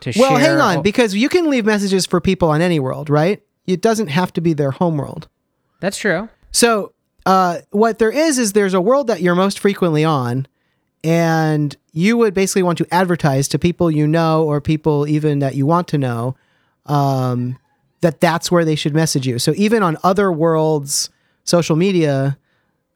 to 0.00 0.12
well, 0.18 0.30
share. 0.30 0.56
Well, 0.56 0.66
hang 0.66 0.78
on, 0.78 0.82
because 0.82 1.14
you 1.14 1.28
can 1.28 1.48
leave 1.48 1.64
messages 1.64 2.06
for 2.06 2.20
people 2.20 2.50
on 2.50 2.60
any 2.60 2.80
world, 2.80 3.08
right? 3.08 3.40
It 3.66 3.80
doesn't 3.80 4.08
have 4.08 4.32
to 4.34 4.40
be 4.40 4.52
their 4.52 4.72
home 4.72 4.96
world. 4.96 5.28
That's 5.80 5.96
true. 5.96 6.28
So, 6.50 6.92
uh, 7.24 7.58
what 7.70 7.98
there 7.98 8.10
is 8.10 8.38
is 8.38 8.52
there's 8.52 8.74
a 8.74 8.80
world 8.80 9.06
that 9.06 9.22
you're 9.22 9.36
most 9.36 9.60
frequently 9.60 10.04
on, 10.04 10.48
and 11.04 11.76
you 11.92 12.16
would 12.16 12.32
basically 12.34 12.62
want 12.62 12.78
to 12.78 12.86
advertise 12.94 13.48
to 13.48 13.58
people 13.58 13.90
you 13.90 14.06
know 14.06 14.44
or 14.44 14.60
people 14.60 15.06
even 15.06 15.40
that 15.40 15.54
you 15.54 15.66
want 15.66 15.88
to 15.88 15.98
know 15.98 16.36
um, 16.86 17.58
that 18.00 18.20
that's 18.20 18.50
where 18.50 18.64
they 18.64 18.74
should 18.74 18.94
message 18.94 19.26
you. 19.26 19.38
So 19.38 19.52
even 19.56 19.82
on 19.82 19.96
other 20.02 20.32
worlds, 20.32 21.10
social 21.44 21.76
media 21.76 22.36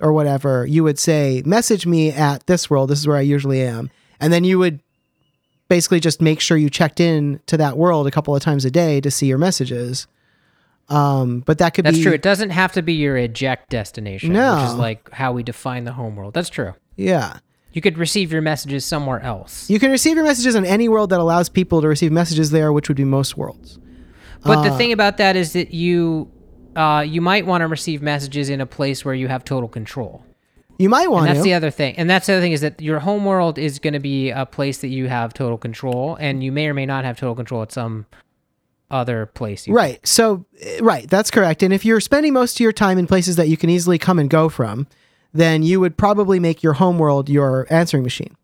or 0.00 0.12
whatever, 0.12 0.66
you 0.66 0.82
would 0.84 0.98
say, 0.98 1.42
"Message 1.46 1.86
me 1.86 2.10
at 2.10 2.46
this 2.46 2.68
world. 2.68 2.90
This 2.90 2.98
is 2.98 3.06
where 3.06 3.16
I 3.16 3.20
usually 3.22 3.62
am," 3.62 3.90
and 4.20 4.32
then 4.32 4.44
you 4.44 4.58
would 4.58 4.80
basically 5.68 6.00
just 6.00 6.20
make 6.20 6.38
sure 6.40 6.56
you 6.56 6.70
checked 6.70 7.00
in 7.00 7.40
to 7.46 7.56
that 7.56 7.76
world 7.76 8.06
a 8.06 8.10
couple 8.10 8.34
of 8.36 8.42
times 8.42 8.64
a 8.64 8.70
day 8.70 9.00
to 9.00 9.10
see 9.10 9.26
your 9.26 9.38
messages. 9.38 10.06
Um, 10.88 11.40
but 11.40 11.58
that 11.58 11.74
could 11.74 11.84
be 11.84 11.88
That's 11.90 11.98
be 11.98 12.02
true. 12.04 12.12
It 12.12 12.22
doesn't 12.22 12.50
have 12.50 12.72
to 12.74 12.82
be 12.82 12.92
your 12.92 13.16
eject 13.16 13.70
destination, 13.70 14.32
No. 14.32 14.54
which 14.56 14.64
is 14.70 14.74
like 14.76 15.10
how 15.10 15.32
we 15.32 15.42
define 15.42 15.82
the 15.84 15.92
home 15.92 16.14
world. 16.14 16.34
That's 16.34 16.48
true. 16.48 16.74
yeah. 16.96 17.38
You 17.76 17.82
could 17.82 17.98
receive 17.98 18.32
your 18.32 18.40
messages 18.40 18.86
somewhere 18.86 19.20
else. 19.20 19.68
You 19.68 19.78
can 19.78 19.90
receive 19.90 20.16
your 20.16 20.24
messages 20.24 20.54
in 20.54 20.64
any 20.64 20.88
world 20.88 21.10
that 21.10 21.20
allows 21.20 21.50
people 21.50 21.82
to 21.82 21.88
receive 21.88 22.10
messages 22.10 22.50
there, 22.50 22.72
which 22.72 22.88
would 22.88 22.96
be 22.96 23.04
most 23.04 23.36
worlds. 23.36 23.78
But 24.42 24.62
the 24.62 24.70
Uh, 24.70 24.78
thing 24.78 24.92
about 24.92 25.18
that 25.18 25.36
is 25.36 25.52
that 25.52 25.74
you 25.74 26.30
uh, 26.74 27.04
you 27.06 27.20
might 27.20 27.44
want 27.44 27.60
to 27.60 27.66
receive 27.66 28.00
messages 28.00 28.48
in 28.48 28.62
a 28.62 28.66
place 28.66 29.04
where 29.04 29.14
you 29.14 29.28
have 29.28 29.44
total 29.44 29.68
control. 29.68 30.24
You 30.78 30.88
might 30.88 31.10
want 31.10 31.26
And 31.26 31.36
that's 31.36 31.40
to. 31.44 31.50
the 31.50 31.52
other 31.52 31.70
thing. 31.70 31.94
And 31.98 32.08
that's 32.08 32.26
the 32.26 32.32
other 32.32 32.40
thing 32.42 32.52
is 32.52 32.62
that 32.62 32.80
your 32.80 33.00
home 33.00 33.26
world 33.26 33.58
is 33.58 33.78
going 33.78 33.92
to 33.94 34.00
be 34.00 34.30
a 34.30 34.46
place 34.46 34.78
that 34.78 34.88
you 34.88 35.08
have 35.08 35.34
total 35.34 35.58
control, 35.58 36.16
and 36.18 36.42
you 36.42 36.52
may 36.52 36.68
or 36.68 36.74
may 36.74 36.86
not 36.86 37.04
have 37.04 37.18
total 37.18 37.34
control 37.34 37.60
at 37.60 37.72
some 37.72 38.06
other 38.90 39.26
place. 39.26 39.66
You 39.66 39.74
Right. 39.74 40.06
So, 40.06 40.46
eh, 40.62 40.78
right, 40.80 41.08
that's 41.10 41.30
correct. 41.30 41.62
And 41.62 41.74
if 41.74 41.84
you're 41.84 42.00
spending 42.00 42.32
most 42.32 42.56
of 42.56 42.60
your 42.60 42.72
time 42.72 42.96
in 42.96 43.06
places 43.06 43.36
that 43.36 43.48
you 43.48 43.58
can 43.58 43.68
easily 43.68 43.98
come 43.98 44.18
and 44.18 44.30
go 44.30 44.48
from, 44.48 44.86
then 45.36 45.62
you 45.62 45.80
would 45.80 45.96
probably 45.96 46.40
make 46.40 46.62
your 46.62 46.74
home 46.74 46.98
world 46.98 47.28
your 47.28 47.66
answering 47.70 48.02
machine. 48.02 48.36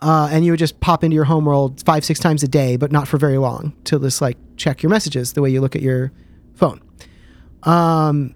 Uh, 0.00 0.28
and 0.32 0.46
you 0.46 0.52
would 0.52 0.58
just 0.58 0.80
pop 0.80 1.04
into 1.04 1.14
your 1.14 1.24
home 1.24 1.44
world 1.44 1.82
five, 1.84 2.04
six 2.04 2.18
times 2.18 2.42
a 2.42 2.48
day, 2.48 2.76
but 2.78 2.90
not 2.90 3.06
for 3.06 3.18
very 3.18 3.36
long 3.36 3.74
to 3.84 3.98
just 3.98 4.22
like 4.22 4.38
check 4.56 4.82
your 4.82 4.88
messages 4.88 5.34
the 5.34 5.42
way 5.42 5.50
you 5.50 5.60
look 5.60 5.76
at 5.76 5.82
your 5.82 6.10
phone. 6.54 6.80
Um, 7.64 8.34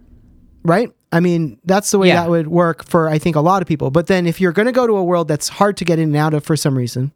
right? 0.63 0.91
I 1.13 1.21
mean, 1.21 1.59
that's 1.65 1.91
the 1.91 1.99
way 1.99 2.09
Yeah. 2.09 2.23
that 2.23 2.31
would 2.31 2.49
work 2.49 2.85
for, 2.87 3.09
I 3.09 3.19
think, 3.19 3.37
a 3.37 3.41
lot 3.41 3.63
of 3.63 3.69
people. 3.69 3.91
But 3.91 4.09
then 4.09 4.27
if 4.27 4.41
you're 4.41 4.53
going 4.53 4.67
to 4.67 4.73
go 4.73 4.87
to 4.87 4.95
a 4.97 5.05
world 5.05 5.29
that's 5.29 5.49
hard 5.49 5.77
to 5.79 5.85
get 5.85 5.99
in 5.99 6.09
and 6.11 6.17
out 6.17 6.35
of 6.35 6.45
for 6.45 6.57
some 6.57 6.77
reason, 6.77 7.13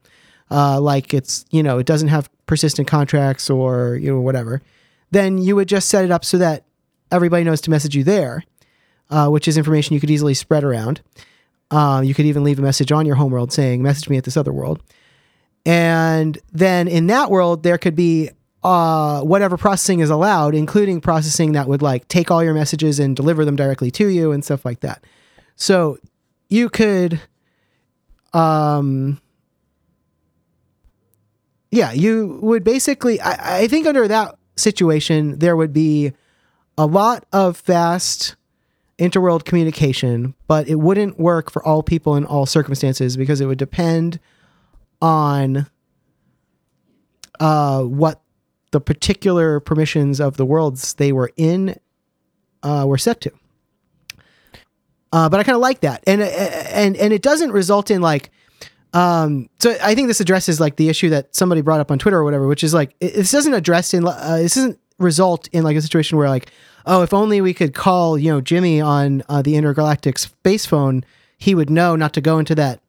uh, 0.50 0.80
like 0.80 1.12
it's, 1.12 1.44
you 1.50 1.62
know, 1.62 1.78
it 1.78 1.86
doesn't 1.86 2.08
have 2.08 2.30
persistent 2.46 2.88
contracts 2.88 3.50
or, 3.50 3.96
you 3.96 4.10
know, 4.12 4.20
whatever, 4.20 4.62
then 5.10 5.36
you 5.38 5.56
would 5.56 5.68
just 5.68 5.88
set 5.88 6.04
it 6.04 6.10
up 6.10 6.24
so 6.24 6.38
that 6.38 6.64
everybody 7.10 7.44
knows 7.44 7.60
to 7.62 7.70
message 7.70 7.94
you 7.94 8.04
there, 8.04 8.44
uh, 9.10 9.28
which 9.28 9.48
is 9.48 9.56
information 9.56 9.94
you 9.94 10.00
could 10.00 10.10
easily 10.10 10.34
spread 10.34 10.64
around. 10.64 11.00
Uh, 11.70 12.02
you 12.04 12.14
could 12.14 12.26
even 12.26 12.44
leave 12.44 12.58
a 12.58 12.62
message 12.62 12.92
on 12.92 13.06
your 13.06 13.16
homeworld 13.16 13.52
saying, 13.52 13.82
message 13.82 14.08
me 14.08 14.16
at 14.16 14.24
this 14.24 14.36
other 14.36 14.52
world. 14.52 14.82
And 15.66 16.38
then 16.52 16.88
in 16.88 17.08
that 17.08 17.30
world, 17.30 17.62
there 17.62 17.76
could 17.76 17.94
be 17.94 18.30
uh, 18.62 19.20
whatever 19.20 19.56
processing 19.56 20.00
is 20.00 20.10
allowed, 20.10 20.54
including 20.54 21.00
processing 21.00 21.52
that 21.52 21.68
would 21.68 21.82
like 21.82 22.08
take 22.08 22.30
all 22.30 22.42
your 22.42 22.54
messages 22.54 22.98
and 22.98 23.14
deliver 23.14 23.44
them 23.44 23.56
directly 23.56 23.90
to 23.92 24.08
you 24.08 24.32
and 24.32 24.44
stuff 24.44 24.64
like 24.64 24.80
that. 24.80 25.04
So 25.56 25.98
you 26.48 26.70
could, 26.70 27.20
um, 28.32 29.20
yeah, 31.70 31.92
you 31.92 32.38
would 32.40 32.64
basically, 32.64 33.20
I, 33.20 33.62
I 33.62 33.68
think 33.68 33.86
under 33.86 34.08
that 34.08 34.36
situation, 34.56 35.38
there 35.38 35.56
would 35.56 35.72
be 35.72 36.12
a 36.78 36.86
lot 36.86 37.26
of 37.32 37.56
fast 37.56 38.36
interworld 38.98 39.44
communication, 39.44 40.34
but 40.46 40.68
it 40.68 40.76
wouldn't 40.76 41.18
work 41.18 41.50
for 41.50 41.64
all 41.64 41.82
people 41.82 42.16
in 42.16 42.24
all 42.24 42.46
circumstances 42.46 43.16
because 43.16 43.40
it 43.40 43.46
would 43.46 43.58
depend 43.58 44.18
on 45.00 45.66
uh, 47.40 47.82
what 47.82 48.20
the 48.70 48.80
particular 48.80 49.60
permissions 49.60 50.20
of 50.20 50.36
the 50.36 50.44
worlds 50.44 50.94
they 50.94 51.12
were 51.12 51.30
in 51.36 51.78
uh, 52.62 52.84
were 52.86 52.98
set 52.98 53.20
to. 53.22 53.32
Uh, 55.12 55.28
but 55.28 55.40
I 55.40 55.42
kind 55.42 55.56
of 55.56 55.62
like 55.62 55.80
that, 55.80 56.02
and 56.06 56.20
and 56.20 56.96
and 56.96 57.12
it 57.12 57.22
doesn't 57.22 57.52
result 57.52 57.90
in 57.90 58.02
like. 58.02 58.30
Um, 58.94 59.50
so 59.58 59.76
I 59.82 59.94
think 59.94 60.08
this 60.08 60.20
addresses 60.20 60.60
like 60.60 60.76
the 60.76 60.88
issue 60.88 61.10
that 61.10 61.34
somebody 61.34 61.60
brought 61.60 61.80
up 61.80 61.90
on 61.90 61.98
Twitter 61.98 62.18
or 62.18 62.24
whatever, 62.24 62.46
which 62.46 62.64
is 62.64 62.74
like 62.74 62.98
this 62.98 63.30
doesn't 63.30 63.54
address 63.54 63.94
in 63.94 64.06
uh, 64.06 64.36
this 64.36 64.54
doesn't 64.54 64.78
result 64.98 65.48
in 65.52 65.62
like 65.62 65.76
a 65.76 65.82
situation 65.82 66.18
where 66.18 66.28
like 66.28 66.50
oh 66.88 67.02
if 67.02 67.14
only 67.14 67.40
we 67.40 67.54
could 67.54 67.72
call 67.74 68.18
you 68.18 68.30
know 68.32 68.40
Jimmy 68.40 68.80
on 68.80 69.22
uh, 69.28 69.42
the 69.42 69.54
intergalactic 69.54 70.18
space 70.18 70.66
phone 70.66 71.04
he 71.36 71.54
would 71.54 71.70
know 71.70 71.94
not 71.94 72.12
to 72.14 72.20
go 72.20 72.38
into 72.40 72.54
that 72.56 72.80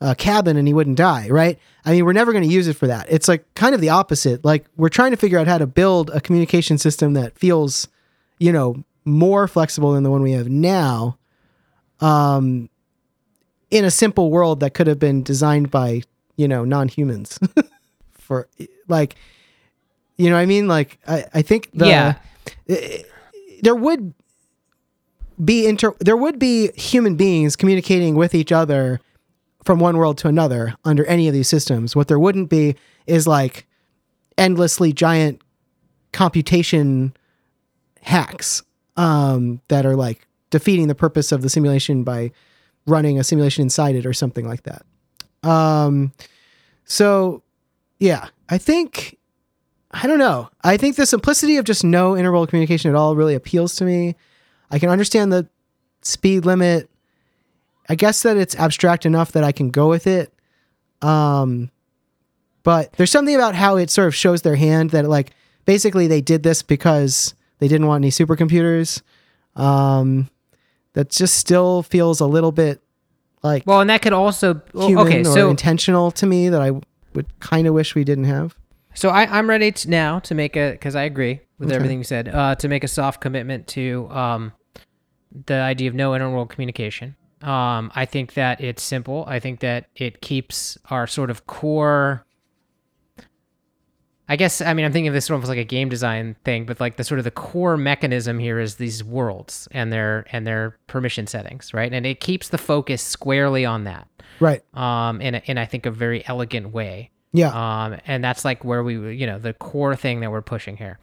uh, 0.00 0.14
cabin 0.14 0.56
and 0.56 0.68
he 0.68 0.74
wouldn't 0.74 0.96
die, 0.98 1.26
right? 1.30 1.58
I 1.84 1.90
mean, 1.92 2.04
we're 2.04 2.12
never 2.12 2.30
going 2.32 2.44
to 2.46 2.54
use 2.54 2.68
it 2.68 2.74
for 2.76 2.86
that. 2.86 3.06
It's 3.08 3.26
like 3.28 3.42
kind 3.54 3.74
of 3.74 3.80
the 3.80 3.88
opposite. 3.88 4.44
Like 4.44 4.66
we're 4.76 4.90
trying 4.90 5.10
to 5.12 5.16
figure 5.16 5.38
out 5.38 5.46
how 5.48 5.56
to 5.58 5.66
build 5.66 6.10
a 6.10 6.20
communication 6.20 6.76
system 6.78 7.14
that 7.14 7.36
feels, 7.38 7.88
you 8.38 8.52
know, 8.52 8.84
more 9.06 9.48
flexible 9.48 9.92
than 9.92 10.02
the 10.04 10.10
one 10.10 10.22
we 10.22 10.32
have 10.32 10.48
now. 10.48 11.16
Um, 12.00 12.68
in 13.70 13.84
a 13.86 13.90
simple 13.90 14.30
world 14.30 14.60
that 14.60 14.74
could 14.74 14.86
have 14.86 14.98
been 14.98 15.22
designed 15.22 15.70
by 15.70 16.02
you 16.36 16.46
know 16.46 16.64
non-humans 16.64 17.38
for 18.12 18.46
like 18.86 19.16
you 20.18 20.28
know 20.28 20.36
what 20.36 20.42
i 20.42 20.46
mean 20.46 20.68
like 20.68 20.98
i, 21.08 21.24
I 21.34 21.42
think 21.42 21.70
the 21.72 21.86
Yeah. 21.86 22.14
eh, 22.68 23.02
there 23.62 23.74
would 23.74 24.14
be 25.42 25.66
inter 25.66 25.94
there 26.00 26.16
would 26.16 26.38
be 26.38 26.70
human 26.72 27.16
beings 27.16 27.56
communicating 27.56 28.14
with 28.14 28.34
each 28.34 28.52
other 28.52 29.00
from 29.64 29.78
one 29.80 29.96
world 29.96 30.16
to 30.18 30.28
another 30.28 30.74
under 30.84 31.04
any 31.06 31.28
of 31.28 31.34
these 31.34 31.48
systems. 31.48 31.96
What 31.96 32.08
there 32.08 32.18
wouldn't 32.18 32.48
be 32.48 32.76
is 33.06 33.26
like 33.26 33.66
endlessly 34.38 34.92
giant 34.92 35.42
computation 36.12 37.14
hacks 38.00 38.62
um, 38.96 39.60
that 39.68 39.84
are 39.84 39.96
like 39.96 40.26
defeating 40.50 40.88
the 40.88 40.94
purpose 40.94 41.32
of 41.32 41.42
the 41.42 41.50
simulation 41.50 42.04
by 42.04 42.30
running 42.86 43.18
a 43.18 43.24
simulation 43.24 43.62
inside 43.62 43.96
it 43.96 44.06
or 44.06 44.12
something 44.12 44.46
like 44.46 44.62
that. 44.62 44.86
Um, 45.42 46.12
so 46.84 47.42
yeah, 47.98 48.28
I 48.48 48.58
think 48.58 49.15
I 50.02 50.06
don't 50.06 50.18
know. 50.18 50.50
I 50.62 50.76
think 50.76 50.96
the 50.96 51.06
simplicity 51.06 51.56
of 51.56 51.64
just 51.64 51.82
no 51.82 52.12
interworld 52.12 52.48
communication 52.48 52.90
at 52.90 52.94
all 52.94 53.16
really 53.16 53.34
appeals 53.34 53.76
to 53.76 53.84
me. 53.84 54.14
I 54.70 54.78
can 54.78 54.90
understand 54.90 55.32
the 55.32 55.48
speed 56.02 56.44
limit. 56.44 56.90
I 57.88 57.94
guess 57.94 58.22
that 58.22 58.36
it's 58.36 58.54
abstract 58.56 59.06
enough 59.06 59.32
that 59.32 59.42
I 59.42 59.52
can 59.52 59.70
go 59.70 59.88
with 59.88 60.06
it. 60.06 60.34
Um, 61.00 61.70
but 62.62 62.92
there's 62.94 63.10
something 63.10 63.34
about 63.34 63.54
how 63.54 63.76
it 63.76 63.88
sort 63.90 64.08
of 64.08 64.14
shows 64.14 64.42
their 64.42 64.56
hand 64.56 64.90
that 64.90 65.08
like 65.08 65.32
basically 65.64 66.08
they 66.08 66.20
did 66.20 66.42
this 66.42 66.62
because 66.62 67.34
they 67.58 67.68
didn't 67.68 67.86
want 67.86 68.04
any 68.04 68.10
supercomputers. 68.10 69.00
Um, 69.54 70.28
that 70.92 71.08
just 71.10 71.36
still 71.36 71.82
feels 71.82 72.20
a 72.20 72.26
little 72.26 72.52
bit 72.52 72.82
like 73.42 73.62
well, 73.66 73.80
and 73.80 73.88
that 73.88 74.02
could 74.02 74.12
also 74.12 74.60
well, 74.74 74.88
human 74.88 75.06
okay. 75.06 75.20
or 75.20 75.24
So 75.24 75.48
intentional 75.50 76.10
to 76.12 76.26
me 76.26 76.50
that 76.50 76.60
I 76.60 76.72
would 77.14 77.40
kind 77.40 77.66
of 77.66 77.72
wish 77.72 77.94
we 77.94 78.04
didn't 78.04 78.24
have. 78.24 78.56
So 78.96 79.10
I, 79.10 79.26
I'm 79.38 79.48
ready 79.48 79.70
to 79.70 79.90
now 79.90 80.18
to 80.20 80.34
make 80.34 80.56
a 80.56 80.72
because 80.72 80.96
I 80.96 81.04
agree 81.04 81.40
with 81.58 81.68
Okay. 81.68 81.76
everything 81.76 81.98
you 81.98 82.04
said. 82.04 82.28
Uh, 82.28 82.54
to 82.56 82.66
make 82.68 82.82
a 82.82 82.88
soft 82.88 83.20
commitment 83.20 83.66
to 83.68 84.08
um, 84.10 84.52
the 85.46 85.54
idea 85.54 85.88
of 85.88 85.94
no 85.94 86.10
interworld 86.12 86.48
communication. 86.48 87.14
Um, 87.42 87.92
I 87.94 88.06
think 88.06 88.32
that 88.34 88.60
it's 88.62 88.82
simple. 88.82 89.24
I 89.28 89.38
think 89.38 89.60
that 89.60 89.86
it 89.94 90.22
keeps 90.22 90.78
our 90.90 91.06
sort 91.06 91.30
of 91.30 91.46
core. 91.46 92.24
I 94.28 94.34
guess 94.36 94.60
I 94.60 94.74
mean 94.74 94.84
I'm 94.84 94.92
thinking 94.92 95.08
of 95.08 95.14
this 95.14 95.30
almost 95.30 95.48
like 95.48 95.58
a 95.58 95.62
game 95.64 95.88
design 95.88 96.34
thing, 96.44 96.64
but 96.66 96.80
like 96.80 96.96
the 96.96 97.04
sort 97.04 97.18
of 97.18 97.24
the 97.24 97.30
core 97.30 97.76
mechanism 97.76 98.38
here 98.40 98.58
is 98.58 98.74
these 98.76 99.04
worlds 99.04 99.68
and 99.70 99.92
their 99.92 100.24
and 100.32 100.46
their 100.46 100.78
permission 100.88 101.26
settings, 101.28 101.72
right? 101.72 101.92
And 101.92 102.04
it 102.06 102.18
keeps 102.20 102.48
the 102.48 102.58
focus 102.58 103.02
squarely 103.02 103.64
on 103.64 103.84
that, 103.84 104.08
Right. 104.40 104.62
um, 104.74 105.20
in 105.20 105.36
a, 105.36 105.42
in 105.44 105.58
I 105.58 105.66
think 105.66 105.86
a 105.86 105.92
very 105.92 106.26
elegant 106.26 106.72
way 106.72 107.10
Yeah. 107.32 107.48
um, 107.48 107.98
and 108.06 108.24
that's 108.24 108.44
like 108.44 108.64
where 108.64 108.82
we 108.82 109.14
you 109.14 109.26
know 109.26 109.38
the 109.38 109.52
core 109.52 109.96
thing 109.96 110.20
that 110.20 110.30
we're 110.30 110.42
pushing 110.42 110.76
here 110.76 110.98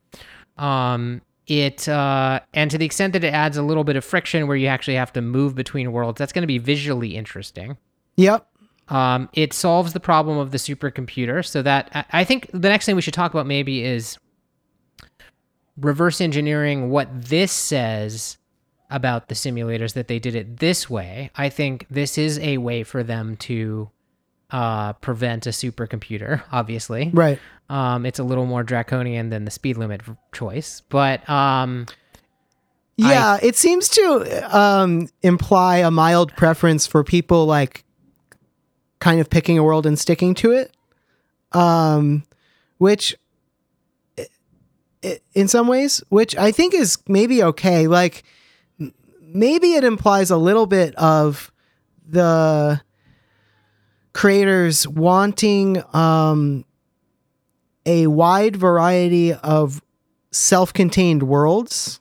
um, 0.57 1.21
it 1.47 1.88
uh, 1.89 2.39
and 2.53 2.71
to 2.71 2.78
the 2.78 2.86
extent 2.86 3.13
that 3.13 3.24
it 3.24 3.34
adds 3.34 3.57
a 3.57 3.63
little 3.63 3.84
bit 3.84 3.95
of 3.95 4.05
friction 4.05 4.47
where 4.47 4.57
you 4.57 4.67
actually 4.67 4.95
have 4.95 5.11
to 5.13 5.21
move 5.21 5.55
between 5.55 5.91
worlds 5.91 6.17
that's 6.17 6.34
going 6.34 6.43
to 6.43 6.47
be 6.47 6.57
visually 6.57 7.15
interesting 7.15 7.78
yep. 8.15 8.47
um, 8.89 9.30
it 9.34 9.53
solves 9.53 9.93
the 9.93 9.99
problem 9.99 10.38
of 10.38 10.51
the 10.51 10.57
supercomputer 10.57 11.45
so 11.45 11.61
that 11.61 11.89
I, 11.93 12.05
I 12.21 12.24
think 12.24 12.49
the 12.51 12.69
next 12.69 12.86
thing 12.86 12.95
we 12.95 13.01
should 13.01 13.13
talk 13.13 13.34
about 13.34 13.45
maybe 13.45 13.84
is 13.84 14.17
reverse 15.78 16.21
engineering 16.21 16.89
what 16.89 17.09
this 17.11 17.51
says 17.51 18.38
about 18.89 19.28
the 19.28 19.36
simulators 19.36 19.93
that 19.93 20.07
they 20.07 20.19
did 20.19 20.36
it 20.36 20.57
this 20.57 20.89
way 20.89 21.32
i 21.36 21.49
think 21.49 21.86
this 21.89 22.17
is 22.17 22.39
a 22.39 22.57
way 22.59 22.84
for 22.84 23.03
them 23.03 23.36
to 23.38 23.89
uh, 24.53 24.93
prevent 24.93 25.45
a 25.47 25.49
supercomputer 25.49 26.41
obviously 26.53 27.09
Right. 27.13 27.39
um, 27.69 28.05
it's 28.05 28.19
a 28.19 28.23
little 28.23 28.45
more 28.45 28.63
draconian 28.63 29.29
than 29.29 29.43
the 29.45 29.51
speed 29.51 29.75
limit 29.77 30.01
choice, 30.33 30.81
but 30.89 31.27
um, 31.29 31.87
Yeah, 32.97 33.39
it 33.41 33.55
seems 33.55 33.89
to 33.89 34.55
um, 34.57 35.09
imply 35.23 35.77
a 35.77 35.89
mild 35.91 36.35
preference 36.37 36.85
for 36.87 37.03
people 37.03 37.45
like 37.47 37.83
kind 38.99 39.19
of 39.19 39.29
picking 39.29 39.57
a 39.57 39.63
world 39.63 39.85
and 39.87 39.97
sticking 39.97 40.35
to 40.35 40.51
it, 40.51 40.71
um, 41.53 42.23
which 42.77 43.15
i- 44.19 44.27
i- 45.03 45.19
in 45.33 45.47
some 45.47 45.67
ways, 45.67 46.03
which 46.09 46.37
I 46.37 46.51
think 46.51 46.73
is 46.75 46.97
maybe 47.07 47.43
okay. 47.43 47.87
Like 47.87 48.23
maybe 49.19 49.73
it 49.73 49.83
implies 49.83 50.29
a 50.29 50.37
little 50.37 50.67
bit 50.67 50.93
of 50.95 51.51
the 52.07 52.81
creators 54.14 54.88
wanting 54.88 55.84
um, 55.93 56.66
a 57.86 58.07
wide 58.07 58.55
variety 58.55 59.34
of 59.34 59.82
self-contained 60.32 61.24
worlds 61.24 61.99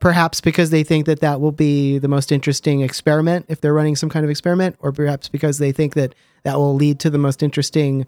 perhaps 0.00 0.40
because 0.40 0.70
they 0.70 0.82
think 0.82 1.06
that 1.06 1.20
that 1.20 1.40
will 1.40 1.52
be 1.52 1.98
the 1.98 2.08
most 2.08 2.32
interesting 2.32 2.80
experiment 2.80 3.44
if 3.48 3.60
they're 3.60 3.74
running 3.74 3.94
some 3.94 4.08
kind 4.08 4.24
of 4.24 4.30
experiment 4.30 4.74
or 4.80 4.92
perhaps 4.92 5.28
because 5.28 5.58
they 5.58 5.72
think 5.72 5.94
that 5.94 6.14
that 6.42 6.56
will 6.56 6.74
lead 6.74 6.98
to 6.98 7.10
the 7.10 7.18
most 7.18 7.42
interesting 7.42 8.06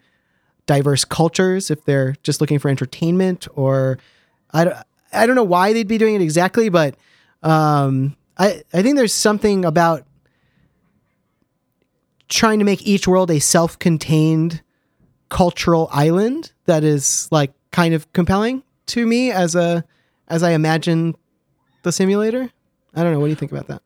diverse 0.66 1.05
cultures 1.05 1.70
if 1.70 1.85
they're 1.85 2.14
just 2.22 2.41
looking 2.41 2.59
for 2.59 2.68
entertainment 2.68 3.47
or 3.55 3.99
I 4.53 4.64
don't, 4.64 4.76
I 5.12 5.26
don't 5.26 5.37
know 5.37 5.45
why 5.45 5.72
they'd 5.72 5.89
be 5.89 5.99
doing 5.99 6.14
it 6.14 6.22
exactly 6.22 6.68
but 6.68 6.97
um, 7.43 8.16
I, 8.39 8.62
I 8.72 8.83
think 8.83 8.97
there's 8.97 9.12
something 9.12 9.64
about 9.64 10.05
trying 12.33 12.59
to 12.59 12.64
make 12.64 12.83
each 12.87 13.07
world 13.07 13.30
a 13.30 13.39
self-contained 13.39 14.62
cultural 15.28 15.89
island 15.93 16.53
that 16.66 16.83
is 16.85 17.28
like 17.30 17.53
kind 17.70 17.95
of 17.95 18.11
compelling 18.12 18.62
to 18.87 19.07
me 19.07 19.30
as 19.30 19.55
a 19.55 19.85
as 20.28 20.43
I 20.43 20.51
imagine 20.53 21.14
the 21.83 21.93
simulator. 21.93 22.51
I 22.95 23.03
don't 23.03 23.12
know. 23.12 23.20
What 23.20 23.26
do 23.26 23.30
you 23.30 23.37
think 23.37 23.53
about 23.53 23.66
that? 23.68 23.83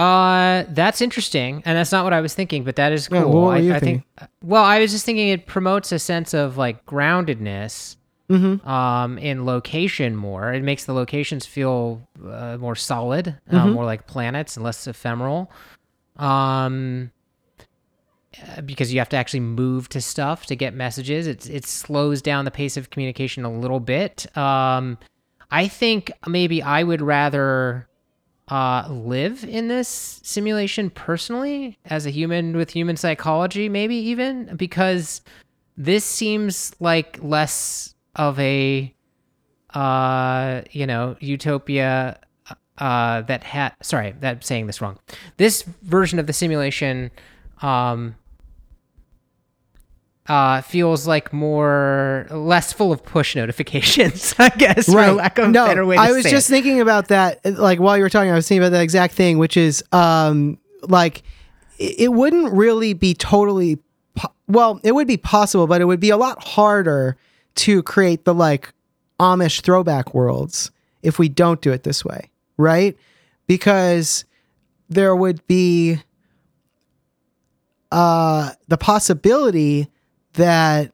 uh, 0.00 0.64
that's 0.70 1.00
interesting, 1.00 1.62
and 1.66 1.76
that's 1.76 1.92
not 1.92 2.04
what 2.04 2.12
I 2.12 2.20
was 2.20 2.32
thinking, 2.34 2.64
but 2.64 2.76
that 2.76 2.92
is 2.92 3.08
Yeah, 3.10 3.22
cool. 3.22 3.32
what 3.32 3.40
were 3.48 3.52
I, 3.54 3.58
you 3.58 3.74
I 3.74 3.80
think. 3.80 4.04
Well, 4.42 4.64
I 4.64 4.78
was 4.78 4.92
just 4.92 5.04
thinking 5.04 5.28
it 5.28 5.46
promotes 5.46 5.92
a 5.92 5.98
sense 5.98 6.32
of 6.32 6.56
like 6.56 6.86
groundedness. 6.86 7.96
Mm-hmm. 8.30 8.66
Um, 8.68 9.18
in 9.18 9.44
location 9.44 10.14
more, 10.14 10.52
it 10.52 10.62
makes 10.62 10.84
the 10.84 10.92
locations 10.92 11.44
feel 11.46 12.00
uh, 12.24 12.56
more 12.60 12.76
solid, 12.76 13.36
uh, 13.50 13.64
Mhm. 13.66 13.72
more 13.72 13.84
like 13.84 14.06
planets 14.06 14.56
and 14.56 14.64
less 14.64 14.86
ephemeral. 14.86 15.50
Um, 16.16 17.10
uh, 18.38 18.60
because 18.60 18.92
you 18.92 19.00
have 19.00 19.08
to 19.08 19.16
actually 19.16 19.40
move 19.40 19.88
to 19.88 20.00
stuff 20.00 20.46
to 20.46 20.56
get 20.56 20.72
messages. 20.74 21.26
It 21.26 21.50
it 21.50 21.66
slows 21.66 22.22
down 22.22 22.44
the 22.44 22.50
pace 22.50 22.76
of 22.76 22.90
communication 22.90 23.44
a 23.44 23.52
little 23.52 23.80
bit. 23.80 24.26
Um, 24.36 24.98
I 25.50 25.66
think 25.66 26.12
maybe 26.26 26.62
I 26.62 26.84
would 26.84 27.02
rather 27.02 27.88
uh, 28.48 28.86
live 28.88 29.44
in 29.44 29.68
this 29.68 30.20
simulation 30.22 30.90
personally 30.90 31.78
as 31.84 32.06
a 32.06 32.10
human 32.10 32.56
with 32.56 32.70
human 32.70 32.96
psychology, 32.96 33.68
maybe 33.68 33.96
even 33.96 34.54
because 34.56 35.22
this 35.76 36.04
seems 36.04 36.72
like 36.78 37.18
less 37.22 37.94
of 38.16 38.38
a 38.38 38.94
uh, 39.74 40.62
you 40.70 40.86
know 40.86 41.16
utopia 41.20 42.20
uh, 42.78 43.22
that 43.22 43.44
had 43.44 43.74
sorry 43.82 44.14
that 44.20 44.36
I'm 44.36 44.42
saying 44.42 44.66
this 44.66 44.80
wrong. 44.80 44.98
This 45.36 45.62
version 45.82 46.18
of 46.18 46.26
the 46.26 46.32
simulation 46.32 47.10
um, 47.62 48.14
uh, 50.30 50.60
feels 50.62 51.08
like 51.08 51.32
more 51.32 52.26
less 52.30 52.72
full 52.72 52.92
of 52.92 53.02
push 53.02 53.34
notifications, 53.34 54.34
I 54.38 54.50
guess, 54.50 54.86
for 54.86 55.12
lack 55.12 55.38
of 55.38 55.50
no, 55.50 55.66
better 55.66 55.84
way 55.84 55.96
I 55.96 56.12
was 56.12 56.24
just 56.24 56.48
it. 56.48 56.52
thinking 56.52 56.80
about 56.80 57.08
that. 57.08 57.44
Like 57.44 57.80
while 57.80 57.96
you 57.96 58.02
were 58.04 58.10
talking, 58.10 58.30
I 58.30 58.34
was 58.34 58.46
thinking 58.46 58.62
about 58.62 58.72
that 58.76 58.82
exact 58.82 59.14
thing, 59.14 59.38
which 59.38 59.56
is 59.56 59.82
um, 59.92 60.58
like 60.82 61.22
it, 61.78 62.00
it 62.02 62.12
wouldn't 62.12 62.52
really 62.52 62.92
be 62.92 63.12
totally. 63.14 63.78
Po- 64.14 64.32
well, 64.46 64.80
it 64.84 64.92
would 64.92 65.08
be 65.08 65.16
possible, 65.16 65.66
but 65.66 65.80
it 65.80 65.86
would 65.86 66.00
be 66.00 66.10
a 66.10 66.16
lot 66.16 66.42
harder 66.44 67.16
to 67.56 67.82
create 67.82 68.24
the 68.24 68.34
like 68.34 68.72
Amish 69.18 69.62
throwback 69.62 70.14
worlds 70.14 70.70
if 71.02 71.18
we 71.18 71.28
don't 71.28 71.60
do 71.60 71.72
it 71.72 71.82
this 71.82 72.04
way, 72.04 72.30
right? 72.56 72.96
Because 73.46 74.24
there 74.88 75.16
would 75.16 75.44
be 75.46 76.00
uh, 77.90 78.50
the 78.68 78.78
possibility 78.78 79.88
that 80.34 80.92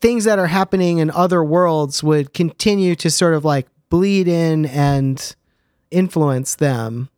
things 0.00 0.24
that 0.24 0.38
are 0.38 0.46
happening 0.46 0.98
in 0.98 1.10
other 1.10 1.42
worlds 1.42 2.02
would 2.02 2.32
continue 2.32 2.94
to 2.94 3.10
sort 3.10 3.34
of 3.34 3.44
like 3.44 3.66
bleed 3.88 4.28
in 4.28 4.66
and 4.66 5.34
influence 5.90 6.54
them 6.56 7.08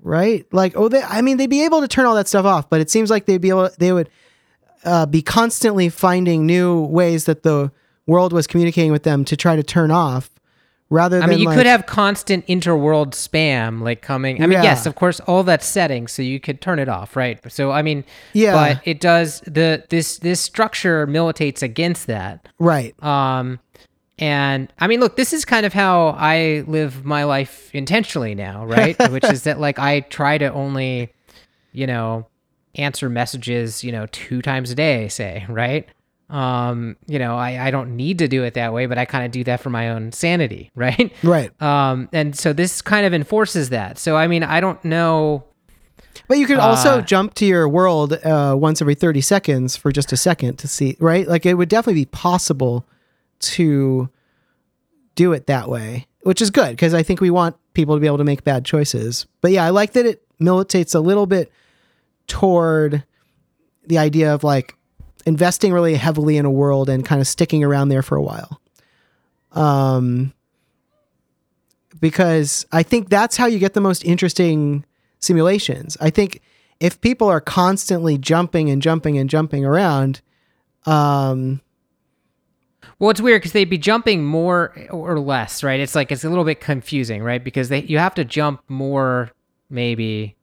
right? 0.00 0.46
Like 0.52 0.76
oh 0.76 0.88
they 0.88 1.02
i 1.02 1.22
mean 1.22 1.36
they'd 1.36 1.50
be 1.50 1.64
able 1.64 1.80
to 1.80 1.88
turn 1.88 2.06
all 2.06 2.14
that 2.14 2.28
stuff 2.28 2.44
off 2.44 2.70
but 2.70 2.80
it 2.80 2.90
seems 2.90 3.10
like 3.10 3.26
they'd 3.26 3.40
be 3.40 3.50
able 3.50 3.68
they 3.78 3.92
would 3.92 4.08
uh, 4.84 5.06
be 5.06 5.22
constantly 5.22 5.88
finding 5.88 6.46
new 6.46 6.82
ways 6.82 7.24
that 7.24 7.42
the 7.42 7.70
world 8.06 8.32
was 8.32 8.46
communicating 8.46 8.92
with 8.92 9.02
them 9.02 9.24
to 9.24 9.36
try 9.36 9.56
to 9.56 9.62
turn 9.62 9.90
off 9.90 10.30
rather 10.90 11.18
than, 11.18 11.28
I 11.28 11.30
mean, 11.30 11.38
you 11.40 11.46
like, 11.46 11.56
could 11.56 11.66
have 11.66 11.86
constant 11.86 12.46
interworld 12.46 13.08
spam 13.12 13.82
like 13.82 14.02
coming. 14.02 14.42
I 14.42 14.46
mean, 14.46 14.58
Yeah. 14.58 14.62
yes, 14.64 14.86
of 14.86 14.94
course, 14.94 15.20
all 15.20 15.42
that 15.44 15.62
settings, 15.62 16.12
so 16.12 16.22
you 16.22 16.40
could 16.40 16.60
turn 16.60 16.78
it 16.78 16.88
off, 16.88 17.16
right? 17.16 17.38
So, 17.52 17.70
I 17.72 17.82
mean, 17.82 18.04
Yeah. 18.32 18.52
but 18.52 18.80
it 18.84 19.00
does 19.00 19.40
the 19.46 19.84
this 19.88 20.18
this 20.18 20.40
structure 20.40 21.06
militates 21.06 21.62
against 21.62 22.06
that. 22.06 22.48
right 22.58 22.94
Um, 23.02 23.58
And 24.20 24.72
I 24.80 24.88
mean, 24.88 24.98
look, 24.98 25.14
this 25.16 25.32
is 25.32 25.44
kind 25.44 25.64
of 25.64 25.72
how 25.72 26.08
I 26.18 26.64
live 26.66 27.04
my 27.04 27.22
life 27.24 27.70
intentionally 27.72 28.34
now, 28.34 28.64
right? 28.76 28.96
Which 29.12 29.24
is 29.24 29.44
that 29.44 29.60
like 29.60 29.78
I 29.78 30.00
try 30.00 30.38
to 30.38 30.52
only, 30.52 31.12
you 31.72 31.86
know, 31.86 32.26
answer 32.74 33.08
messages, 33.08 33.84
you 33.84 33.92
know, 33.92 34.06
two 34.10 34.42
times 34.42 34.70
a 34.70 34.74
day, 34.74 35.06
say, 35.08 35.44
right? 35.48 35.86
Um, 36.30 36.96
you 37.06 37.18
know, 37.18 37.36
I, 37.36 37.68
I 37.68 37.70
don't 37.70 37.96
need 37.96 38.18
to 38.18 38.28
do 38.28 38.44
it 38.44 38.54
that 38.54 38.72
way, 38.74 38.84
but 38.86 38.98
I 38.98 39.06
kind 39.06 39.24
of 39.24 39.30
do 39.30 39.44
that 39.44 39.60
for 39.60 39.70
my 39.70 39.88
own 39.90 40.12
sanity, 40.12 40.70
right? 40.76 41.12
Right. 41.22 41.50
Um, 41.62 42.08
and 42.12 42.36
so 42.36 42.52
this 42.52 42.82
kind 42.82 43.06
of 43.06 43.14
enforces 43.14 43.70
that. 43.70 43.98
So 43.98 44.16
I 44.16 44.26
mean, 44.26 44.42
I 44.42 44.60
don't 44.60 44.82
know. 44.84 45.44
But 46.26 46.38
you 46.38 46.46
could 46.46 46.58
also 46.58 46.98
Uh, 46.98 47.00
jump 47.00 47.34
to 47.34 47.46
your 47.46 47.66
world 47.68 48.12
uh, 48.12 48.54
once 48.58 48.82
every 48.82 48.94
30 48.94 49.20
seconds 49.22 49.76
for 49.76 49.90
just 49.90 50.12
a 50.12 50.16
second 50.16 50.56
to 50.58 50.68
see, 50.68 50.96
right? 51.00 51.26
Like 51.26 51.46
it 51.46 51.54
would 51.54 51.68
definitely 51.70 52.02
be 52.02 52.06
possible 52.06 52.84
to 53.40 54.10
do 55.14 55.32
it 55.32 55.46
that 55.46 55.68
way, 55.68 56.06
which 56.22 56.42
is 56.42 56.50
good 56.50 56.70
because 56.70 56.92
I 56.92 57.02
think 57.02 57.20
we 57.20 57.30
want 57.30 57.56
people 57.72 57.94
to 57.96 58.00
be 58.00 58.06
able 58.06 58.18
to 58.18 58.24
make 58.24 58.44
bad 58.44 58.64
choices. 58.64 59.26
But 59.40 59.52
yeah, 59.52 59.64
I 59.64 59.70
like 59.70 59.92
that 59.94 60.04
it 60.04 60.22
militates 60.38 60.94
a 60.94 61.00
little 61.00 61.26
bit 61.26 61.50
toward 62.26 63.04
the 63.86 63.96
idea 63.98 64.34
of 64.34 64.44
like 64.44 64.74
investing 65.26 65.72
really 65.72 65.94
heavily 65.94 66.36
in 66.36 66.44
a 66.44 66.50
world 66.50 66.88
and 66.88 67.04
kind 67.04 67.20
of 67.20 67.26
sticking 67.26 67.64
around 67.64 67.88
there 67.88 68.02
for 68.02 68.16
a 68.16 68.22
while. 68.22 68.60
Um, 69.52 70.32
because 72.00 72.66
I 72.72 72.82
think 72.82 73.08
that's 73.08 73.36
how 73.36 73.46
you 73.46 73.58
get 73.58 73.74
the 73.74 73.80
most 73.80 74.04
interesting 74.04 74.84
simulations. 75.20 75.96
I 76.00 76.10
think 76.10 76.40
if 76.80 77.00
people 77.00 77.28
are 77.28 77.40
constantly 77.40 78.18
jumping 78.18 78.70
and 78.70 78.80
jumping 78.80 79.18
and 79.18 79.28
jumping 79.28 79.64
around, 79.64 80.20
um, 80.86 81.60
Well, 83.00 83.10
it's 83.10 83.20
weird 83.20 83.42
because 83.42 83.52
they'd 83.52 83.64
be 83.64 83.78
jumping 83.78 84.24
more 84.24 84.72
or 84.90 85.18
less, 85.18 85.62
right? 85.62 85.80
It's 85.80 85.94
like 85.94 86.12
it's 86.12 86.24
a 86.24 86.28
little 86.28 86.44
bit 86.44 86.60
confusing, 86.60 87.22
right? 87.22 87.42
Because 87.42 87.68
they 87.68 87.82
you 87.82 87.98
have 87.98 88.14
to 88.14 88.24
jump 88.24 88.62
more, 88.68 89.30
maybe, 89.70 90.36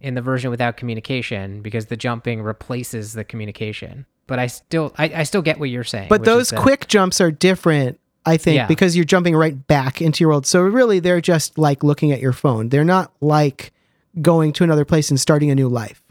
in 0.00 0.14
the 0.14 0.22
version 0.22 0.50
without 0.50 0.76
communication 0.76 1.60
because 1.62 1.86
the 1.86 1.96
jumping 1.96 2.42
replaces 2.42 3.12
the 3.12 3.24
communication. 3.24 4.06
But 4.26 4.38
I 4.38 4.46
still, 4.46 4.94
I, 4.96 5.04
I 5.16 5.22
still 5.24 5.42
get 5.42 5.58
what 5.58 5.70
you're 5.70 5.84
saying. 5.84 6.08
but 6.08 6.24
those 6.24 6.50
that- 6.50 6.60
quick 6.60 6.86
jumps 6.88 7.20
are 7.20 7.30
different, 7.30 7.98
I 8.24 8.36
think, 8.36 8.56
Yeah. 8.56 8.66
because 8.66 8.96
you're 8.96 9.04
jumping 9.04 9.34
right 9.36 9.66
back 9.66 10.00
into 10.00 10.22
your 10.22 10.30
world. 10.30 10.46
So 10.46 10.62
really, 10.62 11.00
they're 11.00 11.20
just 11.20 11.58
like 11.58 11.82
looking 11.82 12.12
at 12.12 12.20
your 12.20 12.32
phone. 12.32 12.68
They're 12.68 12.84
not 12.84 13.12
like 13.20 13.72
going 14.20 14.52
to 14.54 14.64
another 14.64 14.84
place 14.84 15.10
and 15.10 15.20
starting 15.20 15.50
a 15.50 15.54
new 15.54 15.68
life. 15.68 16.02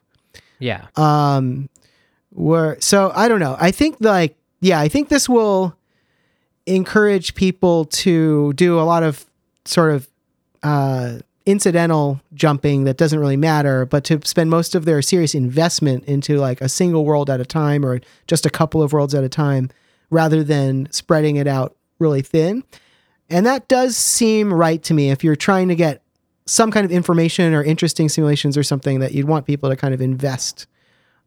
yeah, 0.60 0.88
um 0.96 1.70
where 2.32 2.78
so 2.80 3.12
i 3.16 3.28
don't 3.28 3.40
know 3.40 3.56
i 3.60 3.72
think 3.72 3.96
like 4.02 4.36
yeah 4.62 4.80
i 4.80 4.88
think 4.88 5.10
this 5.10 5.28
will 5.28 5.76
encourage 6.66 7.34
people 7.34 7.86
to 7.86 8.54
do 8.54 8.80
a 8.80 8.84
lot 8.84 9.02
of 9.04 9.26
sort 9.66 9.92
of 9.94 10.08
uh 10.64 11.18
incidental 11.50 12.22
jumping 12.34 12.84
that 12.84 12.98
doesn't 12.98 13.20
really 13.20 13.38
matter 13.38 13.86
but 13.86 14.04
to 14.04 14.20
spend 14.24 14.50
most 14.50 14.76
of 14.76 14.86
their 14.86 15.02
serious 15.02 15.34
investment 15.34 16.04
into 16.06 16.38
like 16.38 16.62
a 16.62 16.70
single 16.70 17.06
world 17.06 17.30
at 17.30 17.40
a 17.40 17.46
time 17.46 17.86
or 17.86 18.00
just 18.28 18.46
a 18.46 18.50
couple 18.50 18.82
of 18.82 18.94
worlds 18.94 19.16
at 19.16 19.24
a 19.24 19.30
time 19.30 19.70
rather 20.10 20.44
than 20.44 20.88
spreading 20.92 21.36
it 21.36 21.48
out 21.48 21.76
really 22.00 22.22
thin 22.22 22.64
and 23.30 23.46
that 23.46 23.68
does 23.68 23.96
seem 23.96 24.54
right 24.54 24.82
to 24.84 24.94
me 24.94 25.12
if 25.12 25.24
you're 25.24 25.36
trying 25.36 25.68
to 25.68 25.76
get 25.76 26.02
some 26.50 26.72
kind 26.72 26.84
of 26.84 26.92
information 26.92 27.54
or 27.54 27.64
interesting 27.64 28.10
simulations 28.10 28.58
or 28.58 28.64
something 28.64 29.00
that 29.00 29.12
you'd 29.14 29.28
want 29.28 29.46
people 29.46 29.70
to 29.70 29.76
kind 29.76 29.94
of 29.94 30.02
invest 30.02 30.66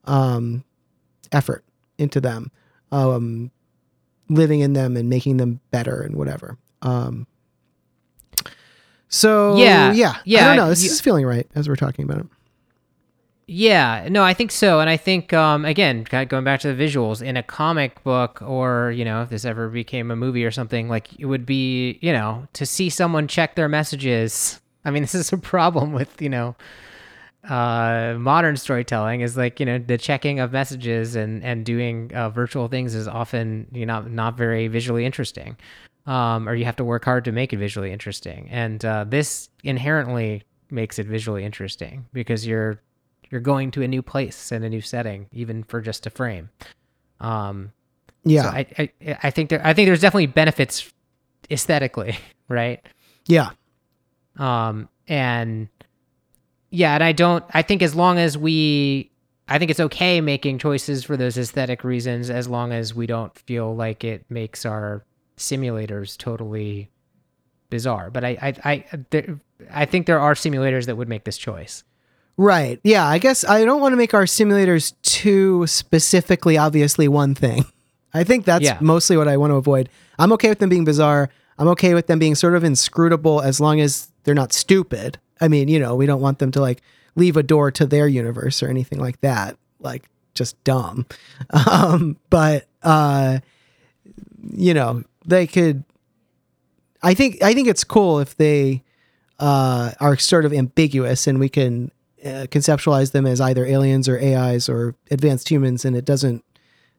um, 0.05 0.65
effort 1.31 1.65
into 1.97 2.21
them, 2.21 2.51
um, 2.91 3.51
living 4.29 4.61
in 4.61 4.73
them 4.73 4.97
and 4.97 5.09
making 5.09 5.37
them 5.37 5.61
better 5.71 6.03
and 6.03 6.17
whatever. 6.17 6.59
Um, 6.83 7.29
so 9.13 9.57
Yeah, 9.57 9.93
yeah, 9.93 10.17
yeah. 10.25 10.45
I 10.45 10.49
don't 10.49 10.57
know. 10.57 10.69
This 10.71 10.85
is 10.85 11.01
feeling 11.01 11.27
right 11.27 11.47
as 11.55 11.69
we're 11.69 11.77
talking 11.77 12.05
about 12.05 12.21
it. 12.21 12.27
Yeah, 13.47 14.09
no, 14.11 14.23
I 14.23 14.33
think 14.33 14.51
so, 14.51 14.81
and 14.81 14.89
I 14.89 14.97
think 14.97 15.35
um, 15.35 15.67
again, 15.67 16.05
going 16.05 16.45
back 16.45 16.61
to 16.61 16.73
the 16.73 16.83
visuals 16.83 17.21
in 17.21 17.37
a 17.37 17.43
comic 17.43 18.03
book, 18.03 18.41
or 18.41 18.93
you 18.93 19.05
know, 19.05 19.23
if 19.23 19.29
this 19.29 19.45
ever 19.45 19.69
became 19.69 20.11
a 20.11 20.17
movie 20.17 20.45
or 20.45 20.51
something, 20.51 20.89
like 20.89 21.09
it 21.19 21.27
would 21.27 21.45
be, 21.45 21.99
you 22.01 22.13
know, 22.13 22.49
to 22.55 22.65
see 22.65 22.89
someone 22.89 23.29
check 23.29 23.55
their 23.55 23.69
messages. 23.69 24.61
I 24.85 24.91
mean, 24.91 25.03
this 25.05 25.15
is 25.15 25.33
a 25.33 25.37
problem 25.37 25.93
with 25.93 26.23
you 26.23 26.31
know, 26.31 26.57
uh, 27.47 28.15
modern 28.17 28.57
storytelling 28.57 29.21
is 29.21 29.37
like 29.37 29.61
you 29.61 29.67
know 29.67 29.79
the 29.79 29.99
checking 29.99 30.41
of 30.41 30.53
messages 30.53 31.17
and 31.17 31.43
and 31.43 31.67
doing 31.67 32.11
uh, 32.15 32.31
virtual 32.31 32.69
things 32.69 32.95
is 32.95 33.07
often 33.07 33.67
you 33.73 33.85
know 33.85 34.01
not 34.03 34.37
very 34.37 34.69
visually 34.69 35.05
interesting, 35.05 35.57
um, 36.07 36.49
or 36.49 36.55
you 36.55 36.65
have 36.65 36.77
to 36.77 36.85
work 36.85 37.05
hard 37.05 37.25
to 37.27 37.33
make 37.33 37.53
it 37.53 37.59
visually 37.59 37.93
interesting, 37.93 38.49
and 38.51 38.85
uh, 38.85 39.05
this 39.09 39.49
inherently 39.65 40.43
makes 40.71 40.99
it 40.99 41.07
visually 41.07 41.45
interesting 41.45 42.07
because 42.13 42.47
you're 42.47 42.81
you're 43.31 43.41
going 43.41 43.71
to 43.71 43.83
a 43.83 43.89
new 43.89 44.03
place 44.03 44.53
and 44.53 44.65
a 44.65 44.69
new 44.69 44.81
setting, 44.81 45.27
even 45.33 45.63
for 45.65 45.81
just 45.81 46.07
a 46.07 46.11
frame. 46.11 46.51
Um, 47.21 47.73
Yeah, 48.25 48.43
so 48.43 48.49
I, 48.49 48.67
I 48.79 49.19
I 49.25 49.31
think 49.31 49.51
there 49.51 49.61
I 49.65 49.73
think 49.75 49.87
there's 49.87 50.01
definitely 50.01 50.27
benefits 50.27 50.93
aesthetically, 51.51 52.17
right? 52.49 52.81
yeah, 53.27 53.51
Um, 54.39 54.89
and 55.09 55.69
yeah, 56.71 56.95
and 56.95 57.05
I 57.05 57.13
don't. 57.13 57.45
I 57.51 57.63
think 57.63 57.83
as 57.83 57.95
long 57.95 58.19
as 58.19 58.37
we, 58.39 59.11
I 59.47 59.59
think 59.59 59.71
it's 59.71 59.81
okay 59.81 60.21
making 60.21 60.59
choices 60.59 61.05
for 61.05 61.17
those 61.17 61.37
aesthetic 61.37 61.85
reasons, 61.85 62.31
as 62.31 62.49
long 62.49 62.73
as 62.73 62.95
we 62.95 63.07
don't 63.07 63.37
feel 63.41 63.77
like 63.77 64.05
it 64.05 64.25
makes 64.31 64.65
our 64.65 65.05
simulators 65.37 66.17
totally 66.17 66.91
bizarre. 67.71 68.11
But 68.11 68.25
I 68.25 68.31
I 68.43 68.55
I 68.65 68.85
there, 69.11 69.39
I 69.71 69.85
think 69.85 70.07
there 70.07 70.21
are 70.21 70.35
simulators 70.35 70.87
that 70.87 70.97
would 70.97 71.09
make 71.09 71.25
this 71.25 71.39
choice. 71.39 71.85
right. 72.37 72.81
Yeah, 72.85 73.07
I 73.07 73.19
guess 73.19 73.45
I 73.45 73.65
don't 73.65 73.81
want 73.81 73.93
to 73.93 73.97
make 73.97 74.15
our 74.15 74.25
simulators 74.25 74.95
too 75.03 75.67
specifically, 75.67 76.57
obviously 76.59 77.09
one 77.09 77.35
thing. 77.35 77.65
I 78.15 78.25
think 78.25 78.45
that's 78.45 78.65
Yeah. 78.65 78.79
mostly 78.81 79.17
what 79.17 79.29
I 79.29 79.37
want 79.37 79.53
to 79.53 79.57
avoid. 79.57 79.89
I'm 80.19 80.33
okay 80.33 80.49
with 80.51 80.59
them 80.59 80.69
being 80.69 80.85
bizarre. 80.85 81.31
I'm 81.59 81.69
okay 81.69 81.95
with 81.95 82.07
them 82.09 82.19
being 82.19 82.35
sort 82.35 82.55
of 82.55 82.65
inscrutable 82.65 83.41
as 83.41 83.61
long 83.61 83.81
as 83.81 84.09
they're 84.25 84.35
not 84.35 84.53
stupid. 84.53 85.19
I 85.41 85.49
mean, 85.49 85.69
you 85.69 85.79
know, 85.79 85.95
we 85.97 86.07
don't 86.07 86.21
want 86.21 86.39
them 86.39 86.51
to 86.53 86.61
like 86.61 86.83
leave 87.15 87.37
a 87.37 87.43
door 87.43 87.71
to 87.73 87.87
their 87.87 88.09
universe 88.09 88.63
or 88.63 88.69
anything 88.69 88.99
like 89.01 89.21
that. 89.23 89.57
Like 89.81 90.09
just 90.35 90.63
dumb. 90.65 91.07
Um, 91.53 92.17
but 92.31 92.67
uh 92.83 93.39
you 94.55 94.75
know, 94.75 95.05
they 95.27 95.47
could 95.47 95.85
I 97.03 97.15
think 97.15 97.43
I 97.43 97.55
think 97.55 97.69
it's 97.69 97.85
cool 97.85 98.21
if 98.21 98.37
they 98.37 98.83
uh 99.39 99.93
are 100.01 100.17
sort 100.17 100.45
of 100.45 100.53
ambiguous 100.53 101.27
and 101.27 101.39
we 101.41 101.49
can 101.49 101.91
uh, 102.25 102.47
conceptualize 102.51 103.13
them 103.13 103.27
as 103.27 103.41
either 103.41 103.67
aliens 103.67 104.09
or 104.09 104.19
AIs 104.19 104.69
or 104.69 104.95
advanced 105.11 105.49
humans 105.51 105.85
and 105.85 105.97
it 105.97 106.05
doesn't 106.05 106.45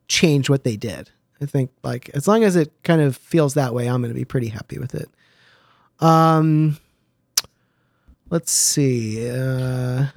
change 0.09 0.49
what 0.49 0.65
they 0.65 0.75
did. 0.75 1.09
I 1.41 1.45
think 1.45 1.71
like 1.83 2.09
as 2.09 2.27
long 2.27 2.43
as 2.43 2.55
it 2.55 2.71
kind 2.83 3.01
of 3.01 3.15
feels 3.15 3.53
that 3.53 3.73
way, 3.73 3.87
I'm 3.87 4.01
going 4.01 4.13
to 4.13 4.19
be 4.19 4.25
pretty 4.25 4.49
happy 4.49 4.77
with 4.79 4.95
it. 4.95 5.09
Um 5.99 6.77
let's 8.29 8.51
see. 8.51 9.29
Uh 9.29 10.07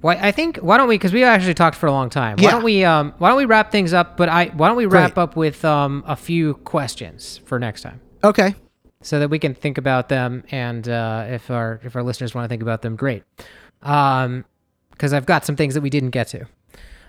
Why 0.00 0.14
I 0.14 0.32
think 0.32 0.56
why 0.58 0.78
don't 0.78 0.88
we 0.88 0.94
because 0.94 1.12
we 1.12 1.24
actually 1.24 1.54
talked 1.54 1.76
for 1.76 1.86
a 1.86 1.92
long 1.92 2.10
time. 2.10 2.36
Why 2.38 2.50
don't 2.50 2.64
we 2.64 2.84
um 2.84 3.14
why 3.18 3.28
don't 3.28 3.38
we 3.38 3.44
wrap 3.44 3.70
things 3.70 3.92
up? 3.92 4.16
But 4.16 4.28
I 4.28 4.46
why 4.46 4.68
don't 4.68 4.76
we 4.76 4.86
wrap 4.86 5.14
Great. 5.14 5.22
up 5.22 5.36
with 5.36 5.64
um 5.64 6.04
a 6.06 6.16
few 6.16 6.54
questions 6.54 7.40
for 7.44 7.58
next 7.58 7.82
time 7.82 8.00
okay. 8.24 8.54
so 9.02 9.18
that 9.18 9.28
we 9.28 9.38
can 9.38 9.54
think 9.54 9.78
about 9.78 10.08
them 10.08 10.44
and 10.50 10.88
uh, 10.88 11.26
if 11.28 11.50
our 11.50 11.80
if 11.84 11.96
our 11.96 12.02
listeners 12.02 12.34
want 12.34 12.44
to 12.44 12.48
think 12.48 12.62
about 12.62 12.82
them, 12.82 12.96
great. 12.96 13.24
Um, 13.82 14.44
because 14.90 15.14
I've 15.14 15.26
got 15.26 15.46
some 15.46 15.56
things 15.56 15.72
that 15.74 15.80
we 15.80 15.88
didn't 15.88 16.10
get 16.10 16.28
to. 16.28 16.46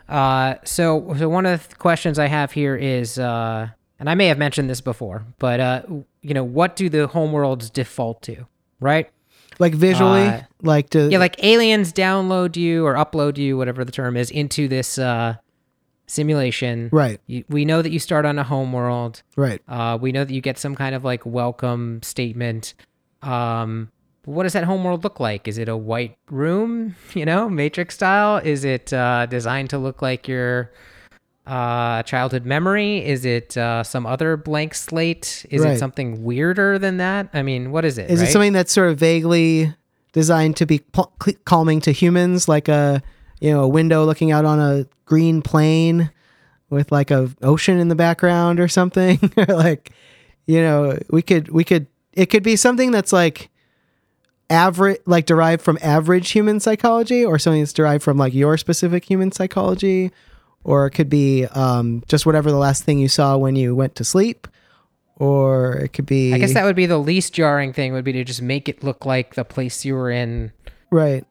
Uh, 0.08 0.56
so 0.64 1.14
so 1.18 1.30
one 1.30 1.46
of 1.46 1.68
the 1.70 1.76
questions 1.76 2.20
I 2.20 2.28
have 2.28 2.52
here 2.52 2.76
is 2.76 3.18
uh, 3.18 3.70
and 4.00 4.10
I 4.10 4.16
may 4.16 4.28
have 4.28 4.38
mentioned 4.38 4.70
this 4.70 4.82
before, 4.82 5.26
but 5.40 5.60
uh, 5.60 5.82
you 6.22 6.34
know, 6.34 6.44
what 6.44 6.76
do 6.76 6.90
the 6.90 7.08
homeworlds 7.08 7.72
default 7.72 8.22
to? 8.24 8.48
Right? 8.80 9.10
Like 9.60 9.74
visually, 9.76 10.28
Uh, 10.28 10.42
like 10.64 10.90
to 10.92 11.10
Yeah, 11.12 11.20
like 11.20 11.44
aliens 11.44 11.92
download 11.94 12.56
you 12.56 12.86
or 12.86 12.96
upload 12.96 13.38
you, 13.38 13.58
whatever 13.58 13.84
the 13.86 13.92
term 13.92 14.18
is, 14.18 14.32
into 14.32 14.68
this 14.68 14.98
uh, 14.98 15.36
simulation. 16.08 16.90
right, 16.92 17.20
You, 17.28 17.44
we 17.50 17.66
know 17.66 17.82
that 17.82 17.92
you 17.92 18.00
start 18.00 18.26
on 18.26 18.38
a 18.40 18.44
homeworld. 18.44 19.24
right. 19.36 19.62
Uh, 19.68 19.98
we 20.02 20.12
know 20.12 20.24
that 20.26 20.34
you 20.34 20.42
get 20.42 20.58
some 20.58 20.76
kind 20.76 20.94
of 20.96 21.04
like 21.04 21.26
welcome 21.26 22.02
statement. 22.04 22.74
Um, 23.22 23.92
what 24.26 24.44
does 24.44 24.54
that 24.54 24.66
homeworld 24.66 25.04
look 25.04 25.20
like? 25.20 25.48
Is 25.48 25.58
it 25.58 25.70
a 25.70 25.78
white 25.78 26.18
room, 26.30 26.96
you 27.14 27.26
know, 27.26 27.50
Matrix 27.50 27.96
style? 27.96 28.38
Is 28.38 28.64
it 28.66 28.92
uh, 28.94 29.26
designed 29.28 29.70
to 29.72 29.78
look 29.78 30.02
like 30.02 30.28
your 30.28 30.72
uh, 31.48 32.04
childhood 32.04 32.46
memory? 32.46 33.04
Is 33.06 33.26
it 33.26 33.58
uh, 33.58 33.84
some 33.84 34.06
other 34.06 34.38
blank 34.38 34.74
slate? 34.76 35.46
Is 35.50 35.62
Right. 35.62 35.74
it 35.76 35.80
something 35.80 36.24
weirder 36.24 36.78
than 36.80 36.98
that? 36.98 37.30
I 37.34 37.42
mean, 37.42 37.72
what 37.72 37.84
is 37.86 37.98
it? 37.98 38.10
Is 38.12 38.20
right? 38.20 38.30
it 38.30 38.32
something 38.32 38.54
that's 38.54 38.72
sort 38.72 38.90
of 38.90 38.98
vaguely 39.00 39.74
designed 40.14 40.58
to 40.58 40.66
be 40.66 40.80
pl- 40.80 41.12
calming 41.46 41.82
to 41.82 41.92
humans, 41.92 42.48
like 42.48 42.68
a 42.68 43.02
you 43.40 43.52
know 43.52 43.62
a 43.64 43.68
window 43.68 44.06
looking 44.06 44.32
out 44.32 44.46
on 44.46 44.60
a 44.60 44.86
green 45.06 45.42
plain 45.42 46.12
with 46.70 46.92
like 46.92 47.12
a 47.12 47.30
ocean 47.42 47.78
in 47.80 47.88
the 47.88 47.96
background 47.96 48.60
or 48.60 48.68
something? 48.68 49.20
Or 49.38 49.46
like 49.46 49.92
you 50.46 50.62
know, 50.62 50.98
we 51.10 51.22
could 51.22 51.50
we 51.50 51.64
could 51.64 51.88
it 52.14 52.28
could 52.28 52.44
be 52.44 52.56
something 52.56 52.92
that's 52.92 53.14
like 53.14 53.50
average 54.50 55.00
like 55.06 55.26
derived 55.26 55.62
from 55.62 55.78
average 55.82 56.32
human 56.32 56.60
psychology 56.60 57.24
or 57.24 57.40
something 57.40 57.62
that's 57.62 57.72
derived 57.74 58.04
from 58.04 58.18
like 58.18 58.34
your 58.34 58.58
specific 58.58 59.06
human 59.06 59.32
psychology 59.32 60.12
or 60.64 60.86
it 60.86 60.92
could 60.92 61.10
be 61.10 61.46
um, 61.46 62.04
just 62.08 62.26
whatever 62.26 62.52
the 62.52 62.58
last 62.58 62.84
thing 62.84 63.00
you 63.00 63.08
saw 63.10 63.38
when 63.38 63.56
you 63.56 63.76
went 63.76 63.96
to 63.96 64.04
sleep 64.04 64.48
or 65.18 65.74
it 65.78 65.90
could 65.94 66.06
be 66.06 66.34
I 66.34 66.38
guess 66.38 66.54
that 66.54 66.64
would 66.66 66.76
be 66.76 66.86
the 66.88 66.98
least 66.98 67.34
jarring 67.34 67.74
thing 67.74 67.94
would 67.94 68.04
be 68.04 68.14
to 68.14 68.24
just 68.24 68.42
make 68.42 68.68
it 68.70 68.84
look 68.84 69.06
like 69.06 69.36
the 69.36 69.44
place 69.46 69.86
you 69.86 69.94
were 69.96 70.10
in, 70.12 70.52
right 70.90 71.26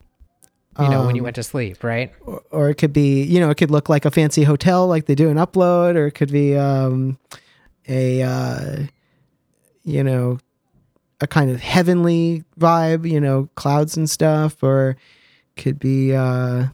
you 0.78 0.88
know, 0.88 1.04
when 1.04 1.14
you 1.14 1.20
Um, 1.20 1.24
went 1.24 1.36
to 1.36 1.42
sleep, 1.42 1.84
right? 1.84 2.10
or, 2.24 2.42
or 2.50 2.70
it 2.70 2.76
could 2.76 2.92
be 2.92 3.22
you 3.22 3.38
know 3.40 3.50
it 3.50 3.56
could 3.56 3.70
look 3.70 3.88
like 3.88 4.04
a 4.04 4.10
fancy 4.10 4.44
hotel 4.44 4.86
like 4.86 5.06
they 5.06 5.14
do 5.14 5.28
in 5.28 5.36
upload 5.36 5.96
or 5.96 6.06
it 6.06 6.12
could 6.12 6.32
be 6.32 6.56
um, 6.56 7.18
a 7.88 8.22
uh, 8.22 8.76
you 9.84 10.02
know 10.04 10.38
a 11.20 11.26
kind 11.26 11.50
of 11.50 11.60
heavenly 11.60 12.44
vibe 12.58 13.06
you 13.10 13.20
know 13.20 13.48
clouds 13.56 13.96
and 13.96 14.08
stuff 14.08 14.62
or 14.62 14.96
could 15.56 15.78
be 15.78 16.14
uh, 16.14 16.66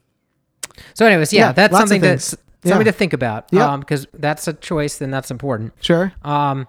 So, 0.94 1.06
anyways, 1.06 1.32
yeah, 1.32 1.46
Yeah, 1.46 1.52
that's 1.52 1.76
something 1.76 2.00
things. 2.00 2.36
That's 2.66 2.72
something 2.72 2.86
Yeah. 2.86 2.92
to 2.92 2.98
think 2.98 3.12
about. 3.12 3.46
Yeah. 3.52 3.72
Um, 3.72 3.80
because 3.80 4.06
that's 4.14 4.46
a 4.48 4.52
choice, 4.52 4.98
then 4.98 5.10
that's 5.10 5.30
important. 5.30 5.72
sure 5.80 6.12
Um, 6.24 6.66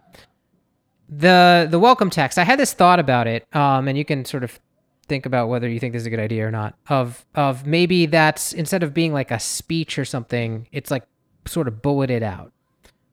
the 1.10 1.68
the 1.70 1.80
welcome 1.80 2.10
text. 2.10 2.38
I 2.38 2.44
had 2.44 2.60
this 2.60 2.74
thought 2.74 3.00
about 3.00 3.28
it. 3.28 3.46
Um, 3.56 3.88
and 3.88 3.98
you 3.98 4.06
can 4.06 4.26
sort 4.26 4.44
of 4.44 4.60
think 5.08 5.26
about 5.26 5.48
whether 5.48 5.70
you 5.70 5.80
think 5.80 5.94
this 5.94 6.02
is 6.02 6.06
a 6.08 6.10
good 6.10 6.20
idea 6.20 6.46
or 6.46 6.52
not. 6.52 6.76
Of 6.90 7.26
of 7.36 7.66
maybe 7.66 8.06
that's 8.06 8.54
instead 8.54 8.84
of 8.84 8.94
being 8.94 9.14
like 9.14 9.32
a 9.32 9.40
speech 9.40 9.98
or 9.98 10.06
something, 10.06 10.68
it's 10.72 10.92
like 10.92 11.04
sort 11.46 11.68
of 11.68 11.82
bulleted 11.82 12.24
out. 12.24 12.52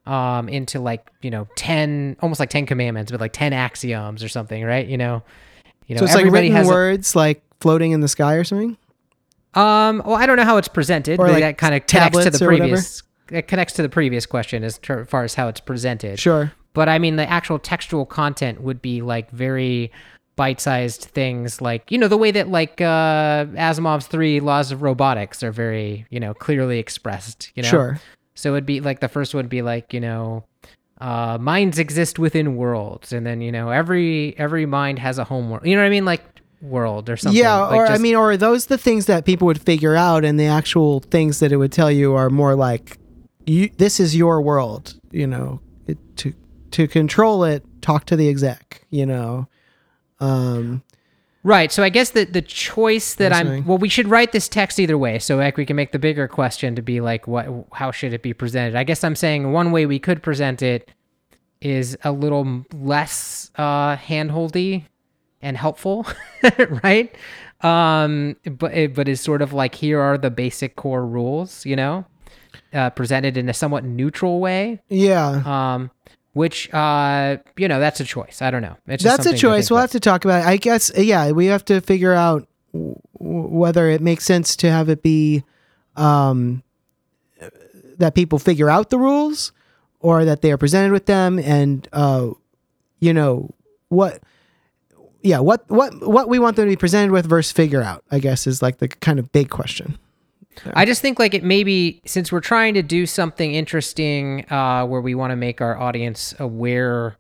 Um, 0.07 0.51
into 0.51 0.81
like 0.81 1.09
you 1.23 1.31
know 1.31 1.49
ten, 1.57 2.17
almost 2.21 2.39
like 2.39 2.51
ten 2.51 2.67
commandments, 2.67 3.11
but 3.11 3.21
like 3.23 3.33
ten 3.33 3.53
axioms 3.55 4.23
or 4.23 4.29
something, 4.29 4.63
right? 4.63 4.87
You 4.87 4.99
know, 4.99 5.23
you 5.87 5.95
know, 5.95 6.01
so 6.01 6.05
it's 6.05 6.15
like 6.15 6.21
everybody 6.23 6.49
written 6.49 6.57
has. 6.57 6.67
a- 6.69 6.71
words 6.71 7.17
like 7.17 7.43
floating 7.61 7.93
in 7.93 8.01
the 8.01 8.09
sky 8.09 8.35
or 8.35 8.45
something 8.45 8.77
um, 9.55 10.03
well, 10.05 10.17
I 10.17 10.27
don't 10.27 10.37
know 10.37 10.45
how 10.45 10.57
it's 10.57 10.69
presented. 10.69 11.21
Or 11.21 11.29
like 11.29 11.41
that 11.41 11.59
kind 11.59 11.75
of 11.75 11.87
connects 11.87 12.25
to 12.25 12.31
the 12.31 12.45
previous. 12.45 13.03
It 13.31 13.49
connects 13.49 13.75
to 13.75 13.83
the 13.83 13.89
previous 13.89 14.27
question 14.27 14.65
as 14.65 14.79
far 14.79 15.25
as 15.25 15.35
how 15.35 15.49
it's 15.49 15.61
presented. 15.61 16.19
sure 16.19 16.53
But 16.75 16.89
I 16.89 16.99
mean, 16.99 17.17
the 17.17 17.29
actual 17.29 17.59
textual 17.59 18.05
content 18.05 18.61
would 18.61 18.83
be 18.83 19.01
like 19.01 19.31
very 19.31 19.91
bite-sized 20.37 21.03
things, 21.05 21.61
like 21.61 21.91
you 21.91 21.99
know 21.99 22.09
the 22.09 22.19
way 22.19 22.31
that 22.33 22.49
like 22.49 22.81
uh, 22.81 23.47
Asimov's 23.55 24.07
three 24.07 24.41
laws 24.41 24.73
of 24.73 24.83
robotics 24.83 25.43
are 25.43 25.53
very 25.53 26.07
you 26.11 26.21
know 26.21 26.35
clearly 26.35 26.79
expressed. 26.79 27.53
You 27.55 27.63
know, 27.63 27.69
sure 27.69 28.01
So 28.35 28.55
it'd 28.55 28.67
be 28.67 28.81
like 28.81 29.01
the 29.01 29.09
first 29.09 29.35
one 29.35 29.45
would 29.45 29.51
be 29.51 29.63
like 29.63 29.93
you 29.93 30.01
know. 30.01 30.45
Uh, 31.01 31.37
minds 31.39 31.81
exist 31.81 32.21
within 32.21 32.55
worlds, 32.55 33.13
and 33.13 33.27
then 33.27 33.41
you 33.41 33.51
know 33.51 33.71
every 33.71 34.35
every 34.39 34.65
mind 34.65 35.01
has 35.01 35.19
a 35.19 35.25
home 35.25 35.51
world. 35.51 35.67
You 35.67 35.75
know 35.75 35.83
what 35.83 35.89
I 35.89 35.91
mean, 35.91 36.05
like 36.05 36.23
world 36.65 37.11
or 37.11 37.17
something. 37.17 37.41
Yeah, 37.41 37.57
Like 37.57 37.77
or 37.77 37.87
I 37.87 37.99
mean, 37.99 38.17
or 38.17 38.33
are 38.33 38.37
those 38.37 38.67
the 38.67 38.79
things 38.79 39.07
that 39.07 39.25
people 39.25 39.47
would 39.47 39.61
figure 39.61 39.95
out, 39.95 40.25
and 40.25 40.39
the 40.39 40.47
actual 40.47 41.01
things 41.01 41.41
that 41.41 41.53
it 41.53 41.57
would 41.57 41.73
tell 41.73 41.91
you 41.91 42.15
are 42.15 42.31
more 42.31 42.55
like, 42.55 42.99
you, 43.47 43.71
this 43.77 44.01
is 44.01 44.17
your 44.17 44.41
world. 44.41 44.99
You 45.11 45.27
know, 45.27 45.61
it, 45.87 45.99
to 46.19 46.35
to 46.73 46.89
control 46.89 47.45
it, 47.45 47.65
talk 47.83 48.07
to 48.07 48.17
the 48.17 48.29
exec. 48.29 48.85
You 48.91 49.07
know, 49.07 49.49
um, 50.21 50.83
Right. 51.45 51.71
So 51.71 51.83
I 51.83 51.91
guess 51.91 52.11
that 52.11 52.33
the 52.33 52.41
choice 52.41 53.15
that 53.17 53.31
I'm 53.31 53.47
Listening. 53.47 53.65
well, 53.67 53.77
we 53.77 53.91
should 53.91 54.09
write 54.09 54.33
this 54.33 54.49
text 54.49 54.81
either 54.81 54.97
way. 54.97 55.19
So 55.19 55.37
like 55.37 55.59
we 55.59 55.67
can 55.67 55.77
make 55.77 55.93
the 55.93 55.99
bigger 55.99 56.27
question 56.27 56.75
to 56.75 56.81
be 56.81 57.03
like, 57.03 57.29
what? 57.29 57.47
How 57.73 57.91
should 57.91 58.15
it 58.15 58.23
be 58.23 58.33
presented? 58.33 58.75
I 58.75 58.83
guess 58.83 59.05
I'm 59.05 59.15
saying 59.15 59.53
one 59.53 59.71
way 59.71 59.85
we 59.85 59.99
could 59.99 60.23
present 60.23 60.63
it 60.63 60.91
is 61.61 61.99
a 62.03 62.13
little 62.13 62.65
less 62.73 63.51
uh, 63.57 63.97
handholdy 63.97 64.87
and 65.45 65.57
helpful, 65.57 66.07
right? 66.83 67.15
Um, 67.61 68.37
but 68.59 68.75
it, 68.75 68.95
but 68.95 69.09
is 69.09 69.21
sort 69.21 69.43
of 69.43 69.53
like 69.53 69.75
here 69.77 70.01
are 70.01 70.19
the 70.19 70.31
basic 70.31 70.75
core 70.77 71.07
rules, 71.07 71.65
you 71.65 71.77
know, 71.77 72.05
uh, 72.73 72.91
presented 72.91 73.37
in 73.37 73.49
a 73.49 73.55
somewhat 73.55 73.85
neutral 73.85 74.41
way. 74.41 74.81
yeah, 74.89 75.43
Um, 75.47 75.91
which 76.33 76.73
uh, 76.75 77.37
you 77.57 77.69
know, 77.69 77.79
that's 77.79 78.01
a 78.01 78.05
choice. 78.05 78.43
I 78.43 78.51
don't 78.51 78.63
know. 78.63 78.77
It's 78.89 79.03
just 79.05 79.23
that's 79.23 79.33
a 79.33 79.39
choice. 79.39 79.71
We'll 79.71 79.79
about. 79.79 79.83
have 79.85 79.93
to 79.93 80.01
talk 80.01 80.25
about 80.25 80.43
it. 80.43 80.47
I 80.49 80.57
guess. 80.57 80.91
Yeah, 80.97 81.31
we 81.31 81.47
have 81.47 81.65
to 81.67 81.81
figure 81.81 82.13
out 82.13 82.49
w- 82.73 82.97
whether 83.21 83.89
it 83.89 84.01
makes 84.01 84.25
sense 84.25 84.57
to 84.57 84.71
have 84.71 84.89
it 84.89 85.03
be 85.03 85.45
um, 85.97 86.63
that 87.99 88.15
people 88.15 88.39
figure 88.39 88.69
out 88.69 88.91
the 88.91 88.99
rules 88.99 89.53
or 90.01 90.25
that 90.25 90.43
they 90.43 90.51
are 90.53 90.59
presented 90.59 90.93
with 90.93 91.07
them 91.07 91.39
and 91.39 91.89
uh, 91.93 92.29
you 93.01 93.13
know 93.15 93.55
what 93.89 94.21
yeah 95.25 95.41
what 95.41 95.69
what 95.69 95.93
what 96.07 96.29
we 96.29 96.39
want 96.39 96.55
them 96.55 96.67
to 96.67 96.71
be 96.71 96.77
presented 96.77 97.11
with 97.11 97.27
versus 97.27 97.51
figure 97.51 97.83
out 97.83 98.05
i 98.13 98.21
guess 98.21 98.47
is 98.47 98.63
like 98.63 98.79
the 98.79 98.89
kind 98.89 99.19
of 99.19 99.33
big 99.33 99.51
question 99.51 99.99
I 100.73 100.85
just 100.85 101.03
think 101.03 101.19
like 101.19 101.35
it 101.35 101.43
maybe 101.43 102.01
since 102.07 102.31
we're 102.31 102.41
trying 102.41 102.75
to 102.75 102.83
do 102.83 103.07
something 103.07 103.55
interesting 103.55 104.47
uh, 104.53 104.87
where 104.87 105.01
we 105.01 105.15
want 105.15 105.33
to 105.33 105.37
make 105.37 105.61
our 105.61 105.77
audience 105.77 106.35
aware 106.39 107.17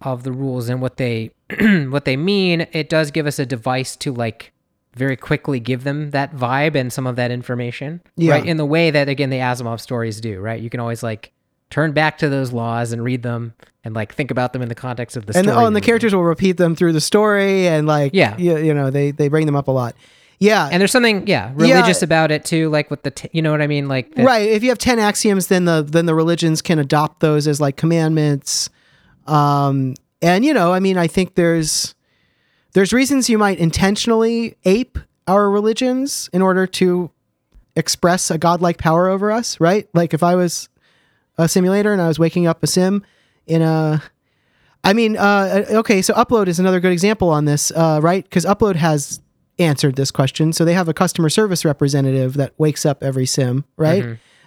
of 0.00 0.22
the 0.22 0.32
rules 0.32 0.68
and 0.68 0.80
what 0.80 0.96
they 0.96 1.32
what 1.88 2.04
they 2.04 2.16
mean, 2.16 2.66
it 2.72 2.88
does 2.88 3.10
give 3.10 3.26
us 3.26 3.38
a 3.38 3.46
device 3.46 3.96
to 3.96 4.12
like 4.12 4.52
very 4.94 5.16
quickly 5.16 5.60
give 5.60 5.84
them 5.84 6.10
that 6.10 6.34
vibe 6.34 6.74
and 6.74 6.92
some 6.92 7.06
of 7.06 7.16
that 7.16 7.30
information. 7.30 8.00
Yeah. 8.16 8.34
Right. 8.34 8.46
In 8.46 8.56
the 8.56 8.66
way 8.66 8.90
that 8.90 9.08
again 9.08 9.30
the 9.30 9.38
Asimov 9.38 9.80
stories 9.80 10.20
do, 10.20 10.40
right? 10.40 10.60
You 10.60 10.70
can 10.70 10.80
always 10.80 11.02
like 11.02 11.32
turn 11.70 11.92
back 11.92 12.18
to 12.18 12.28
those 12.28 12.52
laws 12.52 12.92
and 12.92 13.02
read 13.02 13.22
them 13.22 13.52
and 13.84 13.94
like 13.94 14.14
think 14.14 14.30
about 14.30 14.52
them 14.52 14.62
in 14.62 14.68
the 14.68 14.74
context 14.74 15.16
of 15.16 15.26
the 15.26 15.36
and 15.36 15.46
story. 15.46 15.56
oh 15.62 15.66
and 15.66 15.74
the 15.74 15.80
characters 15.80 16.14
will 16.14 16.24
repeat 16.24 16.56
them 16.56 16.74
through 16.76 16.92
the 16.92 17.00
story 17.00 17.66
and 17.68 17.86
like 17.86 18.12
Yeah. 18.14 18.36
you, 18.38 18.56
you 18.58 18.72
know 18.74 18.90
they 18.90 19.10
they 19.10 19.28
bring 19.28 19.46
them 19.46 19.56
up 19.56 19.68
a 19.68 19.72
lot. 19.72 19.94
Yeah. 20.38 20.68
And 20.70 20.80
there's 20.82 20.92
something, 20.92 21.26
yeah, 21.26 21.50
religious 21.54 22.02
about 22.02 22.30
it 22.30 22.44
too, 22.44 22.68
like 22.68 22.90
with 22.90 23.02
the, 23.04 23.10
t- 23.10 23.30
you 23.32 23.40
know 23.40 23.50
what 23.52 23.62
I 23.62 23.66
mean, 23.66 23.88
like 23.88 24.14
that- 24.16 24.26
right. 24.26 24.46
If 24.46 24.62
you 24.62 24.68
have 24.68 24.78
10 24.78 24.98
axioms 24.98 25.46
then 25.48 25.64
the 25.64 25.82
then 25.82 26.06
the 26.06 26.14
religions 26.14 26.60
can 26.62 26.78
adopt 26.78 27.20
those 27.20 27.46
as 27.48 27.60
like 27.60 27.76
commandments. 27.76 28.68
Um 29.26 29.94
and 30.22 30.44
you 30.46 30.54
know 30.54 30.72
i 30.72 30.80
mean 30.80 30.96
i 30.96 31.06
think 31.06 31.34
there's 31.34 31.94
there's 32.72 32.92
reasons 32.92 33.28
you 33.28 33.36
might 33.36 33.58
intentionally 33.58 34.56
ape 34.64 34.98
our 35.26 35.50
religions 35.50 36.30
in 36.32 36.40
order 36.40 36.66
to 36.66 37.10
express 37.76 38.30
a 38.30 38.38
godlike 38.38 38.78
power 38.78 39.08
over 39.08 39.30
us 39.30 39.60
right? 39.60 39.88
Like 39.92 40.14
if 40.14 40.22
i 40.22 40.34
was 40.34 40.68
a 41.38 41.48
simulator 41.48 41.92
and 41.92 42.00
i 42.00 42.08
was 42.08 42.18
waking 42.18 42.46
up 42.46 42.62
a 42.62 42.66
sim 42.66 43.02
in 43.46 43.62
a 43.62 44.02
i 44.84 44.92
mean 44.92 45.16
uh 45.16 45.64
okay 45.70 46.00
so 46.02 46.14
upload 46.14 46.46
is 46.46 46.58
another 46.58 46.80
good 46.80 46.92
example 46.92 47.28
on 47.30 47.44
this 47.44 47.70
uh 47.72 48.00
right? 48.02 48.24
Because 48.24 48.44
upload 48.44 48.76
has 48.76 49.20
answered 49.58 49.96
this 49.96 50.10
question. 50.10 50.52
So 50.52 50.66
they 50.66 50.74
have 50.74 50.86
a 50.86 50.92
customer 50.92 51.30
service 51.30 51.64
representative 51.64 52.34
that 52.34 52.52
wakes 52.58 52.84
up 52.84 53.02
every 53.02 53.24
sim 53.26 53.64
right? 53.76 54.02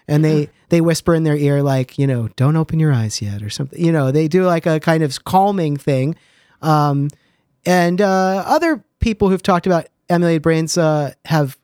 And 0.07 0.23
they 0.23 0.49
they 0.69 0.81
whisper 0.81 1.15
in 1.15 1.23
their 1.23 1.35
ear 1.35 1.61
like 1.63 1.97
you 1.97 2.05
know 2.07 2.29
don't 2.35 2.55
open 2.55 2.79
your 2.79 2.93
eyes 2.93 3.21
yet 3.21 3.41
or 3.41 3.49
something 3.49 3.83
you 3.83 3.91
know 3.91 4.11
they 4.11 4.27
do 4.27 4.43
like 4.45 4.65
a 4.65 4.79
kind 4.79 5.03
of 5.03 5.23
calming 5.23 5.77
thing. 5.77 6.15
Um 6.61 7.09
and 7.65 8.01
uh 8.01 8.43
other 8.45 8.83
people 8.99 9.29
who've 9.29 9.43
talked 9.43 9.65
about 9.67 9.87
emulated 10.09 10.41
brains 10.41 10.77
uh 10.77 11.13
have 11.25 11.57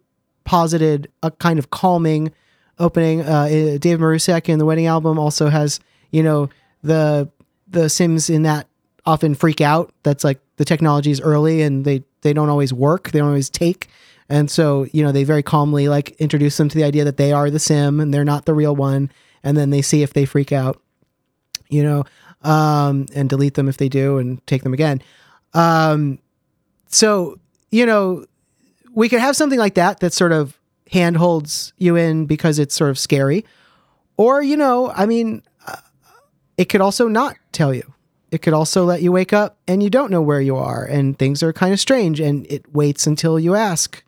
posited 0.43 1.11
a 1.23 1.31
kind 1.31 1.59
of 1.59 1.69
calming 1.69 2.31
opening 2.77 3.21
uh 3.21 3.47
dave 3.79 3.99
marusek 3.99 4.49
in 4.49 4.59
the 4.59 4.65
wedding 4.65 4.85
album 4.85 5.17
also 5.17 5.47
has 5.47 5.79
you 6.11 6.21
know 6.21 6.49
the 6.83 7.29
the 7.67 7.89
sims 7.89 8.29
in 8.29 8.43
that 8.43 8.67
often 9.05 9.35
freak 9.35 9.61
out. 9.61 9.93
That's 10.03 10.23
like 10.23 10.39
the 10.57 10.65
technology 10.65 11.11
is 11.11 11.21
early 11.21 11.61
and 11.61 11.85
they 11.85 12.03
they 12.21 12.33
don't 12.33 12.49
always 12.49 12.73
work. 12.73 13.11
They 13.11 13.19
don't 13.19 13.29
always 13.29 13.49
take. 13.49 13.87
And 14.29 14.49
so 14.49 14.87
you 14.91 15.03
know 15.03 15.11
they 15.11 15.23
very 15.23 15.43
calmly 15.43 15.87
like 15.87 16.11
introduce 16.19 16.57
them 16.57 16.69
to 16.69 16.77
the 16.77 16.83
idea 16.83 17.03
that 17.03 17.17
they 17.17 17.31
are 17.31 17.49
the 17.49 17.59
sim 17.59 17.99
and 17.99 18.13
they're 18.13 18.25
not 18.25 18.45
the 18.45 18.53
real 18.53 18.75
one. 18.75 19.11
And 19.43 19.55
then 19.55 19.69
they 19.69 19.81
see 19.81 20.01
if 20.01 20.13
they 20.13 20.25
freak 20.25 20.51
out 20.51 20.81
you 21.69 21.83
know 21.83 22.03
um 22.43 23.07
and 23.15 23.27
delete 23.27 23.55
them 23.55 23.67
if 23.67 23.77
they 23.77 23.89
do 23.89 24.17
and 24.17 24.45
take 24.47 24.63
them 24.63 24.73
again. 24.73 25.01
Um 25.53 26.19
so 26.87 27.39
you 27.71 27.85
know 27.85 28.25
we 28.93 29.09
could 29.09 29.19
have 29.19 29.35
something 29.35 29.59
like 29.59 29.75
that 29.75 29.99
that 29.99 30.13
sort 30.13 30.31
of 30.31 30.57
handholds 30.91 31.73
you 31.77 31.95
in 31.95 32.25
because 32.25 32.59
it's 32.59 32.75
sort 32.75 32.89
of 32.89 32.99
scary. 32.99 33.45
Or 34.17 34.41
you 34.41 34.55
know 34.57 34.91
i 34.95 35.05
mean 35.05 35.41
uh, 35.67 35.75
it 36.57 36.65
could 36.65 36.81
also 36.81 37.07
not 37.07 37.35
tell 37.51 37.73
you. 37.73 37.91
It 38.31 38.41
could 38.41 38.53
also 38.53 38.83
let 38.85 39.01
you 39.01 39.11
wake 39.13 39.31
up 39.33 39.57
and 39.67 39.81
you 39.81 39.89
don't 39.89 40.11
know 40.11 40.21
where 40.21 40.41
you 40.41 40.55
are 40.57 40.83
and 40.83 41.17
things 41.17 41.41
are 41.43 41.53
kind 41.53 41.71
of 41.73 41.79
strange 41.79 42.19
and 42.19 42.45
it 42.49 42.73
waits 42.73 43.07
until 43.07 43.39
you 43.39 43.55
ask 43.55 44.03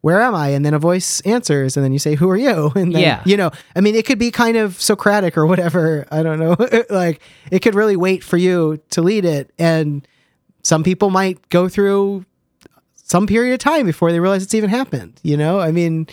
where 0.00 0.20
am 0.22 0.34
i? 0.34 0.48
And 0.50 0.64
then 0.64 0.74
a 0.74 0.78
voice 0.78 1.20
answers 1.22 1.76
and 1.76 1.82
then 1.84 1.92
you 1.92 1.98
say 1.98 2.14
who 2.14 2.30
are 2.30 2.36
you? 2.36 2.70
And 2.76 2.94
then 2.94 3.02
Yeah. 3.02 3.22
you 3.26 3.36
know 3.36 3.50
i 3.76 3.80
mean 3.80 3.94
it 3.96 4.06
could 4.06 4.18
be 4.18 4.30
kind 4.30 4.56
of 4.56 4.80
socratic 4.80 5.36
or 5.36 5.46
whatever 5.46 6.06
i 6.12 6.22
don't 6.22 6.38
know 6.38 6.56
like 6.90 7.20
it 7.50 7.60
could 7.60 7.74
really 7.74 7.96
wait 7.96 8.22
for 8.24 8.36
you 8.36 8.80
to 8.90 9.02
lead 9.02 9.24
it 9.24 9.52
and 9.58 10.06
some 10.62 10.82
people 10.84 11.10
might 11.10 11.48
go 11.48 11.68
through 11.68 12.24
some 13.08 13.26
period 13.26 13.52
of 13.52 13.58
time 13.58 13.86
before 13.86 14.12
they 14.12 14.20
realize 14.20 14.42
it's 14.42 14.54
even 14.54 14.70
happened 14.70 15.18
you 15.22 15.36
know 15.36 15.60
i 15.60 15.70
mean 15.72 16.06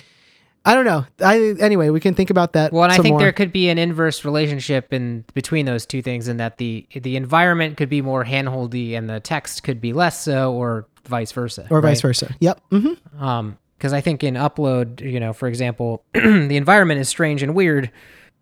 I 0.67 0.73
don't 0.73 0.85
know. 0.85 1.05
I 1.23 1.53
anyway, 1.59 1.89
we 1.91 1.99
can 1.99 2.15
think 2.15 2.31
about 2.31 2.53
that. 2.53 2.73
Well, 2.73 2.83
and 2.83 2.91
I 2.91 2.97
think 2.97 3.13
more. 3.13 3.19
there 3.19 3.31
could 3.31 3.51
be 3.51 3.69
an 3.69 3.77
inverse 3.77 4.25
relationship 4.25 4.91
in 4.91 5.23
between 5.35 5.67
those 5.67 5.85
two 5.85 6.01
things, 6.01 6.27
in 6.27 6.37
that 6.37 6.57
the 6.57 6.87
the 6.91 7.15
environment 7.15 7.77
could 7.77 7.87
be 7.87 8.01
more 8.01 8.25
handholdy 8.25 8.97
and 8.97 9.07
the 9.07 9.19
text 9.19 9.61
could 9.61 9.79
be 9.79 9.93
less 9.93 10.19
so, 10.19 10.53
or 10.53 10.87
vice 11.05 11.31
versa. 11.31 11.67
or 11.69 11.81
right? 11.81 11.91
vice 11.91 12.01
versa. 12.01 12.35
Yep. 12.39 12.61
hmm 12.71 12.93
Um, 13.23 13.59
because 13.77 13.93
I 13.93 14.01
think 14.01 14.23
in 14.23 14.35
upload, 14.35 15.01
you 15.01 15.19
know, 15.19 15.33
for 15.33 15.47
example, 15.47 16.03
the 16.13 16.55
environment 16.57 16.99
is 16.99 17.09
strange 17.09 17.43
and 17.43 17.53
weird, 17.53 17.91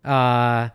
uh, 0.04 0.70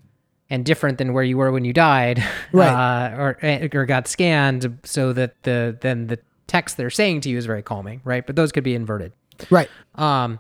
and 0.52 0.66
different 0.66 1.00
than 1.00 1.14
where 1.14 1.24
you 1.24 1.38
were 1.38 1.52
when 1.52 1.66
you 1.66 1.74
died, 1.74 2.24
Right. 2.52 2.70
Uh, 2.70 3.16
or 3.18 3.70
or 3.74 3.86
got 3.88 4.08
scanned, 4.08 4.78
so 4.84 5.14
that 5.14 5.42
the 5.44 5.78
then 5.82 6.08
the 6.08 6.20
text 6.50 6.76
they're 6.76 6.90
saying 6.90 7.22
to 7.22 7.30
you 7.30 7.38
is 7.38 7.46
very 7.46 7.62
calming, 7.64 8.02
right? 8.04 8.26
But 8.28 8.36
those 8.36 8.52
could 8.52 8.64
be 8.66 8.76
inverted. 8.76 9.14
Right. 9.50 9.70
Um, 9.96 10.40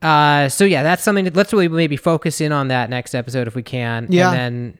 uh, 0.00 0.48
so 0.48 0.64
yeah, 0.64 0.82
that's 0.82 1.04
something. 1.04 1.26
That, 1.26 1.36
let's 1.36 1.52
really 1.52 1.68
maybe 1.68 1.96
focus 1.96 2.40
in 2.40 2.50
on 2.50 2.68
that 2.68 2.90
next 2.90 3.14
episode 3.14 3.46
if 3.46 3.54
we 3.54 3.62
can. 3.62 4.08
Yeah. 4.10 4.32
And 4.32 4.36
then 4.36 4.78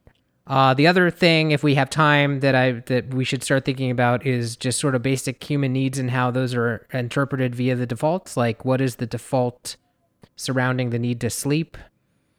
uh, 0.49 0.75
the 0.75 0.89
other 0.89 1.09
thing, 1.11 1.53
if 1.53 1.63
we 1.63 1.77
have 1.77 1.89
time, 1.89 2.41
that 2.41 2.57
I 2.57 2.73
that 2.87 3.15
we 3.15 3.25
should 3.25 3.45
start 3.45 3.65
thinking 3.65 3.93
about 3.93 4.27
is 4.27 4.57
just 4.57 4.81
sort 4.81 4.97
of 4.97 5.03
basic 5.03 5.43
human 5.45 5.73
needs 5.73 5.99
and 5.99 6.11
how 6.11 6.33
those 6.33 6.55
are 6.55 6.85
interpreted 6.93 7.55
via 7.55 7.77
the 7.77 7.87
defaults. 7.87 8.37
Like, 8.37 8.65
what 8.65 8.81
is 8.81 8.97
the 8.97 9.07
default 9.07 9.77
surrounding 10.35 10.91
the 10.91 10.99
need 10.99 11.21
to 11.21 11.31
sleep, 11.31 11.77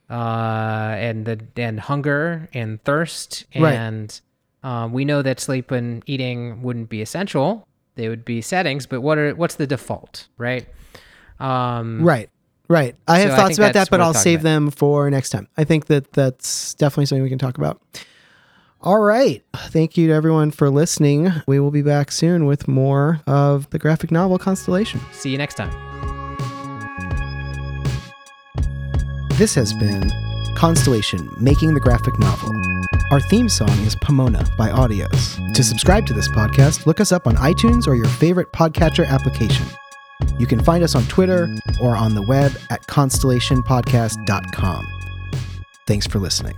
uh, 0.09 0.13
and 0.97 1.25
the 1.25 1.39
and 1.55 1.79
hunger 1.79 2.49
and 2.53 2.83
thirst, 2.83 3.45
Right. 3.55 3.73
and 3.75 4.19
um, 4.63 4.91
we 4.91 5.05
know 5.05 5.21
that 5.21 5.39
sleep 5.39 5.71
and 5.71 6.03
eating 6.05 6.61
wouldn't 6.61 6.89
be 6.89 7.01
essential; 7.01 7.65
they 7.95 8.09
would 8.09 8.25
be 8.25 8.41
settings. 8.41 8.85
But 8.85 9.01
what 9.01 9.17
are 9.17 9.33
what's 9.35 9.55
the 9.55 9.67
default, 9.67 10.27
right? 10.37 10.67
Um, 11.39 12.01
Right. 12.03 12.29
Right. 12.69 12.95
I 13.07 13.19
have 13.19 13.31
So 13.31 13.35
thoughts 13.35 13.47
think 13.49 13.59
about 13.59 13.73
that, 13.73 13.89
but 13.89 13.99
I'll 14.01 14.13
save 14.13 14.39
about. 14.39 14.49
them 14.49 14.71
for 14.71 15.09
next 15.09 15.29
time. 15.31 15.47
I 15.57 15.63
think 15.65 15.87
that 15.87 16.13
that's 16.13 16.73
definitely 16.75 17.07
something 17.07 17.21
we 17.23 17.29
can 17.29 17.37
talk 17.37 17.57
about. 17.57 17.81
All 18.81 18.99
right. 18.99 19.43
Thank 19.55 19.97
you 19.97 20.07
to 20.07 20.13
everyone 20.13 20.51
for 20.51 20.69
listening. 20.69 21.31
We 21.47 21.59
will 21.59 21.71
be 21.71 21.81
back 21.81 22.11
soon 22.11 22.45
with 22.45 22.67
more 22.67 23.21
of 23.27 23.69
the 23.69 23.79
graphic 23.79 24.11
novel 24.11 24.37
Constellation. 24.37 24.99
See 25.11 25.29
you 25.29 25.37
next 25.37 25.55
time. 25.55 25.71
This 29.37 29.55
has 29.55 29.73
been 29.73 30.09
Constellation 30.55 31.29
Making 31.39 31.73
the 31.73 31.79
Graphic 31.79 32.17
Novel. 32.19 32.51
Our 33.13 33.19
theme 33.19 33.47
song 33.47 33.69
is 33.85 33.95
Pomona 33.95 34.43
by 34.57 34.69
Audios. 34.69 35.53
To 35.53 35.63
subscribe 35.63 36.07
to 36.07 36.13
this 36.13 36.27
podcast, 36.27 36.87
look 36.87 36.99
us 36.99 37.11
up 37.11 37.27
on 37.27 37.35
iTunes 37.35 37.85
or 37.85 37.93
your 37.93 38.07
favorite 38.07 38.51
podcatcher 38.51 39.07
application. 39.07 39.67
You 40.39 40.47
can 40.47 40.63
find 40.63 40.83
us 40.83 40.95
on 40.95 41.03
Twitter 41.03 41.55
or 41.79 41.95
on 41.95 42.15
the 42.15 42.23
web 42.23 42.53
at 42.71 42.87
constellationpodcast.com. 42.87 44.87
Thanks 45.85 46.07
for 46.07 46.17
listening. 46.17 46.55